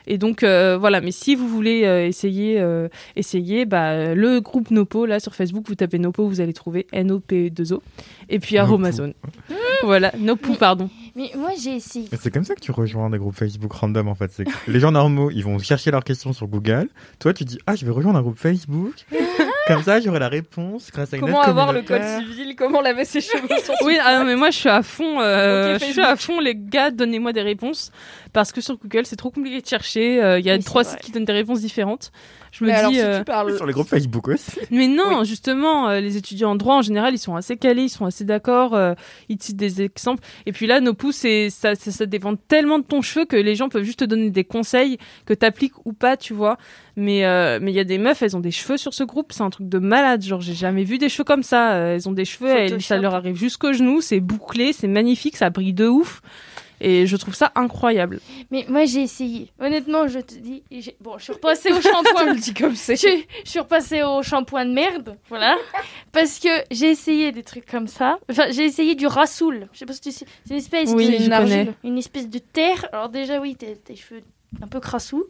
Et 0.07 0.17
donc 0.17 0.41
euh, 0.41 0.75
voilà. 0.75 1.01
Mais 1.01 1.11
si 1.11 1.35
vous 1.35 1.47
voulez 1.47 1.83
euh, 1.85 2.07
essayer, 2.07 2.59
euh, 2.59 2.87
essayer, 3.15 3.65
bah 3.65 4.15
le 4.15 4.39
groupe 4.41 4.71
Nopo 4.71 5.05
là 5.05 5.19
sur 5.19 5.35
Facebook, 5.35 5.65
vous 5.67 5.75
tapez 5.75 5.99
Nopo, 5.99 6.27
vous 6.27 6.41
allez 6.41 6.53
trouver 6.53 6.87
N 6.93 7.11
O 7.11 7.19
P 7.19 7.51
2 7.51 7.73
O. 7.73 7.83
Et 8.27 8.39
puis. 8.39 8.57
Aromazone. 8.57 9.13
voilà, 9.83 10.11
Nopo, 10.17 10.55
pardon. 10.55 10.89
Mais 11.15 11.29
moi, 11.37 11.51
j'ai 11.61 11.75
essayé. 11.75 12.07
Mais 12.11 12.17
c'est 12.19 12.31
comme 12.31 12.43
ça 12.43 12.55
que 12.55 12.61
tu 12.61 12.71
rejoins 12.71 13.11
des 13.11 13.19
groupes 13.19 13.35
Facebook 13.35 13.71
random 13.71 14.07
en 14.07 14.15
fait. 14.15 14.31
C'est 14.31 14.45
que 14.45 14.51
les 14.67 14.79
gens 14.79 14.93
normaux, 14.93 15.29
ils 15.29 15.43
vont 15.43 15.59
chercher 15.59 15.91
leurs 15.91 16.03
questions 16.03 16.33
sur 16.33 16.47
Google. 16.47 16.89
Toi, 17.19 17.35
tu 17.35 17.43
dis 17.43 17.59
ah 17.67 17.75
je 17.75 17.85
vais 17.85 17.91
rejoindre 17.91 18.17
un 18.17 18.23
groupe 18.23 18.39
Facebook. 18.39 19.05
comme 19.67 19.81
ça, 19.83 19.99
j'aurai 19.99 20.19
la 20.19 20.27
réponse 20.29 20.91
grâce 20.91 21.13
à 21.13 21.17
une 21.17 21.21
Comment 21.23 21.41
avoir 21.41 21.73
le 21.73 21.81
code 21.81 22.01
civil? 22.03 22.55
Comment 22.55 22.81
laver 22.81 23.05
ses 23.05 23.21
cheveux 23.21 23.47
Oui, 23.83 23.97
ah 24.03 24.19
non, 24.19 24.25
mais 24.25 24.35
moi 24.35 24.49
je 24.51 24.57
suis 24.57 24.69
à 24.69 24.83
fond. 24.83 25.19
euh, 25.21 25.77
je 25.79 25.85
suis 25.85 26.01
à 26.01 26.15
fond, 26.15 26.39
les 26.39 26.55
gars, 26.55 26.91
donnez-moi 26.91 27.33
des 27.33 27.41
réponses 27.41 27.91
parce 28.33 28.51
que 28.51 28.61
sur 28.61 28.77
Google 28.77 29.05
c'est 29.05 29.15
trop 29.15 29.31
compliqué 29.31 29.61
de 29.61 29.65
chercher. 29.67 30.23
euh, 30.23 30.39
Il 30.39 30.45
y 30.45 30.51
a 30.51 30.55
Oui, 30.55 30.63
trois 30.63 30.83
sites 30.83 30.99
qui 30.99 31.11
donnent 31.11 31.25
des 31.25 31.33
réponses 31.33 31.61
différentes. 31.61 32.11
Je 32.51 32.63
me 32.63 32.69
Mais 32.69 32.75
alors, 32.75 32.91
dis. 32.91 32.97
si 32.97 33.03
euh, 33.03 33.19
tu 33.19 33.25
parles. 33.25 33.55
Sur 33.57 33.65
les 33.65 33.73
groupes 33.73 33.87
Facebook 33.89 34.29
aussi. 34.29 34.59
Mais 34.71 34.87
non, 34.87 35.23
justement, 35.25 35.89
euh, 35.89 35.99
les 35.99 36.15
étudiants 36.15 36.51
en 36.51 36.55
droit 36.55 36.75
en 36.75 36.81
général, 36.81 37.13
ils 37.13 37.17
sont 37.17 37.35
assez 37.35 37.57
calés, 37.57 37.83
ils 37.83 37.89
sont 37.89 38.05
assez 38.05 38.23
d'accord, 38.23 38.75
euh, 38.75 38.93
ils 39.27 39.37
te 39.37 39.43
citent 39.45 39.57
des 39.57 39.81
exemples. 39.81 40.23
Et 40.45 40.53
puis 40.53 40.65
là, 40.65 40.79
nos 40.79 40.93
pouces, 40.93 41.25
ça, 41.49 41.75
ça, 41.75 41.91
ça 41.91 42.05
dépend 42.05 42.35
tellement 42.37 42.79
de 42.79 42.85
ton 42.85 43.01
cheveu 43.01 43.25
que 43.25 43.35
les 43.35 43.55
gens 43.55 43.67
peuvent 43.67 43.83
juste 43.83 43.99
te 43.99 44.05
donner 44.05 44.29
des 44.29 44.45
conseils 44.45 44.97
que 45.25 45.33
t'appliques 45.33 45.73
ou 45.85 45.91
pas, 45.91 46.15
tu 46.15 46.33
vois. 46.33 46.57
Mais 46.97 47.25
euh, 47.25 47.59
mais 47.61 47.71
il 47.71 47.75
y 47.75 47.79
a 47.79 47.83
des 47.83 47.97
meufs, 47.97 48.21
elles 48.21 48.37
ont 48.37 48.39
des 48.39 48.51
cheveux 48.51 48.77
sur 48.77 48.93
ce 48.93 49.03
groupe, 49.03 49.33
c'est 49.33 49.41
un 49.43 49.49
truc 49.49 49.67
de 49.67 49.79
malade. 49.79 50.21
Genre, 50.23 50.39
j'ai 50.41 50.53
jamais 50.53 50.83
vu 50.85 50.97
des 50.97 51.09
cheveux 51.09 51.25
comme 51.25 51.43
ça. 51.43 51.73
Euh, 51.73 51.95
Elles 51.95 52.07
ont 52.07 52.13
des 52.13 52.23
cheveux, 52.25 52.49
elles- 52.49 52.81
ça 52.81 52.97
leur 52.97 53.15
arrive 53.15 53.35
jusqu'aux 53.35 53.73
genoux, 53.73 53.99
c'est 54.01 54.19
bouclé, 54.21 54.71
c'est 54.71 54.87
magnifique, 54.87 55.35
ça 55.35 55.49
brille 55.49 55.73
de 55.73 55.87
ouf. 55.87 56.21
Et 56.81 57.07
je 57.07 57.15
trouve 57.15 57.33
ça 57.35 57.53
incroyable. 57.55 58.19
Mais 58.51 58.65
moi, 58.67 58.83
j'ai 58.83 59.01
essayé. 59.01 59.49
Honnêtement, 59.61 60.09
je 60.09 60.19
te 60.19 60.35
dis. 60.35 60.61
Bon, 60.99 61.17
je 61.17 61.23
suis 61.23 61.33
repassée 61.33 61.71
au 61.71 61.79
shampoing. 61.81 62.33
le 62.33 62.39
dis 62.39 62.53
comme 62.53 62.75
c'est. 62.75 62.97
je, 62.97 63.07
je 63.45 63.49
suis 63.49 63.59
repassée 63.59 64.03
au 64.03 64.21
shampoing 64.23 64.65
de 64.65 64.73
merde, 64.73 65.17
voilà. 65.29 65.55
Parce 66.11 66.37
que 66.39 66.49
j'ai 66.71 66.87
essayé 66.91 67.31
des 67.31 67.43
trucs 67.43 67.65
comme 67.65 67.87
ça. 67.87 68.19
Enfin, 68.29 68.51
j'ai 68.51 68.63
essayé 68.65 68.95
du 68.95 69.07
rassoul. 69.07 69.67
Je 69.71 69.79
sais 69.79 69.85
pas 69.85 69.93
si 69.93 70.01
tu 70.01 70.11
sais. 70.11 70.25
C'est 70.45 70.51
une 70.53 70.57
espèce 70.59 70.91
Oui, 70.93 71.07
de. 71.17 71.23
je 71.23 71.55
une. 71.61 71.73
Une 71.85 71.97
espèce 71.97 72.29
de 72.29 72.39
terre. 72.39 72.85
Alors, 72.91 73.07
déjà, 73.09 73.39
oui, 73.39 73.55
tes, 73.55 73.75
tes 73.77 73.95
cheveux 73.95 74.21
un 74.61 74.67
peu 74.67 74.79
crassous. 74.81 75.25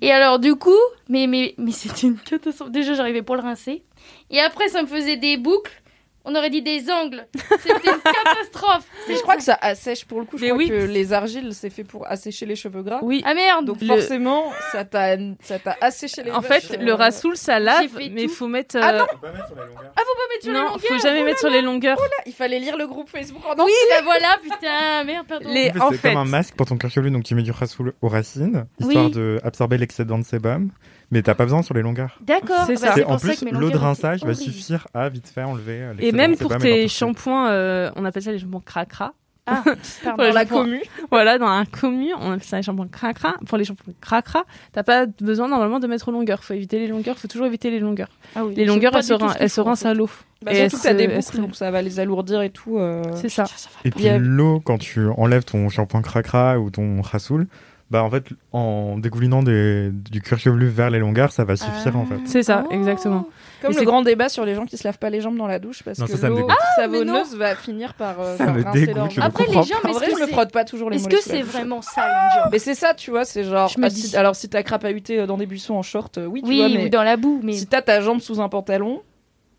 Et 0.00 0.12
alors, 0.12 0.38
du 0.38 0.54
coup, 0.54 0.70
mais, 1.08 1.26
mais, 1.26 1.54
mais 1.58 1.72
c'était 1.72 2.06
une 2.06 2.18
catastrophe. 2.18 2.70
Déjà, 2.70 2.94
j'arrivais 2.94 3.22
pas 3.22 3.34
à 3.34 3.36
le 3.36 3.42
rincer. 3.42 3.82
Et 4.30 4.40
après, 4.40 4.68
ça 4.68 4.82
me 4.82 4.86
faisait 4.86 5.16
des 5.16 5.36
boucles. 5.36 5.82
On 6.30 6.34
aurait 6.34 6.50
dit 6.50 6.60
des 6.62 6.90
angles. 6.90 7.26
C'était 7.60 7.72
une 7.90 8.00
catastrophe. 8.24 8.84
Mais 9.08 9.14
je 9.16 9.22
crois 9.22 9.36
que 9.36 9.42
ça 9.42 9.56
assèche 9.60 10.04
pour 10.04 10.20
le 10.20 10.26
coup. 10.26 10.36
Je 10.36 10.42
Mais 10.42 10.48
crois 10.50 10.58
oui. 10.58 10.68
que 10.68 10.74
les 10.74 11.12
argiles, 11.14 11.54
c'est 11.54 11.70
fait 11.70 11.84
pour 11.84 12.06
assécher 12.06 12.44
les 12.44 12.54
cheveux 12.56 12.82
gras. 12.82 12.98
Oui. 13.02 13.22
Ah 13.24 13.32
merde. 13.34 13.64
Donc 13.64 13.80
Le- 13.80 13.86
forcément, 13.86 14.52
ça 14.72 14.84
t'a 14.84 15.16
ça 15.42 15.58
t'a 15.58 15.76
asséché 15.80 16.22
les 16.22 16.30
En 16.30 16.42
fait, 16.42 16.64
euh, 16.72 16.76
le 16.82 16.92
rassoul, 16.92 17.36
ça 17.36 17.58
lave, 17.58 17.88
mais 17.96 18.24
il 18.24 18.28
tout. 18.28 18.34
faut 18.34 18.46
mettre. 18.48 18.76
Ah 18.80 18.90
euh, 18.90 18.98
non, 18.98 19.06
mettre 19.32 19.46
sur 19.46 19.56
les 19.56 20.52
non, 20.52 20.62
longueurs. 20.64 20.80
faut 20.80 20.98
jamais 20.98 21.22
mettre 21.24 21.38
sur 21.40 21.50
les 21.50 21.62
longueurs. 21.62 21.98
il 22.26 22.32
fallait 22.34 22.58
lire 22.58 22.76
le 22.76 22.86
groupe 22.86 23.08
Facebook 23.08 23.42
en 23.46 23.64
Oui, 23.64 23.72
bah 23.90 24.02
voilà, 24.04 24.36
putain, 24.42 25.04
merde, 25.04 25.26
pardon. 25.26 25.48
Les- 25.48 25.70
C'est 25.72 25.80
en 25.80 25.88
comme 25.88 25.96
fait- 25.98 26.14
un 26.14 26.24
masque 26.24 26.54
pour 26.56 26.66
ton 26.66 26.76
cuir 26.76 26.90
chevelu, 26.90 27.10
donc 27.10 27.24
tu 27.24 27.34
mets 27.34 27.42
du 27.42 27.50
rasoul 27.52 27.94
aux 28.02 28.08
racines, 28.08 28.66
histoire 28.80 29.06
Oui. 29.06 29.10
de 29.12 29.40
absorber 29.44 29.78
l'excédent 29.78 30.18
de 30.18 30.24
sébum. 30.24 30.70
Mais 31.10 31.22
t'as 31.22 31.34
pas 31.34 31.44
besoin 31.44 31.62
sur 31.62 31.74
les 31.74 31.82
longueurs. 31.82 32.18
D'accord. 32.20 32.64
C'est 32.66 32.80
bah, 32.80 32.94
ça. 32.94 33.08
En 33.08 33.16
plus 33.18 33.42
l'eau 33.50 33.70
de 33.70 33.76
rinçage 33.76 34.24
va 34.24 34.34
suffire 34.34 34.86
à 34.94 35.08
vite 35.08 35.28
fait 35.28 35.42
enlever 35.42 35.82
euh, 35.82 35.94
Et 35.98 36.12
même 36.12 36.36
pour 36.36 36.56
tes 36.58 36.86
shampoings, 36.88 37.48
euh, 37.50 37.90
on 37.96 38.04
appelle 38.04 38.22
ça 38.22 38.32
les 38.32 38.38
shampoings 38.38 38.62
cracra. 38.64 39.14
Ah, 39.50 39.62
dans 40.04 40.16
la 40.18 40.44
shampoings- 40.44 40.46
commu. 40.46 40.82
Voilà, 41.10 41.38
dans 41.38 41.46
un 41.46 41.64
commu, 41.64 42.08
on 42.20 42.32
appelle 42.32 42.42
ça 42.42 42.58
les 42.58 42.62
shampoings 42.62 42.88
cracra. 42.88 43.36
Pour 43.46 43.56
les 43.56 43.64
shampoings 43.64 43.94
cracra, 44.02 44.44
t'as 44.72 44.82
pas 44.82 45.06
besoin 45.06 45.48
normalement 45.48 45.80
de 45.80 45.86
mettre 45.86 46.08
aux 46.08 46.12
longueurs. 46.12 46.44
Faut 46.44 46.52
éviter 46.52 46.78
les 46.78 46.88
longueurs, 46.88 47.16
faut 47.16 47.28
toujours 47.28 47.46
éviter 47.46 47.70
les 47.70 47.80
longueurs. 47.80 48.10
Ah 48.36 48.44
oui, 48.44 48.54
Les 48.54 48.66
longueurs, 48.66 48.94
elles 48.94 49.02
se, 49.02 49.14
elles 49.14 49.64
rincent 49.64 49.86
à 49.86 49.94
l'eau. 49.94 50.10
Bah, 50.42 50.52
Et 50.52 50.68
surtout 50.68 50.76
que 50.76 50.82
t'as 50.82 50.94
des 50.94 51.08
boucles, 51.08 51.38
donc 51.38 51.56
ça 51.56 51.70
va 51.70 51.80
les 51.80 51.98
alourdir 51.98 52.42
et 52.42 52.50
tout. 52.50 52.76
euh. 52.76 53.02
C'est 53.14 53.30
ça. 53.30 53.44
Et 53.86 53.88
a- 53.88 53.90
puis 53.92 54.08
l'eau, 54.18 54.60
quand 54.60 54.76
tu 54.76 55.08
enlèves 55.16 55.44
ton 55.44 55.70
shampoing 55.70 56.02
cracra 56.02 56.58
ou 56.60 56.68
ton 56.68 57.00
rasoul, 57.00 57.46
bah 57.90 58.02
en 58.04 58.10
fait, 58.10 58.24
en 58.52 58.98
dégoulinant 58.98 59.42
des- 59.42 59.90
du 59.92 60.20
cuir 60.20 60.38
chevelu 60.38 60.68
vers 60.68 60.90
les 60.90 60.98
longueurs, 60.98 61.32
ça 61.32 61.44
va 61.44 61.56
suffire 61.56 61.96
en 61.96 62.04
fait. 62.04 62.18
C'est 62.26 62.42
ça, 62.42 62.64
Oh. 62.68 62.72
exactement. 62.72 63.26
Comme 63.62 63.72
Et 63.72 63.76
le 63.76 63.84
grand 63.84 64.02
débat 64.02 64.28
sur 64.28 64.44
les 64.44 64.54
gens 64.54 64.66
qui 64.66 64.76
se 64.76 64.84
lavent 64.86 64.98
pas 64.98 65.10
les 65.10 65.20
jambes 65.20 65.36
dans 65.36 65.46
la 65.48 65.58
douche 65.58 65.82
parce 65.82 65.98
Non, 65.98 66.04
que 66.06 66.12
ça, 66.12 66.18
ça 66.18 66.26
me 66.28 66.34
l'eau 66.36 66.42
dégoûte. 66.42 66.56
savonneuse 66.76 67.34
va 67.36 67.56
finir 67.56 67.94
par 67.94 68.20
euh, 68.20 68.36
Ça 68.36 68.44
genre, 68.46 68.54
me 68.54 68.62
rincer 68.62 68.80
dégoûte, 68.80 68.94
leurs 68.96 69.10
je 69.10 69.14
jambes. 69.16 69.24
ne 69.24 69.28
Après, 69.28 69.46
les 69.46 69.52
gens, 69.52 69.58
En 69.60 69.64
mais 69.64 69.92
vrai, 69.94 70.06
est-ce 70.06 70.10
je 70.10 70.16
que 70.16 70.20
me 70.20 70.26
c'est- 70.26 70.32
frotte 70.32 70.52
pas 70.52 70.64
toujours 70.64 70.90
les 70.90 70.96
Est-ce 70.98 71.08
que 71.08 71.20
c'est 71.20 71.42
vraiment 71.42 71.82
sale 71.82 72.04
une 72.10 72.40
jambe 72.42 72.52
Mais 72.52 72.58
c'est 72.60 72.74
ça, 72.76 72.94
tu 72.94 73.10
vois, 73.10 73.24
c'est 73.24 73.42
genre. 73.42 73.68
Je 73.68 73.80
me 73.80 73.86
ah, 73.86 73.88
dis- 73.88 74.00
si- 74.08 74.16
alors 74.16 74.36
si 74.36 74.48
t'as 74.48 74.62
crapahuté 74.62 75.26
dans 75.26 75.36
des 75.38 75.46
buissons 75.46 75.74
en 75.74 75.82
short, 75.82 76.18
euh, 76.18 76.26
oui, 76.26 76.42
tu 76.42 76.48
Oui, 76.48 76.58
vois, 76.58 76.68
mais 76.68 76.86
ou 76.86 76.88
dans 76.90 77.02
la 77.02 77.16
boue, 77.16 77.40
mais 77.42 77.54
si 77.54 77.66
t'as 77.66 77.82
ta 77.82 78.00
jambe 78.00 78.20
sous 78.20 78.40
un 78.40 78.48
pantalon 78.48 79.02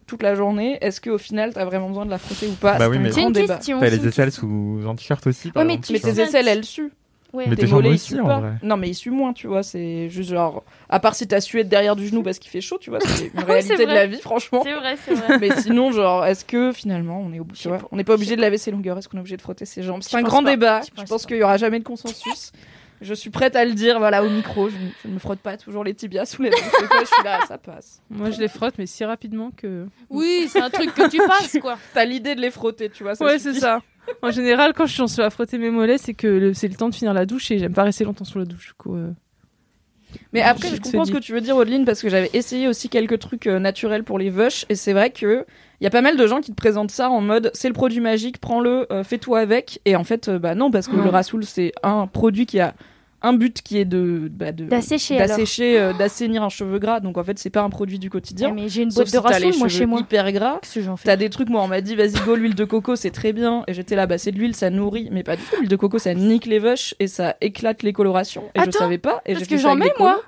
toute 0.08 0.24
la 0.24 0.34
journée, 0.34 0.78
est-ce 0.82 1.02
qu'au 1.02 1.18
final 1.18 1.54
t'as 1.54 1.66
vraiment 1.66 1.90
besoin 1.90 2.06
de 2.06 2.10
la 2.12 2.20
frotter 2.20 2.48
ou 2.48 2.54
pas? 2.54 2.74
Bah 2.78 2.86
C'est 2.86 2.88
oui, 2.92 2.98
un 2.98 3.00
mais- 3.02 3.12
c'est 3.12 3.20
grand 3.20 3.28
une 3.28 3.34
débat. 3.34 3.56
question. 3.58 3.80
T'as 3.82 3.90
c'est 3.90 3.98
les 3.98 4.08
aisselles 4.08 4.32
sous 4.32 4.80
un 4.88 4.96
t-shirt 4.96 5.28
aussi. 5.28 5.52
par 5.52 5.62
Ouais, 5.62 5.68
mais 5.68 5.74
exemple, 5.74 5.88
tu 5.88 5.94
Mais 6.08 6.14
tes 6.14 6.22
aisselles, 6.22 6.48
elles 6.48 6.64
suent. 6.64 6.92
Ouais. 7.32 7.46
Mais 7.48 7.56
Tes 7.56 7.68
mollets, 7.68 7.92
ils 7.92 8.00
suent 8.00 8.18
pas. 8.24 8.42
Non, 8.64 8.76
mais 8.78 8.90
ils 8.90 8.96
suent 8.96 9.12
moins, 9.12 9.34
tu 9.34 9.48
vois. 9.48 9.62
C'est 9.64 10.10
juste 10.10 10.32
genre. 10.32 10.64
À 10.90 11.00
part 11.00 11.14
si 11.16 11.28
t'as 11.28 11.42
sué 11.42 11.64
derrière 11.64 11.96
du 11.96 12.08
genou 12.08 12.24
parce 12.24 12.40
qu'il 12.40 12.50
fait 12.50 12.62
chaud, 12.62 12.78
tu 12.80 12.90
vois. 12.90 13.00
C'est 13.02 13.28
une 13.34 13.44
réalité 13.44 13.86
de 13.86 13.92
la 13.92 14.08
vie, 14.08 14.20
franchement. 14.20 14.62
C'est 14.64 14.74
vrai, 14.74 14.96
c'est 15.06 15.14
vrai. 15.14 15.38
Mais 15.38 15.52
sinon, 15.62 15.92
genre, 15.92 16.26
est-ce 16.26 16.44
que 16.44 16.72
finalement, 16.72 17.22
on 17.22 17.32
est 17.32 17.40
tu 17.54 17.68
vois, 17.68 17.80
on 17.92 17.98
n'est 17.98 18.04
pas 18.04 18.16
obligé 18.16 18.36
de 18.36 18.42
laver 18.42 18.58
ses 18.58 18.72
longueurs? 18.72 18.98
Est-ce 18.98 19.08
qu'on 19.08 19.18
est 19.18 19.22
obligé 19.22 19.38
de 19.38 19.42
frotter 19.42 19.66
ses 19.66 19.84
jambes? 19.84 20.02
C'est 20.02 20.18
un 20.18 20.24
grand 20.24 20.44
pas. 20.44 20.50
débat. 20.52 20.82
Je 20.98 21.04
pense 21.04 21.26
qu'il 21.26 21.38
y 21.38 21.44
aura 21.44 21.58
jamais 21.58 21.80
de 21.80 21.84
consensus. 21.84 22.52
Je 23.02 23.14
suis 23.14 23.30
prête 23.30 23.56
à 23.56 23.64
le 23.64 23.72
dire, 23.74 23.98
voilà, 23.98 24.24
au 24.26 24.30
micro. 24.30 24.68
Je, 24.68 24.76
ne- 24.76 24.90
je 25.04 25.08
ne 25.08 25.14
me 25.14 25.20
frotte 25.20 25.40
pas 25.40 25.56
toujours 25.56 25.86
les 25.86 25.94
tibias 25.94 26.26
sous 26.26 26.42
les 26.42 26.52
fois, 26.52 27.00
je 27.00 27.06
suis 27.06 27.24
là, 27.24 27.40
ça 27.48 27.58
passe. 27.58 28.02
Moi, 28.10 28.30
je 28.30 28.40
les 28.42 28.50
frotte, 28.50 28.74
mais 28.78 28.88
si 28.88 29.06
rapidement 29.06 29.52
que. 29.56 29.86
Oui, 30.10 30.50
c'est 30.52 30.60
un 30.62 30.70
truc 30.70 30.94
que 30.94 31.08
tu 31.10 31.18
passes, 31.18 31.58
quoi. 31.62 31.78
T'as 31.94 32.04
l'idée 32.04 32.36
de 32.36 32.42
les 32.42 32.52
frotter, 32.52 32.90
tu 32.90 33.04
vois. 33.04 33.16
Ça 33.16 33.24
ouais, 33.24 33.40
c'est 33.40 33.54
ça. 33.54 33.80
En 34.22 34.32
général, 34.32 34.74
quand 34.74 34.86
je 34.86 35.06
suis 35.06 35.22
à 35.22 35.30
frotter 35.30 35.58
mes 35.58 35.70
mollets, 35.70 35.98
c'est 35.98 36.14
que 36.14 36.54
c'est 36.54 36.68
le 36.68 36.76
temps 36.76 36.90
de 36.90 36.96
finir 36.96 37.14
la 37.14 37.26
douche 37.26 37.52
et 37.52 37.60
j'aime 37.60 37.74
pas 37.74 37.84
rester 37.84 38.04
longtemps 38.04 38.26
sous 38.26 38.40
la 38.40 38.46
douche. 38.46 38.68
Du 38.68 38.74
coup, 38.74 38.96
euh, 38.96 39.12
Mais 40.34 40.42
après, 40.42 40.70
Je 40.70 40.82
comprends 40.82 41.06
ce 41.06 41.12
que 41.12 41.18
tu 41.18 41.34
veux 41.34 41.42
dire, 41.42 41.56
Audeline, 41.56 41.86
parce 41.86 42.02
que 42.02 42.10
j'avais 42.10 42.30
essayé 42.34 42.68
aussi 42.68 42.90
quelques 42.90 43.20
trucs 43.20 43.48
euh, 43.48 43.60
naturels 43.60 44.04
pour 44.04 44.20
les 44.20 44.30
vaches, 44.30 44.66
et 44.70 44.76
c'est 44.76 44.94
vrai 44.94 45.12
que 45.12 45.46
il 45.80 45.84
y 45.84 45.88
a 45.88 45.90
pas 45.90 46.02
mal 46.02 46.18
de 46.18 46.28
gens 46.28 46.42
qui 46.42 46.52
te 46.52 46.56
présentent 46.56 46.92
ça 46.92 47.10
en 47.10 47.22
mode 47.22 47.52
c'est 47.54 47.70
le 47.70 47.74
produit 47.74 48.02
magique, 48.02 48.40
prends-le, 48.40 48.92
euh, 48.92 49.04
fais-toi 49.04 49.40
avec, 49.40 49.80
et 49.86 49.96
en 49.96 50.04
fait, 50.04 50.28
euh, 50.28 50.40
bah 50.40 50.56
non, 50.56 50.72
parce 50.72 50.88
que 50.88 50.96
le 50.96 51.10
Rasoul 51.10 51.46
c'est 51.46 51.72
un 51.84 52.08
produit 52.08 52.46
qui 52.46 52.60
a 52.60 52.74
un 53.22 53.34
but 53.34 53.62
qui 53.62 53.78
est 53.78 53.86
de 53.86 54.30
bah, 54.32 54.52
D'assécher, 54.52 55.80
euh, 55.80 55.94
d'assainir 55.94 56.44
un 56.44 56.50
cheveu 56.50 56.80
gras, 56.80 57.00
donc 57.00 57.18
en 57.18 57.24
fait 57.24 57.38
c'est 57.40 57.50
pas 57.50 57.62
un 57.62 57.70
produit 57.70 58.00
du 58.00 58.10
quotidien. 58.10 58.50
Ouais, 58.50 58.56
mais 58.56 58.70
j'ai 58.70 58.84
une 58.84 58.90
boîte 58.90 59.08
si 59.08 59.14
de 59.14 59.18
les 59.18 59.28
rassoul, 59.28 59.58
moi, 59.58 59.68
chez 59.68 59.86
moi. 59.86 60.00
hyper 60.00 60.32
gras. 60.32 60.60
T'as 61.04 61.16
des 61.16 61.30
trucs, 61.30 61.50
moi 61.50 61.62
on 61.62 61.68
m'a 61.68 61.82
dit 61.82 61.96
vas-y 61.96 62.20
go 62.26 62.36
l'huile 62.36 62.56
de 62.56 62.66
coco 62.66 62.96
c'est 62.96 63.12
très 63.12 63.34
bien 63.34 63.64
et 63.68 63.74
j'étais 63.74 63.96
là 63.96 64.08
bah 64.08 64.18
c'est 64.18 64.32
de 64.32 64.38
l'huile 64.38 64.56
ça 64.56 64.70
nourrit 64.70 65.10
mais 65.12 65.24
pas 65.24 65.36
du 65.36 65.44
tout 65.44 65.56
l'huile 65.58 65.70
de 65.70 65.76
coco 65.76 66.00
ça 66.00 66.14
nique 66.14 66.46
les 66.46 66.60
vaches 66.60 66.96
et 67.00 67.08
ça 67.08 67.36
éclate 67.42 67.84
les 67.84 67.94
colorations 67.94 68.44
et 68.56 68.62
je 68.66 68.72
savais 68.72 68.98
pas 68.98 69.22
et 69.26 69.34
parce 69.34 69.48
que 69.48 69.58
j'en 69.58 69.76
mets, 69.76 69.92
moi. 70.00 70.22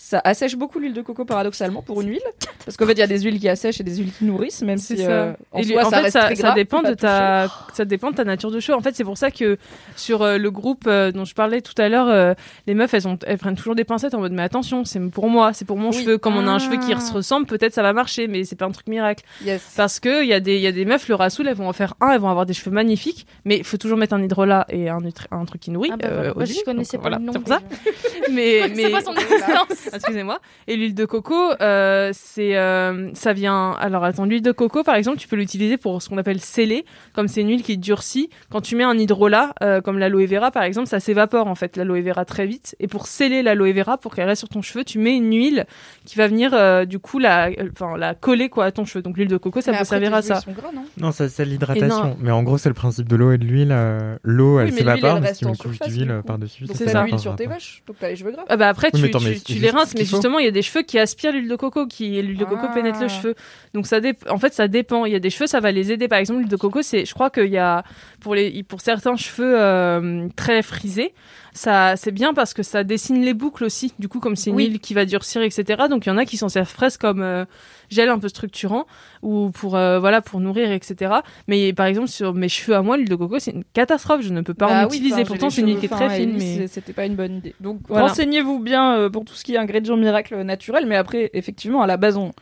Ça 0.00 0.20
assèche 0.22 0.54
beaucoup 0.54 0.78
l'huile 0.78 0.92
de 0.94 1.02
coco 1.02 1.24
paradoxalement 1.24 1.82
pour 1.82 2.00
une 2.02 2.10
huile, 2.10 2.22
parce 2.64 2.76
qu'en 2.76 2.86
fait 2.86 2.92
il 2.92 2.98
y 3.00 3.02
a 3.02 3.08
des 3.08 3.18
huiles 3.20 3.40
qui 3.40 3.48
assèchent 3.48 3.80
et 3.80 3.82
des 3.82 3.96
huiles 3.96 4.12
qui 4.16 4.24
nourrissent, 4.26 4.62
même 4.62 4.78
C'est 4.78 4.96
si 4.96 5.02
ça. 5.02 5.10
euh, 5.10 5.32
en 5.50 5.58
Et 5.58 5.64
lui- 5.64 5.72
soi 5.72 5.86
en 5.86 5.90
ça 5.90 5.96
fait, 5.96 6.02
reste 6.04 6.12
ça, 6.12 6.24
très 6.26 6.36
ça 6.36 6.42
gras, 6.44 6.54
dépend 6.54 6.82
de 6.82 6.94
ta, 6.94 7.48
ça 7.74 7.84
dépend 7.84 8.12
de 8.12 8.14
ta 8.14 8.22
nature 8.22 8.52
de 8.52 8.60
cheveux. 8.60 8.78
En 8.78 8.80
fait, 8.80 8.94
c'est 8.94 9.02
pour 9.02 9.18
ça 9.18 9.32
que 9.32 9.58
sur 9.96 10.22
euh, 10.22 10.38
le 10.38 10.50
groupe 10.52 10.84
euh, 10.86 11.10
dont 11.10 11.24
je 11.24 11.34
parlais 11.34 11.62
tout 11.62 11.74
à 11.82 11.88
l'heure, 11.88 12.06
euh, 12.08 12.34
les 12.68 12.74
meufs, 12.74 12.94
elles, 12.94 13.08
ont, 13.08 13.18
elles 13.26 13.38
prennent 13.38 13.56
toujours 13.56 13.74
des 13.74 13.82
pincettes 13.82 14.14
en 14.14 14.20
mode 14.20 14.30
mais 14.30 14.42
attention, 14.42 14.84
c'est 14.84 15.00
pour 15.10 15.28
moi, 15.28 15.52
c'est 15.52 15.64
pour 15.64 15.76
mon 15.76 15.90
Oui. 15.90 15.96
cheveu. 16.00 16.16
Comme 16.16 16.36
on 16.36 16.46
a 16.46 16.50
un 16.52 16.56
Ah. 16.56 16.58
cheveu 16.60 16.76
qui 16.76 16.98
se 17.04 17.12
ressemble, 17.12 17.46
peut-être 17.46 17.74
ça 17.74 17.82
va 17.82 17.92
marcher, 17.92 18.28
mais 18.28 18.44
c'est 18.44 18.54
pas 18.54 18.66
un 18.66 18.70
truc 18.70 18.86
miracle. 18.86 19.24
Yes. 19.44 19.74
Parce 19.76 19.98
que 19.98 20.22
il 20.22 20.28
y 20.28 20.32
a 20.32 20.38
des, 20.38 20.54
il 20.54 20.62
y 20.62 20.68
a 20.68 20.72
des 20.72 20.84
meufs, 20.84 21.08
le 21.08 21.16
rasoul, 21.16 21.48
elles 21.48 21.56
vont 21.56 21.68
en 21.68 21.72
faire 21.72 21.94
un, 22.00 22.12
elles 22.12 22.20
vont 22.20 22.30
avoir 22.30 22.46
des 22.46 22.54
cheveux 22.54 22.70
magnifiques, 22.70 23.26
mais 23.44 23.56
il 23.56 23.64
faut 23.64 23.78
toujours 23.78 23.98
mettre 23.98 24.14
un 24.14 24.22
hydrolat 24.22 24.64
et 24.68 24.88
un, 24.88 25.00
truc 25.44 25.60
qui 25.60 25.72
nourrit. 25.72 25.90
Ah 25.92 25.96
bah 25.96 26.06
euh, 26.06 26.32
Moi, 26.36 26.44
je 26.44 26.62
connaissais 26.64 26.98
Donc, 26.98 27.02
pas 27.02 27.10
voilà, 27.10 27.18
le 27.18 27.24
nom. 27.24 27.32
c'est 27.32 27.38
pour 27.40 27.48
ça. 27.48 27.60
Mais, 28.30 28.68
Je 28.68 28.74
mais 28.74 28.82
sais 28.84 28.90
pas 28.90 29.00
son 29.00 29.14
existence. 29.14 29.87
Excusez-moi. 29.94 30.38
Et 30.66 30.76
l'huile 30.76 30.94
de 30.94 31.04
coco, 31.04 31.34
euh, 31.60 32.10
c'est, 32.14 32.56
euh, 32.56 33.10
ça 33.14 33.32
vient. 33.32 33.72
Alors 33.72 34.04
attends, 34.04 34.24
l'huile 34.24 34.42
de 34.42 34.52
coco, 34.52 34.82
par 34.82 34.94
exemple, 34.94 35.18
tu 35.18 35.28
peux 35.28 35.36
l'utiliser 35.36 35.76
pour 35.76 36.02
ce 36.02 36.08
qu'on 36.08 36.18
appelle 36.18 36.40
sceller, 36.40 36.84
comme 37.14 37.28
c'est 37.28 37.40
une 37.42 37.48
huile 37.48 37.62
qui 37.62 37.78
durcit. 37.78 38.30
Quand 38.50 38.60
tu 38.60 38.76
mets 38.76 38.84
un 38.84 38.96
hydrolat, 38.98 39.54
euh, 39.62 39.80
comme 39.80 39.98
l'aloe 39.98 40.26
vera, 40.26 40.50
par 40.50 40.62
exemple, 40.62 40.88
ça 40.88 41.00
s'évapore 41.00 41.46
en 41.46 41.54
fait 41.54 41.76
l'aloe 41.76 42.02
vera 42.02 42.24
très 42.24 42.46
vite. 42.46 42.76
Et 42.80 42.86
pour 42.88 43.06
sceller 43.06 43.42
l'aloe 43.42 43.72
vera, 43.72 43.98
pour 43.98 44.14
qu'elle 44.14 44.26
reste 44.26 44.40
sur 44.40 44.48
ton 44.48 44.62
cheveu, 44.62 44.84
tu 44.84 44.98
mets 44.98 45.16
une 45.16 45.32
huile 45.34 45.66
qui 46.04 46.16
va 46.16 46.28
venir 46.28 46.52
euh, 46.54 46.84
du 46.84 46.98
coup 46.98 47.18
la, 47.18 47.50
enfin 47.72 47.96
la 47.96 48.14
coller 48.14 48.48
quoi 48.48 48.66
à 48.66 48.72
ton 48.72 48.84
cheveu. 48.84 49.02
Donc 49.02 49.16
l'huile 49.16 49.28
de 49.28 49.36
coco, 49.36 49.60
ça 49.60 49.70
Mais 49.72 49.78
peut 49.78 49.82
après, 49.82 49.96
servir 49.96 50.14
à 50.14 50.22
ça. 50.22 50.40
gras, 50.48 50.72
non? 50.74 50.84
Non, 50.98 51.12
ça 51.12 51.28
c'est 51.28 51.44
l'hydratation. 51.44 52.16
Mais 52.20 52.30
en 52.30 52.42
gros, 52.42 52.58
c'est 52.58 52.68
le 52.68 52.74
principe 52.74 53.08
de 53.08 53.16
l'eau 53.16 53.32
et 53.32 53.38
de 53.38 53.44
l'huile. 53.44 53.68
euh, 53.72 54.16
L'eau, 54.22 54.58
elle 54.60 54.66
Oui, 54.68 54.72
s'évapore, 54.72 55.18
si 55.26 55.38
tu 55.38 55.44
mets 55.44 55.50
en 55.50 55.54
une 55.54 55.58
couche 55.58 55.78
d'huile 55.88 56.08
Donc 56.08 56.38
ça 56.68 56.74
c'est 56.74 56.88
ça. 56.88 57.04
l'huile 57.04 57.18
sur 57.18 57.36
tes 57.36 57.46
vaches, 57.46 57.82
donc 57.86 57.96
t'as 58.00 58.08
les 58.08 58.16
cheveux 58.16 58.32
gras. 58.32 58.44
Ah 58.48 58.56
bah 58.56 58.68
après 58.68 58.90
Oui, 58.94 59.10
tu, 59.44 59.54
les 59.54 59.70
mais 59.94 60.04
justement 60.04 60.38
il 60.38 60.44
y 60.44 60.48
a 60.48 60.52
des 60.52 60.62
cheveux 60.62 60.82
qui 60.82 60.98
aspirent 60.98 61.32
l'huile 61.32 61.48
de 61.48 61.56
coco, 61.56 61.86
qui 61.86 62.20
l'huile 62.22 62.36
de 62.38 62.44
coco 62.44 62.66
Ah. 62.68 62.72
pénètre 62.74 63.00
le 63.00 63.08
cheveu. 63.08 63.34
Donc 63.74 63.86
ça 63.86 64.00
dé- 64.00 64.14
en 64.28 64.38
fait 64.38 64.52
ça 64.54 64.68
dépend. 64.68 65.04
Il 65.04 65.12
y 65.12 65.16
a 65.16 65.20
des 65.20 65.30
cheveux 65.30 65.46
ça 65.46 65.60
va 65.60 65.70
les 65.72 65.92
aider. 65.92 66.08
Par 66.08 66.18
exemple 66.18 66.40
l'huile 66.40 66.50
de 66.50 66.56
coco 66.56 66.82
c'est, 66.82 67.04
je 67.04 67.14
crois 67.14 67.30
qu'il 67.30 67.46
y 67.50 67.58
a 67.58 67.84
pour 68.20 68.34
les 68.34 68.62
pour 68.62 68.80
certains 68.80 69.16
cheveux 69.16 69.54
euh, 69.58 70.28
très 70.36 70.62
frisés, 70.62 71.12
ça 71.52 71.96
c'est 71.96 72.12
bien 72.12 72.34
parce 72.34 72.54
que 72.54 72.62
ça 72.62 72.84
dessine 72.84 73.22
les 73.24 73.34
boucles 73.34 73.64
aussi. 73.64 73.92
Du 73.98 74.08
coup 74.08 74.20
comme 74.20 74.36
c'est 74.36 74.50
une 74.50 74.56
Oui. 74.56 74.66
huile 74.66 74.80
qui 74.80 74.94
va 74.94 75.04
durcir 75.04 75.42
etc. 75.42 75.84
Donc 75.90 76.06
il 76.06 76.08
y 76.08 76.12
en 76.12 76.18
a 76.18 76.24
qui 76.24 76.36
s'en 76.36 76.48
servent 76.48 76.72
presque 76.74 77.00
comme 77.00 77.22
euh, 77.22 77.44
gel 77.90 78.08
un 78.08 78.18
peu 78.18 78.28
structurant 78.28 78.86
ou 79.22 79.50
pour 79.50 79.76
euh, 79.76 79.98
voilà 79.98 80.20
pour 80.20 80.40
nourrir 80.40 80.70
etc. 80.72 81.14
Mais 81.46 81.72
par 81.72 81.86
exemple 81.86 82.08
sur 82.08 82.34
mes 82.34 82.48
cheveux 82.48 82.76
à 82.76 82.82
moi 82.82 82.96
l'huile 82.96 83.08
de 83.08 83.14
coco 83.16 83.38
c'est 83.38 83.52
une 83.52 83.64
catastrophe. 83.72 84.22
Je 84.22 84.32
ne 84.32 84.40
peux 84.42 84.54
pas 84.54 84.66
Bah 84.66 84.80
en 84.86 84.90
oui, 84.90 84.96
utiliser. 84.96 85.14
enfin, 85.22 85.24
Pourtant 85.24 85.50
c'est 85.50 85.60
une 85.62 85.68
huile 85.68 85.78
qui 85.78 85.86
est 85.86 85.88
très 85.88 86.10
fine. 86.10 86.34
Mais... 86.38 86.66
C'était 86.66 86.92
pas 86.92 87.06
une 87.06 87.16
bonne 87.16 87.36
idée. 87.36 87.54
Donc 87.60 87.80
Voilà. 87.88 88.06
renseignez-vous 88.08 88.58
bien 88.60 88.96
euh, 88.96 89.10
pour 89.10 89.24
tout 89.24 89.34
ce 89.34 89.44
qui 89.44 89.54
est 89.54 89.58
ingrédients 89.58 89.96
miracles 89.96 90.42
naturels, 90.42 90.86
mais 90.86 90.96
après, 90.96 91.30
effectivement, 91.34 91.82
à 91.82 91.86
la 91.86 91.96
base, 91.96 92.16
on... 92.16 92.32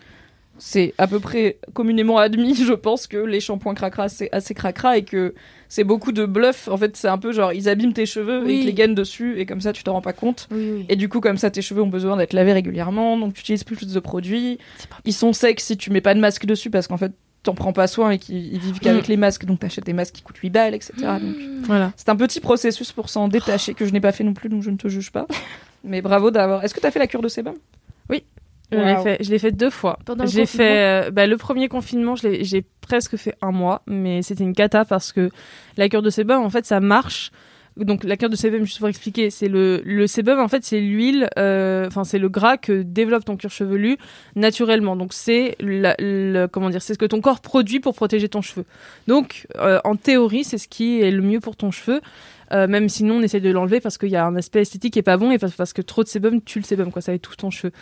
c'est 0.58 0.94
à 0.98 1.06
peu 1.06 1.20
près 1.20 1.58
communément 1.74 2.18
admis, 2.18 2.54
je 2.64 2.72
pense, 2.72 3.06
que 3.06 3.16
les 3.18 3.40
shampoings 3.40 3.74
cracra, 3.74 4.08
c'est 4.08 4.28
assez 4.32 4.54
cracra 4.54 4.96
et 4.98 5.04
que 5.04 5.34
c'est 5.68 5.84
beaucoup 5.84 6.12
de 6.12 6.24
bluff. 6.26 6.68
En 6.68 6.76
fait, 6.76 6.96
c'est 6.96 7.08
un 7.08 7.18
peu 7.18 7.32
genre, 7.32 7.52
ils 7.52 7.68
abîment 7.68 7.92
tes 7.92 8.06
cheveux 8.06 8.48
et 8.48 8.54
ils 8.54 8.60
te 8.62 8.66
les 8.66 8.72
gagnent 8.74 8.94
dessus, 8.94 9.38
et 9.38 9.46
comme 9.46 9.60
ça, 9.60 9.72
tu 9.72 9.82
t'en 9.82 9.92
rends 9.94 10.00
pas 10.02 10.12
compte. 10.12 10.48
Oui, 10.50 10.70
oui. 10.72 10.86
Et 10.88 10.96
du 10.96 11.08
coup, 11.08 11.20
comme 11.20 11.36
ça, 11.38 11.50
tes 11.50 11.62
cheveux 11.62 11.82
ont 11.82 11.88
besoin 11.88 12.16
d'être 12.16 12.32
lavés 12.32 12.52
régulièrement, 12.52 13.18
donc 13.18 13.34
tu 13.34 13.40
utilises 13.40 13.64
plus 13.64 13.86
de 13.92 14.00
produits. 14.00 14.58
Ils 15.04 15.12
sont 15.12 15.32
secs 15.32 15.60
si 15.60 15.76
tu 15.76 15.90
mets 15.90 16.00
pas 16.00 16.14
de 16.14 16.20
masque 16.20 16.46
dessus, 16.46 16.70
parce 16.70 16.86
qu'en 16.86 16.96
fait, 16.96 17.12
t'en 17.42 17.54
prends 17.54 17.72
pas 17.72 17.86
soin 17.86 18.10
et 18.10 18.18
qu'ils 18.18 18.52
ils 18.54 18.58
vivent 18.58 18.80
qu'avec 18.80 19.04
Mm. 19.06 19.10
les 19.10 19.16
masques, 19.16 19.44
donc 19.44 19.60
t'achètes 19.60 19.86
des 19.86 19.92
masques 19.92 20.14
qui 20.14 20.22
coûtent 20.22 20.38
8 20.38 20.50
balles, 20.50 20.74
etc. 20.74 20.92
Donc, 21.20 21.36
Voilà. 21.64 21.92
c'est 21.96 22.08
un 22.08 22.16
petit 22.16 22.40
processus 22.40 22.90
pour 22.90 23.08
s'en 23.08 23.28
détacher 23.28 23.72
que 23.74 23.86
je 23.86 23.92
n'ai 23.92 24.00
pas 24.00 24.10
fait 24.10 24.24
non 24.24 24.34
plus, 24.34 24.48
donc 24.48 24.62
je 24.62 24.70
ne 24.70 24.76
te 24.76 24.88
juge 24.88 25.12
pas. 25.12 25.26
Mais 25.84 26.00
bravo 26.02 26.32
d'avoir. 26.32 26.64
Est-ce 26.64 26.74
que 26.74 26.80
t'as 26.80 26.90
fait 26.90 26.98
la 26.98 27.06
cure 27.06 27.22
de 27.22 27.28
sébum? 27.28 27.54
Je 28.72 28.78
l'ai 28.78 28.94
Wow. 28.94 29.02
fait, 29.02 29.24
je 29.24 29.30
l'ai 29.30 29.38
fait 29.38 29.52
deux 29.52 29.70
fois. 29.70 29.98
Confinement 30.06 30.46
fait, 30.46 31.06
euh, 31.06 31.10
bah, 31.10 31.26
le 31.26 31.36
premier 31.36 31.68
confinement, 31.68 32.14
j'ai 32.16 32.64
presque 32.80 33.16
fait 33.16 33.34
un 33.42 33.52
mois, 33.52 33.82
mais 33.86 34.22
c'était 34.22 34.44
une 34.44 34.54
cata 34.54 34.84
parce 34.84 35.12
que 35.12 35.30
la 35.76 35.88
cure 35.88 36.02
de 36.02 36.10
sébum, 36.10 36.42
en 36.42 36.50
fait, 36.50 36.66
ça 36.66 36.80
marche. 36.80 37.30
Donc 37.76 38.04
la 38.04 38.16
cure 38.16 38.30
de 38.30 38.36
sébum, 38.36 38.64
juste 38.64 38.78
pour 38.78 38.88
expliquer, 38.88 39.28
c'est 39.28 39.48
le 39.48 39.82
le 39.84 40.06
sébum, 40.06 40.40
en 40.40 40.48
fait, 40.48 40.64
c'est 40.64 40.80
l'huile, 40.80 41.28
euh, 41.38 41.86
enfin 41.86 42.04
c'est 42.04 42.18
le 42.18 42.30
gras 42.30 42.56
que 42.56 42.80
développe 42.80 43.26
ton 43.26 43.36
cuir 43.36 43.50
chevelu 43.50 43.98
naturellement. 44.34 44.96
Donc 44.96 45.12
c'est 45.12 45.56
comment 46.52 46.70
dire, 46.70 46.80
c'est 46.80 46.94
ce 46.94 46.98
que 46.98 47.04
ton 47.04 47.20
corps 47.20 47.40
produit 47.40 47.78
pour 47.78 47.94
protéger 47.94 48.30
ton 48.30 48.40
cheveu. 48.40 48.64
Donc 49.08 49.46
euh, 49.56 49.78
en 49.84 49.94
théorie, 49.96 50.42
c'est 50.42 50.56
ce 50.56 50.68
qui 50.68 51.02
est 51.02 51.10
le 51.10 51.20
mieux 51.20 51.40
pour 51.40 51.54
ton 51.54 51.70
cheveu. 51.70 52.00
Euh, 52.52 52.66
même 52.68 52.88
sinon 52.88 53.16
on 53.16 53.22
essaie 53.22 53.40
de 53.40 53.50
l'enlever 53.50 53.80
parce 53.80 53.98
qu'il 53.98 54.10
y 54.10 54.16
a 54.16 54.24
un 54.24 54.36
aspect 54.36 54.60
esthétique 54.60 54.92
qui 54.92 54.98
est 54.98 55.02
pas 55.02 55.16
bon 55.16 55.32
et 55.32 55.38
parce, 55.38 55.72
que 55.72 55.82
trop 55.82 56.04
de 56.04 56.08
sébum 56.08 56.40
tue 56.40 56.60
le 56.60 56.64
sébum 56.64 56.92
quoi 56.92 57.02
ça 57.02 57.12
étouffe 57.12 57.36
ton 57.36 57.50
cheveu 57.50 57.72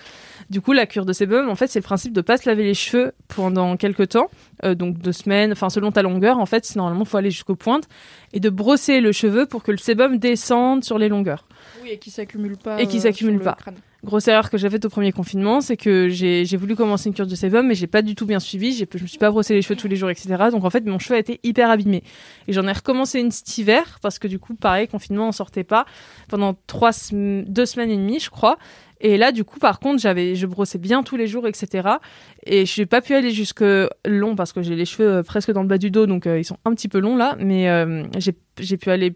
du 0.48 0.62
coup 0.62 0.72
la 0.72 0.86
cure 0.86 1.04
de 1.04 1.12
sébum 1.12 1.50
en 1.50 1.54
fait 1.54 1.66
c'est 1.66 1.80
le 1.80 1.84
principe 1.84 2.14
de 2.14 2.22
pas 2.22 2.38
se 2.38 2.48
laver 2.48 2.64
les 2.64 2.72
cheveux 2.72 3.12
pendant 3.28 3.76
quelques 3.76 4.10
temps 4.10 4.28
euh, 4.64 4.74
donc 4.74 4.98
deux 4.98 5.12
semaines 5.12 5.52
enfin 5.52 5.68
selon 5.68 5.92
ta 5.92 6.02
longueur 6.02 6.38
en 6.38 6.46
fait 6.46 6.74
normalement 6.76 7.04
faut 7.04 7.18
aller 7.18 7.30
jusqu'aux 7.30 7.56
pointes 7.56 7.88
et 8.32 8.40
de 8.40 8.48
brosser 8.48 9.00
le 9.00 9.12
cheveu 9.12 9.46
pour 9.46 9.62
que 9.62 9.70
le 9.70 9.76
sébum 9.76 10.18
descende 10.18 10.84
sur 10.84 10.98
les 10.98 11.08
longueurs 11.08 11.46
Oui, 11.82 11.90
et 11.90 11.98
qui 11.98 12.10
s'accumule 12.10 12.56
pas. 12.56 12.80
Et 12.80 12.86
qui 12.86 12.98
euh, 12.98 13.00
s'accumule 13.00 13.40
pas. 13.40 13.54
crâne. 13.54 13.76
Grosse 14.04 14.28
erreur 14.28 14.50
que 14.50 14.58
j'ai 14.58 14.70
faite 14.70 14.84
au 14.84 14.88
premier 14.88 15.12
confinement, 15.12 15.60
c'est 15.60 15.76
que 15.76 16.08
j'ai 16.08 16.56
voulu 16.56 16.76
commencer 16.76 17.08
une 17.08 17.14
cure 17.14 17.26
de 17.26 17.34
sébum, 17.34 17.66
mais 17.66 17.74
j'ai 17.74 17.86
pas 17.86 18.02
du 18.02 18.14
tout 18.14 18.26
bien 18.26 18.40
suivi. 18.40 18.72
Je 18.72 19.02
me 19.02 19.06
suis 19.06 19.18
pas 19.18 19.30
brossé 19.30 19.54
les 19.54 19.62
cheveux 19.62 19.76
tous 19.76 19.88
les 19.88 19.96
jours, 19.96 20.10
etc. 20.10 20.36
Donc 20.52 20.64
en 20.64 20.70
fait, 20.70 20.84
mon 20.84 20.98
cheveu 20.98 21.16
a 21.16 21.18
été 21.18 21.40
hyper 21.42 21.70
abîmé. 21.70 22.02
Et 22.46 22.52
j'en 22.52 22.66
ai 22.68 22.72
recommencé 22.72 23.20
une 23.20 23.30
cet 23.30 23.58
hiver 23.58 23.98
parce 24.02 24.18
que 24.18 24.28
du 24.28 24.38
coup, 24.38 24.54
pareil, 24.54 24.86
confinement, 24.86 25.28
on 25.28 25.32
sortait 25.32 25.64
pas 25.64 25.86
pendant 26.28 26.54
trois, 26.66 26.90
deux 27.12 27.66
semaines 27.66 27.90
et 27.90 27.96
demie, 27.96 28.20
je 28.20 28.30
crois. 28.30 28.58
Et 29.00 29.18
là, 29.18 29.32
du 29.32 29.44
coup, 29.44 29.58
par 29.58 29.80
contre, 29.80 30.00
j'avais, 30.00 30.34
je 30.34 30.46
brossais 30.46 30.78
bien 30.78 31.02
tous 31.02 31.16
les 31.16 31.26
jours, 31.26 31.46
etc. 31.46 31.88
Et 32.46 32.64
je 32.64 32.80
n'ai 32.80 32.86
pas 32.86 33.02
pu 33.02 33.14
aller 33.14 33.32
jusque 33.32 33.64
long 34.06 34.34
parce 34.34 34.52
que 34.52 34.62
j'ai 34.62 34.76
les 34.76 34.86
cheveux 34.86 35.16
euh, 35.16 35.22
presque 35.22 35.50
dans 35.50 35.62
le 35.62 35.68
bas 35.68 35.78
du 35.78 35.90
dos, 35.90 36.06
donc 36.06 36.26
euh, 36.26 36.38
ils 36.38 36.44
sont 36.44 36.56
un 36.64 36.74
petit 36.74 36.88
peu 36.88 37.00
longs 37.00 37.16
là. 37.16 37.36
Mais 37.38 37.68
euh, 37.68 38.04
j'ai 38.58 38.76
pu 38.76 38.90
aller 38.90 39.14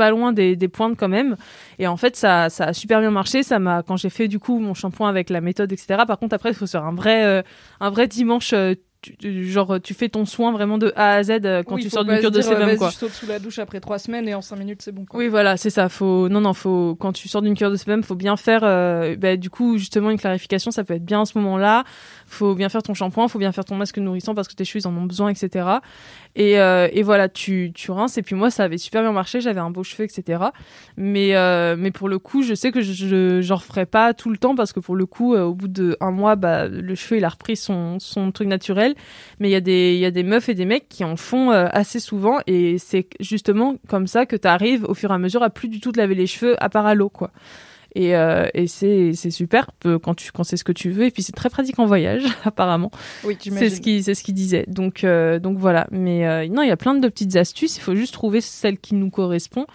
pas 0.00 0.10
loin 0.10 0.32
des, 0.32 0.56
des 0.56 0.68
pointes 0.68 0.96
quand 0.98 1.08
même. 1.08 1.36
Et 1.78 1.86
en 1.86 1.96
fait, 1.98 2.16
ça, 2.16 2.48
ça 2.48 2.64
a 2.64 2.72
super 2.72 3.00
bien 3.00 3.10
marché. 3.10 3.42
Ça 3.42 3.58
m'a, 3.58 3.82
quand 3.82 3.96
j'ai 3.98 4.10
fait 4.10 4.28
du 4.28 4.38
coup 4.38 4.58
mon 4.58 4.72
shampoing 4.74 5.08
avec 5.08 5.28
la 5.30 5.40
méthode, 5.42 5.70
etc. 5.72 6.04
Par 6.06 6.18
contre, 6.18 6.34
après, 6.34 6.50
il 6.50 6.54
faut 6.54 6.66
faire 6.66 6.84
un 6.86 6.94
vrai, 6.94 7.24
euh, 7.24 7.42
un 7.80 7.90
vrai 7.90 8.06
dimanche. 8.08 8.52
euh, 8.54 8.74
tu- 9.02 9.16
tu- 9.16 9.44
genre, 9.50 9.78
tu 9.82 9.94
fais 9.94 10.10
ton 10.10 10.26
soin 10.26 10.52
vraiment 10.52 10.76
de 10.76 10.92
A 10.94 11.14
à 11.14 11.22
Z 11.22 11.30
euh, 11.30 11.62
quand 11.62 11.76
Oui, 11.76 11.82
tu 11.82 11.88
sors 11.88 12.04
d'une 12.04 12.18
cure 12.20 12.30
de 12.30 12.42
vas-y, 12.42 12.76
quoi. 12.76 12.90
Je 12.90 12.96
saute 12.96 13.12
sous 13.14 13.26
la 13.26 13.38
douche 13.38 13.58
après 13.58 13.80
trois 13.80 13.98
semaines 13.98 14.28
et 14.28 14.34
en 14.34 14.42
cinq 14.42 14.56
minutes 14.58 14.82
c'est 14.82 14.92
bon. 14.92 15.06
Quoi. 15.06 15.18
Oui, 15.18 15.28
voilà, 15.28 15.56
c'est 15.56 15.70
ça. 15.70 15.88
Faut 15.88 16.28
non, 16.28 16.42
non, 16.42 16.52
faut 16.52 16.96
quand 17.00 17.12
tu 17.14 17.26
sors 17.26 17.40
d'une 17.40 17.56
cure 17.56 17.70
de 17.70 17.76
sébum, 17.76 18.02
faut 18.02 18.14
bien 18.14 18.36
faire. 18.36 18.60
euh, 18.62 19.16
bah, 19.16 19.36
du 19.38 19.48
coup, 19.48 19.78
justement, 19.78 20.10
une 20.10 20.18
clarification, 20.18 20.70
ça 20.70 20.84
peut 20.84 20.92
être 20.94 21.04
bien 21.12 21.22
à 21.22 21.24
ce 21.24 21.38
moment-là. 21.38 21.84
Faut 22.26 22.54
bien 22.54 22.68
faire 22.68 22.82
ton 22.82 22.92
shampoing, 22.92 23.26
faut 23.28 23.38
bien 23.38 23.52
faire 23.52 23.64
ton 23.64 23.76
masque 23.76 23.96
nourrissant 23.96 24.34
parce 24.34 24.48
que 24.48 24.54
tes 24.54 24.66
cheveux 24.66 24.82
ils 24.84 24.86
en 24.88 24.94
ont 24.94 25.06
besoin, 25.06 25.30
etc. 25.30 25.64
Et, 26.36 26.60
euh, 26.60 26.88
et 26.92 27.02
voilà, 27.02 27.28
tu 27.28 27.72
tu 27.74 27.90
rinces. 27.90 28.18
Et 28.18 28.22
puis 28.22 28.34
moi, 28.34 28.50
ça 28.50 28.64
avait 28.64 28.78
super 28.78 29.02
bien 29.02 29.12
marché. 29.12 29.40
J'avais 29.40 29.60
un 29.60 29.70
beau 29.70 29.82
cheveu, 29.82 30.04
etc. 30.04 30.44
Mais 30.96 31.34
euh, 31.36 31.76
mais 31.78 31.90
pour 31.90 32.08
le 32.08 32.18
coup, 32.18 32.42
je 32.42 32.54
sais 32.54 32.70
que 32.70 32.80
je 32.80 33.40
j'en 33.40 33.56
referai 33.56 33.86
pas 33.86 34.14
tout 34.14 34.30
le 34.30 34.36
temps 34.36 34.54
parce 34.54 34.72
que 34.72 34.80
pour 34.80 34.96
le 34.96 35.06
coup, 35.06 35.34
euh, 35.34 35.44
au 35.44 35.54
bout 35.54 35.68
de 35.68 35.96
un 36.00 36.10
mois, 36.10 36.36
bah 36.36 36.68
le 36.68 36.94
cheveu 36.94 37.18
il 37.18 37.24
a 37.24 37.28
repris 37.28 37.56
son 37.56 37.98
son 37.98 38.30
truc 38.32 38.48
naturel. 38.48 38.94
Mais 39.40 39.48
il 39.48 39.52
y 39.52 39.56
a 39.56 39.60
des 39.60 39.96
y 39.96 40.04
a 40.04 40.10
des 40.10 40.22
meufs 40.22 40.48
et 40.48 40.54
des 40.54 40.66
mecs 40.66 40.88
qui 40.88 41.04
en 41.04 41.16
font 41.16 41.50
assez 41.50 42.00
souvent 42.00 42.38
et 42.46 42.78
c'est 42.78 43.08
justement 43.20 43.76
comme 43.88 44.06
ça 44.06 44.26
que 44.26 44.36
tu 44.36 44.46
arrives 44.48 44.84
au 44.84 44.94
fur 44.94 45.10
et 45.10 45.14
à 45.14 45.18
mesure 45.18 45.42
à 45.42 45.50
plus 45.50 45.68
du 45.68 45.80
tout 45.80 45.92
te 45.92 45.98
laver 45.98 46.14
les 46.14 46.26
cheveux 46.26 46.56
à 46.62 46.68
part 46.68 46.86
à 46.86 46.94
l'eau 46.94 47.08
quoi. 47.08 47.30
Et, 47.94 48.14
euh, 48.14 48.48
et 48.54 48.66
c'est 48.66 49.12
super 49.30 49.70
euh, 49.84 49.98
quand 49.98 50.14
tu 50.14 50.30
quand 50.32 50.44
c'est 50.44 50.56
ce 50.56 50.64
que 50.64 50.72
tu 50.72 50.90
veux 50.90 51.04
et 51.04 51.10
puis 51.10 51.22
c'est 51.22 51.32
très 51.32 51.50
pratique 51.50 51.78
en 51.78 51.86
voyage 51.86 52.22
apparemment. 52.44 52.90
Oui, 53.24 53.36
C'est 53.40 53.70
ce 53.70 53.80
qui 53.80 54.02
c'est 54.02 54.14
ce 54.14 54.22
qu'il 54.22 54.34
disait. 54.34 54.64
Donc 54.68 55.04
euh, 55.04 55.38
donc 55.38 55.58
voilà, 55.58 55.86
mais 55.90 56.26
euh, 56.26 56.46
non, 56.48 56.62
il 56.62 56.68
y 56.68 56.72
a 56.72 56.76
plein 56.76 56.94
de 56.94 57.08
petites 57.08 57.36
astuces, 57.36 57.76
il 57.76 57.80
faut 57.80 57.96
juste 57.96 58.14
trouver 58.14 58.40
celle 58.40 58.78
qui 58.78 58.94
nous 58.94 59.10
correspond. 59.10 59.66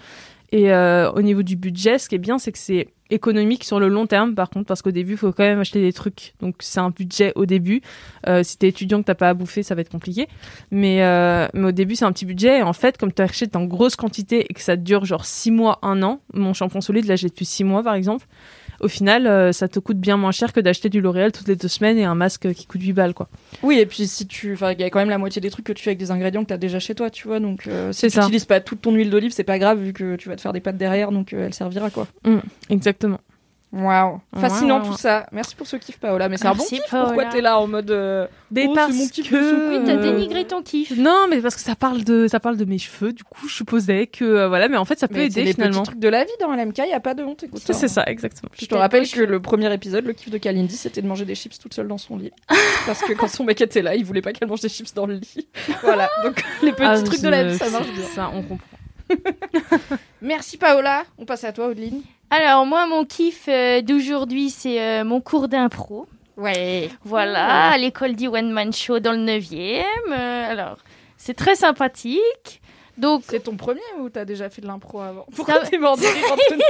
Et 0.51 0.71
au 0.71 1.21
niveau 1.21 1.43
du 1.43 1.57
budget, 1.57 1.97
ce 1.97 2.07
qui 2.07 2.15
est 2.15 2.19
bien, 2.19 2.37
c'est 2.37 2.53
que 2.53 2.57
c'est 2.57 2.87
économique 3.09 3.63
sur 3.63 3.79
le 3.79 3.87
long 3.87 4.07
terme, 4.07 4.35
par 4.35 4.49
contre, 4.49 4.65
parce 4.65 4.81
qu'au 4.81 4.91
début, 4.91 5.13
il 5.13 5.17
faut 5.17 5.31
quand 5.31 5.43
même 5.43 5.59
acheter 5.59 5.81
des 5.81 5.93
trucs. 5.93 6.33
Donc, 6.41 6.55
c'est 6.59 6.79
un 6.79 6.89
budget 6.89 7.31
au 7.35 7.45
début. 7.45 7.81
Euh, 8.27 8.43
si 8.43 8.57
t'es 8.57 8.67
étudiant 8.67 8.99
que 9.01 9.05
t'as 9.05 9.15
pas 9.15 9.29
à 9.29 9.33
bouffer, 9.33 9.63
ça 9.63 9.75
va 9.75 9.81
être 9.81 9.89
compliqué. 9.89 10.27
Mais, 10.71 11.03
euh, 11.03 11.47
mais 11.53 11.67
au 11.67 11.71
début, 11.71 11.95
c'est 11.95 12.05
un 12.05 12.11
petit 12.11 12.25
budget. 12.25 12.59
Et 12.59 12.63
en 12.63 12.73
fait, 12.73 12.97
comme 12.97 13.13
tu 13.13 13.21
achètes 13.21 13.55
en 13.55 13.65
grosse 13.65 13.95
quantité 13.95 14.45
et 14.49 14.53
que 14.53 14.61
ça 14.61 14.75
dure 14.75 15.05
genre 15.05 15.25
6 15.25 15.51
mois, 15.51 15.79
1 15.81 16.01
an, 16.03 16.19
mon 16.33 16.53
shampoing 16.53 16.81
solide, 16.81 17.05
là, 17.05 17.15
j'ai 17.15 17.27
depuis 17.27 17.45
6 17.45 17.63
mois, 17.63 17.83
par 17.83 17.93
exemple. 17.93 18.25
Au 18.85 18.87
final, 18.87 19.25
euh, 19.25 19.51
ça 19.51 19.67
te 19.67 19.79
coûte 19.79 19.97
bien 19.97 20.15
moins 20.15 20.31
cher 20.31 20.53
que 20.53 20.59
d'acheter 20.59 20.89
du 20.89 21.01
L'Oréal 21.01 21.31
toutes 21.31 21.47
les 21.47 21.55
deux 21.55 21.67
semaines 21.67 21.97
et 21.97 22.03
un 22.03 22.13
masque 22.13 22.53
qui 22.53 22.67
coûte 22.67 22.83
8 22.83 22.93
balles, 22.93 23.13
quoi. 23.15 23.27
Oui, 23.63 23.79
et 23.79 23.87
puis 23.87 24.05
si 24.05 24.27
tu. 24.27 24.53
Enfin, 24.53 24.73
il 24.73 24.79
y 24.79 24.83
a 24.83 24.91
quand 24.91 24.99
même 24.99 25.09
la 25.09 25.17
moitié 25.17 25.41
des 25.41 25.49
trucs 25.49 25.65
que 25.65 25.73
tu 25.73 25.83
fais 25.83 25.89
avec 25.89 25.97
des 25.97 26.11
ingrédients 26.11 26.43
que 26.43 26.49
tu 26.49 26.53
as 26.53 26.59
déjà 26.59 26.77
chez 26.77 26.93
toi, 26.93 27.09
tu 27.09 27.27
vois. 27.27 27.39
Donc, 27.39 27.65
euh, 27.65 27.91
si 27.91 28.07
tu 28.07 28.19
n'utilises 28.19 28.45
pas 28.45 28.59
toute 28.59 28.81
ton 28.81 28.91
huile 28.91 29.09
d'olive, 29.09 29.31
c'est 29.31 29.43
pas 29.43 29.57
grave 29.57 29.79
vu 29.79 29.91
que 29.91 30.17
tu 30.17 30.29
vas 30.29 30.35
te 30.35 30.41
faire 30.41 30.53
des 30.53 30.59
pâtes 30.59 30.77
derrière, 30.77 31.11
donc 31.11 31.33
euh, 31.33 31.47
elle 31.47 31.53
servira 31.55 31.89
quoi. 31.89 32.07
Exactement. 32.69 33.19
Waouh, 33.77 34.21
fascinant 34.39 34.79
tout 34.81 34.95
ça. 34.95 35.25
Merci 35.33 35.53
pour 35.53 35.67
ce 35.67 35.75
kiff, 35.75 35.99
Paola. 35.99 36.29
Mais 36.29 36.37
c'est 36.37 36.47
un 36.47 36.53
bon 36.55 36.63
kiff. 36.63 36.79
Paola. 36.89 37.05
Pourquoi 37.07 37.25
t'es 37.25 37.41
là 37.41 37.59
en 37.59 37.67
mode 37.67 37.91
euh, 37.91 38.25
Mais 38.49 38.67
oh, 38.69 38.73
parce 38.73 38.93
mon 38.93 39.05
kiff 39.07 39.29
que- 39.29 39.69
Oui, 39.77 39.83
t'as 39.85 39.97
dénigré 39.97 40.45
ton 40.45 40.61
kiff. 40.61 40.95
Non, 40.95 41.25
mais 41.29 41.41
parce 41.41 41.55
que 41.55 41.61
ça 41.61 41.75
parle 41.75 42.03
de 42.05 42.27
ça 42.29 42.39
parle 42.39 42.55
de 42.55 42.63
mes 42.63 42.77
cheveux. 42.77 43.11
Du 43.11 43.25
coup, 43.25 43.49
je 43.49 43.53
supposais 43.53 44.07
que 44.07 44.23
euh, 44.23 44.47
voilà, 44.47 44.69
mais 44.69 44.77
en 44.77 44.85
fait, 44.85 44.97
ça 44.97 45.09
peut 45.09 45.15
Mais 45.15 45.25
aider 45.25 45.43
les 45.43 45.53
finalement. 45.53 45.81
petits 45.81 45.89
trucs 45.91 45.99
de 45.99 46.07
la 46.07 46.23
vie 46.23 46.31
dans 46.39 46.53
LMK, 46.55 46.77
il 46.85 46.89
y 46.89 46.93
a 46.93 46.99
pas 47.01 47.13
de 47.15 47.23
honte. 47.23 47.43
Écoute, 47.43 47.61
C'est 47.65 47.73
hein. 47.73 47.77
c'est 47.77 47.87
ça, 47.89 48.03
exactement. 48.07 48.49
Je 48.57 48.65
te 48.65 48.75
rappelle 48.75 49.09
que 49.09 49.19
le 49.21 49.41
premier 49.41 49.73
épisode, 49.73 50.05
le 50.05 50.13
kiff 50.13 50.29
de 50.29 50.37
Kalindi, 50.37 50.77
c'était 50.77 51.01
de 51.01 51.07
manger 51.07 51.25
des 51.25 51.35
chips 51.35 51.59
toute 51.59 51.73
seule 51.73 51.87
dans 51.89 51.97
son 51.97 52.15
lit. 52.17 52.31
Parce 52.85 53.01
que 53.01 53.11
quand 53.11 53.27
son 53.27 53.43
mec 53.43 53.59
était 53.59 53.81
là, 53.81 53.95
il 53.95 54.05
voulait 54.05 54.21
pas 54.21 54.31
qu'elle 54.31 54.47
mange 54.47 54.61
des 54.61 54.69
chips 54.69 54.93
dans 54.93 55.05
le 55.05 55.15
lit. 55.15 55.47
Voilà, 55.83 56.09
donc 56.23 56.41
les 56.63 56.71
petits 56.71 56.83
Ah, 56.85 57.01
trucs 57.01 57.21
de 57.21 57.29
la 57.29 57.43
vie, 57.43 57.57
ça 57.57 57.69
marche 57.69 57.91
bien. 57.91 58.05
Ça, 58.05 58.31
on 58.33 58.41
comprend. 58.41 58.67
Merci 60.21 60.57
Paola, 60.57 61.03
on 61.17 61.25
passe 61.25 61.43
à 61.43 61.51
toi, 61.51 61.67
Odeline. 61.67 62.01
Alors, 62.29 62.65
moi, 62.65 62.85
mon 62.87 63.05
kiff 63.05 63.45
euh, 63.47 63.81
d'aujourd'hui, 63.81 64.49
c'est 64.49 64.81
euh, 64.81 65.03
mon 65.03 65.21
cours 65.21 65.47
d'impro. 65.47 66.07
Ouais. 66.37 66.89
Voilà, 67.03 67.69
à 67.71 67.77
l'école 67.77 68.15
du 68.15 68.27
One 68.27 68.51
Man 68.51 68.73
Show 68.73 68.99
dans 68.99 69.13
le 69.13 69.19
9e. 69.19 69.83
Euh, 70.11 70.51
alors, 70.51 70.77
c'est 71.17 71.33
très 71.35 71.55
sympathique. 71.55 72.61
Donc, 72.97 73.23
C'est 73.27 73.41
ton 73.43 73.57
premier 73.57 73.81
ou 73.99 74.09
t'as 74.09 74.23
déjà 74.23 74.49
fait 74.49 74.61
de 74.61 74.67
l'impro 74.67 75.01
avant 75.01 75.25
Ça- 75.29 75.35
Pourquoi 75.35 75.59
t'es 75.59 75.77
mort 75.77 75.97
de 75.97 76.01
rire, 76.01 76.31
Anthony 76.31 76.61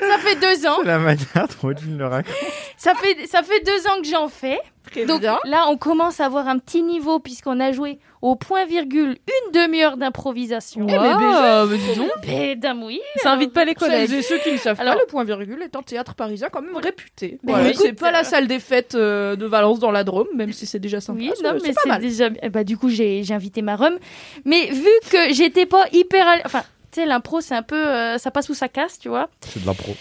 ça 0.00 0.18
fait 0.18 0.34
deux 0.34 0.66
ans. 0.66 0.78
C'est 0.80 0.86
la 0.88 0.98
manière 0.98 1.46
dont 1.62 1.68
le 1.96 2.06
raconte. 2.06 2.34
Ça 2.76 2.94
fait, 2.96 3.26
ça 3.28 3.42
fait 3.44 3.60
deux 3.64 3.86
ans 3.86 4.00
que 4.02 4.08
j'en 4.08 4.26
fais. 4.28 4.58
Très 4.90 5.04
Donc 5.06 5.20
bien. 5.20 5.38
là, 5.44 5.66
on 5.68 5.76
commence 5.76 6.18
à 6.18 6.26
avoir 6.26 6.48
un 6.48 6.58
petit 6.58 6.82
niveau 6.82 7.20
puisqu'on 7.20 7.60
a 7.60 7.70
joué 7.70 8.00
au 8.22 8.36
point 8.36 8.64
virgule 8.64 9.18
une 9.26 9.52
demi-heure 9.52 9.96
d'improvisation. 9.96 10.86
Eh, 10.88 10.92
mais 10.92 10.98
Wow, 10.98 11.18
déjà- 11.18 11.66
mais 11.68 11.76
dis 11.76 11.98
donc, 11.98 12.10
Ben, 12.26 12.58
dame, 12.58 12.82
oui. 12.84 13.00
ça 13.16 13.32
invite 13.32 13.52
pas 13.52 13.64
les 13.64 13.74
celles 13.78 13.88
collègues. 13.90 14.12
et 14.12 14.22
ceux 14.22 14.38
qui 14.38 14.52
ne 14.52 14.56
savent 14.56 14.80
Alors- 14.80 14.94
pas, 14.94 15.00
le 15.00 15.06
point 15.06 15.24
virgule 15.24 15.60
est 15.62 15.74
un 15.76 15.82
théâtre 15.82 16.14
parisien 16.14 16.48
quand 16.50 16.62
même 16.62 16.76
réputé. 16.76 17.38
Mais 17.42 17.52
Voilà, 17.52 17.68
écoute, 17.70 17.82
c'est 17.84 17.92
pas 17.92 18.08
euh, 18.08 18.12
la 18.12 18.24
salle 18.24 18.46
des 18.46 18.60
fêtes 18.60 18.94
euh, 18.94 19.36
de 19.36 19.44
Valence 19.44 19.80
dans 19.80 19.90
la 19.90 20.04
Drôme, 20.04 20.28
même 20.34 20.52
si 20.52 20.66
c'est 20.66 20.78
déjà 20.78 21.00
sympa. 21.00 21.18
Oui, 21.18 21.28
non, 21.42 21.50
c'est 21.58 21.66
mais 21.68 21.72
pas 21.74 21.80
c'est 21.82 21.88
mal. 21.88 22.00
déjà. 22.00 22.28
eh 22.42 22.48
Bah, 22.48 22.64
du 22.64 22.76
coup, 22.78 22.88
j'ai 22.88 23.22
j'ai 23.24 23.34
invité 23.34 23.60
ma 23.60 23.76
rhum. 23.76 23.98
Mais 24.44 24.66
vu 24.70 24.88
que 25.10 25.32
j'étais 25.34 25.66
pas 25.66 25.84
hyper. 25.92 26.26
à 26.28 26.34
l- 26.36 26.42
Enfin, 26.46 26.62
tu 26.92 27.00
sais, 27.00 27.06
l'impro, 27.06 27.40
c'est 27.40 27.54
un 27.56 27.62
peu. 27.62 27.74
euh, 27.88 28.18
ça 28.18 28.30
passe 28.30 28.48
ou 28.48 28.54
ça 28.54 28.68
casse, 28.68 28.98
tu 29.00 29.08
vois. 29.08 29.28
C'est 29.40 29.60
de 29.62 29.66
l'impro. 29.66 29.94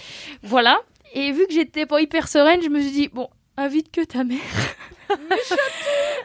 Voilà. 0.44 0.80
Et 1.14 1.32
vu 1.32 1.46
que 1.48 1.54
j'étais 1.54 1.86
pas 1.86 2.00
hyper 2.02 2.28
sereine, 2.28 2.62
je 2.62 2.70
me 2.70 2.80
suis 2.82 2.92
dit, 2.92 3.10
bon, 3.12 3.28
invite 3.58 3.92
que 3.92 4.02
ta 4.02 4.24
mère. 4.24 4.40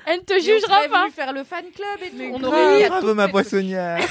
Elle 0.06 0.20
ne 0.20 0.24
te 0.24 0.34
on 0.34 0.38
jugera 0.38 0.76
serait 0.78 0.88
pas. 0.88 1.06
faire 1.10 1.32
le 1.32 1.42
fan 1.44 1.64
club 1.74 1.98
et 2.02 2.10
tout. 2.10 2.34
On 2.34 2.38
grave. 2.38 2.52
aurait 2.52 2.80
eu 2.80 2.84
à 2.84 2.88
Bravo 2.88 3.14
ma 3.14 3.28
poissonnière. 3.28 3.98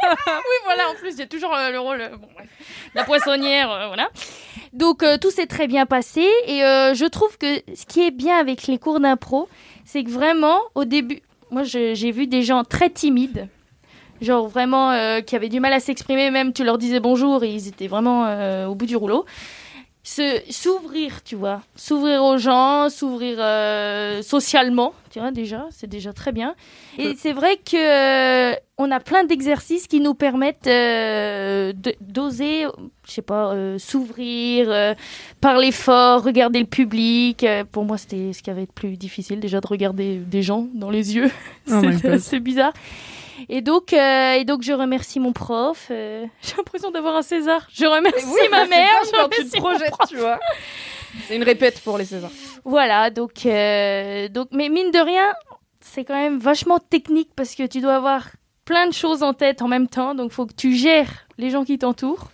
Oui, 0.00 0.56
voilà, 0.64 0.88
en 0.90 0.94
plus, 0.94 1.16
j'ai 1.16 1.26
toujours 1.26 1.54
euh, 1.54 1.70
le 1.70 1.78
rôle. 1.80 2.00
euh, 2.00 2.08
bon, 2.16 2.28
bref. 2.34 2.48
La 2.94 3.04
poissonnière, 3.04 3.70
euh, 3.70 3.86
voilà. 3.88 4.08
Donc, 4.72 5.02
euh, 5.02 5.16
tout 5.18 5.30
s'est 5.30 5.46
très 5.46 5.66
bien 5.66 5.86
passé. 5.86 6.26
Et 6.46 6.62
euh, 6.64 6.94
je 6.94 7.04
trouve 7.04 7.36
que 7.38 7.56
ce 7.74 7.84
qui 7.86 8.06
est 8.06 8.10
bien 8.10 8.36
avec 8.38 8.66
les 8.66 8.78
cours 8.78 9.00
d'impro, 9.00 9.48
c'est 9.84 10.04
que 10.04 10.10
vraiment, 10.10 10.60
au 10.74 10.84
début, 10.84 11.20
moi, 11.50 11.62
j'ai 11.64 12.10
vu 12.10 12.26
des 12.26 12.42
gens 12.42 12.64
très 12.64 12.90
timides. 12.90 13.48
Genre 14.20 14.48
vraiment 14.48 14.90
euh, 14.90 15.20
qui 15.20 15.36
avaient 15.36 15.48
du 15.48 15.60
mal 15.60 15.72
à 15.72 15.80
s'exprimer, 15.80 16.30
même 16.30 16.52
tu 16.52 16.64
leur 16.64 16.76
disais 16.78 16.98
bonjour 17.00 17.44
et 17.44 17.50
ils 17.50 17.68
étaient 17.68 17.86
vraiment 17.86 18.24
euh, 18.26 18.66
au 18.66 18.74
bout 18.74 18.86
du 18.86 18.96
rouleau. 18.96 19.24
S'ouvrir, 20.08 21.22
tu 21.22 21.36
vois. 21.36 21.60
S'ouvrir 21.76 22.22
aux 22.22 22.38
gens, 22.38 22.88
s'ouvrir 22.88 23.36
euh, 23.40 24.22
socialement, 24.22 24.94
tu 25.10 25.18
vois, 25.20 25.30
déjà, 25.30 25.66
c'est 25.70 25.86
déjà 25.86 26.14
très 26.14 26.32
bien. 26.32 26.54
Et 26.96 27.14
c'est 27.16 27.34
vrai 27.34 27.56
que 27.56 27.76
euh, 28.52 28.56
on 28.78 28.90
a 28.90 29.00
plein 29.00 29.24
d'exercices 29.24 29.86
qui 29.86 30.00
nous 30.00 30.14
permettent 30.14 30.66
euh, 30.66 31.74
d'oser, 32.00 32.64
je 33.06 33.12
sais 33.12 33.22
pas, 33.22 33.52
euh, 33.52 33.78
s'ouvrir, 33.78 34.70
euh, 34.70 34.94
parler 35.42 35.72
fort, 35.72 36.24
regarder 36.24 36.60
le 36.60 36.66
public. 36.66 37.44
Euh, 37.44 37.64
pour 37.70 37.84
moi, 37.84 37.98
c'était 37.98 38.32
ce 38.32 38.42
qui 38.42 38.50
avait 38.50 38.62
été 38.62 38.72
plus 38.74 38.96
difficile 38.96 39.40
déjà 39.40 39.60
de 39.60 39.66
regarder 39.66 40.16
des 40.16 40.42
gens 40.42 40.68
dans 40.74 40.90
les 40.90 41.16
yeux. 41.16 41.30
Oh 41.70 41.82
c'est 42.18 42.40
bizarre. 42.40 42.72
Et 43.48 43.60
donc, 43.60 43.92
euh, 43.92 44.32
et 44.34 44.44
donc, 44.44 44.62
je 44.62 44.72
remercie 44.72 45.20
mon 45.20 45.32
prof. 45.32 45.88
euh, 45.90 46.26
J'ai 46.42 46.56
l'impression 46.56 46.90
d'avoir 46.90 47.16
un 47.16 47.22
César. 47.22 47.66
Je 47.72 47.86
remercie 47.86 48.24
Oui, 48.26 48.48
ma 48.50 48.66
mère. 48.66 48.88
je 49.04 49.10
quand 49.12 49.28
tu 49.28 49.36
te 49.36 49.42
remercie 49.42 49.56
mon 49.60 49.62
projettes, 49.70 49.90
prof. 49.90 50.08
tu 50.08 50.16
vois. 50.16 50.38
C'est 51.26 51.36
une 51.36 51.42
répète 51.44 51.80
pour 51.82 51.98
les 51.98 52.04
Césars. 52.04 52.30
Voilà, 52.64 53.10
donc, 53.10 53.46
euh, 53.46 54.28
donc, 54.28 54.48
mais 54.52 54.68
mine 54.68 54.90
de 54.90 54.98
rien, 54.98 55.34
c'est 55.80 56.04
quand 56.04 56.14
même 56.14 56.38
vachement 56.38 56.78
technique 56.78 57.30
parce 57.34 57.54
que 57.54 57.66
tu 57.66 57.80
dois 57.80 57.94
avoir 57.96 58.26
plein 58.64 58.86
de 58.86 58.92
choses 58.92 59.22
en 59.22 59.32
tête 59.32 59.62
en 59.62 59.68
même 59.68 59.88
temps. 59.88 60.14
Donc, 60.14 60.32
faut 60.32 60.44
que 60.46 60.52
tu 60.54 60.74
gères 60.74 61.26
les 61.38 61.50
gens 61.50 61.64
qui 61.64 61.78
t'entourent, 61.78 62.28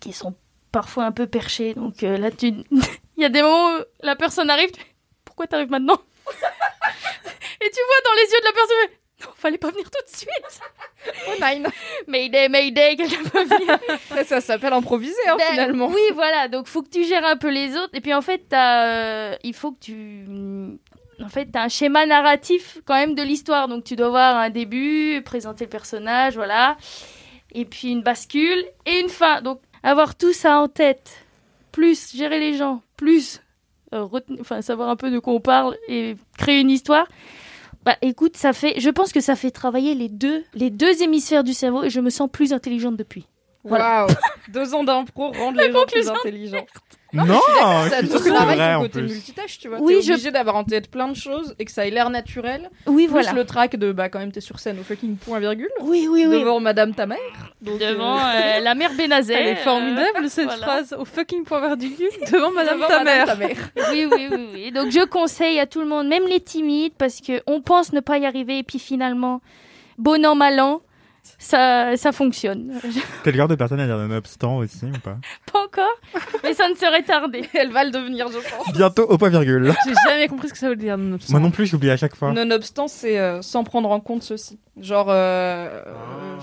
qui 0.00 0.12
sont 0.12 0.34
parfois 0.72 1.04
un 1.04 1.12
peu 1.12 1.26
perchés. 1.26 1.72
Donc 1.74 2.02
là, 2.02 2.30
tu, 2.30 2.48
il 3.16 3.22
y 3.22 3.24
a 3.24 3.28
des 3.30 3.42
moments 3.42 3.76
où 3.78 3.80
la 4.02 4.16
personne 4.16 4.50
arrive. 4.50 4.70
tu- 4.72 4.80
Pourquoi 5.24 5.46
t'arrives 5.46 5.70
maintenant? 5.70 5.96
Et 7.60 7.70
tu 7.70 7.80
vois 7.80 8.00
dans 8.04 8.14
les 8.16 8.30
yeux 8.30 8.40
de 8.40 8.44
la 8.44 8.52
personne. 8.52 8.98
Fallait 9.36 9.58
pas 9.58 9.70
venir 9.70 9.90
tout 9.90 10.12
de 10.12 10.16
suite. 10.16 10.60
Oh 11.28 11.32
nine. 11.38 11.66
Mayday, 12.06 12.48
Mayday, 12.48 12.96
quelqu'un 12.96 13.22
peut 13.30 13.44
venir. 13.44 13.78
Après, 14.08 14.24
ça 14.24 14.40
s'appelle 14.40 14.72
improviser, 14.72 15.14
hein, 15.28 15.36
Ben, 15.36 15.50
finalement. 15.50 15.88
Oui, 15.88 16.00
voilà. 16.14 16.48
Donc, 16.48 16.66
faut 16.66 16.82
que 16.82 16.88
tu 16.88 17.04
gères 17.04 17.26
un 17.26 17.36
peu 17.36 17.50
les 17.50 17.76
autres. 17.76 17.90
Et 17.92 18.00
puis, 18.00 18.14
en 18.14 18.22
fait, 18.22 18.46
t'as, 18.48 18.86
euh, 18.86 19.36
il 19.44 19.52
faut 19.52 19.72
que 19.72 19.80
tu. 19.80 20.24
En 21.22 21.28
fait, 21.28 21.52
tu 21.52 21.58
as 21.58 21.62
un 21.62 21.68
schéma 21.68 22.06
narratif 22.06 22.78
quand 22.86 22.94
même 22.94 23.14
de 23.14 23.22
l'histoire. 23.22 23.68
Donc, 23.68 23.84
tu 23.84 23.96
dois 23.96 24.06
avoir 24.06 24.36
un 24.36 24.48
début, 24.48 25.20
présenter 25.26 25.64
le 25.64 25.70
personnage, 25.70 26.36
voilà. 26.36 26.78
Et 27.52 27.66
puis, 27.66 27.90
une 27.90 28.02
bascule 28.02 28.64
et 28.86 29.00
une 29.00 29.10
fin. 29.10 29.42
Donc, 29.42 29.60
avoir 29.82 30.14
tout 30.14 30.32
ça 30.32 30.58
en 30.58 30.68
tête, 30.68 31.18
plus 31.70 32.16
gérer 32.16 32.40
les 32.40 32.56
gens, 32.56 32.80
plus 32.96 33.42
euh, 33.94 34.08
enfin, 34.40 34.62
savoir 34.62 34.88
un 34.88 34.96
peu 34.96 35.10
de 35.10 35.18
quoi 35.18 35.34
on 35.34 35.40
parle 35.40 35.76
et 35.88 36.16
créer 36.38 36.60
une 36.60 36.70
histoire. 36.70 37.06
Bah, 37.84 37.96
écoute, 38.00 38.36
ça 38.36 38.52
fait. 38.52 38.80
Je 38.80 38.88
pense 38.88 39.12
que 39.12 39.20
ça 39.20 39.36
fait 39.36 39.50
travailler 39.50 39.94
les 39.94 40.08
deux, 40.08 40.42
les 40.54 40.70
deux 40.70 41.02
hémisphères 41.02 41.44
du 41.44 41.52
cerveau 41.52 41.82
et 41.84 41.90
je 41.90 42.00
me 42.00 42.10
sens 42.10 42.30
plus 42.32 42.52
intelligente 42.52 42.96
depuis. 42.96 43.26
Waouh. 43.64 44.08
Deux 44.48 44.74
ans 44.74 44.84
d'impro 44.84 45.32
rendent 45.32 45.56
les 45.56 45.72
gens 45.72 45.84
plus 45.86 46.08
intelligents. 46.08 46.66
Non, 47.14 47.40
ça 47.88 48.00
je 48.00 48.06
suis 48.06 48.16
que 48.16 48.22
c'est 48.24 48.30
travaille 48.30 48.56
vrai 48.56 48.74
ton 48.74 48.80
côté 48.80 49.02
multitâche, 49.02 49.58
tu 49.60 49.68
vois. 49.68 49.78
Oui, 49.80 49.94
T'es 49.98 50.02
je- 50.02 50.12
obligé 50.14 50.30
d'avoir 50.32 50.56
en 50.56 50.64
tête 50.64 50.90
plein 50.90 51.06
de 51.06 51.14
choses 51.14 51.54
et 51.60 51.64
que 51.64 51.70
ça 51.70 51.86
ait 51.86 51.90
l'air 51.90 52.10
naturel. 52.10 52.70
Oui, 52.86 53.04
Plus 53.04 53.12
voilà. 53.12 53.32
le 53.34 53.44
track 53.44 53.76
de, 53.76 53.92
bah, 53.92 54.08
quand 54.08 54.18
même, 54.18 54.32
t'es 54.32 54.40
sur 54.40 54.58
scène 54.58 54.80
au 54.80 54.82
fucking 54.82 55.16
point 55.16 55.38
virgule. 55.38 55.70
Oui, 55.80 56.08
oui, 56.10 56.26
oui. 56.26 56.40
Devant 56.40 56.58
madame 56.58 56.92
ta 56.92 57.06
mère. 57.06 57.18
Donc, 57.62 57.78
Devant 57.78 58.18
euh, 58.18 58.22
euh, 58.56 58.60
la 58.60 58.74
mère 58.74 58.92
Bénazer. 58.94 59.32
Elle 59.36 59.46
est 59.46 59.52
euh, 59.52 59.62
formidable 59.62 60.28
cette 60.28 60.46
voilà. 60.46 60.62
phrase 60.62 60.92
au 60.98 61.04
fucking 61.04 61.44
point 61.44 61.60
virgule 61.76 62.08
devant 62.32 62.50
Madame 62.50 62.78
devant 62.78 62.88
ta 62.88 63.04
madame 63.04 63.04
mère. 63.04 63.26
ta 63.26 63.34
mère. 63.36 63.56
Oui, 63.92 64.08
oui, 64.12 64.28
oui, 64.32 64.48
oui. 64.52 64.72
Donc 64.72 64.90
je 64.90 65.04
conseille 65.04 65.60
à 65.60 65.66
tout 65.66 65.80
le 65.82 65.86
monde, 65.86 66.08
même 66.08 66.26
les 66.26 66.40
timides, 66.40 66.94
parce 66.98 67.20
que 67.20 67.42
on 67.46 67.60
pense 67.60 67.92
ne 67.92 68.00
pas 68.00 68.18
y 68.18 68.26
arriver 68.26 68.58
et 68.58 68.62
puis 68.64 68.80
finalement, 68.80 69.40
bon 69.98 70.26
an, 70.26 70.34
mal 70.34 70.58
an, 70.58 70.80
ça, 71.38 71.96
ça 71.96 72.12
fonctionne. 72.12 72.80
T'es 73.22 73.32
le 73.32 73.36
genre 73.38 73.48
de 73.48 73.54
personne 73.54 73.80
à 73.80 73.86
dire 73.86 73.96
nonobstant 73.96 74.56
aussi 74.58 74.84
ou 74.86 74.98
pas? 75.00 75.16
Pas 75.52 75.62
encore, 75.64 76.22
mais 76.42 76.54
ça 76.54 76.68
ne 76.68 76.74
serait 76.74 77.02
tardé. 77.02 77.48
Elle 77.54 77.72
va 77.72 77.84
le 77.84 77.90
devenir, 77.90 78.28
je 78.28 78.38
pense. 78.38 78.72
Bientôt 78.74 79.04
au 79.04 79.18
point 79.18 79.28
virgule. 79.30 79.72
J'ai 79.86 79.94
jamais 80.08 80.28
compris 80.28 80.48
ce 80.48 80.52
que 80.52 80.58
ça 80.58 80.68
veut 80.68 80.76
dire. 80.76 80.96
nonobstant. 80.98 81.32
Moi 81.32 81.40
non 81.40 81.50
plus, 81.50 81.66
j'oublie 81.66 81.90
à 81.90 81.96
chaque 81.96 82.14
fois. 82.16 82.32
Nonobstant, 82.32 82.88
c'est 82.88 83.18
euh, 83.18 83.42
sans 83.42 83.64
prendre 83.64 83.90
en 83.90 84.00
compte 84.00 84.22
ceci. 84.22 84.58
Genre. 84.80 85.06
euh, 85.10 85.82
euh, 85.86 86.36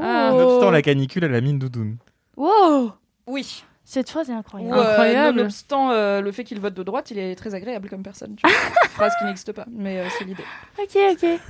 Ah. 0.00 0.30
Nonobstant 0.32 0.70
la 0.70 0.82
canicule, 0.82 1.24
elle 1.24 1.34
a 1.34 1.40
mis 1.40 1.50
une 1.50 1.58
doudoune. 1.58 1.96
Wow, 2.36 2.92
Oui. 3.26 3.64
cette 3.84 4.10
phrase 4.10 4.28
est 4.28 4.34
Ou, 4.34 4.36
incroyable. 4.36 4.76
euh, 4.78 4.90
Incroyable. 4.90 5.36
nonobstant 5.38 5.90
euh, 5.90 6.20
le 6.20 6.32
fait 6.32 6.44
qu'il 6.44 6.60
vote 6.60 6.74
de 6.74 6.82
droite, 6.82 7.10
il 7.10 7.18
est 7.18 7.34
très 7.34 7.54
agréable 7.54 7.88
comme 7.88 8.02
personne. 8.02 8.36
tu 8.36 8.46
vois. 8.46 8.56
Phrase 8.90 9.12
qui 9.18 9.24
n'existe 9.24 9.52
pas, 9.52 9.64
mais 9.70 10.00
euh, 10.00 10.04
c'est 10.18 10.24
l'idée. 10.24 10.44
Ok, 10.78 10.96
ok. 11.12 11.40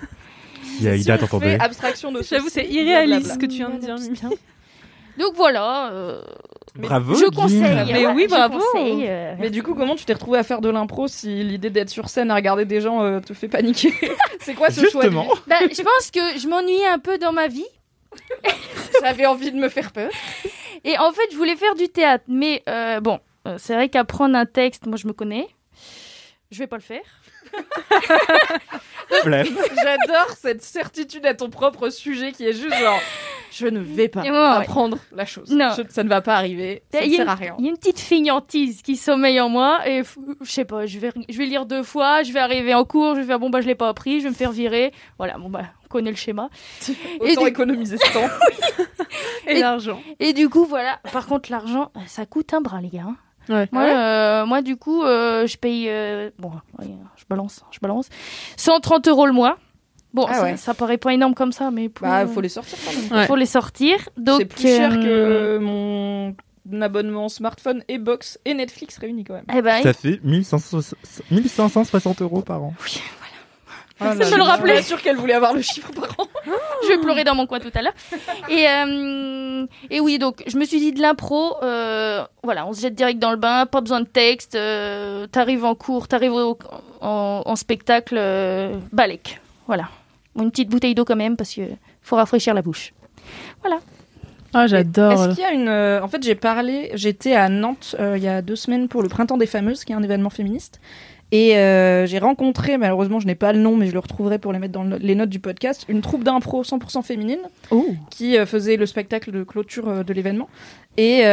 Il 0.79 0.85
y 0.85 0.89
a 0.89 0.97
Ida, 0.97 1.19
t'entendais 1.19 1.57
fait 1.57 1.63
abstraction 1.63 2.13
de 2.13 2.23
J'avoue, 2.23 2.49
c'est 2.49 2.67
irréaliste 2.67 3.35
ce 3.35 3.39
que 3.39 3.47
tu 3.47 3.57
viens 3.57 3.71
de 3.71 3.79
dire, 3.79 3.97
Mimi. 3.99 4.19
Donc 5.19 5.35
voilà, 5.35 5.91
euh, 5.93 6.21
Bravo. 6.75 7.15
je 7.15 7.25
conseille. 7.27 7.93
Mais 7.93 8.07
oui, 8.07 8.27
bravo. 8.29 8.59
conseille, 8.59 9.07
euh, 9.09 9.35
Mais 9.39 9.49
du 9.49 9.63
coup, 9.63 9.75
comment 9.75 9.95
tu 9.97 10.05
t'es 10.05 10.13
retrouvé 10.13 10.39
à 10.39 10.43
faire 10.43 10.61
de 10.61 10.69
l'impro 10.69 11.09
si 11.09 11.43
l'idée 11.43 11.71
d'être 11.71 11.89
sur 11.89 12.11
scène 12.11 12.31
à 12.31 12.35
regarder 12.35 12.67
des 12.67 12.83
gens 12.83 13.03
euh, 13.03 13.21
te 13.21 13.33
fait 13.33 13.49
paniquer 13.49 13.95
C'est 14.41 14.55
quoi 14.55 14.71
ce 14.71 14.81
choix 14.91 15.03
Justement. 15.03 15.27
bah, 15.47 15.57
je 15.63 15.83
pense 15.83 16.11
que 16.11 16.39
je 16.39 16.47
m'ennuyais 16.49 16.87
un 16.87 16.99
peu 16.99 17.17
dans 17.17 17.33
ma 17.33 17.49
vie. 17.49 17.65
J'avais 19.03 19.27
envie 19.27 19.53
de 19.53 19.57
me 19.57 19.69
faire 19.71 19.91
peur. 19.93 20.11
Et 20.85 20.99
en 20.99 21.13
fait, 21.13 21.29
je 21.33 21.37
voulais 21.37 21.57
faire 21.57 21.75
du 21.75 21.89
théâtre. 21.89 22.25
Mais 22.29 22.63
euh, 22.69 23.01
bon, 23.01 23.19
c'est 23.57 23.75
vrai 23.75 23.89
qu'apprendre 23.89 24.37
un 24.37 24.47
texte, 24.47 24.87
moi 24.87 24.97
je 24.97 25.07
me 25.07 25.13
connais. 25.13 25.49
Je 26.51 26.59
vais 26.59 26.67
pas 26.67 26.77
le 26.77 26.83
faire. 26.83 27.03
J'adore 29.25 30.31
cette 30.39 30.63
certitude 30.63 31.27
à 31.27 31.35
ton 31.35 31.49
propre 31.51 31.91
sujet 31.91 32.33
qui 32.33 32.45
est 32.47 32.53
juste 32.53 32.77
genre 32.79 33.01
je 33.53 33.67
ne 33.69 33.79
vais 33.81 34.09
pas 34.09 34.23
Et 34.25 34.31
ouais. 34.31 34.37
apprendre 34.37 34.99
la 35.15 35.25
chose. 35.25 35.51
Non. 35.51 35.71
Je- 35.77 35.83
ça 35.89 36.03
ne 36.03 36.09
va 36.11 36.21
pas 36.21 36.35
arriver. 36.37 36.83
Ça 36.93 37.01
Il 37.03 37.13
ne 37.13 37.17
sert 37.17 37.29
à 37.29 37.35
rien. 37.37 37.55
Il 37.59 37.65
y 37.65 37.69
a 37.69 37.71
une 37.71 37.79
petite 37.79 38.01
feignantise 38.01 38.83
qui 38.83 38.97
sommeille 38.97 39.41
en 39.41 39.49
moi 39.49 39.89
et 39.89 40.03
je 40.43 40.51
sais 40.51 40.65
pas, 40.67 40.85
je 40.85 40.99
vais, 40.99 41.11
je 41.29 41.39
vais 41.39 41.47
lire 41.47 41.65
deux 41.65 41.83
fois, 41.83 42.23
je 42.23 42.33
vais 42.33 42.41
arriver 42.41 42.75
en 42.75 42.85
cours, 42.85 43.15
je 43.15 43.21
vais 43.21 43.27
faire 43.27 43.39
bon 43.39 43.49
bah 43.49 43.61
je 43.63 43.67
l'ai 43.67 43.75
pas 43.75 43.89
appris, 43.89 44.19
je 44.19 44.25
vais 44.25 44.31
me 44.31 44.35
faire 44.35 44.53
virer. 44.53 44.93
Voilà, 45.17 45.39
bon 45.39 45.49
bah 45.49 45.63
on 45.85 45.89
connaît 45.89 46.11
le 46.11 46.17
schéma. 46.17 46.51
Autant 47.21 47.43
du- 47.43 47.49
économiser 47.49 47.97
ce 47.97 48.13
temps. 48.13 48.29
Et 49.47 49.59
l'argent. 49.61 50.03
Et 50.21 50.33
du 50.35 50.49
coup 50.51 50.67
voilà, 50.67 50.99
par 51.13 51.27
contre 51.27 51.51
l'argent, 51.51 51.93
ça 52.07 52.27
coûte 52.27 52.53
un 52.53 52.61
bras 52.61 52.81
les 52.83 52.91
gars. 52.91 53.05
hein. 53.09 53.17
Ouais. 53.49 53.69
Moi, 53.73 53.83
euh, 53.83 54.47
moi 54.47 54.63
du 54.63 54.77
coup, 54.77 55.03
euh, 55.03 55.47
je 55.47 55.57
paye, 55.57 55.87
euh, 55.89 56.31
bon, 56.39 56.51
ouais, 56.79 56.87
je 57.17 57.25
balance, 57.29 57.63
je 57.71 57.79
balance, 57.81 58.09
130 58.57 59.09
euros 59.09 59.27
le 59.27 59.33
mois. 59.33 59.59
Bon, 60.15 60.25
Ah 60.29 60.35
ça, 60.35 60.43
ouais. 60.45 60.57
ça 60.57 60.73
paraît 60.75 60.97
pas 60.97 61.13
énorme 61.13 61.35
comme 61.35 61.53
ça, 61.53 61.71
mais 61.71 61.89
pour, 61.91 62.07
Bah, 62.07 62.27
faut 62.27 62.41
les 62.41 62.49
sortir 62.49 62.79
quand 62.85 62.93
même. 63.11 63.21
Ouais. 63.21 63.27
faut 63.27 63.37
les 63.37 63.45
sortir. 63.47 63.97
Donc 64.17 64.39
C'est 64.39 64.45
plus 64.47 64.63
cher 64.63 64.93
euh, 64.95 65.59
que 65.59 65.63
mon 65.63 66.35
abonnement 66.81 67.29
smartphone 67.29 67.85
et 67.89 67.99
box 67.99 68.39
et 68.45 68.55
Netflix 68.55 68.97
réunis 68.99 69.25
quand 69.25 69.35
même. 69.35 69.45
Eh 69.55 69.61
ben, 69.63 69.83
Ça 69.83 69.93
fait 69.93 70.19
1560 70.25 71.31
1560 71.31 72.23
euros 72.23 72.41
par 72.41 72.63
an. 72.65 72.73
Ah 73.99 74.15
Ça 74.15 74.31
me 74.31 74.37
le 74.37 74.43
rappelait. 74.43 74.75
Je 74.75 74.79
suis 74.81 74.87
sûre 74.89 75.03
qu'elle 75.03 75.17
voulait 75.17 75.33
avoir 75.35 75.55
le 75.55 75.63
chiffre 75.63 75.91
par 75.93 76.05
an. 76.19 76.27
je 76.83 76.89
vais 76.89 76.99
pleurer 76.99 77.25
dans 77.25 77.35
mon 77.35 77.47
coin 77.47 77.59
tout 77.61 77.71
à 77.75 77.81
l'heure. 77.83 77.95
Et, 78.51 78.67
euh, 78.69 79.67
et 79.91 80.01
oui, 80.01 80.19
donc 80.19 80.43
je 80.47 80.57
me 80.59 80.65
suis 80.65 80.79
dit 80.81 80.93
de 80.93 81.01
l'impro, 81.01 81.55
euh, 81.63 82.25
voilà, 82.43 82.67
on 82.67 82.73
se 82.75 82.81
jette 82.83 82.95
direct 82.95 83.19
dans 83.19 83.31
le 83.31 83.37
bain, 83.39 83.65
pas 83.67 83.81
besoin 83.81 84.01
de 84.01 84.07
texte, 84.07 84.55
euh, 84.55 85.27
t'arrives 85.27 85.65
en 85.65 85.75
cours, 85.75 86.09
t'arrives 86.09 86.35
en, 86.35 87.43
en 87.47 87.57
spectacle, 87.57 88.17
euh, 88.19 88.77
balèque, 88.93 89.41
voilà. 89.67 89.89
Une 90.39 90.51
petite 90.51 90.69
bouteille 90.69 90.95
d'eau 90.95 91.07
quand 91.07 91.17
même 91.17 91.37
parce 91.37 91.55
que 91.55 91.63
faut 92.03 92.17
rafraîchir 92.17 92.53
la 92.53 92.61
bouche. 92.61 92.93
Ah, 94.55 94.67
j'adore. 94.69 95.13
Est-ce 95.13 95.29
qu'il 95.35 95.45
y 95.45 95.47
a 95.47 95.53
une. 95.53 95.69
euh, 95.69 96.01
En 96.03 96.09
fait, 96.09 96.23
j'ai 96.23 96.35
parlé. 96.35 96.91
J'étais 96.95 97.35
à 97.35 97.49
Nantes 97.49 97.95
euh, 98.01 98.17
il 98.17 98.23
y 98.23 98.29
a 98.29 98.41
deux 98.41 98.57
semaines 98.57 98.89
pour 98.89 99.03
le 99.03 99.09
Printemps 99.09 99.37
des 99.37 99.47
Fameuses, 99.47 99.85
qui 99.85 99.93
est 99.93 99.95
un 99.95 100.03
événement 100.03 100.31
féministe. 100.31 100.81
Et 101.33 101.57
euh, 101.57 102.07
j'ai 102.07 102.19
rencontré, 102.21 102.79
malheureusement, 102.79 103.19
je 103.19 103.27
n'ai 103.27 103.35
pas 103.35 103.53
le 103.53 103.59
nom, 103.59 103.77
mais 103.77 103.89
je 103.89 103.93
le 103.93 103.99
retrouverai 103.99 104.39
pour 104.39 104.53
les 104.53 104.59
mettre 104.61 104.73
dans 104.73 104.85
le- 104.85 104.99
les 104.99 105.15
notes 105.17 105.29
du 105.29 105.41
podcast, 105.41 105.85
une 105.89 106.01
troupe 106.01 106.23
d'impro 106.23 106.63
100% 106.63 107.03
féminine 107.03 107.41
qui 108.11 108.39
euh, 108.39 108.47
faisait 108.47 108.77
le 108.77 108.87
spectacle 108.87 109.33
de 109.33 109.43
clôture 109.43 109.89
euh, 109.89 110.03
de 110.05 110.13
l'événement. 110.13 110.49
Et 110.99 111.25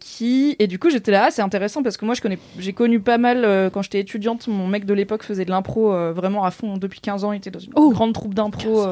qui. 0.00 0.56
Et 0.58 0.66
du 0.66 0.78
coup, 0.80 0.90
j'étais 0.90 1.12
là, 1.12 1.26
ah, 1.26 1.30
c'est 1.30 1.42
intéressant 1.42 1.82
parce 1.84 1.96
que 1.96 2.04
moi, 2.04 2.14
je 2.14 2.20
connais, 2.20 2.38
j'ai 2.58 2.72
connu 2.72 2.98
pas 2.98 3.16
mal 3.18 3.70
quand 3.72 3.80
j'étais 3.82 4.00
étudiante. 4.00 4.48
Mon 4.48 4.66
mec 4.66 4.86
de 4.86 4.94
l'époque 4.94 5.22
faisait 5.22 5.44
de 5.44 5.50
l'impro 5.50 5.90
vraiment 6.12 6.44
à 6.44 6.50
fond 6.50 6.78
depuis 6.78 6.98
15 7.00 7.22
ans. 7.24 7.32
Il 7.32 7.36
était 7.36 7.50
dans 7.52 7.60
une 7.60 7.72
grande 7.92 8.12
troupe 8.12 8.34
d'impro. 8.34 8.84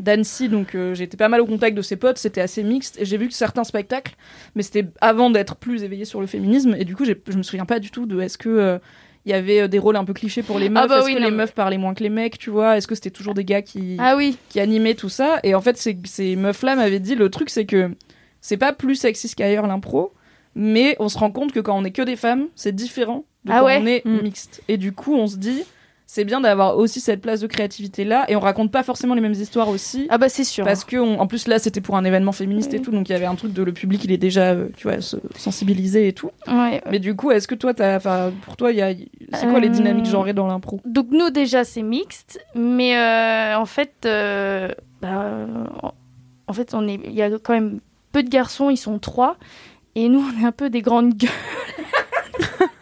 d'Annecy, 0.00 0.48
donc 0.48 0.74
euh, 0.74 0.92
j'étais 0.92 1.16
pas 1.16 1.28
mal 1.28 1.40
au 1.40 1.46
contact 1.46 1.76
de 1.76 1.82
ses 1.82 1.94
potes, 1.94 2.18
c'était 2.18 2.40
assez 2.40 2.64
mixte, 2.64 3.00
et 3.00 3.04
j'ai 3.04 3.16
vu 3.16 3.28
que 3.28 3.32
certains 3.34 3.62
spectacles, 3.62 4.16
mais 4.56 4.64
c'était 4.64 4.86
avant 5.00 5.30
d'être 5.30 5.54
plus 5.54 5.84
éveillé 5.84 6.04
sur 6.04 6.20
le 6.20 6.26
féminisme, 6.26 6.74
et 6.76 6.84
du 6.84 6.96
coup 6.96 7.04
je 7.04 7.36
me 7.36 7.42
souviens 7.44 7.64
pas 7.64 7.78
du 7.78 7.92
tout 7.92 8.04
de 8.04 8.20
est-ce 8.20 8.36
que 8.36 8.48
euh, 8.48 8.78
il 9.26 9.30
y 9.30 9.34
avait 9.34 9.62
euh, 9.62 9.68
des 9.68 9.78
rôles 9.78 9.96
un 9.96 10.04
peu 10.04 10.12
clichés 10.12 10.42
pour 10.42 10.58
les 10.58 10.68
meufs, 10.68 10.82
Ah 10.84 10.86
bah 10.86 10.98
est-ce 10.98 11.06
oui, 11.06 11.14
que 11.14 11.18
non, 11.18 11.24
les 11.26 11.30
mais- 11.30 11.36
meufs 11.38 11.52
parlaient 11.54 11.78
moins 11.78 11.94
que 11.94 12.02
les 12.02 12.10
mecs, 12.10 12.38
tu 12.38 12.50
vois, 12.50 12.76
est-ce 12.76 12.86
que 12.86 12.94
c'était 12.94 13.10
toujours 13.10 13.34
des 13.34 13.44
gars 13.44 13.62
qui, 13.62 13.96
Ah 13.98 14.16
oui, 14.16 14.36
qui 14.48 14.60
animaient 14.60 14.94
tout 14.94 15.08
ça, 15.08 15.40
et 15.42 15.54
en 15.54 15.60
fait 15.60 15.76
ces, 15.76 15.96
ces 16.04 16.36
meufs-là 16.36 16.76
m'avaient 16.76 17.00
dit 17.00 17.14
le 17.14 17.30
truc 17.30 17.50
c'est 17.50 17.64
que 17.66 17.90
c'est 18.40 18.56
pas 18.58 18.72
plus 18.72 18.96
sexiste 18.96 19.34
qu'ailleurs 19.36 19.66
l'impro, 19.66 20.12
mais 20.54 20.96
on 21.00 21.08
se 21.08 21.18
rend 21.18 21.30
compte 21.30 21.52
que 21.52 21.60
quand 21.60 21.76
on 21.78 21.84
est 21.84 21.90
que 21.90 22.02
des 22.02 22.16
femmes, 22.16 22.48
c'est 22.54 22.74
différent 22.74 23.24
de 23.44 23.52
Ah 23.52 23.60
quand 23.60 23.66
ouais? 23.66 23.78
on 23.82 23.86
est 23.86 24.04
Mm. 24.04 24.20
mixte, 24.22 24.62
et 24.68 24.76
du 24.76 24.92
coup 24.92 25.14
on 25.14 25.26
se 25.26 25.36
dit 25.36 25.62
c'est 26.06 26.24
bien 26.24 26.40
d'avoir 26.40 26.76
aussi 26.76 27.00
cette 27.00 27.20
place 27.22 27.40
de 27.40 27.46
créativité 27.46 28.04
là, 28.04 28.24
et 28.28 28.36
on 28.36 28.40
raconte 28.40 28.70
pas 28.70 28.82
forcément 28.82 29.14
les 29.14 29.20
mêmes 29.20 29.32
histoires 29.32 29.68
aussi. 29.68 30.06
ah 30.10 30.18
bah 30.18 30.28
c'est 30.28 30.44
sûr. 30.44 30.64
Parce 30.64 30.84
que, 30.84 30.96
on- 30.96 31.18
en 31.20 31.26
plus, 31.26 31.48
là, 31.48 31.58
c'était 31.58 31.80
pour 31.80 31.96
un 31.96 32.04
événement 32.04 32.32
féministe 32.32 32.74
et 32.74 32.80
tout, 32.80 32.90
donc 32.90 33.08
il 33.08 33.12
y 33.12 33.14
avait 33.14 33.24
un 33.24 33.34
truc 33.34 33.52
de 33.52 33.62
le 33.62 33.72
public, 33.72 34.04
il 34.04 34.12
est 34.12 34.18
déjà, 34.18 34.52
euh, 34.52 34.68
tu 34.76 34.86
vois, 34.88 35.00
se- 35.00 35.16
sensibilisé 35.36 36.06
et 36.08 36.12
tout. 36.12 36.30
Ouais. 36.46 36.82
Mais 36.90 36.98
du 36.98 37.16
coup, 37.16 37.30
est-ce 37.30 37.48
que 37.48 37.54
toi, 37.54 37.72
pour 38.42 38.56
toi, 38.56 38.70
il 38.70 38.78
y 38.78 38.82
a, 38.82 38.92
c'est 39.32 39.46
quoi 39.48 39.60
les 39.60 39.68
Euh, 39.68 39.70
dynamiques 39.70 40.06
genrées 40.06 40.34
dans 40.34 40.46
l'impro? 40.46 40.80
Donc 40.84 41.06
nous 41.10 41.30
déjà 41.30 41.64
c'est 41.64 41.82
mixte, 41.82 42.38
mais 42.54 42.96
euh, 42.96 43.56
en 43.58 43.66
fait, 43.66 43.92
bah, 45.00 45.46
en 46.46 46.52
fait 46.52 46.74
on 46.74 46.86
est, 46.86 47.00
il 47.04 47.12
y 47.14 47.22
a 47.22 47.30
quand 47.38 47.54
même 47.54 47.80
peu 48.12 48.22
de 48.22 48.28
garçons, 48.28 48.70
ils 48.70 48.76
sont 48.76 48.98
trois, 48.98 49.36
et 49.94 50.08
nous 50.08 50.20
on 50.22 50.42
est 50.42 50.46
un 50.46 50.52
peu 50.52 50.70
des 50.70 50.82
grandes 50.82 51.14
gueules. 51.14 51.30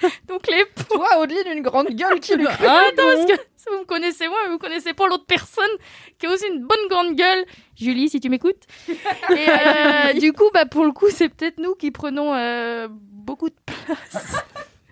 Donc 0.28 0.46
les 0.48 0.64
Toi, 0.90 1.06
au-delà 1.20 1.42
d'une 1.44 1.62
grande 1.62 1.88
gueule 1.88 2.20
qui 2.20 2.34
lui 2.36 2.46
Ah, 2.48 2.80
attends, 2.88 3.02
parce 3.04 3.26
que 3.26 3.36
si 3.56 3.64
vous 3.70 3.78
me 3.80 3.84
connaissez 3.84 4.28
moi, 4.28 4.36
mais 4.44 4.50
vous 4.50 4.58
connaissez 4.58 4.92
pas 4.94 5.06
l'autre 5.08 5.26
personne 5.26 5.70
qui 6.18 6.26
a 6.26 6.30
aussi 6.30 6.46
une 6.48 6.60
bonne 6.66 6.88
grande 6.90 7.14
gueule. 7.14 7.44
Julie, 7.78 8.08
si 8.08 8.20
tu 8.20 8.28
m'écoutes. 8.28 8.62
Et 8.88 8.94
euh, 9.48 10.12
du 10.14 10.32
coup, 10.32 10.50
bah 10.52 10.66
pour 10.66 10.84
le 10.84 10.92
coup, 10.92 11.08
c'est 11.10 11.28
peut-être 11.28 11.58
nous 11.58 11.74
qui 11.74 11.90
prenons 11.90 12.34
euh, 12.34 12.88
beaucoup 12.90 13.48
de 13.48 13.54
place. 13.66 14.36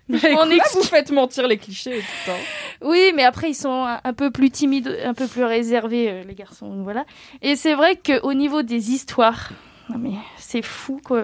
Mais 0.07 0.35
On 0.37 0.49
est- 0.49 0.59
vous 0.73 0.83
faites 0.83 1.11
mentir 1.11 1.47
les 1.47 1.57
clichés 1.57 1.99
tout. 2.25 2.31
hein. 2.31 2.35
Oui, 2.81 3.13
mais 3.15 3.23
après 3.23 3.51
ils 3.51 3.55
sont 3.55 3.85
un, 3.85 4.01
un 4.03 4.13
peu 4.13 4.29
plus 4.31 4.49
timides, 4.49 4.99
un 5.05 5.13
peu 5.13 5.25
plus 5.27 5.43
réservés 5.45 6.09
euh, 6.09 6.23
les 6.23 6.33
garçons, 6.35 6.81
voilà. 6.83 7.05
Et 7.41 7.55
c'est 7.55 7.75
vrai 7.75 7.95
qu'au 7.97 8.33
niveau 8.33 8.61
des 8.61 8.91
histoires, 8.91 9.49
non 9.89 9.97
mais 9.99 10.11
c'est 10.37 10.63
fou 10.63 10.99
quoi, 11.05 11.21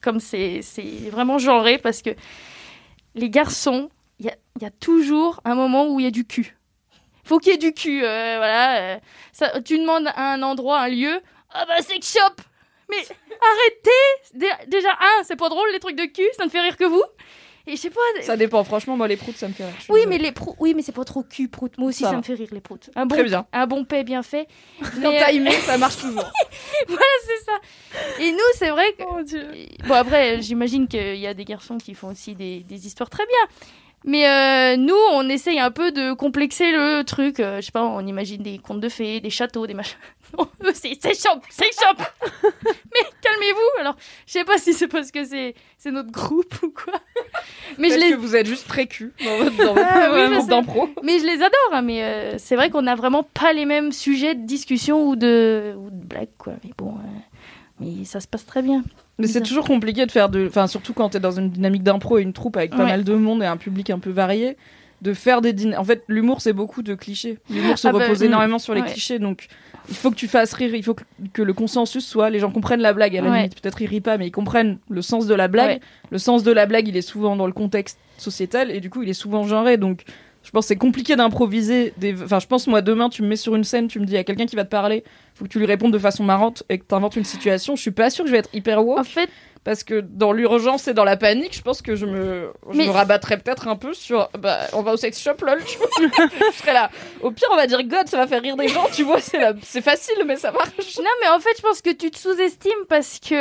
comme 0.00 0.20
c'est 0.20 0.60
c'est 0.62 1.10
vraiment 1.10 1.38
genré 1.38 1.78
parce 1.78 2.02
que 2.02 2.10
les 3.14 3.30
garçons, 3.30 3.90
il 4.18 4.26
y 4.60 4.64
a, 4.64 4.70
toujours 4.70 5.40
un 5.44 5.54
moment 5.54 5.88
où 5.88 6.00
il 6.00 6.04
y 6.04 6.06
a 6.06 6.10
du 6.10 6.26
cul. 6.26 6.56
Faut 7.24 7.38
qu'il 7.38 7.52
y 7.52 7.54
ait 7.54 7.58
du 7.58 7.72
cul, 7.72 8.04
euh, 8.04 8.36
voilà. 8.38 8.80
euh, 8.96 8.98
ça, 9.32 9.60
tu 9.62 9.78
demandes 9.78 10.06
à 10.08 10.32
un 10.34 10.42
endroit, 10.42 10.80
un 10.80 10.88
lieu, 10.88 11.20
ah 11.50 11.64
bah 11.66 11.80
sex 11.82 12.12
shop. 12.12 12.42
Mais 12.90 12.96
arrêtez 12.98 14.34
Dé- 14.34 14.66
Déjà 14.68 14.90
un, 14.92 15.22
c'est 15.24 15.36
pas 15.36 15.48
drôle 15.48 15.70
les 15.72 15.78
trucs 15.78 15.96
de 15.96 16.06
cul, 16.06 16.28
ça 16.36 16.44
ne 16.44 16.50
fait 16.50 16.60
rire 16.60 16.76
que 16.76 16.84
vous. 16.84 17.02
Et 17.66 17.76
je 17.76 17.80
sais 17.80 17.90
pas. 17.90 18.00
Ça 18.22 18.36
dépend, 18.36 18.64
franchement, 18.64 18.96
moi, 18.96 19.06
les 19.06 19.16
proutes, 19.16 19.36
ça 19.36 19.48
me 19.48 19.52
fait 19.52 19.64
rire. 19.64 19.74
Oui, 19.88 20.00
mais 20.08 20.18
les 20.18 20.32
proutes, 20.32 20.56
oui, 20.58 20.74
mais 20.74 20.82
c'est 20.82 20.92
pas 20.92 21.04
trop 21.04 21.22
cul 21.22 21.48
prout. 21.48 21.76
Moi 21.78 21.88
aussi, 21.90 22.04
Ça 22.04 22.16
me 22.16 22.22
fait 22.22 22.34
rire 22.34 22.48
les 22.52 22.60
proutes. 22.60 22.90
Un 22.96 23.06
bon, 23.06 23.14
Très 23.14 23.24
bien. 23.24 23.46
un 23.52 23.66
bon 23.66 23.84
paix 23.84 24.02
bien 24.04 24.22
fait. 24.22 24.46
Quand 24.80 25.10
t'as 25.10 25.32
aimé, 25.32 25.50
ça 25.64 25.78
marche 25.78 25.98
toujours. 25.98 26.30
c'est 26.88 27.44
ça. 27.44 27.52
Et 28.20 28.32
nous, 28.32 28.38
c'est 28.54 28.70
vrai 28.70 28.92
que. 28.98 29.86
Bon, 29.86 29.94
après, 29.94 30.40
j'imagine 30.42 30.88
qu'il 30.88 31.16
y 31.16 31.26
a 31.26 31.34
des 31.34 31.44
garçons 31.44 31.78
qui 31.78 31.94
font 31.94 32.08
aussi 32.08 32.34
des, 32.34 32.60
des 32.60 32.86
histoires 32.86 33.10
très 33.10 33.24
bien. 33.26 33.66
Mais 34.04 34.26
euh, 34.26 34.76
nous, 34.78 34.96
on 35.12 35.28
essaye 35.28 35.58
un 35.60 35.70
peu 35.70 35.92
de 35.92 36.14
complexer 36.14 36.72
le 36.72 37.02
truc. 37.02 37.38
Euh, 37.38 37.56
je 37.60 37.66
sais 37.66 37.72
pas, 37.72 37.84
on 37.84 38.06
imagine 38.06 38.42
des 38.42 38.58
contes 38.58 38.80
de 38.80 38.88
fées, 38.88 39.20
des 39.20 39.28
châteaux, 39.30 39.66
des 39.66 39.74
machins. 39.74 39.98
Non, 40.38 40.46
c'est 40.74 40.94
shop, 41.14 41.40
c'est 41.48 41.70
shop. 41.72 42.02
Mais 42.64 43.00
calmez-vous. 43.22 43.80
Alors, 43.80 43.96
je 44.26 44.32
sais 44.32 44.44
pas 44.44 44.58
si 44.58 44.72
c'est 44.74 44.88
parce 44.88 45.10
que 45.10 45.24
c'est 45.24 45.54
c'est 45.78 45.90
notre 45.90 46.10
groupe 46.10 46.54
ou 46.62 46.70
quoi. 46.70 46.94
Mais 47.78 47.90
je 47.90 47.98
les 47.98 48.10
que 48.10 48.16
vous 48.16 48.36
êtes 48.36 48.46
juste 48.46 48.66
très 48.68 48.86
cul 48.86 49.12
dans 49.24 49.36
votre, 49.38 49.56
dans 49.56 49.74
votre 49.74 49.86
Ah 49.90 50.28
oui, 50.28 50.46
d'impro. 50.46 50.88
Mais 51.02 51.18
je 51.18 51.24
les 51.24 51.36
adore, 51.36 51.50
hein, 51.72 51.82
mais 51.82 52.02
euh, 52.02 52.34
c'est 52.38 52.56
vrai 52.56 52.70
qu'on 52.70 52.82
n'a 52.82 52.94
vraiment 52.94 53.22
pas 53.22 53.52
les 53.52 53.64
mêmes 53.64 53.92
sujets 53.92 54.34
de 54.34 54.44
discussion 54.46 55.08
ou 55.08 55.16
de, 55.16 55.74
ou 55.78 55.90
de 55.90 56.04
blague, 56.04 56.28
quoi. 56.38 56.54
Mais 56.64 56.70
bon, 56.76 56.94
euh, 56.98 57.18
mais 57.80 58.04
ça 58.04 58.20
se 58.20 58.28
passe 58.28 58.44
très 58.46 58.62
bien. 58.62 58.82
Mais 59.18 59.26
c'est 59.26 59.42
toujours 59.42 59.66
compliqué 59.66 60.06
de 60.06 60.10
faire 60.10 60.28
de. 60.30 60.46
Enfin, 60.46 60.66
surtout 60.66 60.94
quand 60.94 61.10
t'es 61.10 61.20
dans 61.20 61.32
une 61.32 61.50
dynamique 61.50 61.82
d'impro 61.82 62.18
et 62.18 62.22
une 62.22 62.32
troupe 62.32 62.56
avec 62.56 62.70
pas 62.70 62.78
Ouais. 62.78 62.84
mal 62.84 63.04
de 63.04 63.14
monde 63.14 63.42
et 63.42 63.46
un 63.46 63.58
public 63.58 63.90
un 63.90 63.98
peu 63.98 64.10
varié, 64.10 64.56
de 65.02 65.14
faire 65.14 65.40
des 65.40 65.52
dîners. 65.52 65.76
En 65.76 65.84
fait, 65.84 66.02
l'humour, 66.08 66.40
c'est 66.40 66.52
beaucoup 66.52 66.82
de 66.82 66.94
clichés. 66.94 67.38
L'humour 67.48 67.78
se 67.78 67.88
Ah 67.88 67.92
bah, 67.92 68.00
repose 68.00 68.20
mm. 68.20 68.26
énormément 68.26 68.58
sur 68.58 68.74
les 68.74 68.82
Ouais. 68.82 68.90
clichés, 68.90 69.18
donc 69.18 69.46
il 69.88 69.94
faut 69.94 70.10
que 70.10 70.16
tu 70.16 70.28
fasses 70.28 70.52
rire, 70.52 70.74
il 70.74 70.82
faut 70.82 70.94
que, 70.94 71.04
que 71.32 71.42
le 71.42 71.52
consensus 71.52 72.06
soit. 72.06 72.30
Les 72.30 72.38
gens 72.38 72.50
comprennent 72.50 72.80
la 72.80 72.92
blague, 72.92 73.16
à 73.16 73.22
la 73.22 73.30
Ouais. 73.30 73.36
limite, 73.38 73.60
peut-être 73.60 73.80
ils 73.80 73.86
rient 73.86 74.00
pas, 74.00 74.18
mais 74.18 74.26
ils 74.26 74.32
comprennent 74.32 74.78
le 74.88 75.02
sens 75.02 75.26
de 75.26 75.34
la 75.34 75.48
blague. 75.48 75.68
Ouais. 75.68 75.80
Le 76.10 76.18
sens 76.18 76.42
de 76.42 76.52
la 76.52 76.66
blague, 76.66 76.86
il 76.88 76.96
est 76.96 77.02
souvent 77.02 77.36
dans 77.36 77.46
le 77.46 77.52
contexte 77.52 77.98
sociétal 78.18 78.70
et 78.70 78.80
du 78.80 78.90
coup, 78.90 79.02
il 79.02 79.08
est 79.08 79.14
souvent 79.14 79.44
genré, 79.44 79.76
donc. 79.76 80.04
Je 80.42 80.50
pense 80.52 80.64
que 80.64 80.68
c'est 80.68 80.76
compliqué 80.76 81.16
d'improviser. 81.16 81.92
Des... 81.98 82.14
Enfin, 82.22 82.38
je 82.38 82.46
pense, 82.46 82.66
moi, 82.66 82.80
demain, 82.80 83.10
tu 83.10 83.20
me 83.22 83.28
mets 83.28 83.36
sur 83.36 83.54
une 83.56 83.62
scène, 83.62 83.88
tu 83.88 84.00
me 84.00 84.06
dis, 84.06 84.12
il 84.12 84.16
y 84.16 84.18
a 84.18 84.24
quelqu'un 84.24 84.46
qui 84.46 84.56
va 84.56 84.64
te 84.64 84.70
parler, 84.70 85.04
faut 85.34 85.44
que 85.44 85.50
tu 85.50 85.58
lui 85.58 85.66
répondes 85.66 85.92
de 85.92 85.98
façon 85.98 86.24
marrante 86.24 86.62
et 86.70 86.78
que 86.78 86.84
tu 86.88 86.94
inventes 86.94 87.16
une 87.16 87.24
situation. 87.24 87.76
Je 87.76 87.82
suis 87.82 87.90
pas 87.90 88.08
sûre 88.08 88.24
que 88.24 88.28
je 88.30 88.32
vais 88.32 88.38
être 88.38 88.48
hyper 88.54 88.82
woke 88.82 89.00
En 89.00 89.04
fait, 89.04 89.28
parce 89.62 89.84
que 89.84 90.00
dans 90.00 90.32
l'urgence 90.32 90.88
et 90.88 90.94
dans 90.94 91.04
la 91.04 91.16
panique, 91.16 91.54
je 91.54 91.60
pense 91.62 91.82
que 91.82 91.94
je 91.96 92.06
me, 92.06 92.50
je 92.70 92.76
Mais- 92.76 92.86
me 92.86 92.90
rabattrais 92.90 93.36
peut-être 93.38 93.68
un 93.68 93.76
peu 93.76 93.92
sur 93.94 94.28
bah, 94.38 94.60
on 94.72 94.82
va 94.82 94.92
au 94.92 94.96
sex 94.96 95.20
shop, 95.20 95.44
lol. 95.44 95.60
je 95.66 96.58
serais 96.58 96.72
là. 96.72 96.90
Au 97.20 97.30
pire, 97.30 97.48
on 97.52 97.56
va 97.56 97.66
dire 97.66 97.82
God, 97.84 98.08
ça 98.08 98.16
va 98.16 98.26
faire 98.26 98.40
rire 98.42 98.56
des 98.56 98.68
gens, 98.68 98.86
tu 98.92 99.02
vois, 99.02 99.20
c'est 99.20 99.38
la... 99.38 99.52
c'est 99.62 99.82
facile, 99.82 100.24
mais 100.26 100.36
ça 100.36 100.50
marche. 100.50 100.96
non, 100.98 101.10
mais 101.22 101.28
en 101.28 101.40
fait, 101.40 101.50
je 101.56 101.62
pense 101.62 101.82
que 101.82 101.90
tu 101.90 102.10
te 102.10 102.18
sous-estimes 102.18 102.86
parce 102.88 103.18
que, 103.20 103.34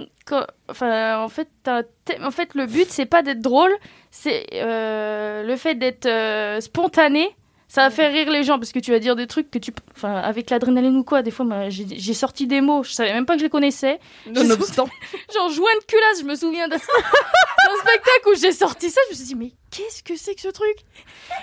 euh, 0.00 0.04
quand- 0.26 0.46
enfin, 0.68 1.18
en 1.18 1.28
fait, 1.28 1.48
t'as 1.64 1.82
en 2.22 2.30
fait, 2.30 2.54
le 2.54 2.66
but 2.66 2.88
c'est 2.90 3.06
pas 3.06 3.22
d'être 3.22 3.40
drôle, 3.40 3.72
c'est 4.10 4.46
euh, 4.54 5.42
le 5.42 5.56
fait 5.56 5.74
d'être 5.74 6.06
euh, 6.06 6.60
spontané. 6.60 7.34
Ça 7.70 7.82
va 7.82 7.90
faire 7.90 8.10
rire 8.10 8.28
les 8.32 8.42
gens 8.42 8.58
parce 8.58 8.72
que 8.72 8.80
tu 8.80 8.90
vas 8.90 8.98
dire 8.98 9.14
des 9.14 9.28
trucs 9.28 9.48
que 9.48 9.60
tu, 9.60 9.70
enfin, 9.94 10.16
avec 10.16 10.50
l'adrénaline 10.50 10.96
ou 10.96 11.04
quoi. 11.04 11.22
Des 11.22 11.30
fois, 11.30 11.46
j'ai 11.68 12.14
sorti 12.14 12.48
des 12.48 12.60
mots, 12.60 12.82
je 12.82 12.90
savais 12.90 13.12
même 13.12 13.26
pas 13.26 13.34
que 13.34 13.38
je 13.38 13.44
les 13.44 13.50
connaissais. 13.50 14.00
Nonobstant. 14.26 14.88
Genre 15.32 15.50
joint 15.50 15.70
de 15.80 15.84
culasse, 15.86 16.20
je 16.20 16.24
me 16.24 16.34
souviens 16.34 16.66
d'un 16.66 16.76
d'un 16.78 17.76
spectacle 17.80 18.28
où 18.28 18.34
j'ai 18.34 18.50
sorti 18.50 18.90
ça, 18.90 19.00
je 19.06 19.12
me 19.12 19.16
suis 19.16 19.24
dit 19.24 19.34
mais 19.36 19.52
qu'est-ce 19.70 20.02
que 20.02 20.16
c'est 20.16 20.34
que 20.34 20.40
ce 20.40 20.48
truc? 20.48 20.78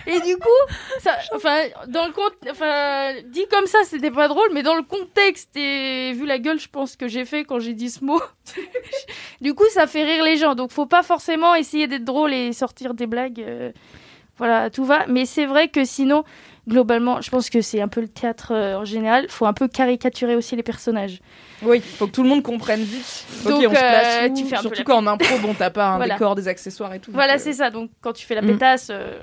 Et 0.05 0.19
du 0.19 0.35
coup, 0.35 0.75
ça, 0.99 1.15
enfin, 1.33 1.59
dans 1.87 2.05
le 2.05 2.11
compte, 2.11 2.35
enfin, 2.51 3.13
dit 3.27 3.45
comme 3.49 3.65
ça, 3.65 3.79
c'était 3.85 4.11
pas 4.11 4.27
drôle, 4.27 4.49
mais 4.51 4.63
dans 4.63 4.75
le 4.75 4.83
contexte 4.83 5.55
et 5.55 6.11
vu 6.11 6.25
la 6.25 6.39
gueule, 6.39 6.59
je 6.59 6.67
pense 6.67 6.97
que 6.97 7.07
j'ai 7.07 7.23
fait 7.23 7.45
quand 7.45 7.59
j'ai 7.59 7.73
dit 7.73 7.89
ce 7.89 8.03
mot, 8.03 8.21
du 9.39 9.53
coup, 9.53 9.63
ça 9.71 9.87
fait 9.87 10.03
rire 10.03 10.25
les 10.25 10.35
gens. 10.35 10.55
Donc, 10.55 10.73
faut 10.73 10.87
pas 10.87 11.03
forcément 11.03 11.55
essayer 11.55 11.87
d'être 11.87 12.03
drôle 12.03 12.33
et 12.33 12.51
sortir 12.51 12.93
des 12.95 13.07
blagues. 13.07 13.39
euh, 13.39 13.71
voilà, 14.37 14.69
tout 14.69 14.85
va. 14.85 15.05
Mais 15.07 15.25
c'est 15.25 15.45
vrai 15.45 15.67
que 15.67 15.85
sinon, 15.85 16.23
globalement, 16.67 17.21
je 17.21 17.29
pense 17.29 17.49
que 17.49 17.61
c'est 17.61 17.81
un 17.81 17.87
peu 17.87 18.01
le 18.01 18.07
théâtre 18.07 18.51
euh, 18.53 18.77
en 18.77 18.85
général. 18.85 19.25
Faut 19.29 19.45
un 19.45 19.53
peu 19.53 19.67
caricaturer 19.67 20.35
aussi 20.35 20.55
les 20.55 20.63
personnages. 20.63 21.21
Oui, 21.63 21.81
faut 21.81 22.05
que 22.05 22.11
tout 22.11 22.21
le 22.21 22.29
monde 22.29 22.43
comprenne 22.43 22.81
vite. 22.81 23.25
Ok, 23.43 23.49
Donc, 23.49 23.57
on 23.61 23.63
se 23.63 23.69
place 23.69 24.17
euh, 24.21 24.29
où 24.29 24.33
tu 24.37 24.43
fais 24.45 24.55
un 24.55 24.61
peu 24.61 24.67
Surtout 24.75 24.77
la- 24.77 24.83
qu'en 24.83 25.07
impro, 25.07 25.37
bon, 25.39 25.55
t'as 25.57 25.71
pas 25.71 25.87
un 25.87 25.97
Voilà. 25.97 26.13
décor, 26.13 26.35
des 26.35 26.47
accessoires 26.47 26.93
et 26.93 26.99
tout. 26.99 27.11
Voilà, 27.11 27.33
donc, 27.33 27.41
euh, 27.41 27.43
c'est 27.45 27.53
ça. 27.53 27.71
Donc, 27.71 27.89
quand 28.01 28.13
tu 28.13 28.25
fais 28.27 28.35
la 28.35 28.43
Mm. 28.43 28.47
pétasse, 28.47 28.89
euh, 28.91 29.17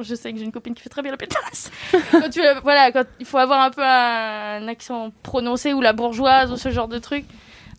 je 0.00 0.14
sais 0.14 0.32
que 0.32 0.38
j'ai 0.38 0.44
une 0.46 0.52
copine 0.52 0.72
qui 0.74 0.82
fait 0.82 0.88
très 0.88 1.02
bien 1.02 1.10
la 1.10 1.18
pétasse. 1.18 1.70
quand 2.12 2.30
tu, 2.30 2.40
voilà, 2.62 2.90
quand 2.90 3.04
il 3.20 3.26
faut 3.26 3.36
avoir 3.36 3.60
un 3.60 3.70
peu 3.70 3.82
un, 3.84 4.66
accent 4.68 5.12
prononcé 5.22 5.74
ou 5.74 5.82
la 5.82 5.92
bourgeoise 5.92 6.50
ou 6.52 6.56
ce 6.56 6.70
genre 6.70 6.88
de 6.88 6.98
truc. 6.98 7.24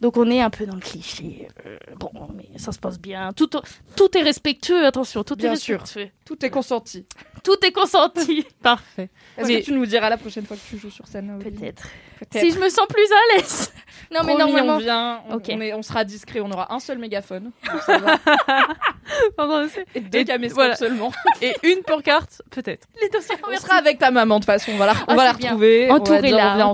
Donc, 0.06 0.18
on 0.18 0.30
est 0.30 0.40
un 0.40 0.52
peu 0.52 0.68
dans 0.68 0.76
le 0.76 0.82
cliché. 0.82 1.48
Euh, 1.66 1.78
bon, 1.98 2.12
mais 2.36 2.46
ça 2.60 2.72
se 2.72 2.78
passe 2.78 3.00
bien. 3.00 3.34
Tout, 3.34 3.50
tout 3.96 4.16
est 4.16 4.22
respectueux, 4.22 4.86
attention, 4.86 5.24
tout 5.24 5.36
Bien 5.36 5.54
est 5.54 5.56
sûr. 5.56 5.80
respectueux. 5.80 6.12
Tout 6.26 6.46
est 6.46 6.52
consenti. 6.52 7.08
Tout 7.44 7.56
est 7.66 7.72
consenti. 7.72 8.46
Parfait. 8.62 9.10
Est-ce 9.36 9.48
Mais- 9.48 9.62
que 9.62 9.66
tu 9.66 9.72
nous 9.74 9.88
diras 9.88 10.12
la 10.12 10.18
prochaine 10.18 10.46
fois 10.46 10.58
que 10.58 10.62
tu 10.70 10.78
joues 10.78 10.92
sur 10.92 11.08
scène 11.08 11.40
Peut-être. 11.44 11.88
Si 12.32 12.52
je 12.52 12.60
me 12.60 12.70
sens 12.70 12.86
plus 12.88 13.12
à 13.12 13.36
l'aise. 13.38 13.74
Non, 14.12 14.20
mais 14.24 14.36
Promis, 14.36 14.52
normalement. 14.54 14.76
on 14.76 14.78
vient, 14.78 15.22
on, 15.30 15.38
on 15.38 15.62
est- 15.62 15.74
on 15.74 15.82
sera 15.82 16.04
discret, 16.04 16.40
on 16.40 16.52
aura 16.52 16.72
un 16.72 16.80
seul 16.80 17.00
mégaphone. 17.00 17.52
et 19.96 20.00
deux 20.02 20.24
caméscopes 20.24 20.56
voilà. 20.56 20.76
seulement. 20.76 21.12
Et 21.42 21.54
une 21.64 21.82
pancarte, 21.82 22.42
peut-être. 22.52 22.88
Les 23.02 23.10
dossiers 23.10 23.36
On 23.52 23.58
sera 23.58 23.76
avec 23.76 23.98
ta 23.98 24.12
maman 24.12 24.36
de 24.36 24.40
toute 24.42 24.46
façon, 24.46 24.72
on 24.74 24.78
va 24.78 24.86
la, 24.88 24.94
on 24.94 25.06
Ah, 25.08 25.16
va 25.16 25.24
la 25.24 25.32
retrouver. 25.34 25.90
entouré 25.90 26.30
là. 26.32 26.72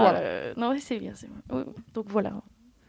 Voilà. 0.00 0.18
euh, 0.20 0.54
Non, 0.56 0.70
oui, 0.70 0.80
c'est 0.80 0.98
bien, 0.98 1.12
c'est 1.14 1.28
bien. 1.28 1.64
Donc 1.94 2.06
voilà. 2.08 2.32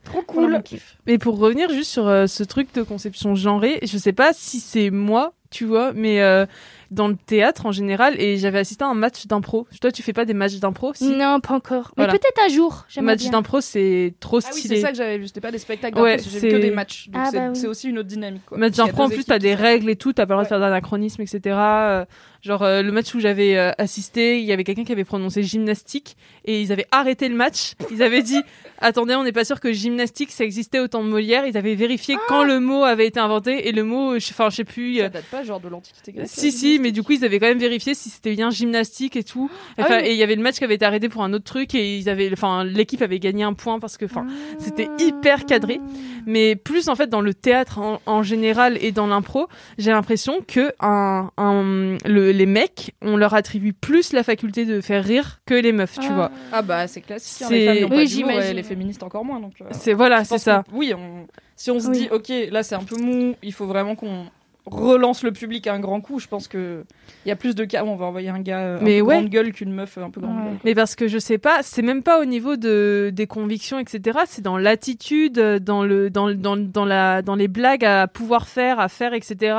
Trop 0.03 0.21
cool. 0.23 0.61
Mais 1.05 1.17
pour 1.17 1.37
revenir 1.37 1.69
juste 1.69 1.91
sur 1.91 2.07
euh, 2.07 2.27
ce 2.27 2.43
truc 2.43 2.73
de 2.73 2.83
conception 2.83 3.35
genrée, 3.35 3.79
je 3.83 3.97
sais 3.97 4.13
pas 4.13 4.33
si 4.33 4.59
c'est 4.59 4.89
moi, 4.89 5.33
tu 5.49 5.65
vois, 5.65 5.93
mais 5.93 6.21
euh, 6.21 6.45
dans 6.91 7.07
le 7.07 7.15
théâtre 7.15 7.65
en 7.65 7.71
général, 7.71 8.19
et 8.21 8.37
j'avais 8.37 8.59
assisté 8.59 8.83
à 8.83 8.87
un 8.87 8.93
match 8.93 9.25
d'impro. 9.25 9.65
Toi, 9.81 9.91
tu 9.91 10.03
fais 10.03 10.13
pas 10.13 10.25
des 10.25 10.33
matchs 10.33 10.55
d'impro 10.57 10.91
si? 10.93 11.05
Non, 11.15 11.39
pas 11.39 11.53
encore. 11.55 11.91
Mais 11.97 12.05
peut-être 12.07 12.39
un 12.45 12.49
jour. 12.49 12.85
Match 13.01 13.23
d'impro, 13.29 13.61
c'est 13.61 14.13
trop 14.19 14.39
Ah 14.43 14.49
oui, 14.53 14.59
stylé. 14.59 14.75
c'est 14.75 14.81
ça 14.81 14.91
que 14.91 14.97
j'avais 14.97 15.17
vu, 15.17 15.27
c'était 15.27 15.41
pas 15.41 15.51
des 15.51 15.57
spectacles, 15.57 15.97
Ouais, 15.99 16.17
d'impro, 16.17 16.29
j'ai 16.31 16.39
vu 16.39 16.47
que 16.49 16.53
c'est- 16.55 16.59
des 16.61 16.71
matchs. 16.71 17.07
Donc 17.09 17.21
Ah, 17.25 17.29
c'est 17.31 17.37
bah 17.37 17.47
oui. 17.49 17.55
c'est 17.59 17.67
aussi 17.67 17.89
une 17.89 17.97
autre 17.97 18.07
dynamique. 18.09 18.43
Quoi. 18.45 18.57
Match 18.57 18.75
d'impro, 18.75 19.03
en 19.03 19.09
plus, 19.09 19.23
t'as 19.25 19.39
des 19.39 19.55
règles 19.55 19.89
et 19.89 19.95
tout, 19.95 20.13
t'as 20.13 20.25
pas 20.25 20.33
le 20.33 20.35
droit 20.35 20.43
de 20.43 20.45
Ouais. 20.45 20.49
faire 20.49 20.59
d'anachronisme, 20.59 21.21
etc. 21.21 21.39
Euh, 21.57 22.05
Genre, 22.43 22.63
euh, 22.63 22.81
le 22.81 22.91
match 22.91 23.13
où 23.13 23.19
j'avais 23.19 23.55
euh, 23.55 23.71
assisté, 23.77 24.39
il 24.39 24.45
y 24.45 24.51
avait 24.51 24.63
quelqu'un 24.63 24.83
qui 24.83 24.91
avait 24.91 25.03
prononcé 25.03 25.43
gymnastique 25.43 26.17
et 26.43 26.59
ils 26.59 26.71
avaient 26.71 26.87
arrêté 26.89 27.29
le 27.29 27.35
match. 27.35 27.73
Ils 27.91 28.01
avaient 28.01 28.23
dit, 28.23 28.41
attendez, 28.79 29.13
on 29.13 29.23
n'est 29.23 29.31
pas 29.31 29.45
sûr 29.45 29.59
que 29.59 29.71
gymnastique, 29.71 30.31
ça 30.31 30.43
existait 30.43 30.79
au 30.79 30.87
temps 30.87 31.03
de 31.03 31.07
Molière. 31.09 31.45
Ils 31.45 31.55
avaient 31.55 31.75
vérifié 31.75 32.15
quand 32.27 32.43
le 32.43 32.59
mot 32.59 32.83
avait 32.83 33.05
été 33.05 33.19
inventé 33.19 33.67
et 33.67 33.71
le 33.71 33.83
mot, 33.83 34.17
je- 34.17 34.31
enfin, 34.31 34.49
je 34.49 34.55
sais 34.55 34.63
plus. 34.63 34.97
Ça 34.97 35.09
date 35.09 35.25
pas 35.25 35.43
genre 35.43 35.59
de 35.59 35.67
l'Antiquité 35.69 36.13
grecque. 36.13 36.27
Si, 36.27 36.51
si, 36.51 36.79
mais 36.81 36.91
du 36.91 37.03
coup, 37.03 37.13
ils 37.13 37.23
avaient 37.23 37.39
quand 37.39 37.47
même 37.47 37.59
vérifié 37.59 37.93
si 37.93 38.09
c'était 38.09 38.33
bien 38.33 38.49
gymnastique 38.49 39.15
et 39.15 39.23
tout. 39.23 39.49
Ah 39.77 39.85
oui. 39.89 39.95
Et 40.05 40.11
il 40.11 40.17
y 40.17 40.23
avait 40.23 40.35
le 40.35 40.41
match 40.43 40.55
qui 40.57 40.63
avait 40.63 40.75
été 40.75 40.85
arrêté 40.85 41.07
pour 41.09 41.23
un 41.23 41.31
autre 41.33 41.45
truc 41.45 41.73
et 41.75 41.97
ils 41.97 42.09
avaient, 42.09 42.29
enfin, 42.33 42.63
l'équipe 42.63 43.01
avait 43.01 43.19
gagné 43.19 43.43
un 43.43 43.53
point 43.53 43.79
parce 43.79 43.97
que, 43.97 44.05
enfin, 44.05 44.25
c'était 44.59 44.89
hyper 44.99 45.45
cadré. 45.45 45.79
Mais 46.25 46.55
plus, 46.55 46.89
en 46.89 46.95
fait, 46.95 47.07
dans 47.07 47.21
le 47.21 47.33
théâtre 47.33 47.79
en, 47.79 48.01
en 48.05 48.23
général 48.23 48.77
et 48.81 48.91
dans 48.91 49.07
l'impro, 49.07 49.47
j'ai 49.77 49.91
l'impression 49.91 50.39
que 50.47 50.71
un, 50.79 51.29
un- 51.37 51.97
le- 52.05 52.31
les 52.31 52.45
mecs, 52.45 52.93
on 53.01 53.17
leur 53.17 53.33
attribue 53.33 53.73
plus 53.73 54.13
la 54.13 54.23
faculté 54.23 54.65
de 54.65 54.81
faire 54.81 55.03
rire 55.03 55.39
que 55.45 55.53
les 55.53 55.71
meufs, 55.71 55.99
tu 55.99 56.07
Ah. 56.09 56.13
vois. 56.15 56.31
Ah 56.51 56.61
bah 56.61 56.87
c'est 56.87 57.01
classique, 57.01 57.43
hein, 57.43 57.47
C'est- 57.49 57.73
les 57.75 57.83
Oui, 57.85 58.07
j'imagine. 58.07 58.51
et 58.51 58.53
les 58.53 58.63
féministes 58.63 59.03
encore 59.03 59.25
moins. 59.25 59.39
Donc, 59.39 59.53
euh, 59.61 59.65
C'est, 59.71 59.93
voilà, 59.93 60.23
c'est 60.23 60.37
ça. 60.37 60.63
Oui, 60.73 60.93
on- 60.95 61.27
si 61.55 61.69
on 61.71 61.79
se 61.79 61.87
Oui. 61.89 61.97
dit, 61.99 62.07
ok, 62.11 62.31
là 62.51 62.63
c'est 62.63 62.75
un 62.75 62.83
peu 62.83 62.97
mou, 62.99 63.35
il 63.43 63.53
faut 63.53 63.65
vraiment 63.67 63.95
qu'on 63.95 64.25
relance 64.65 65.23
le 65.23 65.31
public 65.31 65.65
à 65.67 65.73
un 65.73 65.79
grand 65.79 66.01
coup, 66.01 66.19
je 66.19 66.27
pense 66.27 66.47
que 66.47 66.83
il 67.25 67.29
y 67.29 67.31
a 67.31 67.35
plus 67.35 67.55
de 67.55 67.65
cas 67.65 67.83
où 67.83 67.87
on 67.87 67.95
va 67.95 68.05
envoyer 68.05 68.29
un 68.29 68.39
gars 68.39 68.77
un 68.77 68.81
Mais 68.81 68.99
peu 68.99 69.05
ouais. 69.05 69.15
grande 69.15 69.29
gueule 69.29 69.51
qu'une 69.53 69.73
meuf 69.73 69.97
un 69.97 70.09
peu 70.11 70.21
grande 70.21 70.35
Ouais. 70.37 70.43
gueule. 70.43 70.57
Mais 70.63 70.75
parce 70.75 70.95
que 70.95 71.07
je 71.07 71.17
sais 71.17 71.37
pas, 71.39 71.63
c'est 71.63 71.81
même 71.81 72.03
pas 72.03 72.21
au 72.21 72.25
niveau 72.25 72.55
de 72.57 73.11
des 73.13 73.25
convictions, 73.27 73.79
etc. 73.79 74.19
C'est 74.27 74.41
dans 74.43 74.57
l'attitude, 74.57 75.33
dans 75.39 75.83
le 75.83 76.09
dans 76.09 76.27
le- 76.27 76.35
dans 76.35 76.85
la 76.85 77.21
dans 77.23 77.35
les 77.35 77.47
blagues 77.47 77.83
à 77.85 78.07
pouvoir 78.07 78.47
faire, 78.47 78.79
à 78.79 78.87
faire, 78.87 79.13
etc. 79.13 79.55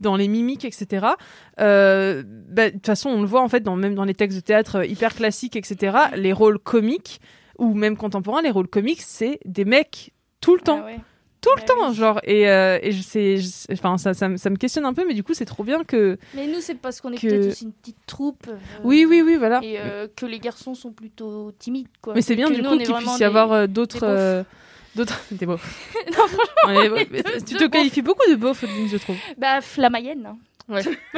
Dans 0.00 0.16
les 0.16 0.26
mimiques, 0.28 0.64
etc. 0.64 1.06
Euh, 1.60 2.22
bah, 2.26 2.70
de 2.70 2.74
toute 2.74 2.86
façon, 2.86 3.10
on 3.10 3.20
le 3.20 3.26
voit 3.26 3.42
en 3.42 3.48
fait 3.48 3.60
dans 3.60 3.76
même 3.76 3.94
dans 3.94 4.04
les 4.04 4.14
textes 4.14 4.36
de 4.38 4.42
théâtre 4.42 4.84
hyper 4.84 5.14
classiques, 5.14 5.56
etc. 5.56 5.96
Les 6.16 6.32
rôles 6.32 6.58
comiques 6.58 7.20
ou 7.58 7.74
même 7.74 7.96
contemporains, 7.96 8.42
les 8.42 8.50
rôles 8.50 8.68
comiques, 8.68 9.02
c'est 9.02 9.38
des 9.44 9.64
mecs 9.64 10.12
tout 10.40 10.54
le 10.54 10.60
temps. 10.62 10.80
Ah 10.82 10.86
ouais. 10.86 10.98
Tout 11.40 11.48
le 11.56 11.60
Bah 11.62 11.66
temps, 11.66 11.92
genre, 11.94 12.20
et, 12.24 12.48
euh, 12.50 12.78
et 12.82 12.92
je 12.92 13.00
sais, 13.02 13.38
je 13.38 13.48
enfin, 13.72 13.96
ça, 13.96 14.12
ça, 14.12 14.28
me- 14.28 14.36
ça 14.36 14.50
me 14.50 14.56
questionne 14.56 14.84
un 14.84 14.92
peu, 14.92 15.06
mais 15.06 15.14
du 15.14 15.22
coup, 15.22 15.32
c'est 15.32 15.46
trop 15.46 15.64
bien 15.64 15.84
que. 15.84 16.18
Mais 16.34 16.46
nous, 16.46 16.60
c'est 16.60 16.74
parce 16.74 17.00
qu'on 17.00 17.12
est 17.12 17.16
Que- 17.16 17.28
peut-être 17.28 17.48
aussi 17.52 17.64
une 17.64 17.72
petite 17.72 17.96
troupe. 18.06 18.46
euh, 18.48 18.56
Oui, 18.84 19.06
oui, 19.08 19.22
oui, 19.24 19.36
voilà. 19.36 19.60
Et 19.62 19.78
euh, 19.78 20.06
que 20.14 20.26
les 20.26 20.38
garçons 20.38 20.74
sont 20.74 20.92
plutôt 20.92 21.50
timides, 21.58 21.88
quoi. 22.02 22.12
Mais 22.14 22.20
c'est 22.20 22.36
bien 22.36 22.50
du 22.50 22.60
nous, 22.60 22.68
coup 22.70 22.76
qu'il 22.78 22.92
puisse 22.94 23.18
y 23.18 23.24
avoir 23.24 23.66
d'autres. 23.68 24.44
D'autres. 24.96 25.20
Des 25.30 25.46
beaufs. 25.46 25.88
non, 26.08 26.26
franchement, 26.26 26.96
tu 27.46 27.54
te 27.54 27.66
qualifies 27.68 28.02
beaucoup 28.02 28.28
de 28.28 28.34
Odile, 28.44 28.88
je 28.90 28.96
trouve. 28.96 29.14
Bah, 29.38 29.60
Flamayenne. 29.60 30.26
hein. 30.26 30.36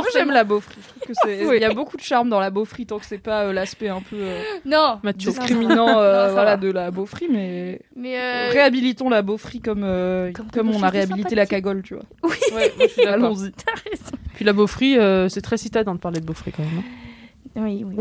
Moi 0.00 0.04
j'aime 0.12 0.30
la 0.30 0.44
beaufrie, 0.44 0.76
je 0.82 0.88
trouve 0.88 1.02
que 1.08 1.12
c'est 1.24 1.46
Oui. 1.46 1.56
il 1.56 1.62
y 1.62 1.64
a 1.64 1.72
beaucoup 1.74 1.96
de 1.96 2.02
charme 2.02 2.28
dans 2.28 2.40
la 2.40 2.50
beaufrie 2.50 2.86
tant 2.86 2.98
que 2.98 3.04
c'est 3.06 3.18
pas 3.18 3.42
euh, 3.44 3.52
l'aspect 3.52 3.88
un 3.88 4.00
peu 4.00 4.16
euh, 4.16 4.40
Non. 4.64 4.98
Discriminant 5.14 5.98
euh, 5.98 6.26
Non, 6.28 6.32
voilà 6.32 6.56
de 6.56 6.70
la 6.70 6.90
beaufrie 6.90 7.28
mais 7.30 7.80
Mais 7.96 8.18
euh, 8.18 8.48
réhabilitons 8.50 9.08
la 9.10 9.22
beaufrie 9.22 9.60
comme 9.60 9.82
euh, 9.84 10.32
Comme 10.52 10.70
on 10.70 10.82
a 10.82 10.88
réhabilité 10.88 11.34
la 11.34 11.46
cagole, 11.46 11.82
tu 11.82 11.94
vois. 11.94 12.04
oui. 12.24 12.36
Ouais. 12.54 12.72
Allons-y. 13.06 13.52
T'as 13.64 13.72
raison. 13.88 14.12
Puis 14.34 14.44
la 14.44 14.52
beaufrie, 14.52 14.98
euh, 14.98 15.28
c'est 15.28 15.42
très 15.42 15.56
citadin 15.58 15.94
de 15.94 16.00
parler 16.00 16.20
de 16.20 16.24
beaufrie 16.26 16.52
quand 16.52 16.62
même. 16.62 16.78
hein. 16.78 16.82
Oui, 17.56 17.84
oui. 17.84 17.96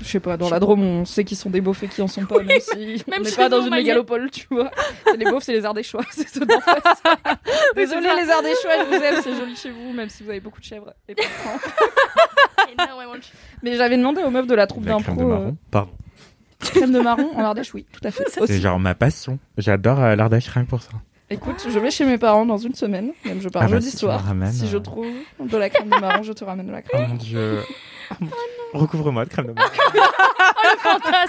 Je 0.00 0.06
sais 0.06 0.20
pas, 0.20 0.36
dans 0.36 0.48
la 0.48 0.60
Drôme, 0.60 0.82
on 0.82 1.04
sait 1.04 1.24
qu'ils 1.24 1.36
sont 1.36 1.50
des 1.50 1.60
beaufs 1.60 1.82
et 1.82 1.88
qui 1.88 2.00
en 2.02 2.08
sont 2.08 2.24
pas, 2.24 2.40
même 2.42 2.60
si 2.60 3.02
Même 3.08 3.20
on 3.20 3.24
n'est 3.24 3.30
pas 3.32 3.48
dans 3.48 3.62
une 3.62 3.74
mégalopole, 3.74 4.30
tu 4.30 4.46
vois. 4.50 4.70
Les 5.18 5.24
beaufs, 5.24 5.42
c'est 5.42 5.52
les 5.52 5.64
Ardéchois, 5.64 6.02
c'est 6.12 6.28
ceux 6.28 6.46
d'en 6.46 6.60
face. 6.60 7.02
Désolé 7.76 8.08
les 8.22 8.30
Ardéchois, 8.30 8.70
je 8.80 8.84
vous 8.96 9.02
aime, 9.02 9.20
c'est 9.22 9.34
joli 9.36 9.56
chez 9.56 9.70
vous, 9.70 9.92
même 9.92 10.08
si 10.08 10.22
vous 10.22 10.30
avez 10.30 10.40
beaucoup 10.40 10.60
de 10.60 10.64
chèvres 10.64 10.92
et 11.08 11.14
pas 11.16 11.22
de 11.22 11.28
Mais 13.62 13.76
j'avais 13.76 13.96
demandé 13.96 14.22
aux 14.22 14.30
meufs 14.30 14.46
de 14.46 14.54
la 14.54 14.66
troupe 14.66 14.84
La 14.86 14.96
crème 14.98 15.16
de 15.16 15.20
d'impro. 15.20 15.32
euh, 15.32 15.38
marron. 15.38 15.56
Pardon. 15.70 15.92
crème 16.60 16.92
de 16.92 17.00
marron 17.00 17.30
en 17.34 17.40
Ardèche, 17.44 17.74
oui, 17.74 17.86
tout 17.92 18.00
à 18.06 18.10
fait. 18.10 18.24
C'est 18.46 18.60
genre 18.60 18.78
ma 18.78 18.94
passion. 18.94 19.38
J'adore 19.58 20.00
euh, 20.02 20.14
l'Ardèche 20.16 20.48
rien 20.48 20.64
que 20.64 20.70
pour 20.70 20.82
ça. 20.82 20.92
Écoute, 21.28 21.66
je 21.68 21.78
vais 21.78 21.90
chez 21.90 22.04
mes 22.04 22.18
parents 22.18 22.44
dans 22.46 22.58
une 22.58 22.74
semaine, 22.74 23.12
même 23.24 23.40
je 23.40 23.48
pars 23.48 23.62
Ah 23.62 23.66
bah, 23.66 23.72
jeudi 23.72 23.90
si 23.90 23.96
soir. 23.96 24.22
ramènes, 24.22 24.52
si 24.52 24.68
je 24.68 24.76
euh. 24.76 24.80
trouve 24.80 25.06
de 25.40 25.56
la 25.56 25.70
crème 25.70 25.88
de 25.88 25.98
marron, 25.98 26.22
je 26.22 26.32
te 26.32 26.44
ramène 26.44 26.66
de 26.66 26.72
la 26.72 26.80
Oh 26.80 26.88
crème. 26.88 27.08
mon 27.08 27.14
dieu. 27.14 27.60
Oh 28.10 28.14
mon 28.20 28.26
Dieu. 28.26 28.36
Recouvre-moi 28.72 29.24
de 29.24 29.30
crème 29.30 29.46
de 29.48 29.52
marron. 29.52 29.70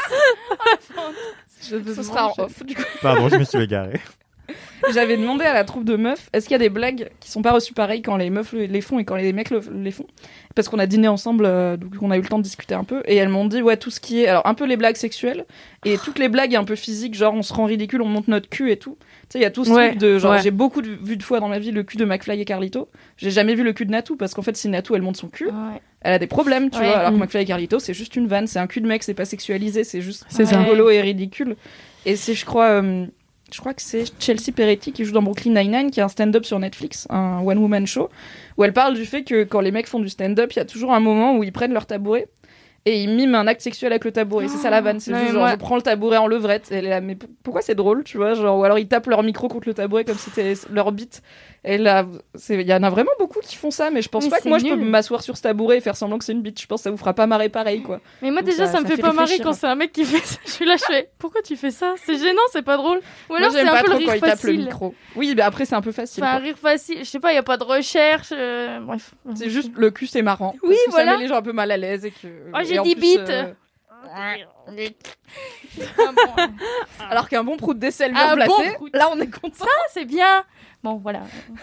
Je 1.62 1.76
veux 1.78 1.96
Ce 1.96 2.04
sera 2.04 2.28
en 2.28 2.34
off, 2.38 2.64
du 2.64 2.76
coup. 2.76 2.84
Pardon, 3.02 3.30
je 3.30 3.38
me 3.38 3.44
suis 3.46 3.62
égaré. 3.62 4.02
J'avais 4.94 5.16
demandé 5.16 5.46
à 5.46 5.54
la 5.54 5.64
troupe 5.64 5.86
de 5.86 5.96
meufs, 5.96 6.30
est-ce 6.34 6.46
qu'il 6.48 6.52
y 6.54 6.56
a 6.56 6.60
des 6.60 6.70
blagues 6.70 7.10
qui 7.22 7.32
sont 7.32 7.42
pas 7.42 7.52
reçues 7.54 7.74
pareil 7.74 8.02
quand 8.02 8.18
les 8.18 8.30
meufs 8.30 8.52
le- 8.52 8.66
les 8.66 8.82
font 8.82 9.00
et 9.00 9.06
quand 9.06 9.16
les 9.16 9.32
mecs 9.32 9.50
le- 9.50 9.62
les 9.82 9.92
font? 9.92 10.06
Parce 10.56 10.68
qu'on 10.68 10.78
a 10.80 10.86
dîné 10.86 11.08
ensemble, 11.08 11.46
euh, 11.46 11.78
donc 11.78 11.94
on 12.02 12.12
a 12.12 12.18
eu 12.18 12.22
le 12.22 12.28
temps 12.28 12.38
de 12.40 12.44
discuter 12.44 12.76
un 12.76 12.84
peu, 12.84 13.02
et 13.06 13.16
elles 13.16 13.30
m'ont 13.30 13.46
dit, 13.46 13.62
ouais, 13.62 13.78
tout 13.78 13.90
ce 13.90 14.02
qui 14.02 14.22
est, 14.22 14.28
alors 14.28 14.46
un 14.46 14.54
peu 14.54 14.66
les 14.66 14.76
blagues 14.76 14.98
sexuelles, 14.98 15.46
et 15.86 15.98
toutes 15.98 16.20
les 16.20 16.28
blagues 16.28 16.54
un 16.56 16.66
peu 16.66 16.76
physiques, 16.76 17.16
genre 17.16 17.34
on 17.34 17.42
se 17.44 17.54
rend 17.54 17.64
ridicule, 17.66 18.02
on 18.02 18.08
monte 18.10 18.28
notre 18.28 18.50
cul 18.50 18.72
et 18.72 18.78
tout. 18.78 18.98
Tu 19.00 19.06
sais, 19.30 19.40
il 19.40 19.42
y 19.44 19.46
a 19.46 19.52
tout 19.52 19.64
ce 19.64 19.72
Ouais, 19.72 19.90
truc 19.92 20.02
de, 20.02 20.20
genre, 20.20 20.34
ouais. 20.34 20.42
j'ai 20.42 20.52
beaucoup 20.52 20.82
de, 20.82 20.90
vu 20.90 21.16
de 21.16 21.24
fois 21.24 21.40
dans 21.40 21.48
ma 21.48 21.60
vie 21.60 21.72
le 21.72 21.84
cul 21.84 21.96
de 21.96 22.04
McFly 22.06 22.42
et 22.42 22.46
Carlito. 22.46 22.90
J'ai 23.16 23.32
jamais 23.32 23.56
vu 23.56 23.64
le 23.64 23.72
cul 23.72 23.86
de 23.86 23.92
Natou, 23.92 24.18
parce 24.18 24.34
qu'en 24.34 24.42
fait, 24.42 24.58
si 24.58 24.68
Natou, 24.68 24.96
elle 24.96 25.02
monte 25.02 25.16
son 25.18 25.30
cul, 25.30 25.50
elle 26.02 26.12
a 26.14 26.20
des 26.20 26.28
problèmes, 26.28 26.70
tu 26.70 26.78
Ouais. 26.80 26.88
vois, 26.88 26.98
alors 26.98 27.12
que 27.12 27.16
Mm. 27.18 27.22
McFly 27.22 27.42
et 27.44 27.46
Carlito, 27.46 27.80
c'est 27.80 27.94
juste 27.94 28.18
une 28.18 28.28
vanne, 28.28 28.48
c'est 28.48 28.60
un 28.60 28.68
cul 28.68 28.82
de 28.82 28.88
mec, 28.88 29.04
c'est 29.04 29.14
pas 29.14 29.24
sexualisé, 29.26 29.86
c'est 29.86 30.02
juste 30.02 30.26
C'est 30.28 30.46
ça. 30.46 30.60
rigolo 30.60 30.90
et 30.90 31.00
ridicule. 31.00 31.56
Et 32.06 32.18
c'est, 32.18 32.34
je 32.34 32.46
crois, 32.46 32.82
euh, 32.82 33.06
je 33.54 33.60
crois 33.60 33.74
que 33.74 33.82
c'est 33.82 34.06
Chelsea 34.20 34.52
Peretti 34.54 34.92
qui 34.92 35.06
joue 35.06 35.12
dans 35.12 35.22
Brooklyn 35.22 35.54
Nine-Nine, 35.54 35.92
qui 35.92 36.02
a 36.02 36.06
un 36.06 36.10
stand-up 36.10 36.44
sur 36.44 36.58
Netflix, 36.58 37.06
un 37.10 37.40
one-woman 37.46 37.86
show, 37.86 38.10
où 38.58 38.64
elle 38.64 38.74
parle 38.74 38.96
du 38.96 39.06
fait 39.06 39.24
que 39.24 39.44
quand 39.44 39.62
les 39.62 39.72
mecs 39.72 39.88
font 39.88 40.00
du 40.00 40.10
stand-up, 40.10 40.52
il 40.54 40.58
y 40.58 40.60
a 40.60 40.66
toujours 40.66 40.92
un 40.92 41.00
moment 41.00 41.38
où 41.38 41.44
ils 41.44 41.52
prennent 41.54 41.74
leur 41.74 41.86
tabouret 41.86 42.28
et 42.86 43.02
il 43.04 43.10
mime 43.16 43.34
un 43.36 43.48
acte 43.48 43.62
sexuel 43.62 43.92
avec 43.94 44.04
le 44.06 44.12
tabouret. 44.12 44.48
C'est 44.50 44.58
ça 44.58 44.70
la 44.70 44.82
vanne. 44.82 45.00
C'est 45.00 45.12
Non, 45.12 45.20
juste 45.20 45.32
genre, 45.32 45.42
moi- 45.44 45.52
je 45.52 45.56
prends 45.58 45.76
le 45.78 45.82
tabouret 45.82 46.18
en 46.18 46.28
levrette. 46.28 46.72
Et 46.72 46.76
elle 46.76 46.86
est 46.86 46.90
là, 46.90 47.02
mais 47.02 47.18
pourquoi 47.44 47.62
c'est 47.62 47.76
drôle, 47.76 48.04
tu 48.04 48.18
vois 48.18 48.34
genre, 48.34 48.58
Ou 48.60 48.64
alors 48.64 48.78
ils 48.80 48.88
tapent 48.88 49.08
leur 49.08 49.24
micro 49.24 49.48
contre 49.48 49.68
le 49.70 49.74
tabouret 49.74 50.04
comme 50.04 50.18
si 50.18 50.30
c'était 50.30 50.54
leur 50.70 50.92
bite. 50.92 51.22
Et 51.66 51.78
là, 51.78 52.06
il 52.50 52.62
y 52.62 52.74
en 52.74 52.84
a 52.84 52.90
vraiment 52.90 53.12
beaucoup 53.20 53.40
qui 53.40 53.56
font 53.56 53.72
ça, 53.72 53.90
mais 53.90 54.02
je 54.02 54.10
pense 54.10 54.26
Mais 54.26 54.30
pas 54.32 54.42
que 54.42 54.50
moi 54.50 54.58
je 54.58 54.66
peux 54.68 54.76
m'asseoir 54.76 55.24
sur 55.24 55.38
ce 55.38 55.44
tabouret 55.44 55.78
et 55.78 55.80
faire 55.80 55.96
semblant 55.96 56.18
que 56.18 56.26
c'est 56.26 56.34
une 56.34 56.42
bite. 56.42 56.60
Je 56.60 56.68
pense 56.68 56.82
que 56.82 56.84
ça 56.84 56.92
vous 56.92 56.98
fera 56.98 57.14
pas 57.14 57.26
marrer 57.26 57.48
pareil, 57.48 57.82
quoi. 57.82 58.02
Mais 58.22 58.32
moi 58.32 58.42
Donc 58.42 58.50
déjà 58.50 58.66
ça- 58.66 58.74
ça, 58.74 58.82
me 58.82 58.86
fait 58.86 58.98
fait 58.98 59.02
pas 59.02 59.14
marrer 59.14 59.40
quand 59.40 59.54
c'est 59.54 59.68
un 59.68 59.76
mec 59.76 59.94
qui 59.94 60.04
fait 60.04 60.18
ça. 60.26 60.40
Je 60.46 60.52
suis 60.52 60.66
là, 60.66 60.76
je 60.76 60.84
fais 60.84 61.10
pourquoi 61.20 61.42
tu 61.42 61.56
fais 61.56 61.72
ça? 61.72 61.94
C'est 62.06 62.18
gênant, 62.18 62.42
c'est 62.52 62.64
pas 62.64 62.76
drôle. 62.76 63.00
Ou 63.30 63.36
alors 63.36 63.52
c'est 63.54 63.62
un 63.62 63.78
peu 63.82 63.88
le 63.88 63.92
quand 63.94 63.98
rire 63.98 64.16
ils 64.16 64.20
tapent 64.20 64.30
le 64.32 64.36
facile. 64.36 64.58
micro. 64.66 64.94
Oui, 65.16 65.34
mais 65.38 65.42
après 65.42 65.64
c'est 65.64 65.76
un 65.76 65.82
peu 65.82 65.94
facile. 65.94 66.22
Enfin, 66.22 66.36
un 66.36 66.40
rire 66.40 66.58
facile. 66.62 66.98
Je 67.00 67.04
sais 67.06 67.22
pas, 67.22 67.32
il 67.32 67.36
y 67.36 67.40
a 67.40 67.44
pas 67.44 67.56
de 67.56 67.64
recherche. 67.64 68.28
euh, 68.34 68.80
Bref. 68.82 69.14
C'est 69.36 69.50
juste 69.50 69.72
le 69.78 69.90
cul, 69.90 70.06
c'est 70.08 70.22
marrant. 70.22 70.56
Oui, 70.64 70.70
parce 70.72 70.84
que 70.86 70.92
voilà. 70.92 71.12
Ça 71.14 71.18
met 71.18 71.24
les 71.24 71.30
gens 71.30 71.38
un 71.38 71.42
peu 71.42 71.54
mal 71.54 71.72
à 71.72 71.78
l'aise 71.78 72.04
et 72.04 72.12
que. 72.12 72.28
Oh, 72.54 72.58
et 72.73 72.73
j'ai 72.74 72.82
dit 72.82 72.96
bite. 72.96 73.32
bon. 75.78 76.44
Alors 77.10 77.30
qu'un 77.30 77.44
bon 77.44 77.58
prout 77.58 77.78
d'aisselle 77.78 78.14
bien 78.14 78.34
placé, 78.36 78.52
bon 78.52 78.74
prout. 78.76 78.92
là 78.96 79.10
on 79.12 79.20
est 79.20 79.28
content. 79.30 79.66
Ah, 79.66 79.86
c'est 79.92 80.06
bien. 80.06 80.44
Bon, 80.84 80.96
voilà. 80.98 81.22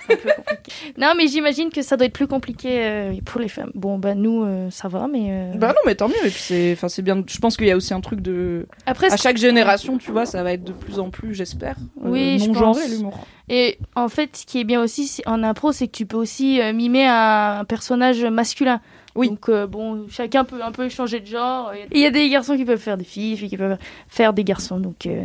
C'est 0.08 0.14
un 0.14 0.16
peu 0.16 0.30
compliqué. 0.42 0.72
non, 0.96 1.12
mais 1.14 1.26
j'imagine 1.26 1.68
que 1.68 1.82
ça 1.82 1.98
doit 1.98 2.06
être 2.06 2.14
plus 2.14 2.26
compliqué 2.26 2.82
euh, 2.86 3.12
pour 3.26 3.38
les 3.38 3.48
femmes. 3.48 3.70
Bon, 3.74 3.98
bah 3.98 4.14
nous, 4.14 4.44
euh, 4.44 4.70
ça 4.70 4.88
va, 4.88 5.08
mais. 5.08 5.26
euh, 5.28 5.52
Bah 5.56 5.68
non, 5.74 5.80
mais 5.84 5.94
tant 5.94 6.08
mieux. 6.08 6.16
Et 6.24 6.30
puis 6.30 6.40
c'est, 6.40 6.72
enfin 6.72 6.88
c'est 6.88 7.02
bien. 7.02 7.22
Je 7.26 7.38
pense 7.38 7.58
qu'il 7.58 7.66
y 7.66 7.70
a 7.70 7.76
aussi 7.76 7.92
un 7.92 8.00
truc 8.00 8.22
de. 8.22 8.66
Après, 8.86 9.12
À 9.12 9.18
chaque 9.18 9.36
génération, 9.36 9.98
tu 9.98 10.10
vois, 10.10 10.24
ça 10.24 10.42
va 10.42 10.54
être 10.54 10.64
de 10.64 10.72
plus 10.72 10.98
en 10.98 11.10
plus, 11.10 11.34
j'espère. 11.34 11.76
euh, 12.02 12.08
Oui, 12.08 12.38
je 12.38 12.46
non 12.48 12.54
genré 12.54 12.80
pense. 12.80 12.90
l'humour. 12.90 13.26
Et 13.50 13.78
en 13.94 14.08
fait, 14.08 14.34
ce 14.38 14.46
qui 14.46 14.58
est 14.58 14.64
bien 14.64 14.80
aussi 14.82 15.06
c'est- 15.06 15.26
en 15.28 15.42
impro, 15.42 15.72
c'est 15.72 15.86
que 15.88 15.92
tu 15.96 16.06
peux 16.06 16.16
aussi 16.16 16.58
euh, 16.62 16.72
mimer 16.72 17.06
un, 17.06 17.58
un 17.60 17.64
personnage 17.66 18.24
masculin. 18.24 18.80
Oui. 19.14 19.28
Donc, 19.28 19.48
euh, 19.48 19.66
bon, 19.66 20.06
chacun 20.08 20.44
peut 20.44 20.62
un 20.62 20.72
peu 20.72 20.88
changer 20.88 21.20
de 21.20 21.26
genre. 21.26 21.72
Et 21.74 21.86
il 21.92 22.00
y 22.00 22.06
a 22.06 22.10
des 22.10 22.28
garçons 22.28 22.56
qui 22.56 22.64
peuvent 22.64 22.78
faire 22.80 22.96
des 22.96 23.04
filles, 23.04 23.36
filles 23.36 23.48
qui 23.48 23.56
peuvent 23.56 23.78
faire 24.08 24.32
des 24.32 24.44
garçons. 24.44 24.78
Donc, 24.78 25.06
euh, 25.06 25.24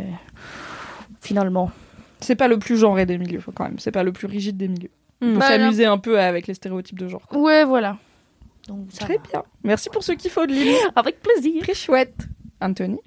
finalement. 1.20 1.70
C'est 2.20 2.34
pas 2.36 2.48
le 2.48 2.58
plus 2.58 2.76
genré 2.78 3.04
des 3.06 3.18
milieux, 3.18 3.42
quand 3.54 3.64
même. 3.64 3.78
C'est 3.78 3.92
pas 3.92 4.02
le 4.02 4.12
plus 4.12 4.26
rigide 4.26 4.56
des 4.56 4.68
milieux. 4.68 4.90
On 5.20 5.32
peut 5.34 5.38
Bah, 5.38 5.48
s'amuser 5.48 5.84
un 5.86 5.98
peu 5.98 6.18
avec 6.18 6.46
les 6.46 6.54
stéréotypes 6.54 6.98
de 6.98 7.08
genre. 7.08 7.22
quoi. 7.28 7.38
Ouais, 7.38 7.64
voilà. 7.64 7.96
Donc, 8.68 8.86
ça 8.90 9.04
Très 9.04 9.16
va. 9.18 9.22
bien. 9.32 9.42
Merci 9.64 9.88
pour 9.90 10.02
ce 10.02 10.12
kiff, 10.12 10.36
Audeline. 10.36 10.74
Avec 10.96 11.20
plaisir. 11.22 11.62
Très 11.62 11.74
chouette. 11.74 12.16
Anthony. 12.60 12.98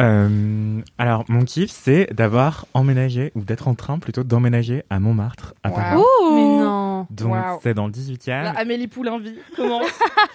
Euh, 0.00 0.80
alors, 0.98 1.24
mon 1.28 1.44
kiff, 1.44 1.70
c'est 1.70 2.12
d'avoir 2.12 2.66
emménagé, 2.74 3.32
ou 3.34 3.42
d'être 3.42 3.68
en 3.68 3.74
train 3.74 3.98
plutôt 3.98 4.24
d'emménager 4.24 4.82
à 4.90 4.98
Montmartre, 5.00 5.54
à 5.62 5.68
Wow. 5.70 5.74
Paris. 5.76 6.02
Mais 6.32 6.40
non. 6.64 7.06
Donc, 7.10 7.32
Wow. 7.34 7.60
c'est 7.62 7.74
dans 7.74 7.86
le 7.86 7.92
18e. 7.92 8.44
Là, 8.44 8.52
Amélie 8.56 8.86
Poulain 8.88 9.18
vit. 9.18 9.34
Comment 9.56 9.80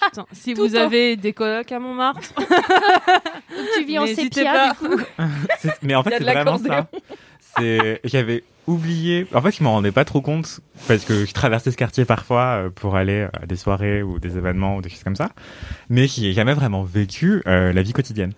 Putain, 0.06 0.26
si 0.32 0.54
Tout 0.54 0.62
vous 0.68 0.76
en- 0.76 0.82
avez 0.82 1.16
des 1.16 1.34
colocs 1.34 1.72
à 1.72 1.80
Montmartre, 1.80 2.22
tu 3.78 3.86
vis 3.86 4.00
en 4.00 4.06
sépia, 4.08 4.70
du 4.70 4.88
coup. 4.88 5.02
Mais 5.82 5.96
en 5.96 6.04
fait, 6.04 6.14
a 6.14 6.18
c'est 6.18 6.24
vraiment 6.24 6.58
ça. 6.58 6.88
C'est, 7.58 8.02
j'avais 8.04 8.44
oublié. 8.68 9.28
En 9.34 9.42
fait, 9.42 9.56
je 9.56 9.64
m'en 9.64 9.74
rendais 9.74 9.92
pas 9.94 10.04
trop 10.04 10.20
compte 10.22 10.60
parce 10.88 11.06
que 11.06 11.26
je 11.26 11.34
traversais 11.34 11.72
ce 11.72 11.78
quartier 11.78 12.04
parfois 12.04 12.42
euh, 12.66 12.70
pour 12.70 12.96
aller 12.98 13.28
à 13.42 13.46
des 13.46 13.56
soirées 13.56 14.04
ou 14.04 14.20
des 14.20 14.38
événements 14.38 14.76
ou 14.78 14.82
des 14.82 14.90
choses 14.90 15.04
comme 15.04 15.16
ça. 15.16 15.30
Mais 15.90 16.08
j'y 16.08 16.28
ai 16.28 16.34
jamais 16.34 16.54
vraiment 16.54 16.84
vécu 16.84 17.42
euh, 17.48 17.72
la 17.72 17.82
vie 17.82 17.94
quotidienne. 17.94 18.34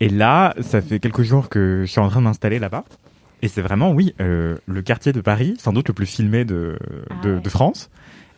Et 0.00 0.08
là, 0.08 0.54
ça 0.60 0.82
fait 0.82 0.98
quelques 1.00 1.22
jours 1.22 1.48
que 1.48 1.82
je 1.86 1.90
suis 1.90 2.00
en 2.00 2.08
train 2.08 2.20
de 2.20 2.24
m'installer 2.26 2.58
là-bas. 2.58 2.84
Et 3.42 3.48
c'est 3.48 3.62
vraiment, 3.62 3.92
oui, 3.92 4.14
euh, 4.20 4.56
le 4.66 4.82
quartier 4.82 5.12
de 5.12 5.20
Paris, 5.20 5.54
sans 5.58 5.72
doute 5.72 5.88
le 5.88 5.94
plus 5.94 6.06
filmé 6.06 6.44
de, 6.44 6.78
de, 7.22 7.34
ouais. 7.34 7.40
de 7.40 7.48
France. 7.48 7.90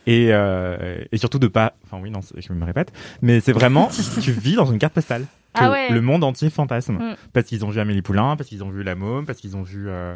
Et, 0.07 0.29
euh, 0.31 1.03
et 1.11 1.17
surtout 1.17 1.39
de 1.39 1.47
pas. 1.47 1.73
Enfin, 1.85 2.01
oui, 2.01 2.09
non, 2.11 2.19
je 2.35 2.53
me 2.53 2.65
répète. 2.65 2.91
Mais 3.21 3.39
c'est 3.41 3.53
vraiment, 3.53 3.89
tu 4.21 4.31
vis 4.31 4.55
dans 4.55 4.65
une 4.71 4.79
carte 4.79 4.93
postale. 4.93 5.23
Que 5.53 5.61
Ah 5.61 5.71
ouais. 5.71 5.89
Le 5.89 6.01
monde 6.01 6.23
entier 6.23 6.49
fantasme. 6.49 6.93
Mm. 6.93 7.15
Parce 7.33 7.45
qu'ils 7.47 7.65
ont 7.65 7.69
vu 7.69 7.79
Amélie 7.79 8.01
Poulain, 8.01 8.35
parce 8.35 8.49
qu'ils 8.49 8.63
ont 8.63 8.69
vu 8.69 8.83
La 8.83 8.95
Môme, 8.95 9.25
parce 9.25 9.39
qu'ils 9.39 9.55
ont 9.57 9.63
vu. 9.63 9.85
euh, 9.87 10.15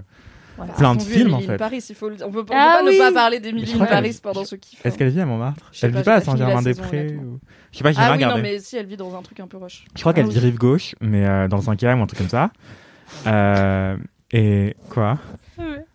Voilà. 0.57 0.73
Plein 0.73 0.95
de 0.95 1.01
films, 1.01 1.33
en 1.33 1.39
fait. 1.39 1.57
Paris, 1.57 1.83
il 1.89 1.95
faut 1.95 2.09
le. 2.09 2.15
On 2.23 2.31
peut, 2.31 2.39
on 2.41 2.45
peut 2.45 2.53
Ah 2.55 2.79
pas 2.81 2.85
oui. 2.87 2.93
ne 2.95 2.99
pas 2.99 3.11
parler 3.11 3.39
je 3.43 3.49
in 3.49 3.79
qu'elle- 3.79 3.87
Paris 3.87 4.19
pendant 4.21 4.45
ce 4.45 4.55
kiff. 4.55 4.85
Est-ce 4.85 4.97
qu'elle 4.97 5.09
vit 5.09 5.19
à 5.21 5.25
Montmartre 5.25 5.71
Elle 5.81 5.95
vit 5.95 6.03
pas 6.03 6.15
à 6.15 6.21
Saint-Germain-des-Prés 6.21 7.15
ou... 7.17 7.39
Je 7.71 7.77
sais 7.79 7.83
pas, 7.83 7.91
j'ai 7.91 7.97
Ah 7.99 8.13
oui, 8.15 8.23
non, 8.23 8.37
mais 8.37 8.59
si, 8.59 8.77
elle 8.77 8.85
vit 8.85 8.97
dans 8.97 9.17
un 9.17 9.21
truc 9.23 9.39
un 9.39 9.47
peu 9.47 9.57
rush. 9.57 9.85
Je 9.95 10.01
crois 10.01 10.13
qu'elle 10.13 10.25
Ah 10.27 10.29
vit 10.29 10.35
oui. 10.37 10.43
rive 10.45 10.57
gauche, 10.59 10.93
mais 11.01 11.25
euh, 11.25 11.47
dans 11.47 11.57
le 11.57 11.63
5e 11.63 11.97
ou 11.99 12.03
un 12.03 12.05
truc 12.07 12.19
comme 12.19 12.29
ça. 12.29 12.51
Euh, 13.27 13.97
et 14.31 14.75
quoi? 14.89 15.17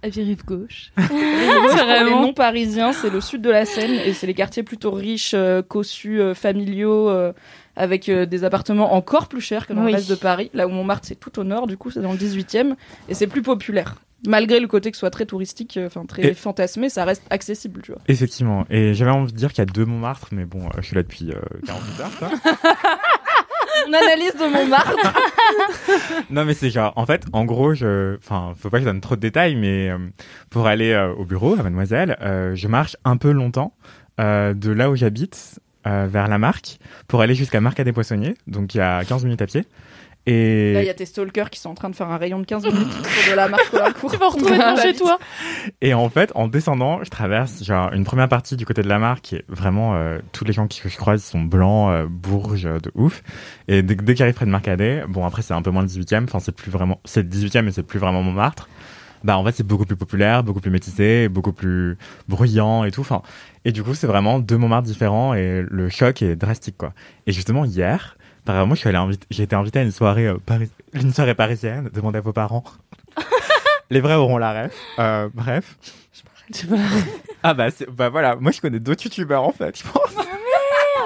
Elle 0.02 0.10
vit 0.10 0.22
rive 0.22 0.44
gauche. 0.44 0.92
Les 0.96 1.06
Vraiment. 1.06 2.22
non 2.22 2.32
parisiens, 2.32 2.92
c'est 2.92 3.10
le 3.10 3.20
sud 3.20 3.42
de 3.42 3.50
la 3.50 3.64
Seine 3.64 3.92
et 3.92 4.12
c'est 4.12 4.26
les 4.26 4.34
quartiers 4.34 4.62
plutôt 4.62 4.92
riches, 4.92 5.32
euh, 5.34 5.62
cossus, 5.62 6.20
euh, 6.20 6.34
familiaux, 6.34 7.08
euh, 7.10 7.32
avec 7.76 8.08
euh, 8.08 8.26
des 8.26 8.44
appartements 8.44 8.94
encore 8.94 9.28
plus 9.28 9.40
chers 9.40 9.66
que 9.66 9.72
dans 9.72 9.82
Oui. 9.84 9.90
le 9.92 9.96
reste 9.96 10.08
de 10.10 10.14
Paris. 10.14 10.50
Là 10.54 10.66
où 10.66 10.70
Montmartre, 10.70 11.06
c'est 11.08 11.18
tout 11.18 11.36
au 11.40 11.44
nord, 11.44 11.66
du 11.66 11.76
coup, 11.76 11.90
c'est 11.90 12.00
dans 12.00 12.12
le 12.12 12.18
18e 12.18 12.74
et 13.08 13.14
c'est 13.14 13.26
plus 13.26 13.42
populaire. 13.42 13.96
Malgré 14.26 14.58
le 14.58 14.66
côté 14.66 14.90
que 14.90 14.96
ce 14.96 15.00
soit 15.00 15.10
très 15.10 15.26
touristique, 15.26 15.76
euh, 15.76 15.86
enfin 15.86 16.04
très 16.04 16.28
Et- 16.28 16.34
fantasmé, 16.34 16.88
ça 16.88 17.04
reste 17.04 17.22
accessible, 17.30 17.82
tu 17.82 17.92
vois. 17.92 18.00
Effectivement. 18.08 18.66
Et 18.68 18.94
j'avais 18.94 19.12
envie 19.12 19.32
de 19.32 19.36
dire 19.36 19.50
qu'il 19.52 19.58
y 19.58 19.62
a 19.62 19.66
deux 19.72 19.84
Montmartre, 19.84 20.28
mais 20.32 20.44
bon, 20.44 20.66
euh, 20.66 20.70
je 20.80 20.86
suis 20.86 20.96
là 20.96 21.02
depuis 21.02 21.30
euh, 21.30 21.40
48 21.66 22.00
heures, 22.00 22.18
quoi. 22.18 22.30
Une 23.86 23.94
analyse 23.94 24.34
de 24.34 24.52
Montmartre. 24.52 24.96
non, 26.30 26.44
mais 26.44 26.54
c'est 26.54 26.70
genre, 26.70 26.92
en 26.96 27.06
fait, 27.06 27.24
en 27.32 27.44
gros, 27.44 27.74
je, 27.74 28.16
enfin, 28.16 28.54
faut 28.58 28.70
pas 28.70 28.78
que 28.78 28.84
je 28.84 28.88
donne 28.88 29.00
trop 29.00 29.14
de 29.14 29.20
détails, 29.20 29.54
mais 29.54 29.88
euh, 29.88 29.98
pour 30.50 30.66
aller 30.66 30.90
euh, 30.92 31.12
au 31.14 31.24
bureau, 31.24 31.54
à 31.58 31.62
Mademoiselle, 31.62 32.16
euh, 32.20 32.54
je 32.56 32.66
marche 32.68 32.96
un 33.04 33.16
peu 33.16 33.30
longtemps 33.30 33.72
euh, 34.20 34.52
de 34.52 34.72
là 34.72 34.90
où 34.90 34.96
j'habite 34.96 35.60
euh, 35.86 36.08
vers 36.10 36.26
la 36.28 36.38
marque 36.38 36.78
pour 37.06 37.20
aller 37.20 37.34
jusqu'à 37.34 37.58
à 37.58 37.84
des 37.84 37.92
Poissonniers, 37.92 38.34
donc 38.46 38.74
il 38.74 38.78
y 38.78 38.80
a 38.80 39.04
15 39.04 39.24
minutes 39.24 39.42
à 39.42 39.46
pied. 39.46 39.64
Et 40.30 40.72
Là, 40.74 40.82
il 40.82 40.86
y 40.86 40.90
a 40.90 40.94
tes 40.94 41.06
stalkers 41.06 41.48
qui 41.48 41.58
sont 41.58 41.70
en 41.70 41.74
train 41.74 41.88
de 41.88 41.94
faire 41.96 42.10
un 42.10 42.18
rayon 42.18 42.38
de 42.38 42.44
15 42.44 42.64
minutes 42.66 42.78
autour 43.00 43.30
de 43.30 43.36
la 43.36 43.48
marque 43.48 43.70
Colincourt. 43.70 44.10
Tu 44.10 44.16
vas 44.18 44.26
retrouver 44.28 44.58
devant 44.58 44.76
chez 44.76 44.94
toi. 44.94 45.18
Et 45.80 45.94
en 45.94 46.08
fait, 46.10 46.32
en 46.34 46.48
descendant, 46.48 47.02
je 47.02 47.08
traverse 47.10 47.64
genre 47.64 47.92
une 47.92 48.04
première 48.04 48.28
partie 48.28 48.56
du 48.56 48.66
côté 48.66 48.82
de 48.82 48.88
la 48.88 48.98
marque 48.98 49.22
qui 49.22 49.36
est 49.36 49.44
vraiment 49.48 49.94
euh, 49.94 50.18
tous 50.32 50.44
les 50.44 50.52
gens 50.52 50.66
qui- 50.66 50.80
que 50.82 50.88
je 50.88 50.96
croise 50.96 51.22
sont 51.24 51.40
blancs, 51.40 51.90
euh, 51.92 52.06
bourges 52.10 52.66
euh, 52.66 52.78
de 52.78 52.90
ouf. 52.94 53.22
Et 53.68 53.82
dès, 53.82 53.94
dès 53.94 54.14
qu'ils 54.14 54.22
arrivent 54.24 54.34
près 54.34 54.44
de 54.46 54.50
Marcadet, 54.50 55.04
bon 55.08 55.24
après 55.24 55.40
c'est 55.42 55.54
un 55.54 55.62
peu 55.62 55.70
moins 55.70 55.82
le 55.82 55.88
18e, 55.88 56.24
enfin 56.24 56.40
c'est 56.40 56.52
plus 56.54 56.70
vraiment 56.70 57.00
c'est 57.04 57.22
le 57.22 57.28
18e 57.28 57.62
mais 57.62 57.72
c'est 57.72 57.82
plus 57.82 57.98
vraiment 57.98 58.22
Montmartre. 58.22 58.68
Bah 59.24 59.36
en 59.38 59.44
fait 59.44 59.52
c'est 59.52 59.66
beaucoup 59.66 59.86
plus 59.86 59.96
populaire, 59.96 60.44
beaucoup 60.44 60.60
plus 60.60 60.70
métissé, 60.70 61.28
beaucoup 61.28 61.52
plus 61.52 61.96
bruyant 62.28 62.84
et 62.84 62.90
tout. 62.90 63.00
Enfin 63.00 63.22
et 63.64 63.72
du 63.72 63.82
coup 63.82 63.94
c'est 63.94 64.06
vraiment 64.06 64.38
deux 64.38 64.56
Montmartre 64.58 64.86
différents 64.86 65.32
et 65.34 65.64
le 65.66 65.88
choc 65.88 66.20
est 66.22 66.36
drastique 66.36 66.76
quoi. 66.76 66.92
Et 67.26 67.32
justement 67.32 67.64
hier, 67.64 68.17
par 68.54 68.66
moi 68.66 68.76
je 68.76 69.16
j'ai 69.30 69.42
été 69.42 69.54
invité 69.54 69.78
à 69.78 69.82
une 69.82 69.92
soirée 69.92 70.26
euh, 70.26 70.38
paris- 70.44 70.70
une 70.94 71.12
soirée 71.12 71.34
parisienne. 71.34 71.90
Demandez 71.92 72.18
à 72.18 72.20
vos 72.22 72.32
parents. 72.32 72.64
Les 73.90 74.00
vrais 74.00 74.14
auront 74.14 74.38
la 74.38 74.64
ref. 74.64 74.72
Euh, 74.98 75.28
bref. 75.34 75.76
Ah 77.42 77.52
bah, 77.54 77.66
bah 77.92 78.08
voilà, 78.08 78.36
moi 78.36 78.52
je 78.52 78.60
connais 78.60 78.80
d'autres 78.80 79.04
youtubeurs 79.04 79.44
en 79.44 79.52
fait, 79.52 79.78
je 79.78 79.82
pense. 79.90 80.14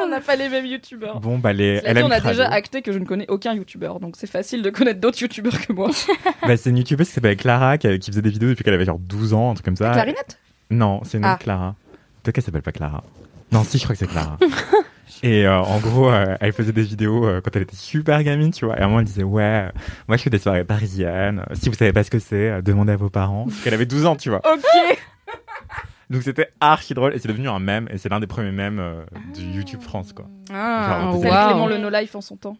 on 0.02 0.06
n'a 0.08 0.20
pas 0.20 0.36
les 0.36 0.48
mêmes 0.48 0.66
youtubeurs. 0.66 1.18
Bon 1.20 1.38
bah 1.38 1.52
les 1.52 1.80
Cela 1.80 1.94
dit, 1.94 2.00
LM 2.00 2.06
on 2.06 2.10
a 2.12 2.20
Crado. 2.20 2.38
déjà 2.38 2.48
acté 2.48 2.80
que 2.82 2.92
je 2.92 2.98
ne 2.98 3.04
connais 3.04 3.26
aucun 3.28 3.54
youtubeur, 3.54 3.98
donc 3.98 4.14
c'est 4.16 4.28
facile 4.30 4.62
de 4.62 4.70
connaître 4.70 5.00
d'autres 5.00 5.20
youtubeurs 5.20 5.60
que 5.60 5.72
moi. 5.72 5.90
Bah, 6.46 6.56
c'est 6.56 6.70
une 6.70 6.76
youtubeuse 6.78 7.08
qui 7.08 7.14
s'appelle 7.14 7.36
Clara 7.36 7.76
qui, 7.78 7.98
qui 7.98 8.10
faisait 8.10 8.22
des 8.22 8.30
vidéos 8.30 8.50
depuis 8.50 8.62
qu'elle 8.64 8.74
avait 8.74 8.84
genre 8.84 8.98
12 9.00 9.34
ans, 9.34 9.50
un 9.50 9.54
truc 9.54 9.64
comme 9.64 9.76
ça. 9.76 9.90
Clarinette? 9.92 10.38
Non, 10.70 11.00
c'est 11.04 11.18
une 11.18 11.24
autre 11.24 11.34
Ah. 11.40 11.42
Clara. 11.42 11.74
Peut-être 12.22 12.34
qu'elle 12.36 12.44
s'appelle 12.44 12.62
pas 12.62 12.72
Clara. 12.72 13.02
Non, 13.50 13.64
si, 13.64 13.78
je 13.78 13.82
crois 13.84 13.94
que 13.94 13.98
c'est 14.00 14.06
Clara. 14.10 14.38
Et 15.24 15.46
euh, 15.46 15.60
en 15.60 15.78
gros, 15.78 16.10
euh, 16.10 16.36
elle 16.40 16.52
faisait 16.52 16.72
des 16.72 16.82
vidéos 16.82 17.24
euh, 17.26 17.40
quand 17.40 17.54
elle 17.54 17.62
était 17.62 17.76
super 17.76 18.22
gamine, 18.24 18.50
tu 18.50 18.64
vois. 18.64 18.76
Et 18.76 18.80
à 18.80 18.84
un 18.84 18.88
moment, 18.88 19.00
elle 19.00 19.06
disait, 19.06 19.22
ouais, 19.22 19.42
euh, 19.42 19.68
moi 20.08 20.16
je 20.16 20.22
fais 20.22 20.30
des 20.30 20.38
soirées 20.38 20.64
parisiennes. 20.64 21.44
Si 21.52 21.68
vous 21.68 21.76
savez 21.76 21.92
pas 21.92 22.02
ce 22.02 22.10
que 22.10 22.18
c'est, 22.18 22.50
euh, 22.50 22.62
demandez 22.62 22.92
à 22.92 22.96
vos 22.96 23.10
parents. 23.10 23.44
Parce 23.44 23.60
qu'elle 23.62 23.74
avait 23.74 23.86
12 23.86 24.06
ans, 24.06 24.16
tu 24.16 24.30
vois. 24.30 24.40
Ok 24.44 24.98
Donc 26.10 26.22
c'était 26.22 26.48
archi 26.60 26.92
drôle 26.92 27.14
et 27.14 27.18
c'est 27.18 27.28
devenu 27.28 27.48
un 27.48 27.60
mème. 27.60 27.88
Et 27.90 27.98
c'est 27.98 28.08
l'un 28.08 28.20
des 28.20 28.26
premiers 28.26 28.50
mèmes 28.52 28.80
euh, 28.80 29.02
du 29.34 29.42
YouTube 29.42 29.80
France, 29.80 30.12
quoi. 30.12 30.26
Ah, 30.52 30.98
Genre, 31.02 31.14
wow. 31.16 31.22
Clément 31.22 31.66
Le 31.68 31.78
No 31.78 31.88
Life 31.88 32.14
en 32.16 32.20
son 32.20 32.36
temps. 32.36 32.56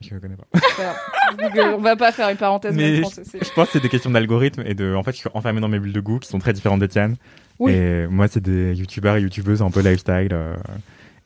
Je 0.00 0.16
connais 0.16 0.36
pas. 0.36 0.46
Voilà. 1.40 1.76
On 1.76 1.80
va 1.80 1.94
pas 1.94 2.10
faire 2.10 2.28
une 2.30 2.36
parenthèse 2.36 2.74
Mais 2.74 3.00
même 3.00 3.04
je, 3.04 3.38
je 3.44 3.52
pense 3.52 3.66
que 3.66 3.72
c'est 3.74 3.80
des 3.80 3.88
questions 3.88 4.10
d'algorithme 4.10 4.62
et 4.64 4.74
de. 4.74 4.94
En 4.94 5.02
fait, 5.02 5.12
je 5.12 5.18
suis 5.18 5.28
enfermé 5.34 5.60
dans 5.60 5.68
mes 5.68 5.78
bulles 5.78 5.92
de 5.92 6.00
goût 6.00 6.18
qui 6.18 6.28
sont 6.28 6.38
très 6.38 6.52
différentes 6.52 6.80
des 6.80 6.88
tiennes. 6.88 7.16
Oui. 7.58 7.72
Et 7.72 8.06
moi, 8.06 8.26
c'est 8.26 8.40
des 8.40 8.74
youtubeurs 8.74 9.16
et 9.16 9.20
youtubeuses 9.20 9.60
un 9.62 9.70
peu 9.70 9.80
lifestyle 9.80 10.30
euh, 10.32 10.54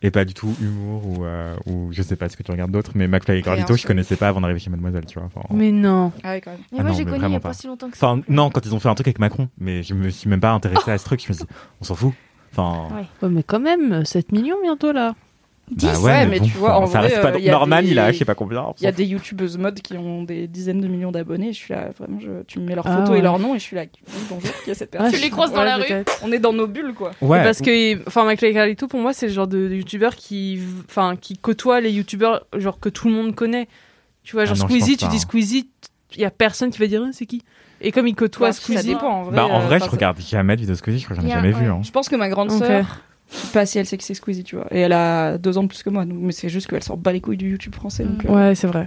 et 0.05 0.11
pas 0.11 0.27
du 0.27 0.35
tout 0.35 0.55
humour 0.61 1.03
ou, 1.07 1.25
euh, 1.25 1.57
ou 1.67 1.89
je 1.91 2.03
sais 2.03 2.15
pas 2.17 2.29
ce 2.29 2.37
que 2.37 2.43
tu 2.43 2.51
regardes 2.53 2.71
d'autres. 2.71 2.93
Mais 2.95 3.09
McFly 3.09 3.39
et 3.39 3.43
Carlito, 3.43 3.75
je 3.75 3.87
connaissais 3.87 4.17
pas 4.17 4.29
avant 4.29 4.43
d'arriver 4.43 4.61
chez 4.61 4.69
Mademoiselle, 4.69 5.07
tu 5.07 5.19
vois. 5.19 5.27
Enfin, 5.35 5.41
Mais 5.51 5.73
non. 5.73 6.13
Ah 6.23 6.33
ouais, 6.33 6.41
quand 6.43 6.51
même. 6.51 6.61
Mais 6.73 6.79
Ah 6.79 6.83
moi, 6.83 6.91
non, 6.91 6.97
j'ai 6.99 7.05
connu 7.07 7.25
il 7.27 7.33
y 7.33 7.37
a 7.37 7.41
pas 7.41 7.49
pas. 7.49 7.55
si 7.55 7.67
longtemps 7.67 7.89
que 7.89 7.97
ça. 7.97 8.07
Enfin, 8.11 8.23
non, 8.29 8.51
quand 8.51 8.65
ils 8.67 8.75
ont 8.75 8.81
fait 8.81 8.91
un 8.91 8.95
truc 8.95 9.09
avec 9.09 9.19
Macron, 9.19 9.49
mais 9.59 9.83
je 9.83 9.95
me 9.95 10.11
suis 10.11 10.29
même 10.29 10.41
pas 10.41 10.53
intéressé 10.53 10.91
à 10.91 10.99
ce 10.99 11.05
truc. 11.07 11.23
Je 11.23 11.29
me 11.31 11.33
suis 11.35 11.45
dit, 11.47 11.51
on 11.81 11.85
s'en 11.85 11.95
fout. 11.95 12.13
Enfin, 12.53 12.95
Ouais. 12.95 13.07
Ouais, 13.23 13.29
mais 13.31 13.43
quand 13.43 13.61
même, 13.61 14.05
7 14.05 14.31
millions 14.33 14.57
bientôt 14.63 14.93
là. 14.93 15.15
Bah 15.71 15.93
10, 15.93 15.99
ouais, 16.01 16.05
ouais, 16.05 16.25
mais 16.27 16.27
mais 16.27 16.39
bon, 16.41 16.45
tu 16.47 16.53
vois, 16.59 16.77
en 16.79 16.87
ça 16.87 16.99
vrai, 16.99 17.09
reste 17.09 17.23
pas- 17.23 17.31
euh, 17.33 17.39
il 17.39 17.45
y 17.45 17.49
a 17.49 17.53
Norman, 17.53 17.81
des- 17.81 17.89
il 17.89 17.99
a 17.99 18.13
je 18.13 18.19
sais 18.19 18.27
pas 18.27 18.35
combien. 18.35 18.67
Il 18.79 18.85
y 18.85 18.87
a 18.87 18.93
des 18.93 19.07
youtubeuses 19.07 19.57
mode 19.57 19.81
qui 19.81 19.97
ont 19.97 20.23
des 20.23 20.47
dizaines 20.47 20.81
de 20.83 20.87
millions 20.89 21.11
d'abonnés. 21.11 21.55
Je 21.55 21.57
suis 21.59 21.73
là, 21.73 21.89
vraiment, 21.99 22.21
je- 22.21 22.43
tu 22.47 22.61
me 22.61 22.67
mets 22.67 22.75
leurs 22.75 22.87
Ah 22.87 22.97
photos 22.99 23.11
ouais. 23.13 23.19
et 23.21 23.23
leurs 23.23 23.39
noms 23.39 23.55
et 23.55 23.59
je 23.59 23.63
suis 23.65 23.75
là, 23.75 23.85
bonjour, 24.29 24.51
qui 24.63 24.71
est 24.71 24.75
cette 24.75 24.91
Ah, 24.95 24.99
personne 24.99 25.15
Tu 25.19 25.25
les 25.25 25.31
croises 25.31 25.53
dans 25.55 25.61
ouais, 25.61 25.65
la 25.65 25.77
rue. 25.77 26.05
On 26.23 26.31
est 26.33 26.39
dans 26.39 26.53
nos 26.53 26.67
bulles, 26.67 26.93
quoi. 26.95 27.13
Ouais. 27.23 27.43
Parce 27.43 27.63
que, 27.63 28.07
enfin, 28.07 28.27
Michael 28.27 28.53
Carlito, 28.53 28.89
pour 28.89 29.01
moi, 29.01 29.15
c'est 29.15 29.27
le 29.29 29.33
genre 29.33 29.47
de, 29.47 29.69
de 29.69 29.75
youtubeur 29.77 30.15
qui, 30.17 30.61
enfin, 30.87 31.17
qui 31.19 31.39
côtoie 31.39 31.81
les 31.81 31.93
youtubeurs, 31.93 32.45
genre 32.57 32.79
que 32.79 32.91
tout 32.91 33.09
le 33.09 33.15
monde 33.15 33.35
connaît. 33.35 33.67
Tu 34.23 34.37
vois, 34.37 34.45
genre 34.45 34.57
Ah 34.59 34.63
non, 34.63 34.69
je 34.69 34.75
Squeezie, 34.75 34.97
tu 34.99 35.05
pas, 35.07 35.11
dis 35.11 35.17
hein. 35.17 35.21
Squeezie, 35.21 35.69
il 36.15 36.21
y 36.21 36.25
a 36.27 36.31
personne 36.31 36.71
qui 36.71 36.79
va 36.79 36.87
dire, 36.87 37.03
c'est 37.13 37.25
qui? 37.27 37.43
Et 37.81 37.91
comme 37.91 38.07
il 38.07 38.15
côtoie 38.15 38.49
Ouais, 38.49 38.53
ça 38.53 38.61
Squeezie, 38.63 38.89
dépend, 38.89 39.09
en 39.09 39.23
vrai. 39.25 39.37
Bah, 39.37 39.47
en 39.47 39.61
euh, 39.63 39.65
vrai, 39.67 39.79
je 39.79 39.85
regarde 39.85 40.19
jamais 40.21 40.57
de 40.57 40.61
vidéos 40.61 40.75
Squeezie, 40.77 40.99
je 40.99 41.05
crois 41.05 41.17
que 41.17 41.23
j'en 41.23 41.29
ai 41.29 41.31
jamais 41.33 41.53
vu. 41.53 41.67
hein. 41.67 41.81
Je 41.83 41.91
pense 41.91 42.09
que 42.11 42.17
ma 42.17 42.29
grande 42.29 42.51
sœur, 42.51 43.01
pas 43.53 43.67
si 43.67 43.79
elle 43.79 43.87
sait 43.87 43.97
que 43.99 44.05
c'est 44.05 44.15
Squeezie, 44.15 44.45
tu 44.45 44.57
vois. 44.57 44.67
Et 44.71 44.81
elle 44.81 44.93
a 44.93 45.39
deux 45.39 45.59
ans 45.59 45.63
de 45.63 45.69
plus 45.69 45.83
que 45.83 45.91
moi, 45.91 46.05
donc, 46.05 46.19
mais 46.21 46.33
c'est 46.33 46.49
juste 46.49 46.67
qu'elle 46.69 46.83
sort 46.83 46.97
bat 46.97 47.13
les 47.13 47.21
couilles 47.21 47.37
du 47.37 47.51
YouTube 47.51 47.75
français. 47.75 48.05
Donc, 48.05 48.25
euh, 48.25 48.29
Ouais, 48.49 48.55
c'est 48.55 48.67
vrai. 48.67 48.87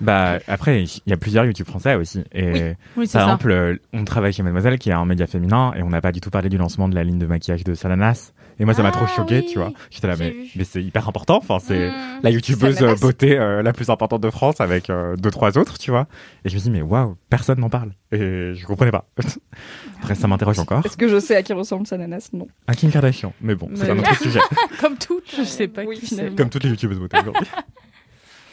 Bah, 0.00 0.38
après, 0.46 0.84
il 0.84 1.00
y 1.06 1.12
a 1.12 1.16
plusieurs 1.16 1.44
YouTube 1.44 1.66
français 1.66 1.94
aussi. 1.94 2.22
Et 2.32 2.74
Oui, 2.96 3.06
c'est 3.06 3.18
par 3.18 3.28
exemple, 3.28 3.50
euh, 3.50 3.76
on 3.92 4.04
travaille 4.04 4.32
chez 4.32 4.42
Mademoiselle, 4.42 4.78
qui 4.78 4.90
est 4.90 4.94
un 4.94 5.04
média 5.04 5.26
féminin, 5.26 5.72
et 5.76 5.82
on 5.82 5.88
n'a 5.90 6.00
pas 6.00 6.12
du 6.12 6.20
tout 6.20 6.30
parlé 6.30 6.48
du 6.48 6.58
lancement 6.58 6.88
de 6.88 6.94
la 6.94 7.02
ligne 7.04 7.18
de 7.18 7.26
maquillage 7.26 7.64
de 7.64 7.74
Salanas. 7.74 8.32
Et 8.60 8.64
moi, 8.64 8.74
ça 8.74 8.82
m'a 8.82 8.88
Ah, 8.88 8.92
trop 8.92 9.06
choqué, 9.06 9.38
oui, 9.38 9.46
tu 9.46 9.58
vois. 9.58 9.70
J'étais 9.88 10.08
là, 10.08 10.16
mais, 10.18 10.34
mais 10.56 10.64
c'est 10.64 10.82
hyper 10.82 11.08
important. 11.08 11.36
Enfin, 11.36 11.58
c'est 11.60 11.90
Mm. 11.90 11.92
la 12.24 12.30
youtubeuse 12.30 12.82
euh, 12.82 12.96
beauté 12.96 13.38
euh, 13.38 13.62
la 13.62 13.72
plus 13.72 13.88
importante 13.88 14.20
de 14.20 14.30
France 14.30 14.60
avec 14.60 14.90
euh, 14.90 15.14
deux, 15.16 15.30
trois 15.30 15.56
autres, 15.58 15.78
tu 15.78 15.92
vois. 15.92 16.08
Et 16.44 16.48
je 16.48 16.56
me 16.56 16.60
dis, 16.60 16.70
mais 16.70 16.82
waouh, 16.82 17.16
personne 17.30 17.60
n'en 17.60 17.70
parle. 17.70 17.92
Et 18.12 18.54
je 18.54 18.64
comprenais 18.66 18.90
pas. 18.90 19.06
Après, 20.00 20.14
ça 20.14 20.26
m'interroge 20.28 20.58
encore. 20.58 20.84
Est-ce 20.86 20.96
que 20.96 21.08
je 21.08 21.18
sais 21.20 21.36
à 21.36 21.42
qui 21.42 21.52
ressemble 21.52 21.86
Sananas 21.86 22.30
Non. 22.32 22.46
À 22.66 22.74
Kim 22.74 22.90
Kardashian. 22.90 23.32
Mais 23.42 23.54
bon, 23.54 23.68
c'est 23.74 23.90
un 23.90 23.98
autre 23.98 24.16
sujet. 24.22 24.40
Comme 24.80 24.96
tout, 24.96 25.20
je 25.36 25.42
sais 25.42 25.68
pas 25.68 25.84
Oui, 25.84 25.98
qui 25.98 26.06
finalement. 26.06 26.36
Comme 26.36 26.48
toutes 26.48 26.64
les 26.64 26.70
youtubeuses 26.70 26.98
beauté 26.98 27.18
aujourd'hui. 27.20 27.46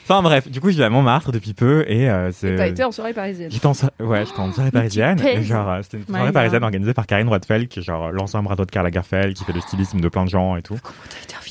Enfin 0.07 0.21
bref, 0.21 0.47
du 0.47 0.61
coup, 0.61 0.69
je 0.69 0.75
vis 0.75 0.83
à 0.83 0.89
Montmartre 0.91 1.31
depuis 1.31 1.55
peu 1.55 1.83
et 1.87 2.07
euh, 2.07 2.31
c'est. 2.31 2.55
T'as 2.57 2.67
été 2.67 2.83
en 2.83 2.91
soirée 2.91 3.13
parisienne. 3.13 3.49
J'étais 3.49 3.65
en, 3.65 3.73
so- 3.73 3.87
ouais, 3.99 4.23
j'étais 4.23 4.39
en 4.39 4.51
soirée 4.53 4.69
parisienne. 4.69 5.19
Et 5.25 5.41
genre, 5.41 5.67
euh, 5.67 5.79
c'était 5.81 5.97
une 5.97 6.03
My 6.03 6.09
soirée 6.09 6.25
God. 6.25 6.33
parisienne 6.35 6.63
organisée 6.63 6.93
par 6.93 7.07
Karine 7.07 7.27
Roitfeld, 7.27 7.67
qui 7.67 7.79
est 7.79 7.81
genre 7.81 8.11
l'ancien 8.11 8.43
bras 8.43 8.53
droit 8.53 8.67
de 8.67 8.71
Karl 8.71 8.85
Lagerfeld, 8.85 9.33
qui 9.35 9.43
fait 9.43 9.53
le 9.53 9.61
stylisme 9.61 9.99
de 10.01 10.07
plein 10.07 10.23
de 10.25 10.29
gens 10.29 10.57
et 10.57 10.61
tout. 10.61 10.77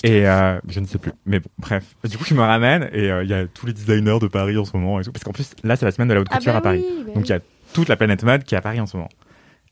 Et 0.05 0.29
euh, 0.29 0.61
je 0.69 0.79
ne 0.79 0.87
sais 0.87 0.99
plus. 0.99 1.11
Mais 1.27 1.41
bon, 1.41 1.49
bref. 1.59 1.83
Du 2.09 2.17
coup, 2.17 2.23
je 2.25 2.35
me 2.35 2.43
ramène 2.43 2.89
et 2.93 3.11
euh, 3.11 3.25
il 3.25 3.31
y 3.31 3.35
a 3.35 3.45
tous 3.49 3.67
les 3.67 3.73
designers 3.73 4.21
de 4.21 4.29
Paris 4.29 4.57
en 4.57 4.65
ce 4.65 4.77
moment 4.77 5.01
et 5.01 5.03
tout. 5.03 5.11
Parce 5.11 5.25
qu'en 5.25 5.33
plus, 5.33 5.51
là, 5.65 5.75
c'est 5.75 5.85
la 5.87 5.91
semaine 5.91 6.07
de 6.07 6.15
la 6.15 6.21
haute 6.21 6.29
Ah 6.31 6.37
couture 6.37 6.53
bah 6.53 6.59
à 6.59 6.63
Paris. 6.63 6.85
oui, 6.89 6.95
bah 7.07 7.13
Donc, 7.13 7.17
oui. 7.17 7.23
il 7.25 7.31
y 7.31 7.33
a 7.33 7.41
toute 7.75 7.89
la 7.89 7.97
planète 7.97 8.23
mode 8.23 8.45
qui 8.45 8.55
est 8.55 8.59
à 8.59 8.63
Paris 8.63 8.81
en 8.81 8.87
ce 8.87 8.97
moment. 8.97 9.11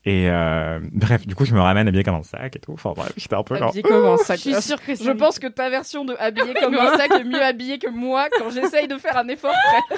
Et 0.05 0.29
euh, 0.29 0.81
bref, 0.91 1.25
du 1.25 1.33
coup, 1.33 1.45
je 1.45 1.53
me 1.53 1.61
ramène 1.61 1.87
habillé 1.87 2.03
comme 2.03 2.15
un 2.15 2.23
sac 2.23 2.57
et 2.57 2.59
tout. 2.59 2.73
Enfin 2.73 2.91
bref, 2.93 3.13
j'étais 3.15 3.35
un 3.35 3.43
peu 3.43 3.55
genre. 3.55 3.69
Habillé 3.69 3.83
comme 3.83 4.05
un 4.05 4.17
sac. 4.17 4.37
Je 4.37 4.51
suis 4.51 4.61
sûre 4.61 4.81
que 4.83 4.95
Je 4.95 5.11
pense 5.11 5.39
que 5.39 5.47
ta 5.47 5.69
version 5.69 6.03
de 6.03 6.13
habillé 6.19 6.53
comme 6.55 6.75
un 6.75 6.97
sac 6.97 7.09
est 7.13 7.23
mieux 7.23 7.41
habillée 7.41 7.79
que 7.79 7.89
moi 7.89 8.27
quand 8.37 8.49
j'essaye 8.49 8.89
de 8.89 8.97
faire 8.97 9.15
un 9.17 9.29
effort. 9.29 9.53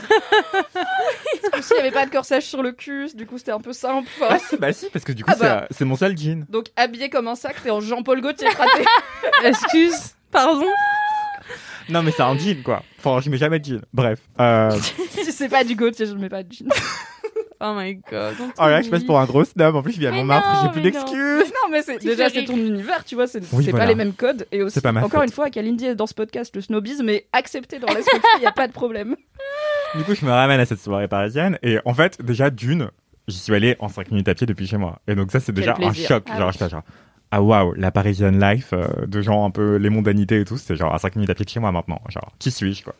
Parce 1.52 1.52
que 1.52 1.62
s'il 1.64 1.76
n'y 1.78 1.82
avait 1.82 1.92
pas 1.92 2.06
de 2.06 2.12
corsage 2.12 2.44
sur 2.44 2.62
le 2.62 2.72
cul, 2.72 3.10
du 3.16 3.26
coup 3.26 3.40
c'était 3.40 3.52
un 3.52 3.60
peu 3.60 3.74
simple. 3.74 4.08
Ah 4.22 4.38
si, 4.38 4.58
bah 4.58 4.72
si, 4.74 4.90
parce 4.92 5.04
que 5.06 5.12
du 5.12 5.24
coup, 5.24 5.32
Ah 5.34 5.38
bah. 5.40 5.66
c'est, 5.72 5.78
c'est 5.80 5.86
mon 5.86 5.96
seul 5.96 6.16
jean. 6.16 6.46
Donc 6.50 6.68
habillé 6.76 7.10
comme 7.10 7.28
un 7.28 7.36
sac, 7.36 7.56
t'es 7.64 7.72
en 7.72 7.80
Jean-Paul 7.82 8.22
Gaultier 8.22 8.50
fraté. 8.52 8.86
Excuse, 9.44 10.16
pardon. 10.32 10.68
Non, 11.90 12.04
mais 12.04 12.12
c'est 12.12 12.24
un 12.24 12.38
jean, 12.38 12.62
quoi. 12.64 12.84
Enfin, 13.00 13.22
je 13.22 13.30
mets 13.30 13.38
jamais 13.38 13.60
de 13.60 13.66
jean. 13.66 13.82
Bref. 13.94 14.20
Euh... 14.40 14.72
si 15.12 15.32
c'est 15.32 15.50
pas 15.50 15.64
du 15.64 15.76
Gaultier, 15.76 16.06
je 16.06 16.14
ne 16.14 16.20
mets 16.20 16.30
pas 16.30 16.44
de 16.44 16.52
jean. 16.52 16.68
Oh 17.62 17.74
my 17.76 17.96
god. 18.12 18.36
Oh 18.60 18.68
là, 18.68 18.82
je 18.82 18.90
passe 18.90 19.04
pour 19.04 19.20
un 19.20 19.26
gros 19.26 19.44
snob. 19.46 19.76
En 19.76 19.82
plus, 19.82 19.94
je 19.94 20.00
vis 20.00 20.08
à 20.08 20.12
Mais 20.12 20.18
Montmartre, 20.18 20.48
j'ai 20.64 20.70
plus 20.70 20.82
mais 20.82 20.92
d'excuses. 20.92 21.52
non 21.54 21.70
mais 21.72 21.82
c'est 21.82 22.04
déjà 22.04 22.30
c'est 22.30 22.44
ton 22.46 22.58
univers, 22.58 23.04
tu 23.06 23.16
vois, 23.16 23.28
c'est 23.28 23.40
Oui, 23.54 23.64
voilà. 23.70 23.86
pas 23.86 23.86
les 23.86 23.96
mêmes 23.96 24.14
codes 24.14 24.46
et 24.52 24.62
aussi 24.62 24.74
C'est 24.76 24.82
pas 24.82 24.92
ma 24.92 25.02
encore 25.04 25.22
faute. 25.22 25.30
une 25.30 25.34
fois 25.34 25.50
Kalindi 25.50 25.86
est 25.86 25.96
dans 25.96 26.08
ce 26.08 26.14
podcast, 26.14 26.56
le 26.56 26.62
snobisme 26.62 27.08
est 27.10 27.28
accepté 27.32 27.80
dans 27.80 27.88
la 27.88 28.02
société, 28.02 28.28
il 28.38 28.44
y 28.44 28.48
a 28.48 28.52
pas 28.52 28.68
de 28.68 28.74
problème. 28.74 29.16
Du 29.96 30.04
coup, 30.04 30.14
je 30.16 30.26
me 30.26 30.32
ramène 30.32 30.60
à 30.60 30.66
cette 30.66 30.80
soirée 30.82 31.08
parisienne. 31.08 31.58
Et 31.64 31.78
en 31.86 31.94
fait, 31.94 32.22
déjà, 32.22 32.50
d'une, 32.50 32.90
j'y 33.30 33.38
suis 33.38 33.54
allé 33.56 33.78
en 33.80 33.88
5 33.88 34.12
minutes 34.12 34.28
à 34.28 34.36
pied 34.36 34.46
depuis 34.46 34.68
chez 34.68 34.78
moi. 34.78 35.00
Et 35.08 35.16
donc, 35.16 35.32
ça, 35.32 35.40
c'est 35.40 35.54
déjà 35.54 35.76
un 35.82 35.94
choc. 35.94 36.26
Ah 36.30 36.38
genre, 36.38 36.52
oui. 36.60 36.70
genre, 36.70 36.82
ah 37.36 37.42
waouh, 37.42 37.74
la 37.74 37.92
parisienne 37.92 38.40
life 38.40 38.70
euh, 38.72 38.88
de 39.08 39.22
gens 39.22 39.46
un 39.46 39.50
peu 39.50 39.76
les 39.76 39.90
mondanités 39.90 40.40
et 40.40 40.46
tout, 40.46 40.58
c'est 40.58 40.78
genre 40.78 40.94
à 40.94 41.00
5 41.00 41.18
minutes 41.18 41.30
à 41.30 41.36
pied 41.36 41.44
de 41.44 41.50
chez 41.50 41.60
moi 41.60 41.70
maintenant. 41.74 42.00
Genre, 42.08 42.32
qui 42.40 42.50
suis-je, 42.50 42.86
quoi? 42.86 42.96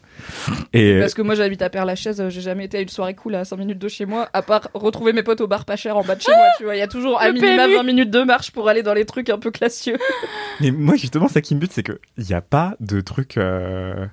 Et 0.74 1.00
Parce 1.00 1.14
que 1.14 1.22
moi 1.22 1.36
j'habite 1.36 1.62
à 1.62 1.70
Père-Lachaise, 1.70 2.20
euh, 2.20 2.30
j'ai 2.30 2.42
jamais 2.42 2.66
été 2.66 2.78
à 2.78 2.82
une 2.82 2.90
soirée 2.90 3.14
cool 3.14 3.36
à 3.36 3.46
5 3.46 3.56
minutes 3.56 3.80
de 3.80 3.88
chez 3.88 4.06
moi, 4.06 4.28
à 4.34 4.42
part 4.42 4.68
retrouver 4.74 5.14
mes 5.14 5.24
potes 5.24 5.40
au 5.40 5.48
bar 5.48 5.64
pas 5.64 5.78
cher 5.78 5.96
en 5.96 6.04
bas 6.04 6.16
de 6.16 6.22
chez 6.22 6.34
moi, 6.34 6.48
tu 6.58 6.66
vois, 6.66 6.76
il 6.76 6.80
y 6.80 6.82
a 6.82 6.88
toujours 6.90 7.22
à 7.22 7.32
minima 7.32 7.64
PMU. 7.64 7.76
20 7.78 7.84
minutes 7.84 8.12
de 8.12 8.24
marche 8.24 8.52
pour 8.52 8.68
aller 8.68 8.84
dans 8.84 8.94
les 8.94 9.06
trucs 9.06 9.30
un 9.30 9.40
peu 9.40 9.52
classieux. 9.52 9.98
Mais 10.60 10.72
moi, 10.72 10.98
justement, 10.98 11.30
ça 11.30 11.40
qui 11.40 11.56
me 11.56 11.62
bute, 11.62 11.72
c'est 11.72 11.84
que 11.84 11.98
il 12.18 12.26
n'y 12.26 12.34
a 12.34 12.42
pas 12.42 12.76
de 12.82 13.00
trucs 13.00 13.38
euh, 13.38 14.06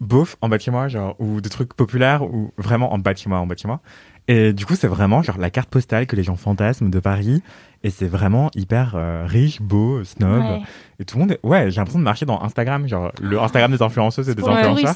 beauf 0.00 0.36
en 0.40 0.48
bas 0.48 0.56
de 0.56 0.62
chez 0.62 0.70
moi, 0.70 0.88
genre, 0.88 1.14
ou 1.18 1.42
de 1.42 1.48
trucs 1.50 1.74
populaires, 1.74 2.22
ou 2.22 2.54
vraiment 2.56 2.94
en 2.94 2.98
bas 2.98 3.12
de 3.12 3.18
chez 3.18 3.28
moi, 3.28 3.38
en 3.38 3.46
bas 3.46 3.54
de 3.54 3.60
chez 3.60 3.68
moi. 3.68 3.82
Et 4.28 4.52
du 4.52 4.66
coup, 4.66 4.76
c'est 4.76 4.88
vraiment 4.88 5.22
genre 5.22 5.38
la 5.38 5.50
carte 5.50 5.68
postale 5.68 6.06
que 6.06 6.16
les 6.16 6.22
gens 6.22 6.36
fantasment 6.36 6.88
de 6.88 7.00
Paris. 7.00 7.42
Et 7.84 7.90
c'est 7.90 8.06
vraiment 8.06 8.50
hyper 8.54 8.92
euh, 8.94 9.24
riche, 9.26 9.60
beau, 9.60 10.04
snob. 10.04 10.40
Ouais. 10.42 10.62
Et 11.00 11.04
tout 11.04 11.16
le 11.16 11.22
monde, 11.22 11.32
est- 11.32 11.40
ouais, 11.42 11.70
j'ai 11.70 11.78
l'impression 11.80 11.98
de 11.98 12.04
marcher 12.04 12.26
dans 12.26 12.40
Instagram, 12.42 12.86
genre 12.86 13.10
le 13.20 13.40
Instagram 13.40 13.72
des 13.72 13.82
influenceuses 13.82 14.28
et 14.28 14.34
des 14.34 14.42
influenceurs. 14.58 14.94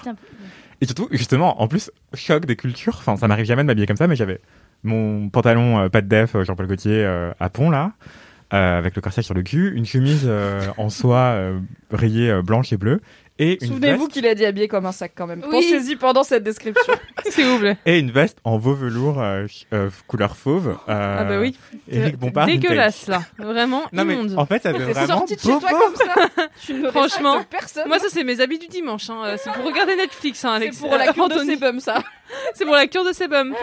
Et 0.80 0.86
surtout, 0.86 1.08
justement, 1.10 1.60
en 1.60 1.68
plus, 1.68 1.90
choc 2.14 2.46
des 2.46 2.54
cultures. 2.54 2.94
Enfin, 2.98 3.16
ça 3.16 3.26
m'arrive 3.28 3.46
jamais 3.46 3.62
de 3.62 3.66
m'habiller 3.66 3.86
comme 3.86 3.96
ça, 3.96 4.06
mais 4.06 4.14
j'avais 4.16 4.40
mon 4.84 5.28
pantalon 5.30 5.78
euh, 5.80 5.88
pas 5.88 6.00
de 6.02 6.06
def, 6.08 6.36
euh, 6.36 6.44
Jean-Paul 6.44 6.66
Gaultier, 6.66 7.02
euh, 7.04 7.32
à 7.40 7.48
pont, 7.48 7.70
là, 7.70 7.92
avec 8.50 8.94
le 8.94 9.02
corsage 9.02 9.24
sur 9.24 9.34
le 9.34 9.42
cul, 9.42 9.72
une 9.74 9.84
chemise 9.84 10.30
en 10.78 10.88
soie 10.88 11.36
rayée 11.90 12.40
blanche 12.42 12.72
et 12.72 12.76
bleue, 12.76 13.00
et 13.38 13.62
une, 13.62 13.68
Souvenez-vous 13.72 13.98
veste, 14.04 14.12
qu'il 14.12 14.26
a 14.26 14.34
dit 14.34 14.46
habillé 14.46 14.66
comme 14.68 14.86
un 14.86 14.92
sac 14.92 15.12
quand 15.14 15.26
même. 15.26 15.42
Oui. 15.44 15.50
Pensez-y 15.50 15.96
pendant 15.96 16.22
cette 16.24 16.42
description. 16.42 16.94
S'il 17.28 17.46
vous 17.46 17.58
plaît. 17.58 17.76
et 17.84 17.98
une 17.98 18.10
veste 18.10 18.38
en 18.44 18.56
veau 18.58 18.74
velours 18.74 19.20
euh, 19.20 19.46
euh, 19.72 19.90
couleur 20.06 20.36
fauve. 20.36 20.68
euh, 20.88 21.16
Ah 21.20 21.24
bah 21.24 21.38
oui. 21.40 21.56
Éric 21.90 22.16
Bompard. 22.16 22.46
Dégueulasse 22.46 23.08
là. 23.08 23.22
Vraiment 23.38 23.82
Non, 23.92 24.04
mais 24.04 24.14
immonde. 24.14 24.34
en 24.38 24.46
fait, 24.46 24.62
ça 24.62 24.72
fait 24.72 24.78
vraiment 24.78 25.06
sorti 25.18 25.34
de 25.36 25.40
chez 25.40 25.48
toi 25.48 25.58
bobo. 25.70 25.78
comme 25.84 25.96
ça 25.96 26.28
Tu 26.64 26.82
Franchement, 26.90 27.42
personne. 27.50 27.88
Moi, 27.88 27.98
ça, 27.98 28.06
c'est 28.10 28.24
mes 28.24 28.40
habits 28.40 28.58
du 28.58 28.68
dimanche. 28.68 29.10
hein. 29.10 29.36
C'est 29.38 29.52
pour 29.52 29.64
regarder 29.64 29.96
Netflix, 29.96 30.44
hein, 30.44 30.56
c'est 30.58 30.62
Alex. 30.64 30.78
pour 30.78 30.90
la 30.96 31.12
cure 31.12 31.28
de 31.28 31.34
Anthony. 31.34 31.50
sébum 31.50 31.80
ça. 31.80 32.02
C'est 32.54 32.64
pour 32.64 32.74
la 32.74 32.86
cure 32.86 33.04
de 33.04 33.12
sébum. 33.12 33.54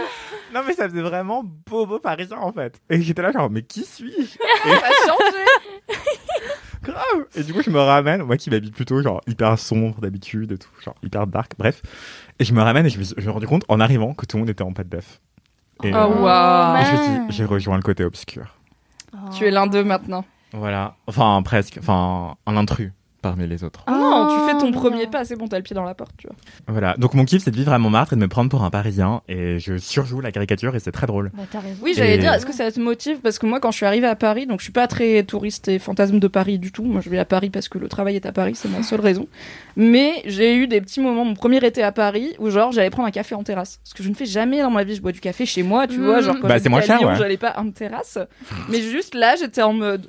Non, 0.53 0.61
mais 0.65 0.73
ça 0.73 0.87
faisait 0.87 1.01
vraiment 1.01 1.43
bobo 1.69 1.99
parisien, 1.99 2.37
en 2.37 2.53
fait. 2.53 2.75
Et 2.89 3.01
j'étais 3.01 3.21
là, 3.21 3.31
genre, 3.31 3.49
mais 3.49 3.61
qui 3.63 3.83
suis-je? 3.83 4.37
Ça 4.37 4.77
a 4.77 5.07
changé. 5.07 5.43
Grave 6.94 7.26
Et 7.36 7.44
du 7.44 7.53
coup, 7.53 7.61
je 7.61 7.70
me 7.70 7.80
ramène, 7.80 8.24
moi 8.24 8.38
qui 8.38 8.49
m'habille 8.49 8.72
plutôt 8.72 9.02
genre 9.02 9.22
hyper 9.28 9.57
sombre 9.60 9.99
d'habitude 10.02 10.52
et 10.52 10.57
tout, 10.57 10.70
genre 10.84 10.95
hyper 11.03 11.28
dark, 11.28 11.52
bref. 11.57 11.82
Et 12.40 12.45
je 12.45 12.53
me 12.53 12.61
ramène 12.61 12.86
et 12.86 12.90
je 12.90 12.99
me, 12.99 13.03
suis- 13.03 13.14
je 13.15 13.22
me 13.22 13.22
suis 13.22 13.32
rendu 13.32 13.48
compte 13.48 13.64
en 13.68 13.80
arrivant 13.80 14.14
que 14.14 14.26
tout 14.26 14.38
le 14.38 14.41
monde 14.41 14.49
était 14.49 14.64
en 14.64 14.74
pas 14.74 14.84
de 14.84 14.90
def. 14.90 15.20
Et, 15.84 15.91
Oh, 15.94 15.98
euh, 15.98 16.22
waouh. 16.22 16.78
et 16.82 16.86
je 16.86 16.91
me 16.91 16.98
suis 16.98 17.07
mince. 17.11 17.28
dit, 17.30 17.36
j'ai 17.36 17.45
rejoint 17.45 17.76
le 17.76 17.82
côté 17.84 18.03
obscur. 18.03 18.56
Tu 19.36 19.45
es 19.45 19.52
l'un 19.52 19.68
d'eux 19.68 19.84
maintenant. 19.84 20.24
Voilà. 20.53 20.95
Enfin, 21.07 21.41
presque. 21.44 21.78
Enfin, 21.80 22.36
un 22.45 22.57
intrus 22.57 22.91
parmi 23.23 23.47
les 23.47 23.63
autres. 23.63 23.83
Oh 23.87 23.91
non, 23.91 24.27
tu 24.37 24.45
fais 24.51 24.59
ton 24.59 24.67
non. 24.69 24.71
premier 24.79 25.07
pas, 25.07 25.25
c'est 25.25 25.35
bon, 25.35 25.47
t'as 25.47 25.57
le 25.57 25.63
pied 25.63 25.73
dans 25.73 25.83
la 25.83 25.95
porte, 25.95 26.11
tu 26.17 26.27
vois. 26.27 26.35
Voilà. 26.67 26.93
Donc, 26.99 27.15
mon 27.15 27.25
kiff, 27.25 27.41
c'est 27.43 27.49
de 27.49 27.55
vivre 27.55 27.73
à 27.73 27.79
Montmartre 27.79 28.13
et 28.13 28.15
de 28.15 28.21
me 28.21 28.27
prendre 28.27 28.51
pour 28.51 28.63
un 28.63 28.69
parisien. 28.69 29.21
Et 29.27 29.57
je 29.57 29.77
surjoue 29.77 30.21
la 30.21 30.31
caricature 30.31 30.75
et 30.75 30.79
c'est 30.79 30.91
très 30.91 31.07
drôle. 31.07 31.31
Bah. 31.33 31.43
Oui, 31.81 31.93
j'allais 31.95 32.15
Et- 32.15 32.19
dire, 32.19 32.31
est-ce 32.33 32.45
que 32.45 32.53
ça 32.53 32.71
te 32.71 32.79
motive? 32.79 33.17
Parce 33.23 33.39
que 33.39 33.47
moi, 33.47 33.59
quand 33.59 33.71
je 33.71 33.77
suis 33.77 33.85
arrivée 33.87 34.05
à 34.07 34.15
Paris, 34.15 34.45
donc 34.45 34.59
je 34.59 34.65
suis 34.65 34.73
pas 34.73 34.85
très 34.87 35.23
touriste 35.23 35.67
et 35.69 35.79
fantasme 35.79 36.19
de 36.19 36.27
Paris 36.27 36.59
du 36.59 36.71
tout. 36.71 36.83
Moi, 36.83 37.01
je 37.01 37.09
vais 37.09 37.17
à 37.17 37.25
Paris 37.25 37.49
parce 37.49 37.69
que 37.69 37.79
le 37.79 37.87
travail 37.87 38.15
est 38.17 38.25
à 38.27 38.31
Paris, 38.31 38.53
c'est 38.55 38.69
ma 38.69 38.83
seule 38.83 39.01
raison. 39.01 39.27
Mais 39.75 40.21
j'ai 40.25 40.55
eu 40.55 40.67
des 40.67 40.81
petits 40.81 40.99
moments, 40.99 41.25
mon 41.25 41.33
premier 41.33 41.57
été 41.65 41.81
à 41.81 41.91
Paris, 41.91 42.35
où 42.39 42.49
genre 42.49 42.71
j'allais 42.71 42.89
prendre 42.89 43.07
un 43.07 43.11
café 43.11 43.33
en 43.35 43.43
terrasse. 43.43 43.79
Ce 43.83 43.93
que 43.93 44.03
je 44.03 44.09
ne 44.09 44.13
fais 44.13 44.25
jamais 44.25 44.61
dans 44.61 44.69
ma 44.71 44.83
vie, 44.83 44.95
je 44.95 45.01
bois 45.01 45.11
du 45.13 45.19
café 45.21 45.45
chez 45.45 45.63
moi, 45.63 45.87
tu 45.87 45.99
vois. 45.99 46.21
Genre 46.21 46.35
quand 46.41 46.47
Bah, 46.47 46.59
c'est 46.59 46.69
moins 46.69 46.81
cher, 46.81 47.01
ouais. 47.01 47.15
j'allais 47.17 47.37
pas 47.37 47.53
en 47.57 47.71
terrasse. 47.71 48.17
Mais 48.69 48.81
juste 48.81 49.15
là, 49.15 49.35
j'étais 49.39 49.61
en 49.61 49.73
mode. 49.73 50.07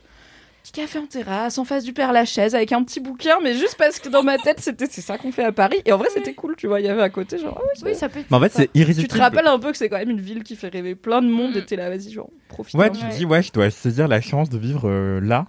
Petit 0.65 0.73
café 0.73 0.99
en 0.99 1.05
terrasse, 1.07 1.59
en 1.59 1.65
face 1.67 1.85
du 1.85 1.93
Père 1.93 2.11
Lachaise, 2.15 2.55
avec 2.55 2.73
un 2.73 2.83
petit 2.83 2.99
bouquin, 2.99 3.37
mais 3.43 3.53
juste 3.53 3.77
parce 3.79 3.99
que 3.99 4.09
dans 4.09 4.23
ma 4.23 4.39
tête, 4.39 4.61
c'était 4.61 4.87
c'est 4.91 5.03
ça 5.03 5.19
qu'on 5.19 5.31
fait 5.31 5.45
à 5.45 5.53
Paris. 5.53 5.77
Et 5.85 5.93
en 5.93 5.99
vrai, 5.99 6.09
c'était 6.13 6.33
cool, 6.33 6.57
tu 6.57 6.67
vois. 6.69 6.81
Il 6.81 6.87
y 6.87 6.89
avait 6.89 7.03
à 7.03 7.11
côté, 7.11 7.37
genre, 7.39 7.61
ah 7.63 7.65
oui, 7.85 7.95
ça 7.95 8.09
peut 8.09 8.21
être. 8.21 8.31
Mais 8.31 8.37
en 8.39 8.41
fait, 8.41 8.51
c'est 8.51 8.73
tu 8.73 8.79
irrésistible. 8.81 9.15
te 9.15 9.23
rappelles 9.23 9.47
un 9.47 9.59
peu 9.59 9.73
que 9.73 9.77
c'est 9.77 9.91
quand 9.91 9.99
même 9.99 10.09
une 10.09 10.23
ville 10.23 10.43
qui 10.43 10.57
fait 10.57 10.69
rêver 10.69 10.95
plein 10.95 11.21
de 11.21 11.29
monde 11.29 11.55
et 11.55 11.67
t'es 11.67 11.77
là, 11.77 11.91
vas-y, 11.91 12.11
genre, 12.11 12.31
profite. 12.49 12.81
Ouais, 12.81 12.91
tu 12.91 13.01
te 13.01 13.15
dis, 13.15 13.27
ouais, 13.27 13.43
je 13.43 13.53
dois 13.53 13.69
saisir 13.71 14.09
la 14.09 14.23
chance 14.23 14.49
de 14.49 14.57
vivre 14.57 14.89
euh, 14.89 15.21
là. 15.21 15.49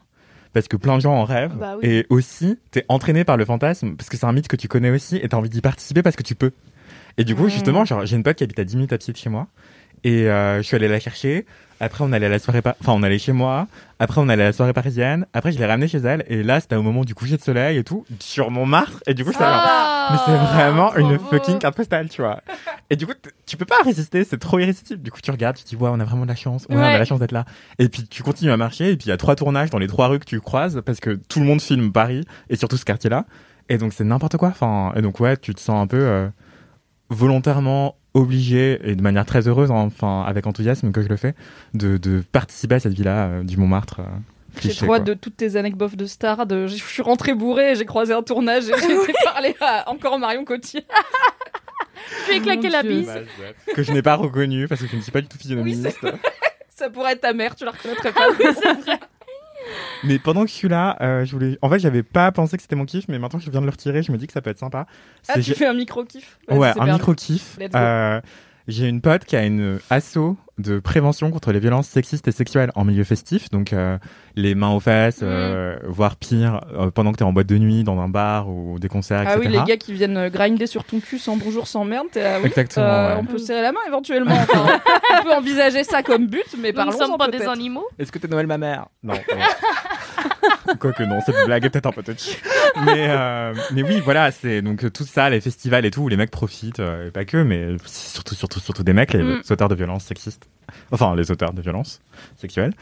Parce 0.52 0.68
que 0.68 0.76
plein 0.76 0.98
de 0.98 1.02
gens 1.02 1.14
en 1.14 1.24
rêvent. 1.24 1.56
Bah 1.58 1.76
oui. 1.82 1.88
Et 1.90 2.06
aussi, 2.10 2.58
t'es 2.72 2.84
entraîné 2.90 3.24
par 3.24 3.38
le 3.38 3.46
fantasme. 3.46 3.96
Parce 3.96 4.10
que 4.10 4.18
c'est 4.18 4.26
un 4.26 4.34
mythe 4.34 4.50
que 4.50 4.56
tu 4.58 4.68
connais 4.68 4.90
aussi. 4.90 5.16
Et 5.18 5.30
t'as 5.30 5.38
envie 5.38 5.50
d'y 5.50 5.62
participer 5.62 6.02
parce 6.02 6.16
que 6.18 6.24
tu 6.24 6.36
peux. 6.36 6.52
Et 7.18 7.24
du 7.24 7.36
coup, 7.36 7.46
Mm. 7.46 7.50
justement, 7.50 7.86
j'ai 7.86 8.16
une 8.18 8.24
pote 8.24 8.36
qui 8.38 8.44
habite 8.44 8.60
à 8.60 8.64
10 8.66 8.76
minutes 8.78 8.94
à 8.94 8.98
pied 8.98 9.12
de 9.14 9.18
chez 9.18 9.30
moi. 9.30 9.48
Et 10.04 10.30
euh, 10.30 10.58
je 10.58 10.62
suis 10.64 10.76
allé 10.76 10.88
la 10.90 11.00
chercher. 11.00 11.46
Après, 11.80 12.04
on 12.04 12.12
allait 12.14 12.28
à 12.28 12.30
la 12.30 12.40
soirée, 12.40 12.62
pa- 12.62 12.76
enfin, 12.80 12.94
on 12.94 13.04
allait 13.04 13.18
chez 13.20 13.34
moi. 13.34 13.68
Après, 14.00 14.22
on 14.22 14.30
allait 14.30 14.44
à 14.44 14.48
la 14.48 14.54
soirée 14.54 14.72
parisienne. 14.74 15.26
Après, 15.34 15.52
je 15.52 15.58
l'ai 15.58 15.66
ramenée 15.66 15.88
chez 15.88 15.98
elle. 15.98 16.24
Et 16.28 16.42
là, 16.44 16.60
c'était 16.60 16.76
au 16.76 16.82
moment 16.82 17.04
du 17.04 17.14
coucher 17.16 17.36
de 17.38 17.42
soleil 17.42 17.78
et 17.78 17.84
tout, 17.84 18.06
sur 18.20 18.50
Montmartre. 18.52 19.02
Et 19.08 19.14
du 19.14 19.26
coup, 19.26 19.32
là, 19.32 19.38
Ah, 19.42 20.10
mais 20.12 20.18
c'est 20.26 20.38
vraiment 20.54 20.90
trop 20.90 21.00
une 21.00 21.18
beau. 21.18 21.24
fucking 21.30 21.60
carte 21.60 21.76
postale, 21.76 22.08
tu 22.10 22.22
vois. 22.22 22.40
Et 22.90 22.96
du 22.96 23.06
coup, 23.06 23.14
tu 23.46 23.58
peux 23.58 23.66
pas 23.66 23.76
résister, 23.84 24.24
c'est 24.24 24.38
trop 24.38 24.60
irrésistible. 24.60 25.02
Du 25.02 25.12
coup, 25.12 25.20
tu 25.22 25.32
regardes, 25.32 25.58
tu 25.58 25.64
te 25.64 25.70
dis, 25.70 25.76
ouais, 25.76 25.90
on 25.92 26.00
a 26.00 26.06
vraiment 26.06 26.24
de 26.24 26.30
la 26.30 26.36
chance, 26.36 26.64
ouais, 26.70 26.76
on 26.76 26.80
a 26.80 26.84
Ouais. 26.94 26.98
la 26.98 27.06
chance 27.06 27.20
d'être 27.20 27.32
là. 27.34 27.46
Et 27.80 27.90
puis, 27.90 28.06
tu 28.08 28.24
continues 28.24 28.52
à 28.52 28.58
marcher, 28.58 28.92
et 28.92 28.98
puis 28.98 29.08
il 29.08 29.10
y 29.10 29.14
a 29.14 29.18
trois 29.18 29.36
tournages 29.36 29.70
dans 29.70 29.80
les 29.80 29.88
trois 29.88 30.08
rues 30.08 30.20
que 30.20 30.26
tu 30.26 30.40
croises, 30.40 30.82
parce 30.86 31.00
que 31.00 31.12
tout 31.28 31.40
le 31.40 31.46
monde 31.46 31.62
filme 31.62 31.92
Paris, 31.92 32.24
et 32.50 32.56
surtout 32.56 32.78
ce 32.78 32.86
quartier-là. 32.86 33.26
Et 33.68 33.78
donc 33.78 33.94
c'est 33.94 34.04
n'importe 34.04 34.38
quoi. 34.38 34.50
Enfin, 34.50 34.94
et 34.96 35.02
donc 35.02 35.20
ouais, 35.20 35.36
tu 35.38 35.54
te 35.56 35.60
sens 35.60 35.82
un 35.82 35.88
peu 35.88 35.98
euh, 36.00 36.28
volontairement 37.10 37.96
obligé 38.16 38.80
et 38.84 38.96
de 38.96 39.02
manière 39.04 39.26
très 39.26 39.48
heureuse, 39.48 39.70
hein, 39.70 39.76
enfin 39.76 40.24
avec 40.26 40.48
enthousiasme 40.48 40.92
que 40.92 41.04
je 41.04 41.08
le 41.10 41.18
fais, 41.18 41.36
de, 41.76 41.98
de 41.98 42.24
participer 42.32 42.76
à 42.76 42.80
cette 42.80 42.94
vie-là 42.94 43.26
euh, 43.28 43.44
du 43.44 43.58
Montmartre. 43.58 44.00
euh, 44.00 44.04
J'ai 44.62 44.74
trop 44.74 44.96
hâte 44.96 45.04
de 45.04 45.14
toutes 45.14 45.38
tes 45.38 45.56
anecdotes 45.58 45.96
de 45.96 46.06
stars. 46.06 46.46
De... 46.48 46.66
Je 46.66 46.76
suis 46.76 47.02
rentrée 47.04 47.34
bourrée, 47.36 47.76
j'ai 47.76 47.86
croisé 47.86 48.14
un 48.14 48.24
tournage 48.24 48.64
et 48.70 48.74
j'ai 48.80 49.14
parler 49.24 49.56
à 49.62 49.90
encore 49.90 50.18
Marion 50.18 50.46
Cotillard. 50.46 50.86
Je 52.28 52.32
lui 52.32 52.38
ai 52.38 52.42
claqué 52.42 52.70
la 52.70 52.84
Dieu. 52.84 53.00
bise. 53.00 53.12
que 53.74 53.82
je 53.82 53.92
n'ai 53.92 54.02
pas 54.04 54.16
reconnu 54.16 54.68
parce 54.68 54.82
que 54.82 54.88
je 54.88 54.96
ne 54.96 55.02
suis 55.02 55.12
pas 55.12 55.22
du 55.22 55.28
tout 55.28 55.38
physionomiste. 55.38 55.98
Ça 56.70 56.90
pourrait 56.90 57.14
être 57.14 57.22
ta 57.22 57.34
mère, 57.34 57.56
tu 57.56 57.66
la 57.66 57.72
reconnaîtrais 57.72 58.12
pas. 58.12 58.28
Mais 60.04 60.20
pendant 60.20 60.44
que 60.44 60.50
je 60.50 60.54
suis 60.54 60.68
là, 60.68 60.98
euh, 61.02 61.26
je 61.26 61.32
voulais. 61.32 61.58
En 61.62 61.70
fait, 61.70 61.80
j'avais 61.80 62.04
pas 62.04 62.32
pensé 62.32 62.58
que 62.58 62.62
c'était 62.64 62.76
mon 62.76 62.86
kiff, 62.86 63.08
mais 63.08 63.20
maintenant 63.20 63.40
que 63.40 63.46
je 63.46 63.52
viens 63.52 63.62
de 63.62 63.66
le 63.66 63.72
retirer, 63.72 64.04
je 64.04 64.12
me 64.12 64.18
dis 64.18 64.28
que 64.28 64.34
ça 64.34 64.42
peut 64.42 64.50
être 64.50 64.60
sympa. 64.60 64.88
Ah, 65.28 65.40
tu 65.40 65.54
fais 65.54 65.66
un 65.66 65.74
micro-kiff 65.74 66.40
Vas-y, 66.48 66.58
Ouais, 66.60 66.74
un 66.80 66.94
micro 66.94 67.14
kiff. 67.14 67.58
Euh, 67.76 68.22
j'ai 68.68 68.88
une 68.88 69.02
pote 69.02 69.26
qui 69.26 69.36
a 69.36 69.46
une 69.46 69.80
asso 69.90 70.38
de 70.58 70.80
prévention 70.80 71.32
contre 71.32 71.52
les 71.52 71.60
violences 71.60 71.88
sexistes 71.88 72.28
et 72.30 72.32
sexuelles 72.32 72.72
en 72.76 72.86
milieu 72.86 73.04
festif, 73.04 73.50
donc 73.50 73.74
euh, 73.74 73.98
les 74.38 74.56
mains 74.56 74.70
aux 74.72 74.80
fesses, 74.80 75.22
Mm. 75.22 75.26
euh, 75.26 75.76
voire 75.84 76.16
pire, 76.16 76.62
euh, 76.74 76.92
pendant 76.92 77.12
que 77.12 77.18
t'es 77.18 77.24
en 77.26 77.34
boîte 77.34 77.48
de 77.48 77.58
nuit, 77.58 77.84
dans 77.84 78.00
un 78.00 78.08
bar 78.08 78.48
ou 78.50 78.80
des 78.80 78.88
concerts, 78.88 79.24
Ah 79.28 79.36
etc. 79.36 79.40
oui, 79.46 79.48
les 79.52 79.64
gars 79.66 79.76
qui 79.78 79.92
viennent 79.94 80.30
grinder 80.30 80.66
sur 80.68 80.86
ton 80.86 81.02
cul 81.02 81.20
sans 81.20 81.36
bonjour, 81.36 81.68
sans 81.68 81.84
merde, 81.84 82.08
t'es 82.12 82.24
là, 82.24 82.40
oui, 82.40 82.46
Exactement, 82.48 82.86
euh, 82.86 83.16
ouais. 83.16 83.20
On 83.22 83.26
peut 83.26 83.38
serrer 83.38 83.62
la 83.64 83.74
main 83.74 83.82
éventuellement. 83.88 84.34
Enfin, 84.36 84.80
on 85.20 85.24
peut 85.24 85.34
envisager 85.38 85.84
ça 85.84 86.04
comme 86.04 86.28
but, 86.28 86.44
mais 86.58 86.70
Nous 86.72 86.80
ne 86.80 86.86
parlons 86.86 86.98
sommes 86.98 87.18
pas 87.18 87.28
des 87.28 87.42
animaux. 87.44 87.86
Est-ce 88.00 88.12
que 88.12 88.20
t'es 88.20 88.28
Noël 88.30 88.48
ma 88.48 88.58
mère? 88.58 88.86
Non. 89.04 89.16
Quoique 90.80 91.04
non, 91.04 91.20
cette 91.26 91.36
blague 91.46 91.66
est 91.66 91.70
peut-être 91.70 91.86
un 91.86 91.92
peu 91.92 92.02
touchy. 92.04 92.38
Mais, 92.86 93.08
euh, 93.10 93.54
mais 93.74 93.84
oui, 93.84 94.02
voilà, 94.04 94.32
c'est 94.32 94.62
donc 94.62 94.92
tout 94.92 95.04
ça, 95.06 95.30
les 95.30 95.40
festivals 95.42 95.86
et 95.86 95.92
tout, 95.92 96.02
où 96.02 96.08
les 96.08 96.18
mecs 96.18 96.32
profitent, 96.32 96.80
euh, 96.80 97.08
et 97.08 97.12
pas 97.12 97.24
que, 97.26 97.38
mais 97.38 97.76
surtout, 97.86 98.36
surtout, 98.36 98.60
surtout 98.60 98.84
des 98.84 98.94
mecs, 98.94 99.14
les 99.14 99.24
Mm. 99.24 99.42
auteurs 99.50 99.70
de 99.70 99.76
violences 99.76 100.04
sexistes. 100.06 100.45
Enfin, 100.92 101.16
les 101.16 101.32
auteurs 101.32 101.54
de 101.54 101.62
violences 101.62 102.02
sexuelles. 102.38 102.74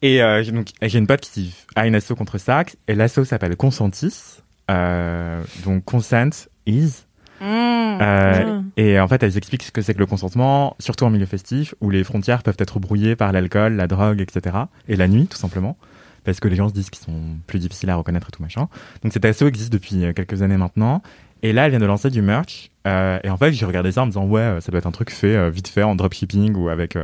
Et 0.00 0.22
euh, 0.22 0.42
j'ai 0.42 0.52
donc 0.52 0.68
j'ai 0.80 0.98
une 0.98 1.06
pote 1.06 1.20
qui 1.20 1.54
a 1.76 1.86
une 1.86 1.94
asso 1.94 2.14
contre 2.16 2.38
ça, 2.38 2.64
et 2.88 2.94
l'asso 2.94 3.24
s'appelle 3.24 3.56
Consentis. 3.56 4.40
Euh, 4.70 5.42
donc 5.64 5.84
consent 5.84 6.48
is. 6.66 7.04
Mmh. 7.40 7.44
Euh, 7.44 7.98
Ah. 8.00 8.62
et 8.76 9.00
en 9.00 9.08
fait, 9.08 9.22
elles 9.22 9.36
expliquent 9.36 9.64
ce 9.64 9.72
que 9.72 9.82
c'est 9.82 9.94
que 9.94 9.98
le 9.98 10.06
consentement, 10.06 10.76
surtout 10.78 11.04
en 11.04 11.10
milieu 11.10 11.26
festif, 11.26 11.74
où 11.80 11.90
les 11.90 12.04
frontières 12.04 12.42
peuvent 12.42 12.56
être 12.58 12.78
brouillées 12.78 13.16
par 13.16 13.32
l'alcool, 13.32 13.74
la 13.74 13.86
drogue, 13.86 14.20
etc. 14.20 14.56
Et 14.88 14.96
la 14.96 15.08
nuit, 15.08 15.26
tout 15.26 15.36
simplement. 15.36 15.76
Parce 16.24 16.38
que 16.38 16.46
les 16.46 16.54
gens 16.54 16.68
se 16.68 16.72
disent 16.74 16.88
qu'ils 16.90 17.04
sont 17.04 17.20
plus 17.48 17.58
difficiles 17.58 17.90
à 17.90 17.96
reconnaître 17.96 18.28
et 18.28 18.30
tout 18.30 18.42
machin. 18.42 18.68
Donc 19.02 19.12
cet 19.12 19.24
asso 19.24 19.42
existe 19.42 19.72
depuis 19.72 20.04
quelques 20.14 20.42
années 20.42 20.56
maintenant. 20.56 21.02
Et 21.44 21.52
là, 21.52 21.64
elle 21.64 21.70
vient 21.70 21.80
de 21.80 21.86
lancer 21.86 22.08
du 22.10 22.22
merch. 22.22 22.70
Euh, 22.86 23.18
et 23.24 23.30
en 23.30 23.36
fait, 23.36 23.52
j'ai 23.52 23.66
regardé 23.66 23.90
ça 23.92 24.02
en 24.02 24.06
me 24.06 24.10
disant, 24.10 24.26
ouais, 24.26 24.40
euh, 24.40 24.60
ça 24.60 24.70
doit 24.70 24.78
être 24.78 24.86
un 24.86 24.92
truc 24.92 25.10
fait 25.10 25.36
euh, 25.36 25.50
vite 25.50 25.68
fait 25.68 25.82
en 25.82 25.94
dropshipping 25.94 26.54
ou 26.54 26.68
avec 26.68 26.96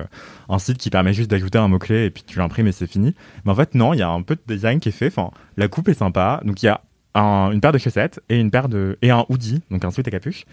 un 0.49 0.59
site 0.59 0.79
qui 0.79 0.91
permet 0.91 1.13
juste 1.13 1.31
d'ajouter 1.31 1.59
un 1.59 1.69
mot-clé 1.69 2.05
et 2.07 2.11
puis 2.11 2.23
tu 2.27 2.39
l'imprimes 2.39 2.67
et 2.69 2.73
c'est 2.73 2.87
fini. 2.87 3.15
Mais 3.45 3.51
en 3.53 3.55
fait, 3.55 3.75
non, 3.75 3.95
il 3.95 3.99
y 3.99 4.03
a 4.03 4.09
un 4.09 4.23
peu 4.23 4.37
de 4.37 4.41
design 4.55 4.79
qui 4.81 4.91
est 4.91 4.93
fait. 4.93 5.09
Enfin, 5.09 5.31
la 5.57 5.69
coupe 5.69 5.89
est 5.89 5.95
sympa. 5.95 6.41
Donc 6.45 6.63
il 6.63 6.67
y 6.67 6.69
a 6.69 6.81
un- 7.15 7.51
une 7.51 7.61
paire 7.61 7.73
de 7.73 7.79
chaussettes 7.79 8.21
et 8.29 8.39
une 8.39 8.51
paire 8.51 8.69
de 8.69 8.97
et 9.03 9.11
un 9.11 9.25
hoodie, 9.29 9.61
donc 9.71 9.85
un 9.85 9.91
sweat 9.91 10.07
à 10.07 10.11
capuche. 10.13 10.45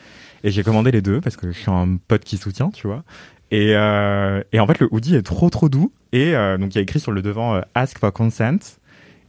Et 0.44 0.50
j'ai 0.52 0.64
commandé 0.64 0.92
les 0.92 1.02
deux 1.02 1.22
parce 1.22 1.38
que 1.38 1.52
je 1.52 1.58
suis 1.60 1.72
un 1.72 1.98
pote 2.08 2.24
qui 2.24 2.38
soutient, 2.38 2.70
tu 2.72 2.88
vois. 2.88 3.04
Et, 3.52 3.72
et 3.72 4.60
en 4.60 4.68
fait, 4.68 4.80
le 4.80 4.88
hoodie 4.92 5.16
est 5.16 5.22
trop 5.22 5.50
trop 5.52 5.70
doux. 5.70 5.92
Et 6.12 6.34
donc 6.60 6.74
il 6.74 6.76
y 6.76 6.80
a 6.80 6.82
écrit 6.82 7.00
sur 7.00 7.12
le 7.12 7.22
devant 7.22 7.62
Ask 7.76 8.00
for 8.00 8.12
consent. 8.12 8.80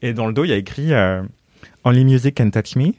Et 0.02 0.14
dans 0.14 0.26
le 0.26 0.32
dos, 0.32 0.44
il 0.44 0.48
y 0.48 0.52
a 0.52 0.56
écrit 0.56 0.92
Only 1.84 2.04
music 2.04 2.36
can 2.36 2.50
touch 2.50 2.76
me. 2.76 2.92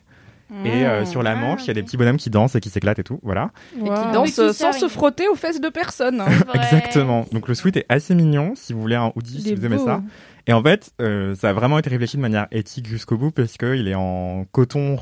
Et 0.63 0.85
euh, 0.85 1.05
sur 1.05 1.23
la 1.23 1.31
Ah, 1.31 1.35
manche, 1.35 1.63
il 1.65 1.67
y 1.67 1.71
a 1.71 1.73
des 1.73 1.83
petits 1.83 1.97
bonhommes 1.97 2.17
qui 2.17 2.29
dansent 2.29 2.55
et 2.55 2.59
qui 2.61 2.69
s'éclatent 2.69 2.99
et 2.99 3.03
tout. 3.03 3.19
Voilà. 3.21 3.51
Et 3.77 3.83
qui 3.83 4.11
dansent 4.13 4.39
euh, 4.39 4.53
sans 4.53 4.71
se 4.71 4.87
frotter 4.87 5.27
aux 5.27 5.35
fesses 5.35 5.59
de 5.59 5.69
personne. 5.69 6.21
hein. 6.21 6.27
C'est. 6.53 6.57
Exactement. 6.77 7.25
Donc 7.33 7.47
le 7.49 7.53
sweat 7.55 7.75
est 7.77 7.85
assez 7.89 8.15
mignon 8.15 8.53
si 8.55 8.71
vous 8.73 8.79
voulez 8.81 8.95
un 8.95 9.11
hoodie, 9.15 9.41
si 9.41 9.55
vous 9.55 9.65
aimez 9.65 9.75
beau. 9.77 9.85
ça. 9.85 10.01
Et 10.47 10.53
en 10.53 10.63
fait, 10.63 10.91
euh, 11.01 11.35
ça 11.35 11.49
a 11.49 11.53
vraiment 11.53 11.77
été 11.79 11.89
réfléchi 11.89 12.15
de 12.15 12.21
manière 12.21 12.47
éthique 12.51 12.87
jusqu'au 12.87 13.17
bout 13.17 13.31
parce 13.31 13.57
qu'il 13.57 13.87
est 13.89 13.95
en 13.95 14.45
coton 14.51 14.97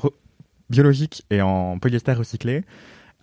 biologique 0.69 1.23
et 1.29 1.41
en 1.41 1.77
polyester 1.77 2.13
recyclé, 2.13 2.63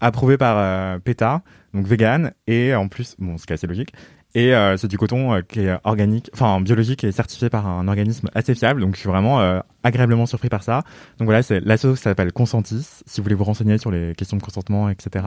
approuvé 0.01 0.36
par 0.36 0.57
euh, 0.59 0.99
PETA, 1.01 1.43
donc 1.74 1.86
vegan, 1.86 2.32
et 2.47 2.74
en 2.74 2.89
plus, 2.89 3.16
bon, 3.19 3.39
ce 3.39 3.47
qui 3.47 3.53
est 3.53 3.55
assez 3.55 3.66
logique. 3.66 3.93
Et 4.34 4.54
euh, 4.54 4.76
c'est 4.78 4.88
du 4.88 4.96
coton 4.96 5.34
euh, 5.34 5.40
qui 5.42 5.60
est 5.60 5.76
organique, 5.84 6.30
enfin 6.32 6.60
biologique 6.60 7.04
et 7.04 7.12
certifié 7.12 7.50
par 7.50 7.66
un 7.66 7.86
organisme 7.86 8.30
assez 8.34 8.54
fiable. 8.54 8.80
Donc 8.80 8.94
je 8.94 9.00
suis 9.00 9.09
vraiment 9.09 9.40
euh, 9.40 9.60
agréablement 9.82 10.24
surpris 10.24 10.48
par 10.48 10.62
ça. 10.62 10.84
Donc 11.18 11.26
voilà, 11.26 11.42
c'est 11.42 11.60
l'asso 11.60 11.96
s'appelle 11.96 12.32
Consentis. 12.32 13.02
Si 13.06 13.20
vous 13.20 13.24
voulez 13.24 13.34
vous 13.34 13.44
renseigner 13.44 13.76
sur 13.76 13.90
les 13.90 14.14
questions 14.16 14.38
de 14.38 14.42
consentement, 14.42 14.88
etc. 14.88 15.26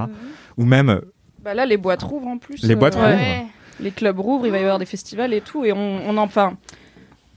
Ou 0.57 0.65
même 0.65 1.01
Bah 1.43 1.53
là, 1.53 1.67
les 1.67 1.77
boîtes 1.77 2.01
rouvrent 2.01 2.27
en 2.27 2.37
plus. 2.39 2.63
Les 2.63 2.75
boîtes 2.75 2.95
euh, 2.95 2.99
rouvrent. 2.99 3.15
Ouais. 3.15 3.45
les 3.79 3.91
clubs 3.91 4.19
rouvrent, 4.19 4.47
il 4.47 4.51
va 4.51 4.57
y 4.57 4.63
avoir 4.63 4.79
des 4.79 4.87
festivals 4.87 5.33
et 5.33 5.41
tout, 5.41 5.65
et 5.65 5.71
on, 5.71 5.99
on 6.07 6.17
en, 6.17 6.23
enfin, 6.23 6.57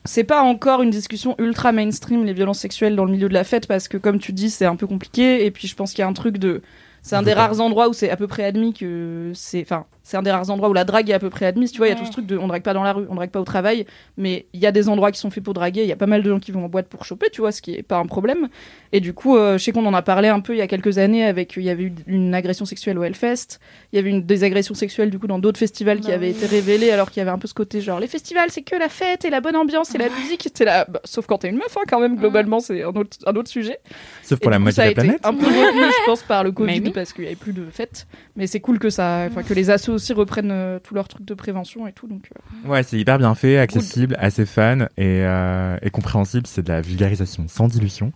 c'est 0.06 0.24
pas 0.24 0.40
encore 0.40 0.80
une 0.80 0.90
discussion 0.90 1.34
ultra 1.38 1.72
mainstream 1.72 2.24
les 2.24 2.32
violences 2.32 2.60
sexuelles 2.60 2.96
dans 2.96 3.04
le 3.04 3.12
milieu 3.12 3.28
de 3.28 3.34
la 3.34 3.44
fête 3.44 3.66
parce 3.66 3.88
que 3.88 3.98
comme 3.98 4.18
tu 4.18 4.32
dis, 4.32 4.48
c'est 4.48 4.64
un 4.64 4.76
peu 4.76 4.86
compliqué, 4.86 5.44
et 5.44 5.50
puis 5.50 5.68
je 5.68 5.74
pense 5.74 5.90
qu'il 5.90 6.00
y 6.00 6.04
a 6.04 6.08
un 6.08 6.14
truc 6.14 6.38
de, 6.38 6.62
c'est 7.02 7.16
un 7.16 7.22
des 7.22 7.34
rares 7.34 7.60
endroits 7.60 7.88
où 7.88 7.92
c'est 7.92 8.08
à 8.08 8.16
peu 8.16 8.26
près 8.26 8.44
admis 8.44 8.72
que 8.72 9.32
c'est, 9.34 9.60
enfin, 9.62 9.84
c'est 10.09 10.16
un 10.16 10.22
des 10.22 10.30
rares 10.30 10.48
endroits 10.48 10.70
où 10.70 10.72
la 10.72 10.85
drague 10.85 11.10
est 11.10 11.12
à 11.12 11.18
peu 11.18 11.28
près 11.28 11.44
admise. 11.44 11.70
Tu 11.70 11.76
vois, 11.78 11.86
il 11.89 11.90
y 11.90 11.93
a 11.93 11.97
tout 11.97 12.06
ce 12.06 12.10
truc 12.12 12.24
de, 12.24 12.39
on 12.39 12.48
drague 12.48 12.62
pas 12.62 12.72
dans 12.72 12.82
la 12.82 12.94
rue, 12.94 13.05
on 13.10 13.14
drague 13.14 13.28
pas 13.30 13.40
au 13.40 13.44
travail, 13.44 13.85
mais 14.16 14.47
il 14.55 14.60
y 14.60 14.66
a 14.66 14.72
des 14.72 14.89
endroits 14.89 15.12
qui 15.12 15.20
sont 15.20 15.28
faits 15.28 15.44
pour 15.44 15.52
draguer. 15.52 15.82
Il 15.82 15.86
y 15.89 15.93
a 15.93 15.97
pas 15.97 16.06
mal 16.06 16.22
de 16.22 16.30
gens 16.30 16.39
qui 16.40 16.51
vont 16.51 16.64
en 16.64 16.68
boîte 16.70 16.89
pour 16.89 17.05
choper, 17.05 17.28
tu 17.30 17.43
vois, 17.43 17.52
ce 17.52 17.60
qui 17.60 17.74
est 17.74 17.82
pas 17.82 17.98
un 17.98 18.06
problème. 18.06 18.48
Et 18.93 19.01
du 19.01 19.12
coup, 19.12 19.36
euh, 19.36 19.59
je 19.59 19.64
sais 19.64 19.72
qu'on 19.72 19.85
en 19.85 19.93
a 19.93 20.01
parlé 20.01 20.28
un 20.28 20.40
peu 20.40 20.55
il 20.55 20.59
y 20.59 20.62
a 20.62 20.66
quelques 20.66 20.97
années 20.97 21.24
avec, 21.24 21.55
il 21.56 21.62
y 21.62 21.68
avait 21.68 21.82
eu 21.85 21.93
une 22.06 22.35
agression 22.35 22.64
sexuelle 22.64 22.98
au 22.98 23.05
Hellfest. 23.05 23.59
Il 23.93 23.97
y 23.97 23.98
avait 23.98 24.09
une 24.09 24.22
des 24.24 24.44
agressions 24.44 24.74
sexuelles 24.74 25.10
du 25.10 25.18
coup 25.18 25.26
dans 25.26 25.39
d'autres 25.39 25.59
festivals 25.59 26.01
qui 26.01 26.09
Bah 26.09 26.14
avaient 26.14 26.28
oui. 26.30 26.36
été 26.36 26.47
révélées 26.47 26.90
alors 26.90 27.10
qu'il 27.10 27.20
y 27.20 27.22
avait 27.22 27.30
un 27.30 27.39
peu 27.39 27.47
ce 27.47 27.52
côté 27.55 27.82
genre 27.82 28.01
les 28.01 28.06
festivals 28.06 28.51
c'est 28.51 28.62
que 28.62 28.76
la 28.76 28.89
fête 28.89 29.26
et 29.26 29.30
la 29.30 29.40
bonne 29.43 29.56
ambiance 29.56 29.94
et 29.94 29.98
la 29.98 30.09
musique. 30.09 30.48
T'es 30.55 30.64
là, 30.64 30.86
bah, 30.89 31.01
sauf 31.05 31.26
quand 31.26 31.39
t'es 31.39 31.51
une 31.51 31.56
meuf 31.56 31.76
hein, 31.76 31.82
quand 31.86 32.01
même 32.01 32.16
globalement 32.16 32.60
c'est 32.60 32.82
un 32.82 32.89
autre, 32.89 33.18
un 33.26 33.36
autre 33.36 33.51
sujet. 33.51 33.78
sauf 34.22 34.39
Et 34.39 34.40
pour 34.40 34.51
la 34.51 34.59
moitié 34.59 34.82
de 34.85 34.86
a 34.86 34.90
la 34.90 34.94
planète. 34.94 35.20
un 35.22 35.35
peu 35.35 35.44
retenu, 35.44 35.82
je 35.82 36.05
pense 36.06 36.22
par 36.22 36.44
le 36.44 36.52
Covid 36.59 36.80
parce 36.93 37.12
qu'il 37.12 37.24
y 37.24 37.26
avait 37.26 37.36
plus 37.36 37.52
de 37.52 37.66
fêtes. 37.70 38.06
Mais 38.39 38.47
c'est 38.47 38.60
cool 38.60 38.78
que 38.78 38.89
ça, 38.89 39.27
enfin 39.28 39.43
que 39.43 39.52
les 39.52 39.69
assos 39.69 39.93
aussi 39.93 40.12
reprennent 40.15 40.51
euh, 40.52 40.78
tous 40.78 40.94
leurs 40.94 41.09
trucs 41.09 41.27
de 41.27 41.35
prévention 41.35 41.86
et 41.86 41.93
tout 41.93 42.06
donc. 42.06 42.31
euh, 42.65 42.69
Ouais, 42.70 42.82
c'est 42.85 42.97
hyper 42.97 43.19
bien 43.19 43.35
fait, 43.35 43.59
accessible, 43.59 44.16
assez 44.19 44.47
fun 44.47 44.82
et, 44.97 45.24
euh, 45.24 45.77
et 45.82 45.90
compréhensible. 45.90 46.47
C'est 46.47 46.62
de 46.62 46.73
la 46.73 46.81
vulgarisation 46.81 47.47
sans 47.48 47.66
dilution. 47.69 48.12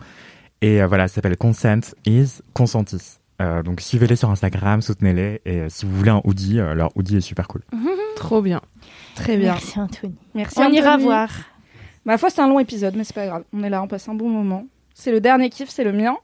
Et 0.60 0.80
euh, 0.80 0.86
voilà, 0.86 1.08
ça 1.08 1.16
s'appelle 1.16 1.36
Consent 1.36 1.80
is 2.06 2.40
Consentis. 2.54 3.18
Euh, 3.40 3.64
donc 3.64 3.80
suivez-les 3.80 4.14
sur 4.14 4.30
Instagram, 4.30 4.80
soutenez-les. 4.80 5.40
Et 5.44 5.58
euh, 5.58 5.66
si 5.68 5.84
vous 5.86 5.96
voulez 5.96 6.10
un 6.10 6.20
hoodie, 6.24 6.60
euh, 6.60 6.74
leur 6.74 6.96
hoodie 6.96 7.16
est 7.16 7.20
super 7.20 7.48
cool. 7.48 7.62
Trop 8.16 8.40
bien. 8.42 8.60
Très 9.16 9.36
bien. 9.36 9.52
Merci 9.54 9.80
Anthony. 9.80 10.14
Merci. 10.34 10.60
On 10.60 10.70
ira 10.70 10.96
voir. 10.98 11.28
Ma 12.04 12.16
foi, 12.16 12.30
c'est 12.30 12.40
un 12.40 12.48
long 12.48 12.60
épisode, 12.60 12.94
mais 12.96 13.02
c'est 13.02 13.14
pas 13.14 13.26
grave. 13.26 13.42
On 13.52 13.62
est 13.64 13.70
là, 13.70 13.82
on 13.82 13.88
passe 13.88 14.08
un 14.08 14.14
bon 14.14 14.28
moment. 14.28 14.66
C'est 14.94 15.10
le 15.10 15.20
dernier 15.20 15.50
kiff, 15.50 15.68
c'est 15.68 15.82
le 15.84 15.92
mien. 15.92 16.16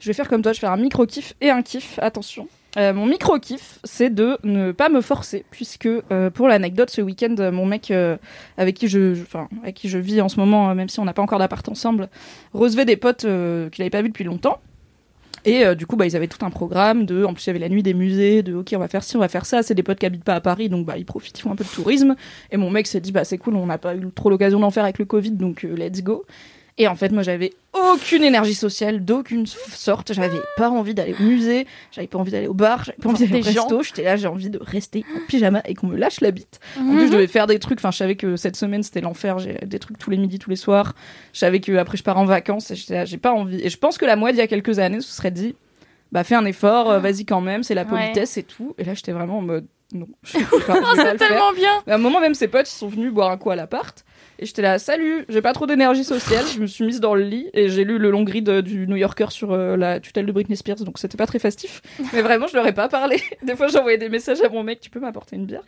Je 0.00 0.06
vais 0.08 0.14
faire 0.14 0.28
comme 0.28 0.42
toi, 0.42 0.52
je 0.52 0.56
vais 0.58 0.62
faire 0.62 0.72
un 0.72 0.76
micro 0.76 1.06
kiff 1.06 1.34
et 1.40 1.50
un 1.50 1.62
kiff. 1.62 1.98
Attention. 2.02 2.48
Euh, 2.76 2.92
mon 2.92 3.06
micro 3.06 3.38
kiff, 3.38 3.80
c'est 3.82 4.10
de 4.10 4.38
ne 4.44 4.70
pas 4.72 4.88
me 4.88 5.00
forcer, 5.00 5.44
puisque 5.50 5.86
euh, 5.86 6.30
pour 6.30 6.46
l'anecdote, 6.46 6.90
ce 6.90 7.00
week-end, 7.00 7.34
euh, 7.38 7.50
mon 7.50 7.66
mec 7.66 7.92
avec 8.56 8.76
qui 8.76 8.88
je, 8.88 9.16
avec 9.62 9.74
qui 9.74 9.88
je 9.88 9.98
vis 9.98 10.20
en 10.20 10.28
ce 10.28 10.38
moment, 10.38 10.74
même 10.74 10.88
si 10.88 11.00
on 11.00 11.04
n'a 11.04 11.12
pas 11.12 11.22
encore 11.22 11.38
d'appart 11.38 11.68
ensemble, 11.68 12.08
recevait 12.52 12.84
des 12.84 12.96
potes 12.96 13.22
qu'il 13.22 13.82
avait 13.82 13.90
pas 13.90 14.02
vus 14.02 14.08
depuis 14.08 14.24
longtemps. 14.24 14.60
Et 15.46 15.74
du 15.74 15.86
coup, 15.86 15.96
bah, 15.96 16.04
ils 16.04 16.16
avaient 16.16 16.28
tout 16.28 16.44
un 16.44 16.50
programme 16.50 17.06
de. 17.06 17.24
En 17.24 17.32
plus, 17.32 17.44
il 17.44 17.46
y 17.46 17.50
avait 17.50 17.58
la 17.58 17.70
nuit 17.70 17.82
des 17.82 17.94
musées, 17.94 18.42
de 18.42 18.54
OK, 18.54 18.72
on 18.74 18.78
va 18.78 18.88
faire 18.88 19.02
ci, 19.02 19.16
on 19.16 19.20
va 19.20 19.28
faire 19.28 19.46
ça. 19.46 19.62
C'est 19.62 19.74
des 19.74 19.82
potes 19.82 19.98
qui 19.98 20.04
habitent 20.04 20.24
pas 20.24 20.34
à 20.34 20.40
Paris, 20.40 20.68
donc 20.68 20.84
bah, 20.84 20.98
ils 20.98 21.06
profitent, 21.06 21.38
ils 21.38 21.42
font 21.42 21.50
un 21.50 21.56
peu 21.56 21.64
de 21.64 21.70
tourisme. 21.70 22.14
Et 22.50 22.58
mon 22.58 22.70
mec 22.70 22.86
s'est 22.86 23.00
dit, 23.00 23.10
bah, 23.10 23.24
c'est 23.24 23.38
cool, 23.38 23.56
on 23.56 23.66
n'a 23.66 23.78
pas 23.78 23.96
eu 23.96 24.06
trop 24.14 24.28
l'occasion 24.28 24.60
d'en 24.60 24.70
faire 24.70 24.84
avec 24.84 24.98
le 24.98 25.06
Covid, 25.06 25.32
donc 25.32 25.62
let's 25.62 26.02
go. 26.02 26.26
Et 26.80 26.88
en 26.88 26.94
fait, 26.96 27.12
moi, 27.12 27.22
j'avais 27.22 27.52
aucune 27.74 28.24
énergie 28.24 28.54
sociale, 28.54 29.04
d'aucune 29.04 29.44
sorte. 29.46 30.14
J'avais 30.14 30.40
pas 30.56 30.70
envie 30.70 30.94
d'aller 30.94 31.14
au 31.20 31.22
musée, 31.22 31.66
j'avais 31.92 32.06
pas 32.06 32.18
envie 32.18 32.32
d'aller 32.32 32.46
au 32.46 32.54
bar, 32.54 32.84
j'avais 32.84 32.96
pas 32.96 33.10
envie 33.10 33.26
d'aller 33.28 33.42
au 33.42 33.44
resto. 33.64 33.82
J'étais 33.82 34.02
là, 34.04 34.16
j'ai 34.16 34.26
envie 34.28 34.48
de 34.48 34.58
rester 34.62 35.04
en 35.14 35.26
pyjama 35.28 35.60
et 35.66 35.74
qu'on 35.74 35.88
me 35.88 35.96
lâche 35.96 36.22
la 36.22 36.30
bite. 36.30 36.58
En 36.78 36.90
plus, 36.96 37.08
je 37.08 37.12
devais 37.12 37.26
faire 37.26 37.46
des 37.46 37.58
trucs. 37.58 37.78
Enfin, 37.80 37.90
je 37.90 37.98
savais 37.98 38.16
que 38.16 38.36
cette 38.36 38.56
semaine, 38.56 38.82
c'était 38.82 39.02
l'enfer. 39.02 39.38
J'ai 39.38 39.58
des 39.66 39.78
trucs 39.78 39.98
tous 39.98 40.08
les 40.08 40.16
midis, 40.16 40.38
tous 40.38 40.48
les 40.48 40.56
soirs. 40.56 40.94
Je 41.34 41.38
savais 41.40 41.60
que 41.60 41.72
après, 41.76 41.98
je 41.98 42.02
pars 42.02 42.16
en 42.16 42.24
vacances. 42.24 42.70
Et 42.70 42.76
j'étais 42.76 42.94
là, 42.94 43.04
j'ai 43.04 43.18
pas 43.18 43.32
envie. 43.32 43.60
Et 43.60 43.68
je 43.68 43.76
pense 43.76 43.98
que 43.98 44.06
la 44.06 44.16
moi, 44.16 44.32
d'il 44.32 44.38
y 44.38 44.42
a 44.42 44.46
quelques 44.46 44.78
années, 44.78 45.02
se 45.02 45.12
serait 45.12 45.30
dit, 45.30 45.54
bah, 46.12 46.24
fais 46.24 46.36
un 46.36 46.46
effort, 46.46 46.90
euh, 46.90 46.98
vas-y 46.98 47.26
quand 47.26 47.42
même, 47.42 47.62
c'est 47.62 47.74
la 47.74 47.82
Ouais. 47.82 47.88
politesse 47.88 48.38
et 48.38 48.42
tout. 48.42 48.74
Et 48.78 48.84
là, 48.84 48.94
j'étais 48.94 49.12
vraiment 49.12 49.38
en 49.38 49.42
mode, 49.42 49.66
non, 49.92 50.08
je 50.22 50.38
pas, 50.66 50.80
le 50.80 50.96
faire. 50.96 51.16
Tellement 51.18 51.52
bien. 51.52 51.82
Mais 51.86 51.92
à 51.92 51.96
un 51.96 51.98
moment, 51.98 52.20
même 52.20 52.34
ses 52.34 52.48
potes, 52.48 52.68
ils 52.72 52.74
sont 52.76 52.88
venus 52.88 53.12
boire 53.12 53.30
un 53.30 53.36
coup 53.36 53.50
à 53.50 53.56
l'appart. 53.56 54.02
Et 54.42 54.46
j'étais 54.46 54.62
là, 54.62 54.78
salut, 54.78 55.26
j'ai 55.28 55.42
pas 55.42 55.52
trop 55.52 55.66
d'énergie 55.66 56.02
sociale. 56.02 56.46
Je 56.54 56.60
me 56.60 56.66
suis 56.66 56.82
mise 56.82 56.98
dans 56.98 57.14
le 57.14 57.22
lit 57.22 57.50
et 57.52 57.68
j'ai 57.68 57.84
lu 57.84 57.98
le 57.98 58.10
long 58.10 58.22
grid 58.22 58.50
du 58.62 58.86
New 58.86 58.96
Yorker 58.96 59.26
sur 59.28 59.52
euh, 59.52 59.76
la 59.76 60.00
tutelle 60.00 60.24
de 60.24 60.32
Britney 60.32 60.56
Spears. 60.56 60.76
Donc 60.76 60.98
c'était 60.98 61.18
pas 61.18 61.26
très 61.26 61.38
festif. 61.38 61.82
Mais 62.14 62.22
vraiment, 62.22 62.46
je 62.46 62.56
leur 62.56 62.66
ai 62.66 62.72
pas 62.72 62.88
parlé. 62.88 63.20
Des 63.42 63.54
fois, 63.54 63.68
j'envoyais 63.68 63.98
des 63.98 64.08
messages 64.08 64.40
à 64.40 64.48
mon 64.48 64.62
mec, 64.62 64.80
tu 64.80 64.88
peux 64.88 64.98
m'apporter 64.98 65.36
une 65.36 65.44
bière? 65.44 65.60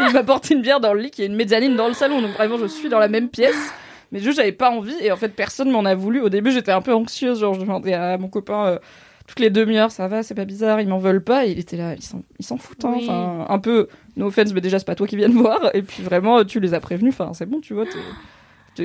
Et 0.00 0.04
il 0.08 0.14
m'apporte 0.14 0.48
une 0.48 0.62
bière 0.62 0.80
dans 0.80 0.94
le 0.94 1.02
lit 1.02 1.10
qui 1.10 1.24
est 1.24 1.26
une 1.26 1.36
mezzanine 1.36 1.76
dans 1.76 1.88
le 1.88 1.92
salon. 1.92 2.22
Donc 2.22 2.30
vraiment, 2.30 2.56
je 2.56 2.64
suis 2.64 2.88
dans 2.88 2.98
la 2.98 3.08
même 3.08 3.28
pièce. 3.28 3.70
mais 4.12 4.20
juste 4.20 4.38
j'avais 4.38 4.52
pas 4.52 4.70
envie 4.70 4.96
et 5.02 5.12
en 5.12 5.16
fait 5.16 5.28
personne 5.28 5.70
m'en 5.70 5.84
a 5.84 5.94
voulu. 5.94 6.22
Au 6.22 6.30
début 6.30 6.52
j'étais 6.52 6.72
un 6.72 6.80
peu 6.80 6.94
anxieuse, 6.94 7.40
genre 7.40 7.52
je 7.52 7.60
demandais 7.60 7.92
à 7.92 8.16
mon 8.16 8.28
copain 8.28 8.66
euh, 8.66 8.78
toutes 9.26 9.40
les 9.40 9.50
demi-heures, 9.50 9.90
ça 9.90 10.08
va, 10.08 10.22
c'est 10.22 10.34
pas 10.34 10.44
bizarre, 10.44 10.80
ils 10.80 10.88
m'en 10.88 10.98
veulent 10.98 11.22
pas. 11.24 11.46
Et 11.46 11.50
il 11.52 11.58
était 11.58 11.76
là, 11.76 11.94
ils 11.94 12.02
s'en, 12.44 12.56
foutent, 12.56 12.84
hein. 12.84 12.92
Oui. 12.96 13.06
enfin 13.08 13.46
un 13.48 13.58
peu 13.58 13.88
no 14.16 14.26
offense, 14.26 14.52
mais 14.52 14.60
déjà 14.60 14.78
c'est 14.78 14.84
pas 14.86 14.94
toi 14.94 15.06
qui 15.06 15.16
viens 15.16 15.28
de 15.28 15.34
voir. 15.34 15.70
Et 15.74 15.82
puis 15.82 16.02
vraiment 16.02 16.44
tu 16.44 16.60
les 16.60 16.74
as 16.74 16.80
prévenus, 16.80 17.12
enfin 17.14 17.32
c'est 17.34 17.46
bon, 17.46 17.60
tu 17.60 17.74
vois. 17.74 17.84
T'es... 17.84 17.98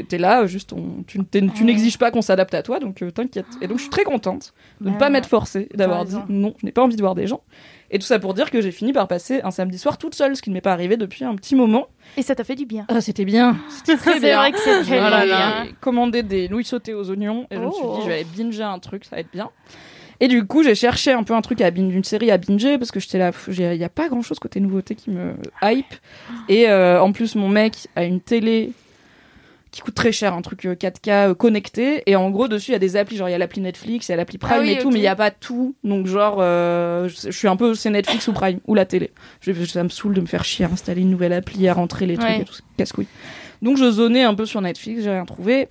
T'es 0.04 0.18
là, 0.18 0.46
juste, 0.46 0.72
on- 0.72 1.04
tu, 1.06 1.20
n'exiges 1.66 1.98
pas 1.98 2.12
qu'on 2.12 2.22
s'adapte 2.22 2.54
à 2.54 2.64
toi, 2.64 2.80
donc 2.80 3.02
euh, 3.02 3.12
t'inquiète. 3.12 3.46
Et 3.60 3.68
donc 3.68 3.76
je 3.78 3.82
suis 3.82 3.90
très 3.90 4.06
contente 4.06 4.54
de 4.80 4.90
ne 4.90 4.98
pas 4.98 5.10
m'être 5.10 5.26
forcée, 5.26 5.68
d'avoir 5.74 6.06
dit 6.06 6.16
non, 6.30 6.54
je 6.62 6.66
n'ai 6.66 6.72
pas 6.72 6.82
envie 6.82 6.96
de 6.96 7.02
voir 7.02 7.14
des 7.14 7.28
gens. 7.28 7.42
Et 7.90 8.00
tout 8.00 8.06
ça 8.06 8.18
pour 8.18 8.34
dire 8.34 8.50
que 8.52 8.62
j'ai 8.62 8.72
fini 8.72 8.94
par 8.94 9.10
passer 9.10 9.42
un 9.44 9.52
samedi 9.52 9.78
soir 9.78 9.98
toute 9.98 10.16
seule, 10.16 10.38
ce 10.38 10.42
qui 10.42 10.50
ne 10.50 10.54
m'est 10.54 10.62
pas 10.62 10.72
arrivé 10.72 10.96
depuis 10.96 11.26
un 11.26 11.36
petit 11.36 11.56
moment. 11.56 11.88
Et 12.16 12.22
ça 12.22 12.36
t'a 12.36 12.46
fait 12.46 12.56
du 12.56 12.66
bien. 12.66 12.86
Ah, 12.88 13.02
c'était 13.02 13.26
bien. 13.26 13.58
C'était 13.70 13.98
très 13.98 14.18
bien. 14.22 14.38
vrai 14.38 14.54
que 14.54 14.84
Voilà, 14.88 15.26
bien. 15.26 15.64
J'ai 15.66 15.74
commandé 15.82 16.24
des 16.24 16.48
nouilles 16.48 16.64
sautées 16.64 16.94
aux 16.94 17.10
oignons 17.12 17.46
et 17.52 17.56
je 17.58 17.60
me 17.60 17.70
suis 17.70 17.82
Oh. 17.84 17.96
dit, 17.98 18.04
je 18.04 18.08
vais 18.08 18.14
aller 18.14 18.24
binger 18.38 18.64
un 18.64 18.80
truc, 18.80 19.04
ça 19.04 19.18
va 19.18 19.20
être 19.20 19.32
bien. 19.34 19.50
Et 20.22 20.28
du 20.28 20.46
coup, 20.46 20.64
j'ai 20.64 20.76
cherché 20.76 21.12
un 21.12 21.24
peu 21.24 21.34
un 21.34 21.42
truc 21.42 21.60
à 21.62 21.72
binge, 21.72 21.94
une 21.94 22.04
série 22.04 22.30
à 22.32 22.38
binger 22.38 22.78
parce 22.78 22.92
que 22.92 23.00
j'étais 23.00 23.18
là, 23.18 23.32
il 23.48 23.78
n'y 23.78 23.84
a 23.84 23.90
pas 23.90 24.08
grand 24.08 24.22
chose 24.22 24.38
côté 24.40 24.60
nouveauté 24.60 24.96
qui 24.96 25.10
me 25.10 25.34
hype. 25.64 25.94
Et 26.48 26.70
euh, 26.70 27.02
en 27.02 27.12
plus, 27.12 27.36
mon 27.36 27.50
mec 27.50 27.88
a 27.96 28.04
une 28.06 28.22
télé 28.22 28.72
qui 29.72 29.82
coûte 29.82 29.96
très 29.96 30.12
cher, 30.12 30.34
un 30.34 30.42
truc 30.42 30.66
euh, 30.66 30.76
4K 30.76 31.30
euh, 31.30 31.34
connecté. 31.34 32.04
Et 32.06 32.16
en 32.16 32.30
gros, 32.30 32.48
dessus, 32.48 32.72
il 32.72 32.74
y 32.74 32.76
a 32.76 32.80
des 32.80 32.98
applis, 32.98 33.16
genre 33.18 33.30
il 33.30 33.32
y 33.32 33.36
a 33.36 33.38
l'appli 33.38 33.62
Netflix, 33.62 34.10
il 34.10 34.12
y 34.12 34.14
a 34.14 34.18
l'appli 34.18 34.38
Prime 34.38 34.54
Ah 34.58 34.62
oui, 34.62 34.72
et 34.72 34.78
tout, 34.78 34.92
mais 34.92 35.00
il 35.00 35.02
n'y 35.02 35.08
a 35.08 35.16
pas 35.16 35.32
tout. 35.32 35.76
Donc, 35.84 36.06
genre, 36.08 36.38
euh, 36.40 37.08
je 37.08 37.32
suis 37.32 37.48
un 37.48 37.56
peu, 37.56 37.74
c'est 37.74 37.90
Netflix 37.90 38.28
ou 38.28 38.34
Prime, 38.34 38.60
ou 38.68 38.76
la 38.76 38.86
télé. 38.86 39.12
Je, 39.40 39.54
ça 39.66 39.82
me 39.84 39.90
saoule 39.90 40.14
de 40.14 40.22
me 40.22 40.26
faire 40.26 40.44
chier 40.44 40.66
à 40.66 40.70
installer 40.70 41.02
une 41.02 41.10
nouvelle 41.10 41.34
appli, 41.34 41.68
à 41.68 41.74
rentrer 41.74 42.06
les 42.06 42.16
trucs 42.18 42.30
Ouais. 42.30 42.42
et 42.42 42.46
tout, 42.46 42.56
casse-couille. 42.78 43.08
Donc, 43.62 43.78
je 43.78 43.90
zonais 43.90 44.24
un 44.24 44.36
peu 44.36 44.46
sur 44.46 44.62
Netflix, 44.62 45.04
j'ai 45.04 45.10
rien 45.10 45.26
trouvé. 45.26 45.70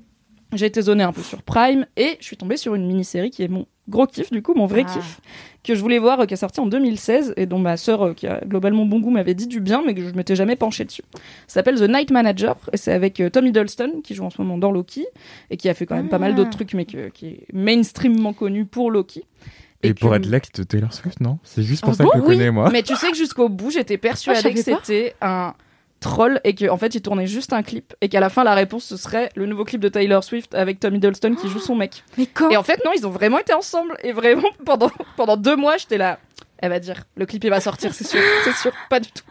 J'ai 0.55 0.67
été 0.67 0.83
zonée 0.83 1.05
un 1.05 1.13
peu 1.13 1.23
sur 1.23 1.43
Prime 1.43 1.87
et 1.97 2.17
je 2.19 2.25
suis 2.25 2.37
tombée 2.37 2.57
sur 2.57 2.75
une 2.75 2.85
mini-série 2.87 3.31
qui 3.31 3.45
est 3.45 3.49
mon 3.49 3.67
gros 3.91 4.07
kiff, 4.07 4.31
du 4.31 4.41
coup, 4.43 4.55
mon 4.55 4.65
vrai 4.67 4.85
Ah. 4.87 4.93
kiff, 4.93 5.21
que 5.62 5.75
je 5.75 5.81
voulais 5.81 5.99
voir, 5.99 6.21
euh, 6.21 6.25
qui 6.27 6.33
est 6.35 6.39
sorti 6.39 6.61
en 6.61 6.67
2016 6.67 7.35
et 7.37 7.45
dont 7.45 7.59
ma 7.59 7.77
sœur, 7.77 8.03
euh, 8.07 8.15
qui 8.15 8.27
a 8.27 8.41
globalement 8.47 8.87
bon 8.87 9.01
goût, 9.01 9.11
m'avait 9.11 9.35
dit 9.35 9.47
du 9.47 9.61
bien, 9.61 9.83
mais 9.85 9.95
que 9.95 10.01
je 10.09 10.15
m'étais 10.15 10.35
jamais 10.37 10.57
penchée 10.57 10.85
dessus. 10.87 11.03
Ça 11.47 11.55
s'appelle 11.55 11.77
The 11.79 11.89
Night 11.91 12.11
Manager 12.11 12.57
et 12.73 12.77
c'est 12.79 12.93
avec 12.93 13.21
euh, 13.21 13.29
Tom 13.29 13.47
Hiddleston 13.47 14.01
qui 14.03 14.15
joue 14.15 14.25
en 14.25 14.31
ce 14.31 14.41
moment 14.41 14.57
dans 14.57 14.73
Loki 14.73 15.07
et 15.51 15.57
qui 15.59 15.69
a 15.69 15.75
fait 15.75 15.85
quand 15.85 15.97
même 15.97 16.09
pas 16.09 16.19
mal 16.19 16.31
Ah. 16.33 16.37
d'autres 16.37 16.51
trucs, 16.51 16.73
mais 16.73 16.87
que- 16.87 17.09
qui 17.11 17.27
est 17.27 17.47
mainstreamement 17.53 18.33
connu 18.33 18.65
pour 18.65 18.91
Loki. 18.91 19.25
Et, 19.83 19.95
pour 19.95 20.11
que- 20.11 20.17
être 20.17 20.27
l'ex 20.27 20.51
de 20.53 20.62
Taylor 20.62 20.93
Swift, 20.93 21.21
non? 21.21 21.39
C'est 21.43 21.62
juste 21.62 21.83
pour 21.83 21.93
Ah 21.93 21.97
ça 21.97 22.05
bon 22.05 22.11
que 22.11 22.17
je 22.19 22.23
le 22.23 22.29
Oui, 22.29 22.37
connais, 22.37 22.51
moi. 22.51 22.69
Mais 22.71 22.83
tu 22.83 22.95
sais 22.97 23.11
que 23.11 23.17
jusqu'au 23.17 23.49
bout, 23.49 23.71
j'étais 23.71 23.97
persuadée 23.99 24.41
Ah, 24.45 24.49
je 24.51 24.55
que 24.55 24.62
c'était 24.62 25.15
un 25.23 25.55
troll 26.01 26.41
et 26.45 26.55
qu'en 26.55 26.77
fait, 26.77 26.95
il 26.95 27.03
tournait 27.03 27.27
juste 27.27 27.53
un 27.53 27.63
clip 27.63 27.95
et 28.01 28.09
qu'à 28.09 28.21
la 28.21 28.29
fin, 28.31 28.43
la 28.43 28.55
réponse, 28.55 28.85
ce 28.85 28.97
serait 28.97 29.31
le 29.37 29.47
nouveau 29.47 29.65
clip 29.65 29.81
de 29.81 29.89
Taylor 29.89 30.25
Swift 30.25 30.55
avec 30.55 30.81
Tom 30.81 30.95
Hiddleston 30.95 31.35
qui 31.35 31.49
joue 31.49 31.61
son 31.61 31.77
mec. 31.77 32.03
Mais 32.19 32.27
quand 32.27 32.51
Et 32.51 32.57
en 32.57 32.63
fait, 32.63 32.81
non, 32.85 32.93
ils 32.97 33.07
ont 33.07 33.11
vraiment 33.11 33.39
été 33.39 33.53
ensemble. 33.53 33.97
Et 34.03 34.13
vraiment, 34.13 34.49
pendant, 34.65 34.91
pendant 35.17 35.37
deux 35.37 35.57
mois, 35.57 35.77
j'étais 35.77 35.99
là. 35.99 36.19
Elle 36.62 36.69
va 36.70 36.78
dire, 36.78 37.05
le 37.16 37.24
clip 37.27 37.43
il 37.43 37.51
va 37.51 37.59
sortir, 37.61 37.93
c'est 37.95 38.07
sûr, 38.07 38.20
c'est 38.45 38.55
sûr, 38.55 38.70
pas 38.91 39.01
du 39.01 39.11
tout. 39.11 39.24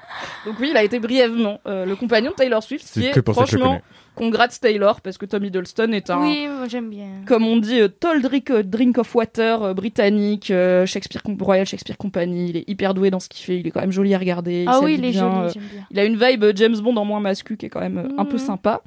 Donc 0.45 0.55
oui, 0.59 0.69
il 0.71 0.77
a 0.77 0.83
été 0.83 0.99
brièvement 0.99 1.59
euh, 1.67 1.85
le 1.85 1.95
compagnon 1.95 2.31
de 2.31 2.35
Taylor 2.35 2.61
Swift, 2.63 2.83
qui 2.91 3.01
C'est 3.03 3.17
est 3.17 3.31
franchement, 3.31 3.79
congrats 4.15 4.47
Taylor, 4.47 4.99
parce 5.01 5.17
que 5.19 5.25
Tom 5.27 5.45
Hiddleston 5.45 5.91
est 5.91 6.09
un, 6.09 6.21
Oui, 6.21 6.47
moi 6.47 6.67
j'aime 6.67 6.89
bien. 6.89 7.07
comme 7.27 7.45
on 7.45 7.57
dit, 7.57 7.79
tall 7.99 8.21
drink, 8.23 8.51
drink 8.51 8.97
of 8.97 9.13
water 9.13 9.61
euh, 9.63 9.73
britannique, 9.75 10.51
Shakespeare 10.85 11.21
Royal 11.39 11.65
Shakespeare 11.67 11.97
Company. 11.97 12.49
Il 12.49 12.57
est 12.57 12.63
hyper 12.67 12.93
doué 12.95 13.11
dans 13.11 13.19
ce 13.19 13.29
qu'il 13.29 13.45
fait. 13.45 13.59
Il 13.59 13.67
est 13.67 13.71
quand 13.71 13.81
même 13.81 13.91
joli 13.91 14.13
à 14.15 14.17
regarder. 14.17 14.63
il 14.63 14.67
Ah 14.69 14.79
oui, 14.81 14.95
il 14.97 15.05
est 15.05 15.11
bien, 15.11 15.29
joli, 15.31 15.45
euh, 15.45 15.49
j'aime 15.53 15.63
bien. 15.71 15.87
il 15.91 15.99
a 15.99 16.05
une 16.05 16.17
vibe 16.17 16.45
James 16.55 16.77
Bond 16.79 16.97
en 16.97 17.05
moins 17.05 17.19
mascu 17.19 17.57
qui 17.57 17.67
est 17.67 17.69
quand 17.69 17.79
même 17.81 18.11
un 18.17 18.25
peu 18.25 18.33
Mhm. 18.37 18.39
sympa. 18.39 18.81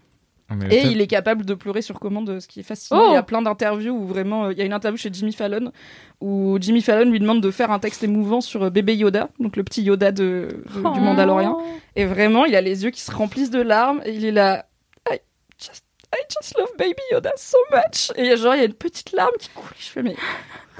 Mais 0.57 0.75
Et 0.75 0.87
il 0.87 1.01
est 1.01 1.07
capable 1.07 1.45
de 1.45 1.55
pleurer 1.55 1.83
sur 1.83 1.99
commande, 2.01 2.29
euh, 2.31 2.41
ce 2.41 2.49
qui 2.49 2.61
est 2.61 2.63
fascinant. 2.65 3.01
Oh 3.03 3.07
Il 3.11 3.15
y 3.15 3.17
a 3.17 3.23
plein 3.23 3.43
d'interviews 3.43 3.93
où 3.95 4.07
vraiment, 4.07 4.45
euh, 4.47 4.53
il 4.53 4.59
y 4.59 4.63
a 4.63 4.65
une 4.65 4.73
interview 4.73 4.97
chez 4.99 5.11
Jimmy 5.13 5.33
Fallon 5.33 5.73
où 6.21 6.57
Jimmy 6.61 6.83
Fallon 6.83 7.11
lui 7.11 7.19
demande 7.21 7.41
de 7.41 7.51
faire 7.51 7.71
un 7.71 7.79
texte 7.79 8.03
émouvant 8.05 8.41
sur 8.41 8.65
euh, 8.65 8.71
bébé 8.71 8.95
Yoda, 8.97 9.29
donc 9.41 9.57
le 9.57 9.65
petit 9.65 9.83
Yoda 9.83 10.13
de, 10.13 10.49
de- 10.75 10.83
Oh. 10.85 10.91
du 10.93 11.01
Mandalorien. 11.01 11.57
Et 11.97 12.05
vraiment, 12.05 12.45
il 12.45 12.55
a 12.57 12.61
les 12.61 12.85
yeux 12.85 12.91
qui 12.91 13.01
se 13.01 13.11
remplissent 13.13 13.51
de 13.51 13.61
larmes 13.63 14.01
et 14.05 14.13
il 14.15 14.25
est 14.25 14.31
là. 14.33 14.67
I 15.11 15.19
just, 15.59 15.85
I 16.15 16.19
just 16.31 16.57
love 16.59 16.71
baby 16.79 16.95
Yoda 17.11 17.33
so 17.37 17.57
much. 17.73 18.11
Et 18.17 18.37
genre, 18.37 18.55
il 18.55 18.59
y 18.59 18.63
a 18.63 18.67
une 18.67 18.75
petite 18.75 19.13
larme 19.13 19.33
qui 19.39 19.49
coule. 19.51 19.71
Je 19.79 19.87
fais, 19.87 20.03
mais 20.03 20.15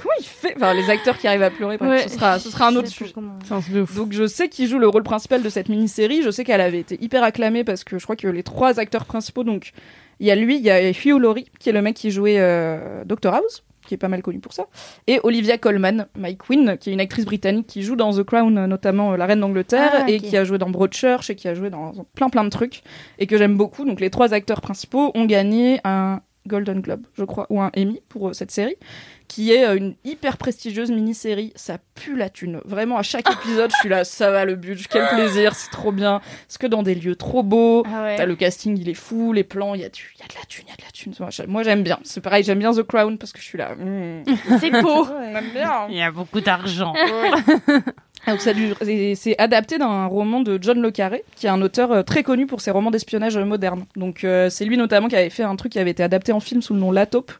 comment 0.03 0.13
il 0.19 0.25
fait 0.25 0.53
Enfin, 0.57 0.73
les 0.75 0.89
acteurs 0.91 1.17
qui 1.17 1.27
arrivent 1.27 1.41
à 1.43 1.49
pleurer, 1.49 1.77
bref, 1.77 1.89
Ouais, 1.89 2.07
ce, 2.07 2.13
sera, 2.15 2.37
ce 2.37 2.49
sera 2.51 2.67
un 2.67 2.75
autre 2.75 2.89
sujet. 2.89 3.11
comment-. 3.13 3.39
Donc 3.95 4.11
je 4.11 4.27
sais 4.27 4.49
qu'il 4.49 4.67
joue 4.67 4.77
le 4.77 4.87
rôle 4.87 5.03
principal 5.03 5.41
de 5.41 5.49
cette 5.49 5.69
mini-série. 5.69 6.21
Je 6.21 6.29
sais 6.29 6.43
qu'elle 6.43 6.61
avait 6.61 6.79
été 6.79 6.97
hyper 7.01 7.23
acclamée 7.23 7.63
parce 7.63 7.83
que 7.83 7.97
je 7.97 8.03
crois 8.03 8.15
que 8.15 8.27
les 8.27 8.43
trois 8.43 8.79
acteurs 8.79 9.05
principaux, 9.05 9.43
donc 9.43 9.71
il 10.19 10.27
y 10.27 10.31
a 10.31 10.35
lui, 10.35 10.57
il 10.57 10.61
y 10.63 10.69
a 10.69 10.91
Hugh 10.91 11.17
Laurie 11.19 11.45
qui 11.59 11.69
est 11.69 11.73
le 11.73 11.81
mec 11.81 11.95
qui 11.95 12.11
jouait 12.11 12.37
euh, 12.39 13.03
Doctor 13.05 13.33
House, 13.33 13.63
qui 13.87 13.95
est 13.95 13.97
pas 13.97 14.07
mal 14.07 14.21
connu 14.21 14.39
pour 14.39 14.53
ça, 14.53 14.67
et 15.07 15.19
Olivia 15.23 15.57
Colman, 15.57 16.05
My 16.17 16.37
Queen, 16.37 16.77
qui 16.79 16.89
est 16.89 16.93
une 16.93 17.01
actrice 17.01 17.25
britannique 17.25 17.67
qui 17.67 17.81
joue 17.81 17.97
dans 17.97 18.13
The 18.13 18.23
Crown, 18.23 18.57
euh, 18.57 18.67
notamment 18.67 19.11
euh, 19.13 19.17
la 19.17 19.25
Reine 19.25 19.41
d'Angleterre, 19.41 19.91
Ah, 19.93 20.09
et 20.09 20.19
qui 20.19 20.37
a 20.37 20.45
joué 20.45 20.57
dans 20.57 20.69
Broadchurch 20.69 21.29
et 21.29 21.35
qui 21.35 21.47
a 21.49 21.53
joué 21.53 21.69
dans 21.69 21.91
plein 22.15 22.29
plein 22.29 22.43
de 22.45 22.49
trucs 22.49 22.81
et 23.19 23.27
que 23.27 23.37
j'aime 23.37 23.57
beaucoup. 23.57 23.83
Donc 23.83 23.99
les 23.99 24.09
trois 24.09 24.33
acteurs 24.33 24.61
principaux 24.61 25.11
ont 25.15 25.25
gagné 25.25 25.79
un 25.83 26.21
Golden 26.47 26.81
Globe, 26.81 27.05
je 27.17 27.23
crois, 27.23 27.47
ou 27.49 27.61
un 27.61 27.71
Emmy 27.77 28.01
pour 28.09 28.29
euh, 28.29 28.33
cette 28.33 28.51
série 28.51 28.75
qui 29.29 29.51
est 29.51 29.65
euh, 29.65 29.75
une 29.75 29.95
hyper 30.03 30.37
prestigieuse 30.37 30.91
mini-série. 30.91 31.53
Ça 31.55 31.77
pue 31.95 32.15
la 32.15 32.29
thune. 32.29 32.59
Vraiment, 32.65 32.97
à 32.97 33.01
chaque 33.03 33.27
épisode, 33.31 33.71
je 33.71 33.77
suis 33.77 33.89
là, 33.89 34.03
ça 34.03 34.29
va 34.29 34.45
le 34.45 34.55
budget, 34.55 34.85
quel 34.91 35.07
plaisir, 35.07 35.55
c'est 35.55 35.71
trop 35.71 35.91
bien. 35.91 36.21
Parce 36.47 36.57
que 36.59 36.67
dans 36.67 36.83
des 36.83 36.93
lieux 36.95 37.15
trop 37.15 37.41
beaux, 37.41 37.83
Ah 37.87 38.03
ouais. 38.03 38.15
t'as 38.17 38.25
le 38.25 38.35
casting, 38.35 38.77
il 38.79 38.89
est 38.89 38.93
fou, 38.93 39.33
les 39.33 39.43
plans, 39.43 39.73
il 39.73 39.81
y, 39.81 39.85
a 39.85 39.89
du- 39.89 40.13
y 40.19 40.23
a 40.23 40.27
de 40.27 40.33
la 40.35 40.45
thune, 40.47 40.65
il 40.67 40.69
y 40.69 40.73
a 40.73 40.75
de 40.75 40.83
la 40.83 40.91
thune. 40.91 41.13
Moi, 41.19 41.29
j'ai- 41.31 41.47
Moi, 41.47 41.63
j'aime 41.63 41.81
bien. 41.83 41.97
C'est 42.03 42.21
pareil, 42.21 42.43
j'aime 42.43 42.59
bien 42.59 42.73
The 42.73 42.83
Crown 42.83 43.17
parce 43.17 43.31
que 43.31 43.39
je 43.39 43.45
suis 43.45 43.57
là. 43.57 43.73
hmm, 43.75 44.23
C'est 44.59 44.69
beau. 44.81 45.07
j'aime 45.33 45.49
bien. 45.53 45.87
Il 45.89 45.95
y 45.95 46.01
a 46.01 46.11
beaucoup 46.11 46.41
d'argent. 46.41 46.93
Donc, 48.27 48.39
ça 48.39 48.51
c'est 49.15 49.35
adapté 49.37 49.77
d'un 49.77 50.05
roman 50.05 50.39
de 50.39 50.57
John 50.61 50.81
Le 50.81 50.91
Carré, 50.91 51.23
qui 51.35 51.45
est 51.45 51.49
un 51.49 51.61
auteur 51.61 51.91
euh, 51.91 52.03
très 52.03 52.23
connu 52.23 52.45
pour 52.45 52.61
ses 52.61 52.71
romans 52.71 52.91
d'espionnage 52.91 53.35
euh, 53.35 53.43
modernes. 53.43 53.85
Donc, 53.95 54.23
euh, 54.23 54.49
c'est 54.49 54.65
lui 54.65 54.77
notamment 54.77 55.07
qui 55.07 55.15
avait 55.15 55.29
fait 55.29 55.43
un 55.43 55.55
truc 55.55 55.73
qui 55.73 55.79
avait 55.79 55.91
été 55.91 56.03
adapté 56.03 56.31
en 56.31 56.39
film 56.39 56.61
sous 56.61 56.73
le 56.73 56.79
nom 56.79 56.91
La 56.91 57.05
Taupe. 57.05 57.31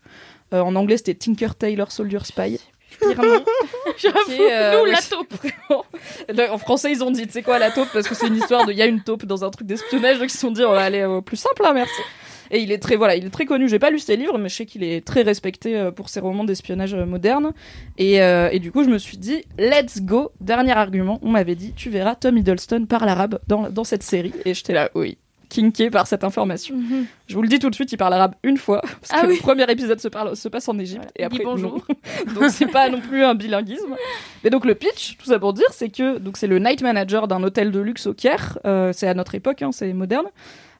Euh, 0.53 0.61
en 0.61 0.75
anglais, 0.75 0.97
c'était 0.97 1.15
Tinker 1.15 1.55
Tailor 1.57 1.91
Soldier 1.91 2.19
Spy. 2.23 2.59
J'avoue, 3.01 4.43
euh, 4.51 4.79
nous, 4.79 4.85
la 4.85 5.01
taupe. 5.01 5.33
En 6.51 6.57
français, 6.59 6.91
ils 6.91 7.03
ont 7.03 7.09
dit, 7.09 7.25
tu 7.25 7.33
sais 7.33 7.41
quoi, 7.41 7.57
la 7.57 7.71
taupe, 7.71 7.89
parce 7.91 8.07
que 8.07 8.13
c'est 8.13 8.27
une 8.27 8.35
histoire 8.35 8.65
de, 8.65 8.71
il 8.71 8.77
y 8.77 8.81
a 8.81 8.85
une 8.85 9.01
taupe 9.01 9.25
dans 9.25 9.43
un 9.43 9.49
truc 9.49 9.65
d'espionnage, 9.65 10.19
donc 10.19 10.29
ils 10.29 10.33
se 10.33 10.37
sont 10.37 10.51
dit, 10.51 10.63
on 10.63 10.71
va 10.71 10.83
aller 10.83 11.03
au 11.03 11.21
plus 11.21 11.37
simple, 11.37 11.63
hein, 11.65 11.73
merci. 11.73 12.01
Et 12.51 12.59
il 12.59 12.71
est 12.71 12.77
très, 12.77 12.95
voilà, 12.95 13.15
il 13.15 13.25
est 13.25 13.29
très 13.29 13.45
connu. 13.45 13.67
J'ai 13.69 13.79
pas 13.79 13.89
lu 13.89 13.99
ses 13.99 14.15
livres, 14.15 14.37
mais 14.37 14.49
je 14.49 14.55
sais 14.55 14.65
qu'il 14.65 14.83
est 14.83 15.05
très 15.05 15.21
respecté 15.21 15.77
euh, 15.77 15.91
pour 15.91 16.09
ses 16.09 16.19
romans 16.19 16.43
d'espionnage 16.43 16.93
euh, 16.93 17.05
modernes. 17.05 17.53
Et, 17.97 18.21
euh, 18.21 18.49
et 18.51 18.59
du 18.59 18.71
coup, 18.71 18.83
je 18.83 18.89
me 18.89 18.97
suis 18.97 19.17
dit, 19.17 19.43
let's 19.57 20.01
go. 20.01 20.31
Dernier 20.41 20.73
argument, 20.73 21.19
on 21.21 21.29
m'avait 21.29 21.55
dit, 21.55 21.73
tu 21.75 21.89
verras 21.89 22.15
Tom 22.15 22.37
Hiddleston 22.37 22.85
parle 22.85 23.09
arabe 23.09 23.39
dans, 23.47 23.69
dans 23.69 23.83
cette 23.83 24.03
série. 24.03 24.33
Et 24.45 24.53
j'étais 24.53 24.73
là, 24.73 24.89
oui, 24.95 25.17
kinké 25.49 25.89
par 25.89 26.07
cette 26.07 26.23
information. 26.23 26.75
Mhm. 26.75 27.05
Je 27.27 27.35
vous 27.35 27.41
le 27.41 27.47
dis 27.47 27.59
tout 27.59 27.69
de 27.69 27.75
suite, 27.75 27.91
il 27.91 27.97
parle 27.97 28.13
arabe 28.13 28.33
une 28.43 28.57
fois, 28.57 28.81
parce 28.81 29.11
Ah 29.11 29.21
que 29.21 29.27
oui. 29.27 29.35
le 29.35 29.39
premier 29.41 29.69
épisode 29.71 29.99
se, 29.99 30.07
parle, 30.07 30.35
se 30.35 30.47
passe 30.49 30.67
en 30.67 30.77
Égypte, 30.79 31.09
et 31.15 31.23
après, 31.23 31.43
bonjour. 31.43 31.83
non. 32.27 32.33
donc 32.41 32.49
c'est 32.49 32.67
pas 32.67 32.89
non 32.89 32.99
plus 32.99 33.23
un 33.23 33.35
bilinguisme. 33.35 33.95
Mais 34.43 34.49
donc 34.49 34.65
le 34.65 34.75
pitch, 34.75 35.17
tout 35.17 35.25
ça 35.25 35.39
pour 35.39 35.53
dire, 35.53 35.67
c'est 35.71 35.89
que 35.89 36.17
donc 36.17 36.37
c'est 36.37 36.47
le 36.47 36.59
night 36.59 36.81
manager 36.81 37.27
d'un 37.27 37.41
hôtel 37.43 37.71
de 37.71 37.79
luxe 37.79 38.07
au 38.07 38.13
Caire, 38.13 38.57
euh, 38.65 38.91
c'est 38.93 39.07
à 39.07 39.13
notre 39.13 39.35
époque, 39.35 39.61
hein, 39.61 39.71
c'est 39.71 39.93
moderne. 39.93 40.25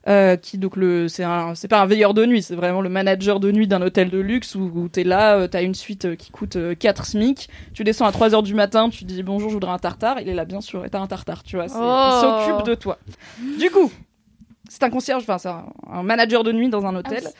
Euh, 0.06 0.36
qui 0.36 0.58
donc 0.58 0.76
le 0.76 1.08
c'est 1.08 1.24
un 1.24 1.54
c'est 1.54 1.66
pas 1.66 1.80
un 1.80 1.86
veilleur 1.86 2.12
de 2.12 2.26
nuit 2.26 2.42
c'est 2.42 2.54
vraiment 2.54 2.82
le 2.82 2.90
manager 2.90 3.40
de 3.40 3.50
nuit 3.50 3.66
d'un 3.66 3.80
hôtel 3.80 4.10
de 4.10 4.18
luxe 4.18 4.54
où, 4.54 4.70
où 4.74 4.86
t'es 4.90 5.02
là 5.02 5.36
euh, 5.38 5.48
t'as 5.48 5.62
une 5.62 5.74
suite 5.74 6.04
euh, 6.04 6.14
qui 6.14 6.30
coûte 6.30 6.56
euh, 6.56 6.74
4 6.74 7.06
smic 7.06 7.48
tu 7.72 7.84
descends 7.84 8.04
à 8.04 8.12
3 8.12 8.34
heures 8.34 8.42
du 8.42 8.52
matin 8.52 8.90
tu 8.90 9.04
dis 9.04 9.22
bonjour 9.22 9.48
je 9.48 9.54
voudrais 9.54 9.70
un 9.72 9.78
tartare 9.78 10.20
il 10.20 10.28
est 10.28 10.34
là 10.34 10.44
bien 10.44 10.60
sûr 10.60 10.84
et 10.84 10.90
t'as 10.90 11.00
un 11.00 11.06
tartare 11.06 11.42
tu 11.42 11.56
vois 11.56 11.68
Oh. 11.74 12.10
il 12.10 12.20
s'occupe 12.50 12.66
de 12.66 12.74
toi 12.74 12.98
du 13.58 13.70
coup 13.70 13.90
c'est 14.68 14.82
un 14.82 14.90
concierge 14.90 15.22
enfin 15.22 15.38
c'est 15.38 15.48
un, 15.48 15.64
un 15.90 16.02
manager 16.02 16.44
de 16.44 16.52
nuit 16.52 16.68
dans 16.68 16.84
un 16.84 16.94
hôtel 16.96 17.22
Ah 17.24 17.28
oui. 17.28 17.32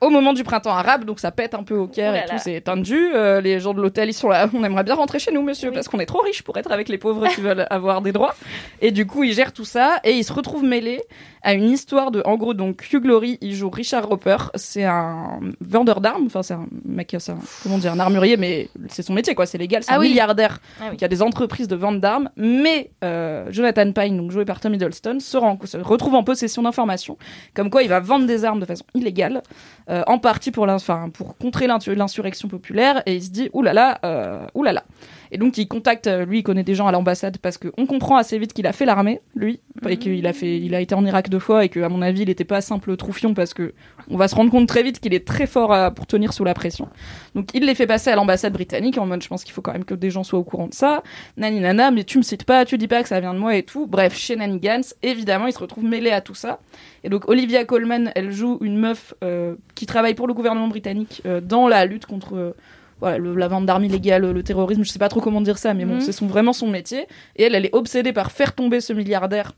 Au 0.00 0.10
moment 0.10 0.32
du 0.32 0.44
printemps 0.44 0.70
arabe, 0.74 1.04
donc 1.04 1.20
ça 1.20 1.30
pète 1.30 1.54
un 1.54 1.62
peu 1.62 1.76
au 1.76 1.86
Caire 1.86 2.14
Oh 2.16 2.20
et 2.24 2.28
tout, 2.30 2.36
c'est 2.42 2.60
tendu. 2.62 2.98
Euh, 3.14 3.40
les 3.40 3.60
gens 3.60 3.74
de 3.74 3.80
l'hôtel, 3.80 4.08
ils 4.08 4.14
sont 4.14 4.28
là, 4.28 4.48
on 4.54 4.64
aimerait 4.64 4.84
bien 4.84 4.94
rentrer 4.94 5.18
chez 5.18 5.30
nous, 5.32 5.42
monsieur, 5.42 5.68
Oui. 5.68 5.74
parce 5.74 5.88
qu'on 5.88 6.00
est 6.00 6.06
trop 6.06 6.20
riches 6.20 6.42
pour 6.42 6.56
être 6.56 6.70
avec 6.72 6.88
les 6.88 6.98
pauvres 6.98 7.28
qui 7.28 7.40
veulent 7.40 7.66
avoir 7.70 8.00
des 8.02 8.12
droits. 8.12 8.34
Et 8.80 8.90
du 8.92 9.06
coup, 9.06 9.22
ils 9.24 9.32
gèrent 9.34 9.52
tout 9.52 9.64
ça 9.64 10.00
et 10.04 10.12
ils 10.12 10.24
se 10.24 10.32
retrouvent 10.32 10.64
mêlés 10.64 11.02
à 11.42 11.54
une 11.54 11.70
histoire 11.70 12.10
de, 12.10 12.22
en 12.26 12.36
gros, 12.36 12.52
donc 12.52 12.86
Hugh 12.92 13.04
Laurie, 13.06 13.38
il 13.40 13.54
joue 13.54 13.70
Richard 13.70 14.06
Roper, 14.06 14.36
c'est 14.56 14.84
un 14.84 15.40
vendeur 15.62 16.02
d'armes, 16.02 16.26
enfin 16.26 16.42
c'est 16.42 16.52
un 16.52 16.66
mec, 16.84 17.14
un, 17.14 17.18
comment 17.62 17.78
dire, 17.78 17.92
un 17.94 17.98
armurier, 18.00 18.36
mais 18.36 18.68
c'est 18.88 19.00
son 19.02 19.14
métier 19.14 19.34
quoi, 19.34 19.46
c'est 19.46 19.56
légal, 19.56 19.82
c'est 19.82 19.90
Ah 19.92 19.96
un 19.96 20.00
oui. 20.00 20.08
milliardaire 20.10 20.58
Ah 20.82 20.90
oui. 20.90 20.98
a 21.02 21.08
des 21.08 21.22
entreprises 21.22 21.66
de 21.66 21.76
vente 21.76 21.98
d'armes, 21.98 22.28
mais 22.36 22.90
euh, 23.04 23.46
Jonathan 23.50 23.90
Pine, 23.92 24.18
donc 24.18 24.32
joué 24.32 24.44
par 24.44 24.60
Tom 24.60 24.74
Hiddleston, 24.74 25.18
se, 25.18 25.38
rend- 25.38 25.58
se 25.64 25.78
retrouve 25.78 26.14
en 26.14 26.24
possession 26.24 26.60
d'informations 26.62 27.16
comme 27.54 27.70
quoi 27.70 27.82
il 27.82 27.88
va 27.88 28.00
vendre 28.00 28.26
des 28.26 28.44
armes 28.44 28.60
de 28.60 28.66
façon 28.66 28.84
illégale, 28.94 29.42
euh, 29.90 30.02
en 30.06 30.18
partie 30.18 30.50
pour, 30.50 30.68
enfin, 30.68 31.10
pour 31.12 31.36
contrer 31.36 31.66
l'insurrection 31.66 32.48
populaire, 32.48 33.02
et 33.06 33.16
il 33.16 33.22
se 33.22 33.30
dit 33.30 33.50
oulala, 33.52 33.98
euh, 34.04 34.46
oulala. 34.54 34.84
Et 35.32 35.38
donc 35.38 35.58
il 35.58 35.68
contacte, 35.68 36.06
euh, 36.06 36.24
lui 36.24 36.38
il 36.40 36.42
connaît 36.42 36.62
des 36.64 36.74
gens 36.74 36.86
à 36.86 36.92
l'ambassade 36.92 37.38
parce 37.38 37.58
qu'on 37.58 37.86
comprend 37.86 38.16
assez 38.16 38.38
vite 38.38 38.52
qu'il 38.52 38.66
a 38.66 38.72
fait 38.72 38.84
l'armée, 38.84 39.20
lui, 39.34 39.60
et 39.88 39.96
qu'il 39.96 40.26
a 40.26 40.32
fait, 40.32 40.58
il 40.58 40.74
a 40.74 40.80
été 40.80 40.94
en 40.94 41.04
Irak 41.04 41.28
deux 41.30 41.38
fois 41.38 41.64
et 41.64 41.68
qu'à 41.68 41.88
mon 41.88 42.02
avis 42.02 42.22
il 42.22 42.28
n'était 42.28 42.44
pas 42.44 42.60
simple 42.60 42.96
troufion 42.96 43.32
parce 43.34 43.54
que 43.54 43.72
on 44.10 44.16
va 44.16 44.28
se 44.28 44.34
rendre 44.34 44.50
compte 44.50 44.66
très 44.66 44.82
vite 44.82 44.98
qu'il 45.00 45.14
est 45.14 45.26
très 45.26 45.46
fort 45.46 45.72
à- 45.72 45.90
pour 45.92 46.06
tenir 46.06 46.32
sous 46.32 46.44
la 46.44 46.54
pression. 46.54 46.88
Donc 47.34 47.50
il 47.54 47.64
les 47.64 47.74
fait 47.74 47.86
passer 47.86 48.10
à 48.10 48.16
l'ambassade 48.16 48.52
britannique 48.52 48.98
en 48.98 49.06
mode 49.06 49.22
je 49.22 49.28
pense 49.28 49.44
qu'il 49.44 49.52
faut 49.52 49.62
quand 49.62 49.72
même 49.72 49.84
que 49.84 49.94
des 49.94 50.10
gens 50.10 50.24
soient 50.24 50.38
au 50.38 50.44
courant 50.44 50.66
de 50.66 50.74
ça. 50.74 51.02
Nani 51.36 51.60
nana, 51.60 51.90
mais 51.90 52.04
tu 52.04 52.18
me 52.18 52.22
cites 52.22 52.44
pas, 52.44 52.64
tu 52.64 52.76
dis 52.78 52.88
pas 52.88 53.02
que 53.02 53.08
ça 53.08 53.20
vient 53.20 53.34
de 53.34 53.38
moi 53.38 53.56
et 53.56 53.62
tout. 53.62 53.86
Bref, 53.86 54.16
chez 54.16 54.36
Nanigans, 54.36 54.80
évidemment 55.02 55.46
il 55.46 55.52
se 55.52 55.58
retrouve 55.58 55.84
mêlé 55.84 56.10
à 56.10 56.20
tout 56.20 56.34
ça. 56.34 56.58
Et 57.04 57.08
donc 57.08 57.28
Olivia 57.28 57.64
Colman, 57.64 58.10
elle 58.14 58.32
joue 58.32 58.58
une 58.62 58.76
meuf 58.78 59.14
euh, 59.22 59.54
qui 59.74 59.86
travaille 59.86 60.14
pour 60.14 60.26
le 60.26 60.34
gouvernement 60.34 60.68
britannique 60.68 61.22
euh, 61.24 61.40
dans 61.40 61.68
la 61.68 61.84
lutte 61.86 62.06
contre 62.06 62.34
euh, 62.36 62.56
voilà, 63.00 63.18
le- 63.18 63.34
la 63.34 63.48
vente 63.48 63.66
d'armes 63.66 63.84
illégales, 63.84 64.30
le 64.30 64.42
terrorisme, 64.42 64.84
je 64.84 64.90
sais 64.90 64.98
pas 64.98 65.08
trop 65.08 65.20
comment 65.20 65.40
dire 65.40 65.58
ça, 65.58 65.74
mais 65.74 65.84
bon, 65.84 65.94
Mhm. 65.94 66.00
c'est 66.00 66.12
son, 66.12 66.26
vraiment 66.26 66.52
son 66.52 66.68
métier. 66.68 67.06
Et 67.36 67.44
elle, 67.44 67.54
elle 67.54 67.66
est 67.66 67.74
obsédée 67.74 68.12
par 68.12 68.30
faire 68.32 68.54
tomber 68.54 68.80
ce 68.80 68.92
milliardaire 68.92 69.52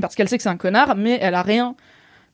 parce 0.00 0.14
qu'elle 0.14 0.28
sait 0.28 0.36
que 0.36 0.42
c'est 0.42 0.48
un 0.48 0.56
connard, 0.56 0.96
mais 0.96 1.18
elle 1.20 1.34
a 1.34 1.42
rien 1.42 1.74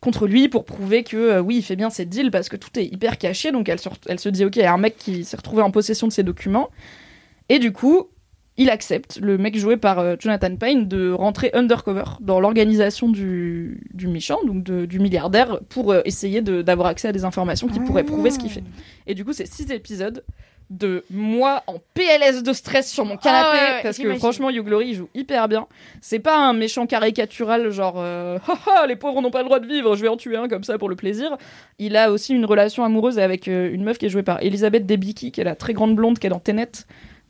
contre 0.00 0.26
lui 0.26 0.48
pour 0.48 0.64
prouver 0.66 1.02
que 1.02 1.16
euh, 1.16 1.40
oui, 1.40 1.56
il 1.56 1.62
fait 1.62 1.76
bien 1.76 1.88
ses 1.88 2.04
deals 2.04 2.30
parce 2.30 2.48
que 2.50 2.56
tout 2.56 2.68
est 2.78 2.84
hyper 2.84 3.16
caché. 3.18 3.52
Donc 3.52 3.68
elle 3.68 3.78
se, 3.78 3.88
elle 4.06 4.20
se 4.20 4.28
dit, 4.28 4.44
ok, 4.44 4.56
il 4.56 4.62
y 4.62 4.64
a 4.64 4.72
un 4.72 4.78
mec 4.78 4.96
qui 4.98 5.24
s'est 5.24 5.36
retrouvé 5.36 5.62
en 5.62 5.70
possession 5.70 6.06
de 6.06 6.12
ces 6.12 6.22
documents. 6.22 6.68
Et 7.48 7.58
du 7.58 7.72
coup, 7.72 8.08
il 8.56 8.70
accepte, 8.70 9.18
le 9.20 9.36
mec 9.36 9.56
joué 9.58 9.76
par 9.76 9.98
euh, 9.98 10.14
Jonathan 10.18 10.54
Payne, 10.56 10.86
de 10.86 11.10
rentrer 11.10 11.50
undercover 11.54 12.04
dans 12.20 12.38
l'organisation 12.40 13.08
du, 13.08 13.80
du 13.92 14.06
méchant, 14.06 14.38
donc 14.46 14.62
de- 14.62 14.86
du 14.86 15.00
milliardaire, 15.00 15.58
pour 15.68 15.92
euh, 15.92 16.02
essayer 16.04 16.40
d'avoir 16.40 16.86
accès 16.88 17.08
à 17.08 17.12
des 17.12 17.24
informations 17.24 17.66
qui 17.66 17.80
pourraient 17.80 18.04
prouver 18.04 18.30
ce 18.30 18.38
qu'il 18.38 18.50
fait. 18.50 18.62
Et 19.06 19.14
du 19.14 19.24
coup, 19.24 19.32
c'est 19.32 19.46
six 19.48 19.70
épisodes 19.72 20.22
de 20.70 21.04
moi 21.10 21.62
en 21.66 21.74
PLS 21.92 22.42
de 22.42 22.52
stress 22.54 22.90
sur 22.90 23.04
mon 23.04 23.18
canapé 23.18 23.48
Ah 23.50 23.52
ouais, 23.52 23.74
ouais, 23.76 23.82
parce 23.82 23.98
que 23.98 24.14
franchement 24.14 24.48
Hugh 24.50 24.64
Glory 24.64 24.88
il 24.88 24.94
joue 24.94 25.08
hyper 25.14 25.46
bien. 25.46 25.66
C'est 26.00 26.20
pas 26.20 26.38
un 26.38 26.54
méchant 26.54 26.86
caricatural 26.86 27.68
genre 27.70 27.96
euh, 27.98 28.38
Haha, 28.66 28.86
les 28.86 28.96
pauvres 28.96 29.20
n'ont 29.20 29.30
pas 29.30 29.40
le 29.40 29.44
droit 29.44 29.60
de 29.60 29.66
vivre 29.66 29.94
je 29.94 30.00
vais 30.00 30.08
en 30.08 30.16
tuer 30.16 30.36
un 30.38 30.48
comme 30.48 30.64
ça 30.64 30.78
pour 30.78 30.88
le 30.88 30.96
plaisir. 30.96 31.36
Il 31.78 31.98
a 31.98 32.10
aussi 32.10 32.32
une 32.32 32.46
relation 32.46 32.82
amoureuse 32.82 33.18
avec 33.18 33.46
euh, 33.46 33.70
une 33.74 33.84
meuf 33.84 33.98
qui 33.98 34.06
est 34.06 34.08
jouée 34.08 34.22
par 34.22 34.42
Elisabeth 34.42 34.86
Debicki 34.86 35.32
qui 35.32 35.40
est 35.42 35.44
la 35.44 35.54
très 35.54 35.74
grande 35.74 35.96
blonde 35.96 36.18
qui 36.18 36.26
est 36.28 36.30
dans 36.30 36.40
Tenet 36.40 36.70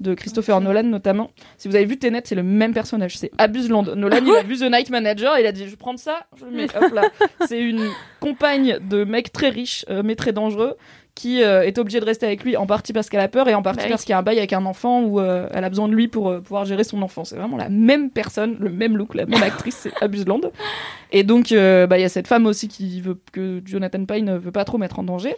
de 0.00 0.14
Christopher 0.14 0.60
Nolan 0.60 0.82
notamment 0.84 1.30
si 1.56 1.68
vous 1.68 1.76
avez 1.76 1.84
vu 1.84 1.98
Tenet 1.98 2.22
c'est 2.24 2.34
le 2.34 2.42
même 2.42 2.74
personnage 2.74 3.16
c'est 3.16 3.30
Abuseland 3.38 3.84
Nolan 3.94 4.18
il 4.24 4.34
a 4.34 4.42
vu 4.42 4.56
The 4.56 4.70
Night 4.70 4.90
Manager 4.90 5.38
il 5.38 5.46
a 5.46 5.52
dit 5.52 5.64
je 5.64 5.70
vais 5.70 5.76
prendre 5.76 5.98
ça 5.98 6.26
je 6.38 6.44
le 6.44 6.50
mets 6.50 6.64
hop 6.76 6.92
là 6.92 7.02
c'est 7.46 7.60
une 7.60 7.88
compagne 8.20 8.78
de 8.88 9.04
mec 9.04 9.32
très 9.32 9.50
riche 9.50 9.84
euh, 9.90 10.02
mais 10.04 10.16
très 10.16 10.32
dangereux 10.32 10.76
qui 11.14 11.42
euh, 11.44 11.62
est 11.62 11.78
obligée 11.78 12.00
de 12.00 12.04
rester 12.04 12.26
avec 12.26 12.42
lui 12.42 12.56
en 12.56 12.66
partie 12.66 12.92
parce 12.92 13.08
qu'elle 13.08 13.20
a 13.20 13.28
peur 13.28 13.48
et 13.48 13.54
en 13.54 13.62
partie 13.62 13.78
Bah 13.78 13.84
oui. 13.84 13.90
parce 13.90 14.02
qu'il 14.02 14.10
y 14.10 14.14
a 14.14 14.18
un 14.18 14.22
bail 14.22 14.38
avec 14.38 14.52
un 14.52 14.66
enfant 14.66 15.02
où 15.02 15.20
euh, 15.20 15.48
elle 15.54 15.62
a 15.62 15.68
besoin 15.68 15.86
de 15.88 15.94
lui 15.94 16.08
pour 16.08 16.28
euh, 16.28 16.40
pouvoir 16.40 16.64
gérer 16.64 16.82
son 16.82 17.00
enfant. 17.02 17.24
C'est 17.24 17.36
vraiment 17.36 17.56
la 17.56 17.68
même 17.68 18.10
personne, 18.10 18.56
le 18.58 18.70
même 18.70 18.96
look, 18.96 19.14
la 19.14 19.24
même 19.24 19.42
actrice, 19.44 19.76
c'est 19.76 19.92
Abuseland. 20.02 20.40
Et 21.12 21.22
donc 21.22 21.50
bah, 21.50 21.98
il 21.98 22.00
y 22.00 22.04
a 22.04 22.08
cette 22.08 22.26
femme 22.26 22.46
aussi 22.46 22.66
qui 22.66 23.00
veut 23.00 23.16
que 23.32 23.62
Jonathan 23.64 24.04
Pine 24.04 24.24
ne 24.24 24.36
veut 24.36 24.50
pas 24.50 24.64
trop 24.64 24.76
mettre 24.78 24.98
en 24.98 25.04
danger. 25.04 25.36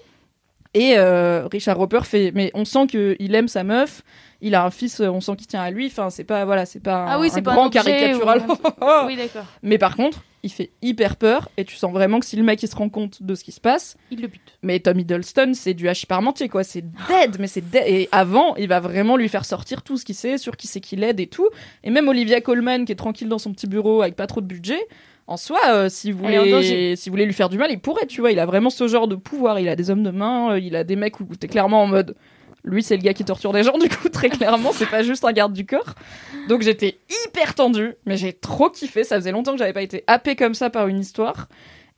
Et 0.78 0.98
euh, 0.98 1.47
Richard 1.51 1.78
Roper 1.78 2.01
fait, 2.05 2.32
mais 2.35 2.51
on 2.55 2.65
sent 2.66 2.86
qu'il 2.89 3.35
aime 3.35 3.48
sa 3.48 3.65
meuf. 3.65 4.03
Il 4.43 4.55
a 4.55 4.62
un 4.65 4.70
fils, 4.70 5.01
on 5.01 5.23
sent 5.23 5.32
qu'il 5.36 5.47
tient 5.47 5.62
à 5.62 5.70
lui. 5.70 5.86
Enfin, 5.86 6.11
c'est 6.11 6.24
pas 6.24 6.44
voilà, 6.44 6.66
c'est 6.66 6.81
pas 6.81 7.05
un, 7.05 7.07
Ah 7.12 7.19
oui, 7.19 7.28
un 7.28 7.31
c'est 7.31 7.40
pas 7.40 7.55
grand 7.55 7.66
un 7.69 7.70
caricatural. 7.70 8.43
ou- 8.47 8.55
Oui, 9.07 9.16
d'accord. 9.16 9.47
Mais 9.62 9.78
par 9.78 9.97
contre, 9.97 10.23
il 10.43 10.53
fait 10.53 10.70
hyper 10.82 11.16
peur 11.16 11.48
et 11.57 11.65
tu 11.65 11.74
sens 11.77 11.90
vraiment 11.90 12.20
que 12.20 12.27
si 12.27 12.36
le 12.36 12.43
mec 12.43 12.62
il 12.62 12.69
se 12.69 12.77
rend 12.77 12.90
compte 12.90 13.23
de 13.23 13.35
ce 13.35 13.43
qui 13.43 13.51
se 13.53 13.61
passe, 13.62 13.97
Il 14.11 14.20
le 14.20 14.28
bute. 14.28 14.59
mais 14.62 14.78
Tom 14.78 15.01
Hiddleston, 15.01 15.53
c'est 15.55 15.73
du 15.73 15.89
hachis 15.89 16.05
parmentier, 16.05 16.51
quoi. 16.51 16.62
C'est 16.65 16.82
dead, 17.09 17.36
mais 17.40 17.47
c'est 17.47 17.62
dead. 17.69 17.85
Et 17.86 18.11
avant, 18.12 18.55
il 18.57 18.69
va 18.69 18.78
vraiment 18.81 19.16
lui 19.16 19.31
faire 19.31 19.47
sortir 19.47 19.81
tout 19.82 19.97
ce 19.97 20.05
qu'il 20.05 20.15
sait, 20.15 20.36
sur 20.36 20.59
qui 20.59 20.66
c'est 20.66 20.81
qu'il 20.81 21.03
aide 21.03 21.19
et 21.19 21.27
tout. 21.28 21.48
Et 21.82 21.89
même 21.90 22.07
Olivia 22.07 22.43
Colman, 22.43 22.85
qui 22.85 22.93
est 22.93 22.97
tranquille 22.97 23.28
dans 23.31 23.39
son 23.39 23.53
petit 23.53 23.66
bureau 23.66 24.03
avec 24.03 24.15
pas 24.16 24.27
trop 24.27 24.43
de 24.43 24.47
budget, 24.47 24.86
en 25.28 25.36
soi, 25.36 25.59
euh, 25.69 25.89
si 25.89 26.12
vous 26.12 26.19
voulez, 26.19 26.94
si 26.97 27.09
vous 27.09 27.12
voulez 27.12 27.27
lui 27.27 27.32
faire 27.32 27.48
du 27.48 27.59
mal, 27.59 27.70
il 27.70 27.81
pourrait, 27.81 28.07
tu 28.07 28.20
vois. 28.20 28.31
Il 28.31 28.39
a 28.39 28.47
vraiment 28.47 28.70
ce 28.70 28.86
genre 28.86 29.09
de 29.09 29.16
pouvoir. 29.16 29.59
Il 29.59 29.69
a 29.69 29.74
des 29.74 29.90
hommes 29.90 30.05
de 30.05 30.11
main, 30.11 30.53
euh, 30.53 30.59
il 30.61 30.77
a 30.77 30.85
des 30.85 30.94
mecs 30.94 31.19
où 31.19 31.24
t'es 31.24 31.48
clairement 31.48 31.82
en 31.82 31.86
mode. 31.86 32.15
Lui, 32.65 32.82
c'est 32.82 32.97
le 32.97 33.03
gars 33.03 33.15
qui 33.15 33.24
torture 33.24 33.53
des 33.53 33.65
gens, 33.65 33.77
du 33.78 33.89
coup, 33.89 34.09
très 34.09 34.28
clairement, 34.28 34.73
c'est 34.73 34.89
pas 34.89 35.03
juste 35.03 35.24
un 35.24 35.32
garde 35.32 35.53
du 35.53 35.66
corps. 35.66 35.94
Donc 36.48 36.62
j'étais 36.62 36.98
hyper 37.27 37.55
tendue, 37.55 37.94
mais 38.07 38.16
j'ai 38.16 38.32
trop 38.32 38.70
kiffé. 38.70 39.03
Ça 39.03 39.16
faisait 39.16 39.32
longtemps 39.32 39.53
que 39.53 39.59
j'avais 39.59 39.73
pas 39.73 39.82
été 39.82 40.05
happée 40.07 40.36
comme 40.36 40.55
ça 40.55 40.70
par 40.70 40.86
une 40.86 41.01
histoire. 41.01 41.48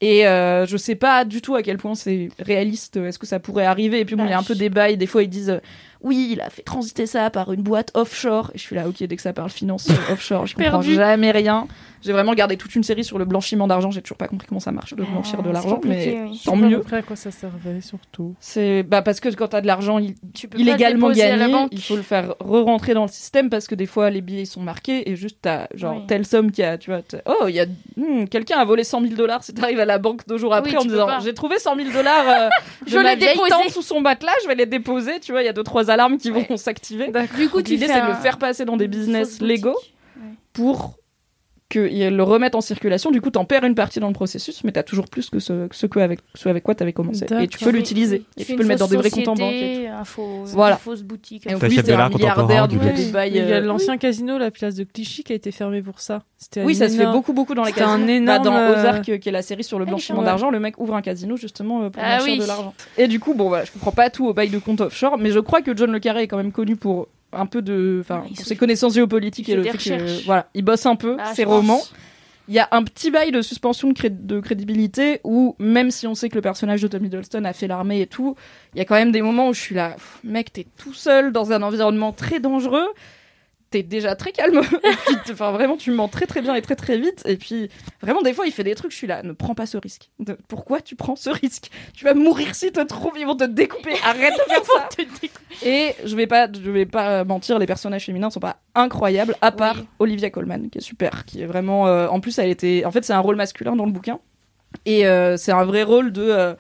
Et 0.01 0.27
euh, 0.27 0.65
je 0.65 0.77
sais 0.77 0.95
pas 0.95 1.25
du 1.25 1.43
tout 1.43 1.55
à 1.57 1.63
quel 1.63 1.77
point 1.77 1.97
c'est 1.97 2.29
réaliste, 2.39 2.97
est-ce 2.99 3.19
que 3.19 3.27
ça 3.27 3.41
pourrait 3.41 3.67
arriver. 3.67 4.01
Et 4.01 4.05
puis 4.05 4.15
bon, 4.15 4.25
il 4.25 4.31
y 4.31 4.33
a 4.33 4.39
un 4.39 4.45
peu 4.45 4.55
des 4.55 4.71
bails, 4.71 4.97
des 4.97 5.07
fois 5.07 5.25
ils 5.25 5.29
disent 5.29 5.61
oui, 6.03 6.29
il 6.33 6.41
a 6.41 6.51
fait 6.51 6.63
transiter 6.63 7.07
ça 7.07 7.29
par 7.31 7.53
une 7.53 7.63
boîte 7.63 7.91
offshore. 7.95 8.51
Et 8.55 8.59
je 8.59 8.63
suis 8.63 8.77
là, 8.77 8.89
ok, 8.89 9.03
dès 9.03 9.17
que 9.17 9.23
ça 9.23 9.33
parle 9.33 9.51
finance 9.51 9.89
offshore, 10.11 10.47
je 10.47 10.55
comprends 10.55 10.71
Perdu. 10.71 10.95
jamais 10.95 11.31
rien. 11.31 11.67
J'ai 12.01 12.13
vraiment 12.13 12.31
regardé 12.31 12.57
toute 12.57 12.77
une 12.77 12.85
série 12.85 13.03
sur 13.03 13.19
le 13.19 13.25
blanchiment 13.25 13.67
d'argent, 13.67 13.91
j'ai 13.91 14.03
toujours 14.03 14.19
pas 14.19 14.29
compris 14.29 14.47
comment 14.47 14.61
ça 14.61 14.71
marche 14.71 14.95
de 14.95 15.03
blanchir 15.03 15.43
de 15.43 15.49
Ah, 15.49 15.53
l'argent, 15.55 15.81
mais 15.85 16.21
oui. 16.31 16.41
tant 16.45 16.55
mieux. 16.55 16.77
Après, 16.77 16.99
à 16.99 17.03
quoi 17.03 17.17
ça 17.17 17.33
servait 17.33 17.81
surtout 17.81 18.37
C'est 18.39 18.85
bah 18.85 19.03
parce 19.03 19.19
que 19.19 19.29
quand 19.35 19.49
t'as 19.49 19.61
de 19.61 19.67
l'argent 19.67 19.99
il- 19.99 20.15
Tu 20.33 20.47
peux 20.47 20.57
pas 20.59 20.63
illégalement 20.63 21.11
gagné, 21.11 21.67
il 21.73 21.83
faut 21.83 21.97
le 21.97 22.03
faire 22.03 22.37
re-rentrer 22.39 22.95
dans 22.95 23.03
le 23.03 23.09
système 23.11 23.51
parce 23.51 23.67
que 23.67 23.75
des 23.75 23.87
fois 23.87 24.11
les 24.11 24.21
billets 24.21 24.43
ils 24.43 24.47
sont 24.47 24.61
marqués 24.61 25.11
et 25.11 25.17
juste 25.17 25.39
t'as 25.43 25.67
genre 25.75 25.97
Oui. 25.97 26.07
telle 26.07 26.25
somme 26.25 26.53
qui 26.53 26.63
a, 26.63 26.79
tu 26.79 26.91
vois, 26.91 27.01
oh 27.27 27.47
il 27.49 27.57
y 27.57 27.61
a 27.61 27.67
hmm, 27.97 28.27
quelqu'un 28.29 28.59
a 28.59 28.65
volé 28.65 28.85
100 28.85 29.01
000 29.01 29.15
dollars. 29.15 29.43
Si 29.43 29.53
t'arrives 29.53 29.81
à 29.81 29.85
la 29.85 29.99
banque 29.99 30.21
deux 30.29 30.39
jours 30.39 30.55
après 30.55 30.71
Oui, 30.71 30.77
en 30.79 30.85
disant 30.85 31.09
j'ai 31.21 31.35
trouvé 31.35 31.59
100 31.59 31.75
000 31.75 31.91
dollars 31.91 32.29
euh, 32.29 32.49
de 32.87 32.91
Je 32.93 32.97
ma 32.99 33.15
l'ai 33.15 33.17
vieille 33.17 33.37
tante 33.49 33.71
sous 33.71 33.83
son 33.83 34.01
matelas, 34.01 34.31
je 34.45 34.49
vais 34.49 34.55
les 34.55 34.67
déposer. 34.67 35.19
Tu 35.19 35.33
vois, 35.33 35.43
il 35.43 35.47
y 35.47 35.49
a 35.49 35.53
deux 35.53 35.65
trois 35.65 35.88
alarmes 35.89 36.19
qui 36.19 36.31
vont 36.31 36.57
s'activer. 36.57 37.11
Du 37.37 37.49
coup, 37.49 37.59
l'idée 37.59 37.87
fais 37.87 37.93
c'est 37.95 38.03
de 38.03 38.09
le 38.09 38.15
faire 38.15 38.39
passer 38.39 38.65
dans 38.65 38.77
des 38.77 38.89
business 38.89 39.41
légaux 39.41 39.79
pour 40.53 40.97
qu'ils 41.69 42.17
le 42.17 42.23
remettent 42.23 42.55
en 42.55 42.61
circulation. 42.61 43.11
Du 43.11 43.21
coup, 43.21 43.31
t'en 43.31 43.45
perds 43.45 43.65
une 43.65 43.75
partie 43.75 44.01
dans 44.01 44.09
le 44.09 44.15
processus, 44.15 44.65
mais 44.65 44.73
t'as 44.73 44.83
toujours 44.83 45.07
plus 45.09 45.29
que 45.29 45.39
ce, 45.39 45.67
que 45.67 45.77
ce, 45.77 45.87
que 45.87 45.99
avec, 46.01 46.21
ce 46.35 46.49
avec 46.49 46.63
quoi 46.63 46.75
t'avais 46.75 46.93
commencé. 46.95 47.27
Et 47.41 47.47
tu 47.49 47.59
peux 47.59 47.71
l'utiliser. 47.71 48.23
Et 48.39 48.45
tu 48.45 48.55
peux 48.57 48.63
le 48.63 48.69
mettre 48.69 48.81
dans 48.81 48.87
des 48.89 48.97
vrais 48.97 49.11
comptes 49.11 49.29
en 49.29 49.35
banque. 49.35 49.53
un 49.53 50.05
faux- 50.05 50.45
Voilà. 50.47 50.77
Une 50.77 50.81
fausse 50.81 51.03
boutique. 51.03 51.47
Et 51.47 51.55
en 51.55 51.59
T'achètes 51.59 51.69
plus, 51.69 51.83
de 51.83 51.87
c'est 51.87 51.93
un 51.93 52.09
milliardaire, 52.09 52.69
donc 52.69 52.79
il 52.83 52.87
y 52.87 52.91
a 52.91 52.93
des 52.93 53.13
bails. 53.13 53.31
Il 53.31 53.37
y 53.37 53.41
a 53.41 53.57
euh, 53.57 53.61
l'ancien 53.61 53.99
casino, 53.99 54.39
la 54.39 54.51
place 54.51 54.75
de 54.77 54.85
Clichy, 54.85 55.25
qui 55.25 55.33
a 55.33 55.37
été 55.37 55.51
fermé 55.53 55.83
pour 55.83 56.01
ça. 56.01 56.23
C'était 56.39 56.65
Oui, 56.65 56.75
ça 56.75 56.89
se 56.89 56.97
fait 56.97 57.07
beaucoup, 57.07 57.33
beaucoup 57.33 57.55
dans 57.55 57.65
les 57.65 57.71
C'était 57.73 57.83
un 57.83 57.97
casinos. 57.99 58.09
énorme, 58.13 58.39
Bah, 58.39 58.51
dans 58.51 58.57
euh, 58.57 58.73
Ozark, 58.79 59.09
euh, 59.09 59.19
qui 59.19 59.29
est 59.29 59.33
la 59.33 59.43
série 59.43 59.65
sur 59.65 59.79
le 59.79 59.85
Ah, 59.87 59.89
blanchiment 59.91 60.23
d'argent, 60.23 60.51
le 60.51 60.61
mec 60.61 60.79
ouvre 60.81 60.95
un 60.95 61.03
casino 61.03 61.37
justement 61.37 61.83
euh, 61.83 61.91
pour 61.91 62.03
Ah 62.03 62.17
blanchir 62.17 62.35
oui. 62.35 62.39
de 62.41 62.47
l'argent. 62.47 62.73
Et 62.97 63.09
du 63.09 63.21
coup, 63.21 63.35
bon, 63.35 63.49
voilà, 63.49 63.65
je 63.65 63.73
comprends 63.73 63.93
pas 63.93 64.09
tout 64.09 64.27
au 64.27 64.33
bail 64.33 64.49
de 64.49 64.59
compte 64.59 64.81
offshore, 64.81 65.19
mais 65.19 65.31
je 65.33 65.41
crois 65.41 65.61
que 65.63 65.77
John 65.77 65.91
Le 65.93 65.99
Carré 65.99 66.23
est 66.23 66.29
quand 66.29 66.37
même 66.39 66.53
connu 66.53 66.77
pour 66.77 67.09
un 67.33 67.47
peu 67.47 67.63
de, 67.63 67.99
enfin, 68.01 68.25
pour 68.27 68.37
se- 68.37 68.45
ses 68.45 68.57
connaissances 68.57 68.95
géopolitiques 68.95 69.49
et 69.49 69.57
le 69.57 69.63
fait 69.63 69.71
que, 69.71 69.77
recherches. 69.77 70.25
voilà, 70.25 70.49
il 70.55 70.63
bosse 70.65 70.87
un 70.87 70.97
peu 70.97 71.17
Ah, 71.19 71.35
ses 71.35 71.45
romans. 71.45 71.81
Il 72.51 72.55
y 72.55 72.59
a 72.59 72.67
un 72.73 72.83
petit 72.83 73.11
bail 73.11 73.31
de 73.31 73.43
suspension 73.43 73.89
de, 73.89 73.93
cré- 73.93 74.09
de 74.09 74.41
crédibilité 74.41 75.21
où, 75.23 75.55
même 75.59 75.91
si 75.91 76.07
on 76.07 76.15
sait 76.15 76.31
que 76.31 76.35
le 76.37 76.41
personnage 76.41 76.81
de 76.81 76.89
Tom 76.89 77.05
Hiddleston 77.05 77.45
a 77.45 77.53
fait 77.53 77.67
l'armée 77.67 78.01
et 78.01 78.07
tout, 78.07 78.37
il 78.75 78.79
y 78.79 78.81
a 78.81 78.87
quand 78.87 78.95
même 78.95 79.13
des 79.13 79.21
moments 79.21 79.49
où 79.51 79.53
je 79.53 79.61
suis 79.61 79.75
là, 79.75 79.97
mec, 80.25 80.51
t'es 80.55 80.67
tout 80.79 80.95
seul 80.95 81.31
dans 81.31 81.53
un 81.53 81.61
environnement 81.63 82.13
très 82.13 82.41
dangereux, 82.41 82.89
t'es 83.71 83.83
déjà 83.83 84.17
très 84.17 84.33
calme, 84.33 84.63
enfin, 85.31 85.51
vraiment, 85.53 85.77
tu 85.77 85.91
mens 85.91 86.09
très 86.09 86.27
très 86.27 86.41
bien 86.41 86.55
et 86.55 86.63
très 86.63 86.75
très 86.77 86.97
vite, 86.99 87.23
et 87.27 87.37
puis, 87.37 87.69
vraiment, 88.01 88.23
des 88.23 88.33
fois, 88.33 88.47
il 88.47 88.53
fait 88.53 88.65
des 88.65 88.75
trucs, 88.75 88.93
je 88.93 88.97
suis 88.97 89.07
là, 89.07 89.23
ne 89.23 89.33
prends 89.33 89.55
pas 89.55 89.67
ce 89.67 89.77
risque. 89.77 90.09
De- 90.19 90.39
pourquoi 90.49 90.81
tu 90.81 90.97
prends 90.97 91.17
ce 91.17 91.29
risque? 91.31 91.71
Tu 91.95 92.05
vas 92.05 92.15
mourir 92.15 92.55
si 92.55 92.73
te 92.73 92.81
trouvent, 92.81 93.19
ils 93.19 93.27
vont 93.27 93.37
te 93.37 93.45
découper, 93.45 93.93
arrête 94.05 94.33
de 94.35 94.53
faire 94.53 94.65
ça 94.65 94.89
Et 95.67 95.95
je 96.05 96.17
vais 96.17 96.27
pas, 96.27 96.49
je 96.53 96.71
vais 96.71 96.87
pas 96.87 97.25
mentir, 97.25 97.59
les 97.59 97.67
personnages 97.67 98.07
féminins 98.07 98.31
sont 98.31 98.41
pas 98.41 98.57
incroyables, 98.75 99.37
à 99.43 99.53
part 99.53 99.77
Oui. 99.79 99.87
Olivia 99.99 100.31
Colman, 100.31 100.69
qui 100.71 100.79
est 100.79 100.83
super, 100.83 101.25
qui 101.27 101.43
est 101.43 101.47
vraiment. 101.47 101.87
euh, 101.89 102.09
en 102.09 102.21
plus, 102.21 102.39
elle 102.39 102.49
était. 102.51 102.85
En 102.87 102.91
fait, 102.91 103.05
c'est 103.05 103.13
un 103.13 103.21
rôle 103.21 103.37
masculin 103.37 103.77
dans 103.77 103.85
le 103.87 103.93
bouquin, 103.93 104.19
et 104.87 105.07
euh, 105.07 105.37
c'est 105.37 105.53
un 105.53 105.65
vrai 105.65 105.83
rôle 105.83 106.13
de. 106.13 106.23
euh, 106.23 106.55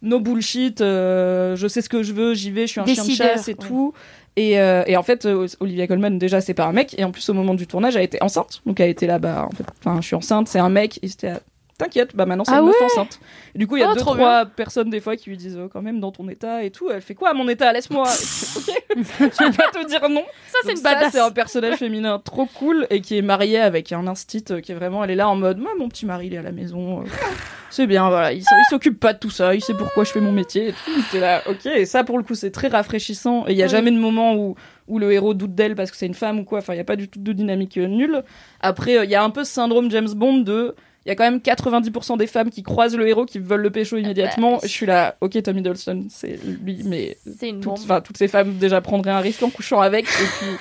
no 0.00 0.20
bullshit, 0.20 0.80
euh, 0.80 1.56
je 1.56 1.66
sais 1.66 1.82
ce 1.82 1.88
que 1.88 2.04
je 2.04 2.12
veux, 2.12 2.32
j'y 2.32 2.52
vais, 2.52 2.68
je 2.68 2.72
suis 2.72 2.80
un 2.80 2.86
chien 2.86 3.02
de 3.02 3.08
Décideur, 3.08 3.28
chasse 3.34 3.48
et 3.48 3.52
ouais. 3.52 3.66
tout. 3.66 3.92
Et, 4.38 4.60
euh, 4.60 4.84
et 4.86 4.96
en 4.96 5.02
fait, 5.02 5.26
euh, 5.26 5.48
Olivia 5.58 5.88
Colman, 5.88 6.12
déjà, 6.12 6.40
c'est 6.40 6.54
pas 6.54 6.66
un 6.66 6.72
mec. 6.72 6.94
Et 6.96 7.02
en 7.02 7.10
plus, 7.10 7.28
au 7.28 7.34
moment 7.34 7.54
du 7.54 7.66
tournage, 7.66 7.96
elle 7.96 8.04
était 8.04 8.22
enceinte. 8.22 8.62
Donc, 8.66 8.78
elle 8.78 8.88
était 8.88 9.08
là, 9.08 9.18
bah, 9.18 9.48
en 9.50 9.50
fait, 9.50 9.64
enfin, 9.80 10.00
je 10.00 10.06
suis 10.06 10.14
enceinte, 10.14 10.46
c'est 10.46 10.60
un 10.60 10.68
mec. 10.68 11.00
Et 11.02 11.08
c'était, 11.08 11.32
t'inquiète, 11.78 12.14
bah, 12.14 12.26
maintenant, 12.26 12.44
c'est 12.44 12.52
Ah 12.52 12.58
une 12.60 12.66
meuf 12.66 12.78
ouais 12.78 12.86
enceinte. 12.86 13.20
Et 13.54 13.58
du 13.58 13.66
coup, 13.66 13.76
il 13.76 13.80
y 13.80 13.82
a 13.84 13.88
Oh, 13.90 13.94
deux, 13.94 14.00
trois 14.00 14.44
personnes, 14.44 14.90
des 14.90 15.00
fois, 15.00 15.16
qui 15.16 15.30
lui 15.30 15.36
disent, 15.36 15.58
oh, 15.62 15.68
quand 15.72 15.80
même, 15.80 16.00
dans 16.00 16.12
ton 16.12 16.28
état 16.28 16.62
et 16.64 16.70
tout. 16.70 16.90
Elle 16.90 17.00
fait 17.00 17.14
quoi, 17.14 17.30
à 17.30 17.34
mon 17.34 17.48
état? 17.48 17.72
Laisse-moi. 17.72 18.04
Je 18.10 18.60
fais, 18.60 19.24
ok, 19.26 19.32
je 19.38 19.44
vais 19.44 19.50
pas 19.56 19.70
te 19.70 19.86
dire 19.86 20.08
non. 20.10 20.24
Ça, 20.48 20.58
c'est 20.64 20.72
une 20.72 20.82
badass. 20.82 21.12
c'est 21.12 21.20
un 21.20 21.30
personnage 21.30 21.76
féminin 21.76 22.18
trop 22.22 22.46
cool 22.46 22.86
et 22.90 23.00
qui 23.00 23.16
est 23.16 23.22
marié 23.22 23.58
avec 23.60 23.92
un 23.92 24.06
instit 24.06 24.44
euh, 24.50 24.60
qui 24.60 24.72
est 24.72 24.74
vraiment, 24.74 25.04
elle 25.04 25.10
est 25.10 25.14
là 25.16 25.28
en 25.28 25.36
mode, 25.36 25.58
moi, 25.58 25.70
mon 25.78 25.88
petit 25.88 26.04
mari, 26.04 26.26
il 26.26 26.34
est 26.34 26.38
à 26.38 26.42
la 26.42 26.52
maison. 26.52 27.00
euh, 27.00 27.04
c'est 27.70 27.86
bien, 27.86 28.08
voilà. 28.08 28.32
Il, 28.32 28.42
s'occupe 28.68 28.98
pas 28.98 29.12
de 29.12 29.18
tout 29.18 29.30
ça. 29.30 29.54
Il 29.54 29.62
sait 29.62 29.74
pourquoi 29.74 30.04
je 30.04 30.10
fais 30.10 30.20
mon 30.20 30.32
métier 30.32 30.68
et 30.68 30.72
tout. 30.72 30.90
T'es 31.12 31.20
là, 31.20 31.42
ok. 31.48 31.66
Et 31.66 31.86
ça, 31.86 32.02
pour 32.04 32.18
le 32.18 32.24
coup, 32.24 32.34
c'est 32.34 32.50
très 32.50 32.68
rafraîchissant. 32.68 33.44
Et 33.46 33.52
il 33.52 33.58
y 33.58 33.62
a 33.62 33.66
Oui. 33.66 33.70
jamais 33.70 33.90
de 33.90 33.98
moment 33.98 34.34
où, 34.34 34.56
où 34.88 34.98
le 34.98 35.12
héros 35.12 35.34
doute 35.34 35.54
d'elle 35.54 35.74
parce 35.76 35.90
que 35.90 35.96
c'est 35.96 36.06
une 36.06 36.14
femme 36.14 36.40
ou 36.40 36.44
quoi. 36.44 36.58
Enfin, 36.58 36.74
il 36.74 36.78
y 36.78 36.80
a 36.80 36.84
pas 36.84 36.96
du 36.96 37.08
tout 37.08 37.20
de 37.20 37.32
dynamique 37.32 37.76
euh, 37.78 37.86
nulle. 37.86 38.22
Après, 38.60 38.98
euh, 38.98 39.04
il 39.04 39.10
y 39.10 39.14
a 39.14 39.22
un 39.22 39.30
peu 39.30 39.44
ce 39.44 39.52
syndrome 39.52 39.90
James 39.90 40.08
Bond 40.14 40.38
de. 40.38 40.74
Il 41.08 41.10
y 41.10 41.12
a 41.12 41.14
quand 41.14 41.24
même 41.24 41.38
90% 41.38 42.18
des 42.18 42.26
femmes 42.26 42.50
qui 42.50 42.62
croisent 42.62 42.94
le 42.94 43.08
héros, 43.08 43.24
qui 43.24 43.38
veulent 43.38 43.62
le 43.62 43.70
pécho 43.70 43.96
immédiatement. 43.96 44.56
bah, 44.56 44.60
je 44.64 44.68
suis 44.68 44.84
là, 44.84 45.16
ok, 45.22 45.42
Tom 45.42 45.56
Hiddleston, 45.56 46.04
c'est 46.10 46.38
lui, 46.44 46.82
mais 46.84 47.16
une 47.40 47.60
toutes, 47.60 47.64
bombe. 47.64 47.78
enfin, 47.82 48.02
toutes 48.02 48.18
ces 48.18 48.28
femmes 48.28 48.58
déjà 48.58 48.82
prendraient 48.82 49.12
un 49.12 49.20
risque 49.20 49.42
en 49.42 49.48
couchant 49.48 49.80
avec. 49.80 50.04
Et 50.04 50.26
puis, 50.38 50.48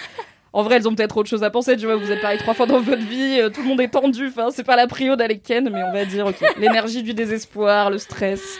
En 0.53 0.64
vrai, 0.64 0.78
elles 0.78 0.88
ont 0.88 0.95
peut-être 0.95 1.18
autre 1.18 1.30
chose 1.30 1.44
à 1.44 1.49
penser, 1.49 1.76
tu 1.76 1.86
vois, 1.86 1.98
vous 1.98 2.10
êtes 2.10 2.22
pareil 2.22 2.40
trois 2.40 2.53
fois 2.53 2.65
dans 2.65 2.80
votre 2.80 3.06
vie, 3.06 3.41
euh, 3.41 3.49
tout 3.49 3.61
le 3.61 3.68
monde 3.68 3.82
est 3.82 3.90
tendu, 3.90 4.30
enfin, 4.30 4.48
c'est 4.49 4.64
pas 4.64 4.78
la 4.78 4.88
prio 4.88 5.18
d'aller 5.18 5.38
Ken, 5.38 5.69
mais 5.69 5.84
on 5.84 5.91
va 5.91 6.06
dire, 6.06 6.26
ok, 6.26 6.41
l'énergie 6.57 7.03
du 7.03 7.14
désespoir, 7.14 7.91
le 7.91 7.98
stress, 7.98 8.57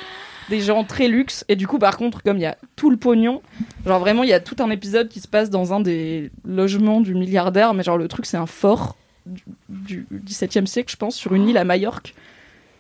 des 0.50 0.60
gens 0.60 0.84
très 0.84 1.08
luxe, 1.08 1.46
et 1.48 1.56
du 1.56 1.66
coup, 1.68 1.80
par 1.80 1.98
contre, 1.98 2.22
comme 2.22 2.38
il 2.38 2.42
y 2.44 2.46
a 2.46 2.58
tout 2.76 2.90
le 2.90 2.98
pognon, 2.98 3.42
genre 3.86 4.00
vraiment, 4.00 4.24
il 4.24 4.30
y 4.30 4.34
a 4.34 4.42
tout 4.42 4.58
un 4.60 4.70
épisode 4.70 5.08
qui 5.08 5.22
se 5.22 5.28
passe 5.30 5.50
dans 5.50 5.74
un 5.74 5.80
des 5.80 6.30
logements 6.46 7.00
du 7.00 7.16
milliardaire, 7.16 7.74
mais 7.74 7.84
genre 7.84 7.98
le 7.98 8.10
truc, 8.10 8.26
c'est 8.26 8.38
un 8.38 8.46
fort 8.46 8.98
du, 9.70 10.08
du 10.10 10.20
17e 10.26 10.66
siècle, 10.66 10.92
je 10.92 10.98
pense, 10.98 11.16
sur 11.16 11.34
une 11.34 11.48
île 11.48 11.58
à 11.58 11.64
Majorque. 11.64 12.14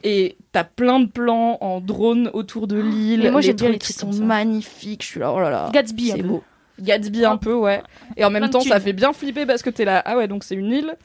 Et 0.03 0.37
t'as 0.51 0.63
plein 0.63 0.99
de 0.99 1.07
plans 1.07 1.57
en 1.61 1.81
drone 1.81 2.29
autour 2.33 2.67
de 2.67 2.79
l'île. 2.79 3.21
Mais 3.23 3.31
moi, 3.31 3.41
bien 3.41 3.55
trucs 3.55 3.71
les 3.71 3.77
qui 3.77 3.93
sont 3.93 4.13
magnifiques. 4.13 5.03
Je 5.03 5.07
suis 5.07 5.19
là, 5.19 5.33
oh 5.33 5.39
là 5.39 5.49
là. 5.49 5.69
Gatsby, 5.73 6.09
c'est 6.09 6.21
beau. 6.21 6.43
Gatsby 6.79 7.25
un 7.25 7.37
peu, 7.37 7.55
ouais. 7.55 7.81
Et 8.15 8.23
en 8.23 8.29
même 8.29 8.49
temps, 8.49 8.61
ça 8.61 8.79
fait 8.79 8.93
bien 8.93 9.13
flipper 9.13 9.45
parce 9.45 9.61
que 9.61 9.69
t'es 9.69 9.85
là. 9.85 10.01
Ah 10.05 10.17
ouais, 10.17 10.27
donc 10.27 10.43
c'est 10.43 10.55
une 10.55 10.71
île 10.71 10.95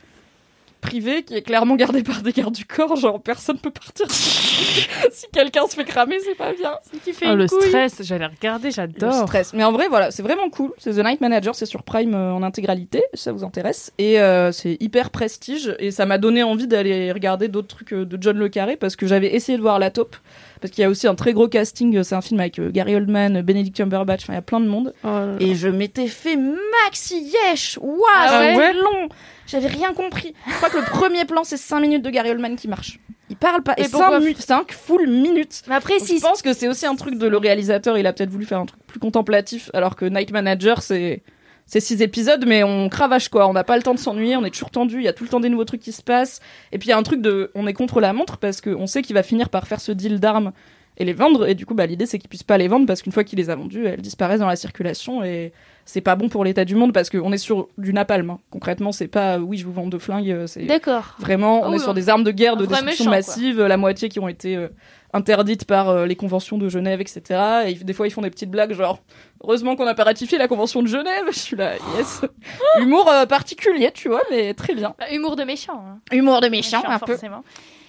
privée 0.82 1.22
qui 1.22 1.34
est 1.34 1.40
clairement 1.42 1.76
gardée 1.76 2.02
par 2.02 2.20
des 2.20 2.32
gardes 2.32 2.54
du 2.54 2.66
corps. 2.66 2.96
Genre, 2.96 3.22
personne 3.22 3.56
peut 3.58 3.70
partir. 3.70 4.06
si 4.10 5.26
quelqu'un 5.32 5.66
se 5.66 5.74
fait 5.76 5.84
cramer, 5.84 6.18
c'est 6.22 6.34
pas 6.34 6.52
bien. 6.52 6.74
Tu 7.04 7.12
fais 7.14 7.26
Oh, 7.28 7.32
une 7.32 7.38
le 7.38 7.46
couille. 7.46 7.68
stress, 7.68 8.02
j'allais 8.02 8.26
regarder, 8.26 8.68
Le 8.68 8.74
j'adore. 8.74 9.22
stress. 9.26 9.52
Mais 9.54 9.64
en 9.64 9.72
vrai, 9.72 9.88
voilà, 9.88 10.10
c'est 10.10 10.22
vraiment 10.22 10.50
cool. 10.50 10.72
C'est 10.78 10.92
The 10.92 11.04
Night 11.04 11.20
Manager, 11.20 11.54
c'est 11.54 11.64
sur 11.66 11.82
Prime 11.82 12.14
euh, 12.14 12.32
en 12.34 12.42
intégralité, 12.42 13.02
si 13.14 13.22
ça 13.22 13.32
vous 13.32 13.44
intéresse. 13.44 13.92
Et 13.98 14.20
euh, 14.20 14.52
c'est 14.52 14.76
hyper 14.80 15.10
prestige. 15.10 15.74
Et 15.78 15.90
ça 15.90 16.04
m'a 16.04 16.18
donné 16.18 16.42
envie 16.42 16.66
d'aller 16.66 17.12
regarder 17.12 17.48
d'autres 17.48 17.68
trucs 17.68 17.92
euh, 17.94 18.04
de 18.04 18.18
John 18.20 18.36
Le 18.36 18.48
Carré 18.48 18.76
parce 18.76 18.96
que 18.96 19.06
j'avais 19.06 19.34
essayé 19.34 19.56
de 19.56 19.62
voir 19.62 19.78
La 19.78 19.90
Taupe. 19.90 20.16
Parce 20.62 20.72
qu'il 20.72 20.82
y 20.82 20.84
a 20.84 20.88
aussi 20.88 21.08
un 21.08 21.14
très 21.16 21.32
gros 21.32 21.48
casting. 21.48 22.02
C'est 22.04 22.14
un 22.14 22.20
film 22.20 22.38
avec 22.40 22.58
euh, 22.58 22.70
Gary 22.70 22.94
Oldman, 22.94 23.36
euh, 23.38 23.42
Benedict 23.42 23.76
Cumberbatch, 23.76 24.22
enfin, 24.22 24.34
il 24.34 24.36
y 24.36 24.38
a 24.38 24.42
plein 24.42 24.60
de 24.60 24.66
monde. 24.68 24.94
Oh 25.02 25.08
là 25.08 25.26
là. 25.26 25.32
Et 25.40 25.56
je 25.56 25.68
m'étais 25.68 26.06
fait 26.06 26.36
maxi 26.36 27.32
yesh. 27.50 27.78
Waouh, 27.82 28.00
Ah 28.08 28.54
ouais 28.56 28.72
long. 28.72 29.08
J'avais 29.46 29.66
rien 29.66 29.92
compris. 29.92 30.34
Je 30.46 30.52
crois 30.54 30.70
que 30.70 30.78
le 30.78 30.84
premier 30.84 31.24
plan, 31.24 31.42
c'est 31.44 31.56
5 31.56 31.80
minutes 31.80 32.02
de 32.02 32.10
Gary 32.10 32.30
Oldman 32.30 32.56
qui 32.56 32.68
marche. 32.68 33.00
Il 33.28 33.36
parle 33.36 33.62
pas. 33.62 33.74
Et 33.76 33.88
pourquoi 33.88 34.20
5 34.38 34.72
full 34.72 35.08
minutes. 35.08 35.62
Mais 35.66 35.74
après, 35.74 35.98
Donc, 35.98 36.06
si 36.06 36.18
je 36.18 36.22
pense 36.22 36.42
que 36.42 36.52
c'est 36.52 36.68
aussi 36.68 36.86
un 36.86 36.94
truc 36.94 37.18
de 37.18 37.26
le 37.26 37.36
réalisateur. 37.38 37.98
Il 37.98 38.06
a 38.06 38.12
peut-être 38.12 38.30
voulu 38.30 38.44
faire 38.44 38.60
un 38.60 38.66
truc 38.66 38.80
plus 38.86 39.00
contemplatif, 39.00 39.68
alors 39.74 39.96
que 39.96 40.04
Night 40.04 40.30
Manager, 40.30 40.80
c'est 40.80 41.22
c'est 41.66 41.80
six 41.80 42.02
épisodes, 42.02 42.44
mais 42.46 42.62
on 42.62 42.88
cravache 42.88 43.28
quoi. 43.28 43.48
On 43.48 43.52
n'a 43.52 43.64
pas 43.64 43.76
le 43.76 43.82
temps 43.82 43.94
de 43.94 43.98
s'ennuyer. 43.98 44.36
On 44.36 44.44
est 44.44 44.50
toujours 44.50 44.70
tendu. 44.70 44.96
Il 44.96 45.04
y 45.04 45.08
a 45.08 45.12
tout 45.12 45.24
le 45.24 45.30
temps 45.30 45.40
des 45.40 45.48
nouveaux 45.48 45.64
trucs 45.64 45.80
qui 45.80 45.92
se 45.92 46.02
passent. 46.02 46.40
Et 46.70 46.78
puis 46.78 46.88
il 46.88 46.90
y 46.90 46.92
a 46.92 46.98
un 46.98 47.02
truc 47.02 47.22
de, 47.22 47.50
on 47.54 47.66
est 47.66 47.72
contre 47.72 48.00
la 48.00 48.12
montre 48.12 48.38
parce 48.38 48.60
qu'on 48.60 48.86
sait 48.86 49.02
qu'il 49.02 49.14
va 49.14 49.22
finir 49.22 49.48
par 49.48 49.66
faire 49.66 49.80
ce 49.80 49.92
deal 49.92 50.20
d'armes 50.20 50.52
et 50.98 51.04
les 51.04 51.12
vendre. 51.12 51.48
Et 51.48 51.54
du 51.54 51.66
coup, 51.66 51.74
bah 51.74 51.86
l'idée 51.86 52.06
c'est 52.06 52.18
qu'il 52.18 52.28
puisse 52.28 52.42
pas 52.42 52.58
les 52.58 52.68
vendre 52.68 52.86
parce 52.86 53.02
qu'une 53.02 53.12
fois 53.12 53.24
qu'il 53.24 53.38
les 53.38 53.50
a 53.50 53.56
vendues, 53.56 53.86
elles 53.86 54.02
disparaissent 54.02 54.40
dans 54.40 54.46
la 54.46 54.56
circulation 54.56 55.24
et 55.24 55.52
c'est 55.84 56.00
pas 56.00 56.14
bon 56.16 56.28
pour 56.28 56.44
l'état 56.44 56.64
du 56.64 56.74
monde 56.74 56.92
parce 56.92 57.10
qu'on 57.10 57.32
est 57.32 57.38
sur 57.38 57.68
du 57.78 57.92
napalm. 57.92 58.30
hein. 58.30 58.38
Concrètement, 58.50 58.92
c'est 58.92 59.08
pas 59.08 59.38
oui, 59.38 59.58
je 59.58 59.64
vous 59.66 59.72
vends 59.72 59.86
deux 59.86 59.98
flingues. 59.98 60.30
euh, 60.30 60.46
C'est 60.46 60.64
D'accord. 60.64 61.16
Vraiment, 61.18 61.60
on 61.60 61.64
Ah 61.64 61.68
est 61.68 61.72
oui, 61.74 61.80
sur 61.80 61.94
des 61.94 62.08
armes 62.08 62.24
de 62.24 62.30
guerre, 62.30 62.56
de 62.56 62.66
destruction 62.66 63.04
méchant, 63.06 63.10
massive, 63.10 63.60
la 63.62 63.76
moitié 63.76 64.08
qui 64.08 64.20
ont 64.20 64.28
été 64.28 64.56
euh, 64.56 64.68
interdites 65.12 65.64
par 65.66 65.88
euh, 65.90 66.06
les 66.06 66.16
conventions 66.16 66.56
de 66.58 66.68
Genève, 66.68 67.00
etc. 67.00 67.40
Et 67.66 67.74
des 67.74 67.92
fois, 67.92 68.06
ils 68.06 68.10
font 68.10 68.22
des 68.22 68.30
petites 68.30 68.50
blagues 68.50 68.72
genre 68.72 68.98
heureusement 69.42 69.76
qu'on 69.76 69.84
n'a 69.84 69.94
pas 69.94 70.04
ratifié 70.04 70.38
la 70.38 70.48
convention 70.48 70.82
de 70.82 70.88
Genève. 70.88 71.24
Je 71.32 71.38
suis 71.38 71.56
là, 71.56 71.72
yes. 71.96 72.22
Humour 72.80 73.08
euh, 73.10 73.26
particulier, 73.26 73.90
tu 73.92 74.08
vois, 74.08 74.22
mais 74.30 74.54
très 74.54 74.74
bien. 74.74 74.94
Bah, 74.98 75.06
humour 75.12 75.36
de 75.36 75.44
méchant. 75.44 75.82
hein. 75.86 75.98
Humour 76.12 76.40
de 76.40 76.48
méchant, 76.48 76.82
un 76.86 76.98
peu. 76.98 77.16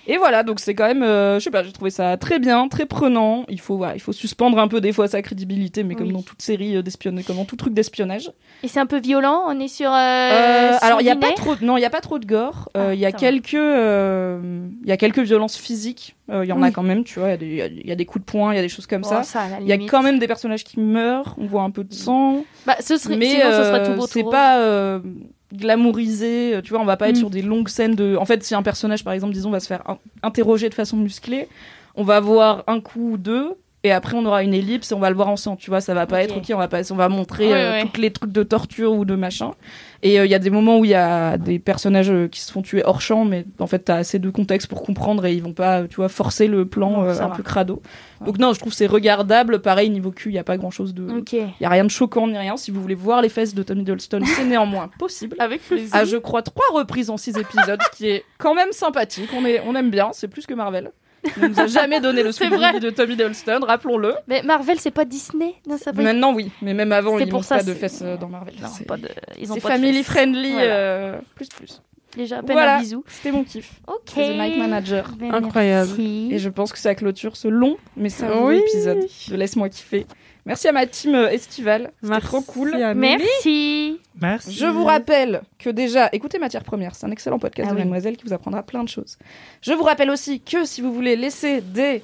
Et 0.05 0.17
voilà, 0.17 0.43
donc 0.43 0.59
c'est 0.59 0.75
quand 0.75 0.85
même, 0.87 1.01
euh, 1.03 1.39
je 1.39 1.43
sais 1.45 1.49
pas, 1.51 1.63
j'ai 1.63 1.71
trouvé 1.71 1.89
ça 1.89 2.17
très 2.17 2.37
bien, 2.39 2.67
très 2.67 2.85
prenant. 2.85 3.45
Il 3.47 3.59
faut, 3.61 3.77
voilà, 3.77 3.95
il 3.95 4.01
faut 4.01 4.11
suspendre 4.11 4.59
un 4.59 4.67
peu 4.67 4.81
des 4.81 4.91
fois 4.91 5.07
sa 5.07 5.21
crédibilité, 5.21 5.83
mais 5.83 5.95
comme 5.95 6.11
dans 6.11 6.21
toute 6.21 6.41
série 6.41 6.75
euh, 6.75 6.81
d'espionnage, 6.81 7.23
comme 7.25 7.37
dans 7.37 7.45
tout 7.45 7.55
truc 7.55 7.73
d'espionnage. 7.73 8.29
Et 8.63 8.67
c'est 8.67 8.81
un 8.81 8.85
peu 8.85 8.99
violent. 8.99 9.43
On 9.47 9.57
est 9.59 9.67
sur. 9.69 9.89
Euh, 9.91 9.93
Euh, 9.93 10.77
alors 10.81 10.99
il 11.01 11.07
y 11.07 11.09
a 11.09 11.15
pas 11.15 11.31
trop, 11.31 11.55
de- 11.55 11.63
non, 11.63 11.77
il 11.77 11.81
y 11.81 11.85
a 11.85 11.89
pas 11.89 12.01
trop 12.01 12.19
de 12.19 12.25
gore. 12.25 12.69
Ah, 12.73 12.93
Il 12.93 12.99
y 12.99 13.05
a 13.05 13.11
quelques, 13.13 13.53
il 13.53 14.87
y 14.87 14.91
a 14.91 14.97
quelques 14.97 15.19
violences 15.19 15.57
physiques. 15.57 16.15
Il 16.31 16.45
y 16.45 16.51
en 16.51 16.61
a 16.61 16.71
quand 16.71 16.83
même, 16.83 17.03
tu 17.03 17.19
vois. 17.19 17.29
Il 17.29 17.31
y 17.31 17.33
a 17.33 17.37
des- 17.37 17.45
il 17.47 17.55
y, 17.55 17.61
a- 17.61 17.65
il 17.67 17.87
y 17.87 17.91
a 17.91 17.95
des 17.95 18.05
coups 18.05 18.25
de 18.25 18.29
poing, 18.31 18.53
il 18.53 18.55
y 18.55 18.59
a 18.59 18.61
des 18.61 18.69
choses 18.69 18.87
comme 18.87 19.01
Bon, 19.03 19.09
ça. 19.09 19.21
Il 19.61 19.67
y 19.67 19.71
a 19.73 19.77
quand 19.77 20.01
même 20.01 20.19
des 20.19 20.27
personnages 20.27 20.63
qui 20.63 20.79
meurent. 20.79 21.35
On 21.37 21.45
voit 21.45 21.63
un 21.63 21.71
peu 21.71 21.83
de 21.83 21.93
sang, 21.93 22.43
Bah, 22.65 22.75
ce 22.81 22.97
serait. 22.97 23.15
mais 23.17 23.29
Sinon, 23.29 23.51
ce 23.51 23.63
serait 23.63 23.83
tout 23.85 23.93
beau. 23.93 24.07
c'est 24.07 24.23
pas 24.23 24.99
glamourisé. 25.53 26.59
Tu 26.63 26.69
vois, 26.71 26.81
on 26.81 26.85
va 26.85 26.97
pas 26.97 27.09
être 27.09 27.15
Mm. 27.15 27.19
sur 27.19 27.29
des 27.29 27.41
longues 27.41 27.69
scènes 27.69 27.95
de. 27.95 28.15
En 28.15 28.25
fait, 28.25 28.43
si 28.43 28.55
un 28.55 28.63
personnage, 28.63 29.03
par 29.03 29.13
exemple, 29.13 29.33
disons, 29.33 29.49
va 29.51 29.59
se 29.59 29.67
faire 29.67 29.87
in- 29.89 29.97
interroger 30.23 30.69
de 30.69 30.73
façon 30.73 30.97
musclée, 30.97 31.47
on 31.95 32.03
va 32.03 32.19
voir 32.19 32.63
un 32.67 32.79
coup 32.79 33.11
ou 33.13 33.17
deux. 33.17 33.53
Et 33.85 33.91
après, 33.91 34.15
on 34.15 34.25
aura 34.25 34.43
une 34.43 34.53
ellipse 34.53 34.91
et 34.91 34.95
on 34.95 34.99
va 34.99 35.09
le 35.09 35.15
voir 35.17 35.27
ensemble. 35.27 35.57
Tu 35.57 35.69
vois, 35.69 35.81
ça 35.81 35.93
va 35.93 36.05
pas 36.07 36.23
être 36.23 36.37
ok. 36.37 36.45
On 36.53 36.57
va 36.57 36.69
pas, 36.69 36.89
on 36.89 36.95
va 36.95 37.09
montrer 37.09 37.47
Ouais, 37.49 37.53
euh, 37.53 37.71
ouais. 37.73 37.81
toutes 37.81 37.97
les 37.97 38.11
trucs 38.11 38.31
de 38.31 38.41
torture 38.43 38.93
ou 38.93 39.03
de 39.03 39.13
machin. 39.15 39.51
Et 40.03 40.19
euh, 40.21 40.25
il 40.25 40.31
y 40.31 40.35
a 40.35 40.39
des 40.39 40.49
moments 40.49 40.79
où 40.79 40.85
il 40.85 40.91
y 40.91 40.95
a 40.95 41.37
des 41.37 41.59
personnages 41.59 42.09
euh, 42.09 42.29
qui 42.29 42.39
se 42.39 42.49
font 42.49 42.61
tuer 42.61 42.81
hors 42.85 43.01
champ, 43.01 43.25
mais 43.25 43.45
en 43.59 43.67
fait, 43.67 43.79
t'as 43.79 43.95
assez 43.97 44.19
de 44.19 44.29
contexte 44.29 44.69
pour 44.69 44.83
comprendre 44.83 45.25
et 45.25 45.33
ils 45.33 45.43
vont 45.43 45.51
pas, 45.51 45.83
tu 45.83 45.97
vois, 45.97 46.07
forcer 46.07 46.47
le 46.47 46.65
plan 46.65 46.91
Non, 47.03 47.09
un 47.09 47.13
va. 47.13 47.29
peu 47.35 47.43
crado. 47.43 47.81
Donc 48.25 48.39
non, 48.39 48.53
je 48.53 48.59
trouve 48.61 48.71
c'est 48.71 48.85
regardable. 48.87 49.59
Pareil 49.61 49.89
niveau 49.89 50.11
cul, 50.11 50.29
il 50.29 50.35
y 50.35 50.39
a 50.39 50.45
pas 50.45 50.55
grand 50.55 50.71
chose 50.71 50.93
de, 50.93 51.05
il 51.33 51.43
y 51.59 51.65
a 51.65 51.69
rien 51.69 51.83
de 51.83 51.89
choquant 51.89 52.27
ni 52.27 52.37
rien. 52.37 52.55
Si 52.55 52.71
vous 52.71 52.81
voulez 52.81 52.95
voir 52.95 53.21
les 53.21 53.27
fesses 53.27 53.53
de 53.53 53.63
Tommy 53.63 53.81
Hiddleston, 53.81 54.21
c'est 54.25 54.45
néanmoins 54.45 54.89
possible. 54.97 55.35
Avec 55.39 55.61
plaisir. 55.61 55.93
À 55.93 56.05
je 56.05 56.15
crois 56.15 56.41
trois 56.41 56.65
reprises 56.73 57.09
en 57.09 57.17
six 57.17 57.37
épisodes, 57.37 57.79
ce 57.91 57.97
qui 57.97 58.07
est 58.09 58.23
quand 58.37 58.55
même 58.55 58.71
sympathique. 58.71 59.29
On 59.35 59.43
est, 59.45 59.61
on 59.67 59.75
aime 59.75 59.89
bien. 59.89 60.11
C'est 60.13 60.29
plus 60.29 60.45
que 60.45 60.53
Marvel. 60.53 60.91
On 61.41 61.47
nous 61.49 61.59
a 61.59 61.67
jamais 61.67 61.99
donné 62.01 62.23
le 62.23 62.31
baby 62.71 62.79
de 62.79 62.89
Tommy 62.89 63.13
Hiddleston, 63.13 63.59
rappelons-le. 63.65 64.15
Mais 64.27 64.41
Marvel, 64.43 64.79
c'est 64.79 64.91
pas 64.91 65.05
Disney 65.05 65.55
Non, 65.67 65.77
ça. 65.77 65.91
Maintenant, 65.93 66.33
oui, 66.33 66.51
mais 66.61 66.73
même 66.73 66.91
avant, 66.91 67.17
ils 67.19 67.31
ça, 67.43 67.57
pas 67.57 67.63
de 67.63 67.73
fesses 67.73 68.01
euh, 68.03 68.17
dans 68.17 68.27
Marvel. 68.29 68.55
C'est- 68.67 68.85
family 69.59 70.03
friendly, 70.03 70.51
Voilà. 70.51 70.65
euh, 70.67 71.17
plus 71.35 71.47
plus. 71.49 71.81
Déjà, 72.15 72.37
à 72.39 72.43
peine 72.43 72.53
Voilà. 72.55 72.75
un 72.77 72.79
bisou. 72.81 73.03
C'était 73.07 73.31
mon 73.31 73.43
kiff. 73.43 73.71
Ok. 73.87 74.01
C'est 74.13 74.27
The 74.27 74.39
Night 74.39 74.57
Manager. 74.59 75.09
Ben, 75.17 75.33
Incroyable. 75.33 75.87
merci. 75.97 76.29
Et 76.31 76.37
je 76.37 76.49
pense 76.49 76.71
que 76.71 76.77
ça 76.77 76.93
clôture 76.93 77.35
ce 77.35 77.47
long 77.47 77.77
mais 77.97 78.09
savoureux 78.09 78.53
Oui. 78.53 78.59
épisode 78.59 78.99
de 79.29 79.35
Laisse-moi 79.35 79.69
kiffer. 79.69 80.05
Merci 80.45 80.67
à 80.67 80.71
ma 80.73 80.85
team 80.85 81.15
euh, 81.15 81.29
estivale. 81.29 81.91
C'était 82.01 82.13
Merci 82.13 82.27
trop 82.27 82.41
cool. 82.41 82.75
Merci. 82.95 83.99
Merci. 84.19 84.53
Je 84.53 84.65
vous 84.65 84.83
rappelle 84.83 85.41
que 85.57 85.69
déjà, 85.69 86.09
écoutez 86.11 86.37
Matière 86.37 86.63
Première, 86.63 86.95
c'est 86.95 87.05
un 87.05 87.11
excellent 87.11 87.39
podcast 87.39 87.69
Ah 87.69 87.73
de 87.73 87.77
oui. 87.77 87.81
Mademoiselle 87.83 88.17
qui 88.17 88.25
vous 88.25 88.33
apprendra 88.33 88.61
plein 88.63 88.83
de 88.83 88.89
choses. 88.89 89.17
Je 89.61 89.71
vous 89.73 89.83
rappelle 89.83 90.09
aussi 90.09 90.41
que 90.41 90.65
si 90.65 90.81
vous 90.81 90.93
voulez 90.93 91.15
laisser 91.15 91.61
des 91.61 92.01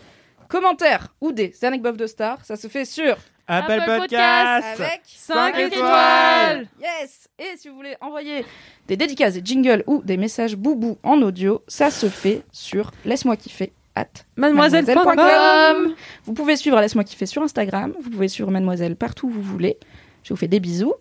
commentaires 0.48 1.14
ou 1.22 1.32
des 1.32 1.54
anecdotes 1.64 1.98
de 1.98 2.08
stars, 2.08 2.44
ça 2.46 2.56
se 2.56 2.68
fait 2.70 2.86
sur 2.86 3.18
Apple, 3.48 3.72
Apple 3.74 4.00
Podcast. 4.02 4.80
avec 4.80 5.02
Cinq 5.06 5.56
Cinq 5.56 5.60
étoiles. 5.60 6.68
Yes 6.82 7.30
Et 7.40 7.58
si 7.58 7.68
vous 7.68 7.76
voulez 7.76 7.96
envoyer 8.00 8.46
des 8.88 8.96
dédicaces, 8.96 9.34
des 9.34 9.42
jingles 9.44 9.84
ou 9.86 10.02
des 10.04 10.18
messages 10.18 10.56
boubou 10.56 10.98
en 11.04 11.22
audio, 11.22 11.62
ça 11.68 11.92
se 11.92 12.08
fait 12.08 12.44
sur 12.52 12.92
laisse-moi 13.06 13.36
kiffer 13.36 13.74
at 14.00 14.08
Mademoiselle.com. 14.38 15.94
Vous 16.26 16.34
pouvez 16.34 16.56
suivre 16.56 16.80
Laisse-moi 16.80 17.04
kiffer 17.04 17.26
sur 17.26 17.42
Instagram, 17.42 17.94
vous 18.02 18.10
pouvez 18.10 18.28
suivre 18.28 18.50
Mademoiselle 18.52 18.96
partout 18.96 19.28
où 19.28 19.32
vous 19.32 19.42
voulez. 19.42 19.78
Je 20.24 20.34
vous 20.34 20.38
fais 20.38 20.48
des 20.48 20.60
bisous. 20.60 20.94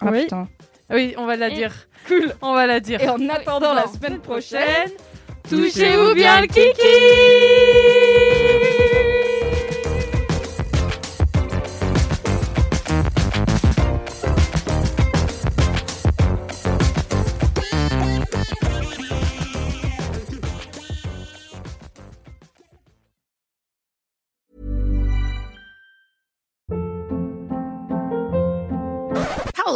Ah 0.00 0.06
Oui. 0.10 0.22
putain. 0.22 0.48
Oui, 0.90 1.14
on 1.18 1.26
va 1.26 1.36
la 1.36 1.48
Et- 1.48 1.54
dire. 1.54 1.72
Cool. 2.06 2.32
On 2.40 2.54
va 2.54 2.66
la 2.66 2.80
dire. 2.80 3.00
Et 3.02 3.08
en 3.08 3.28
attendant 3.28 3.74
la 3.74 3.86
semaine 3.86 4.18
prochaine, 4.20 4.90
touchez-vous 5.48 6.14
bien 6.14 6.40
le 6.40 6.46
kiki 6.46 6.72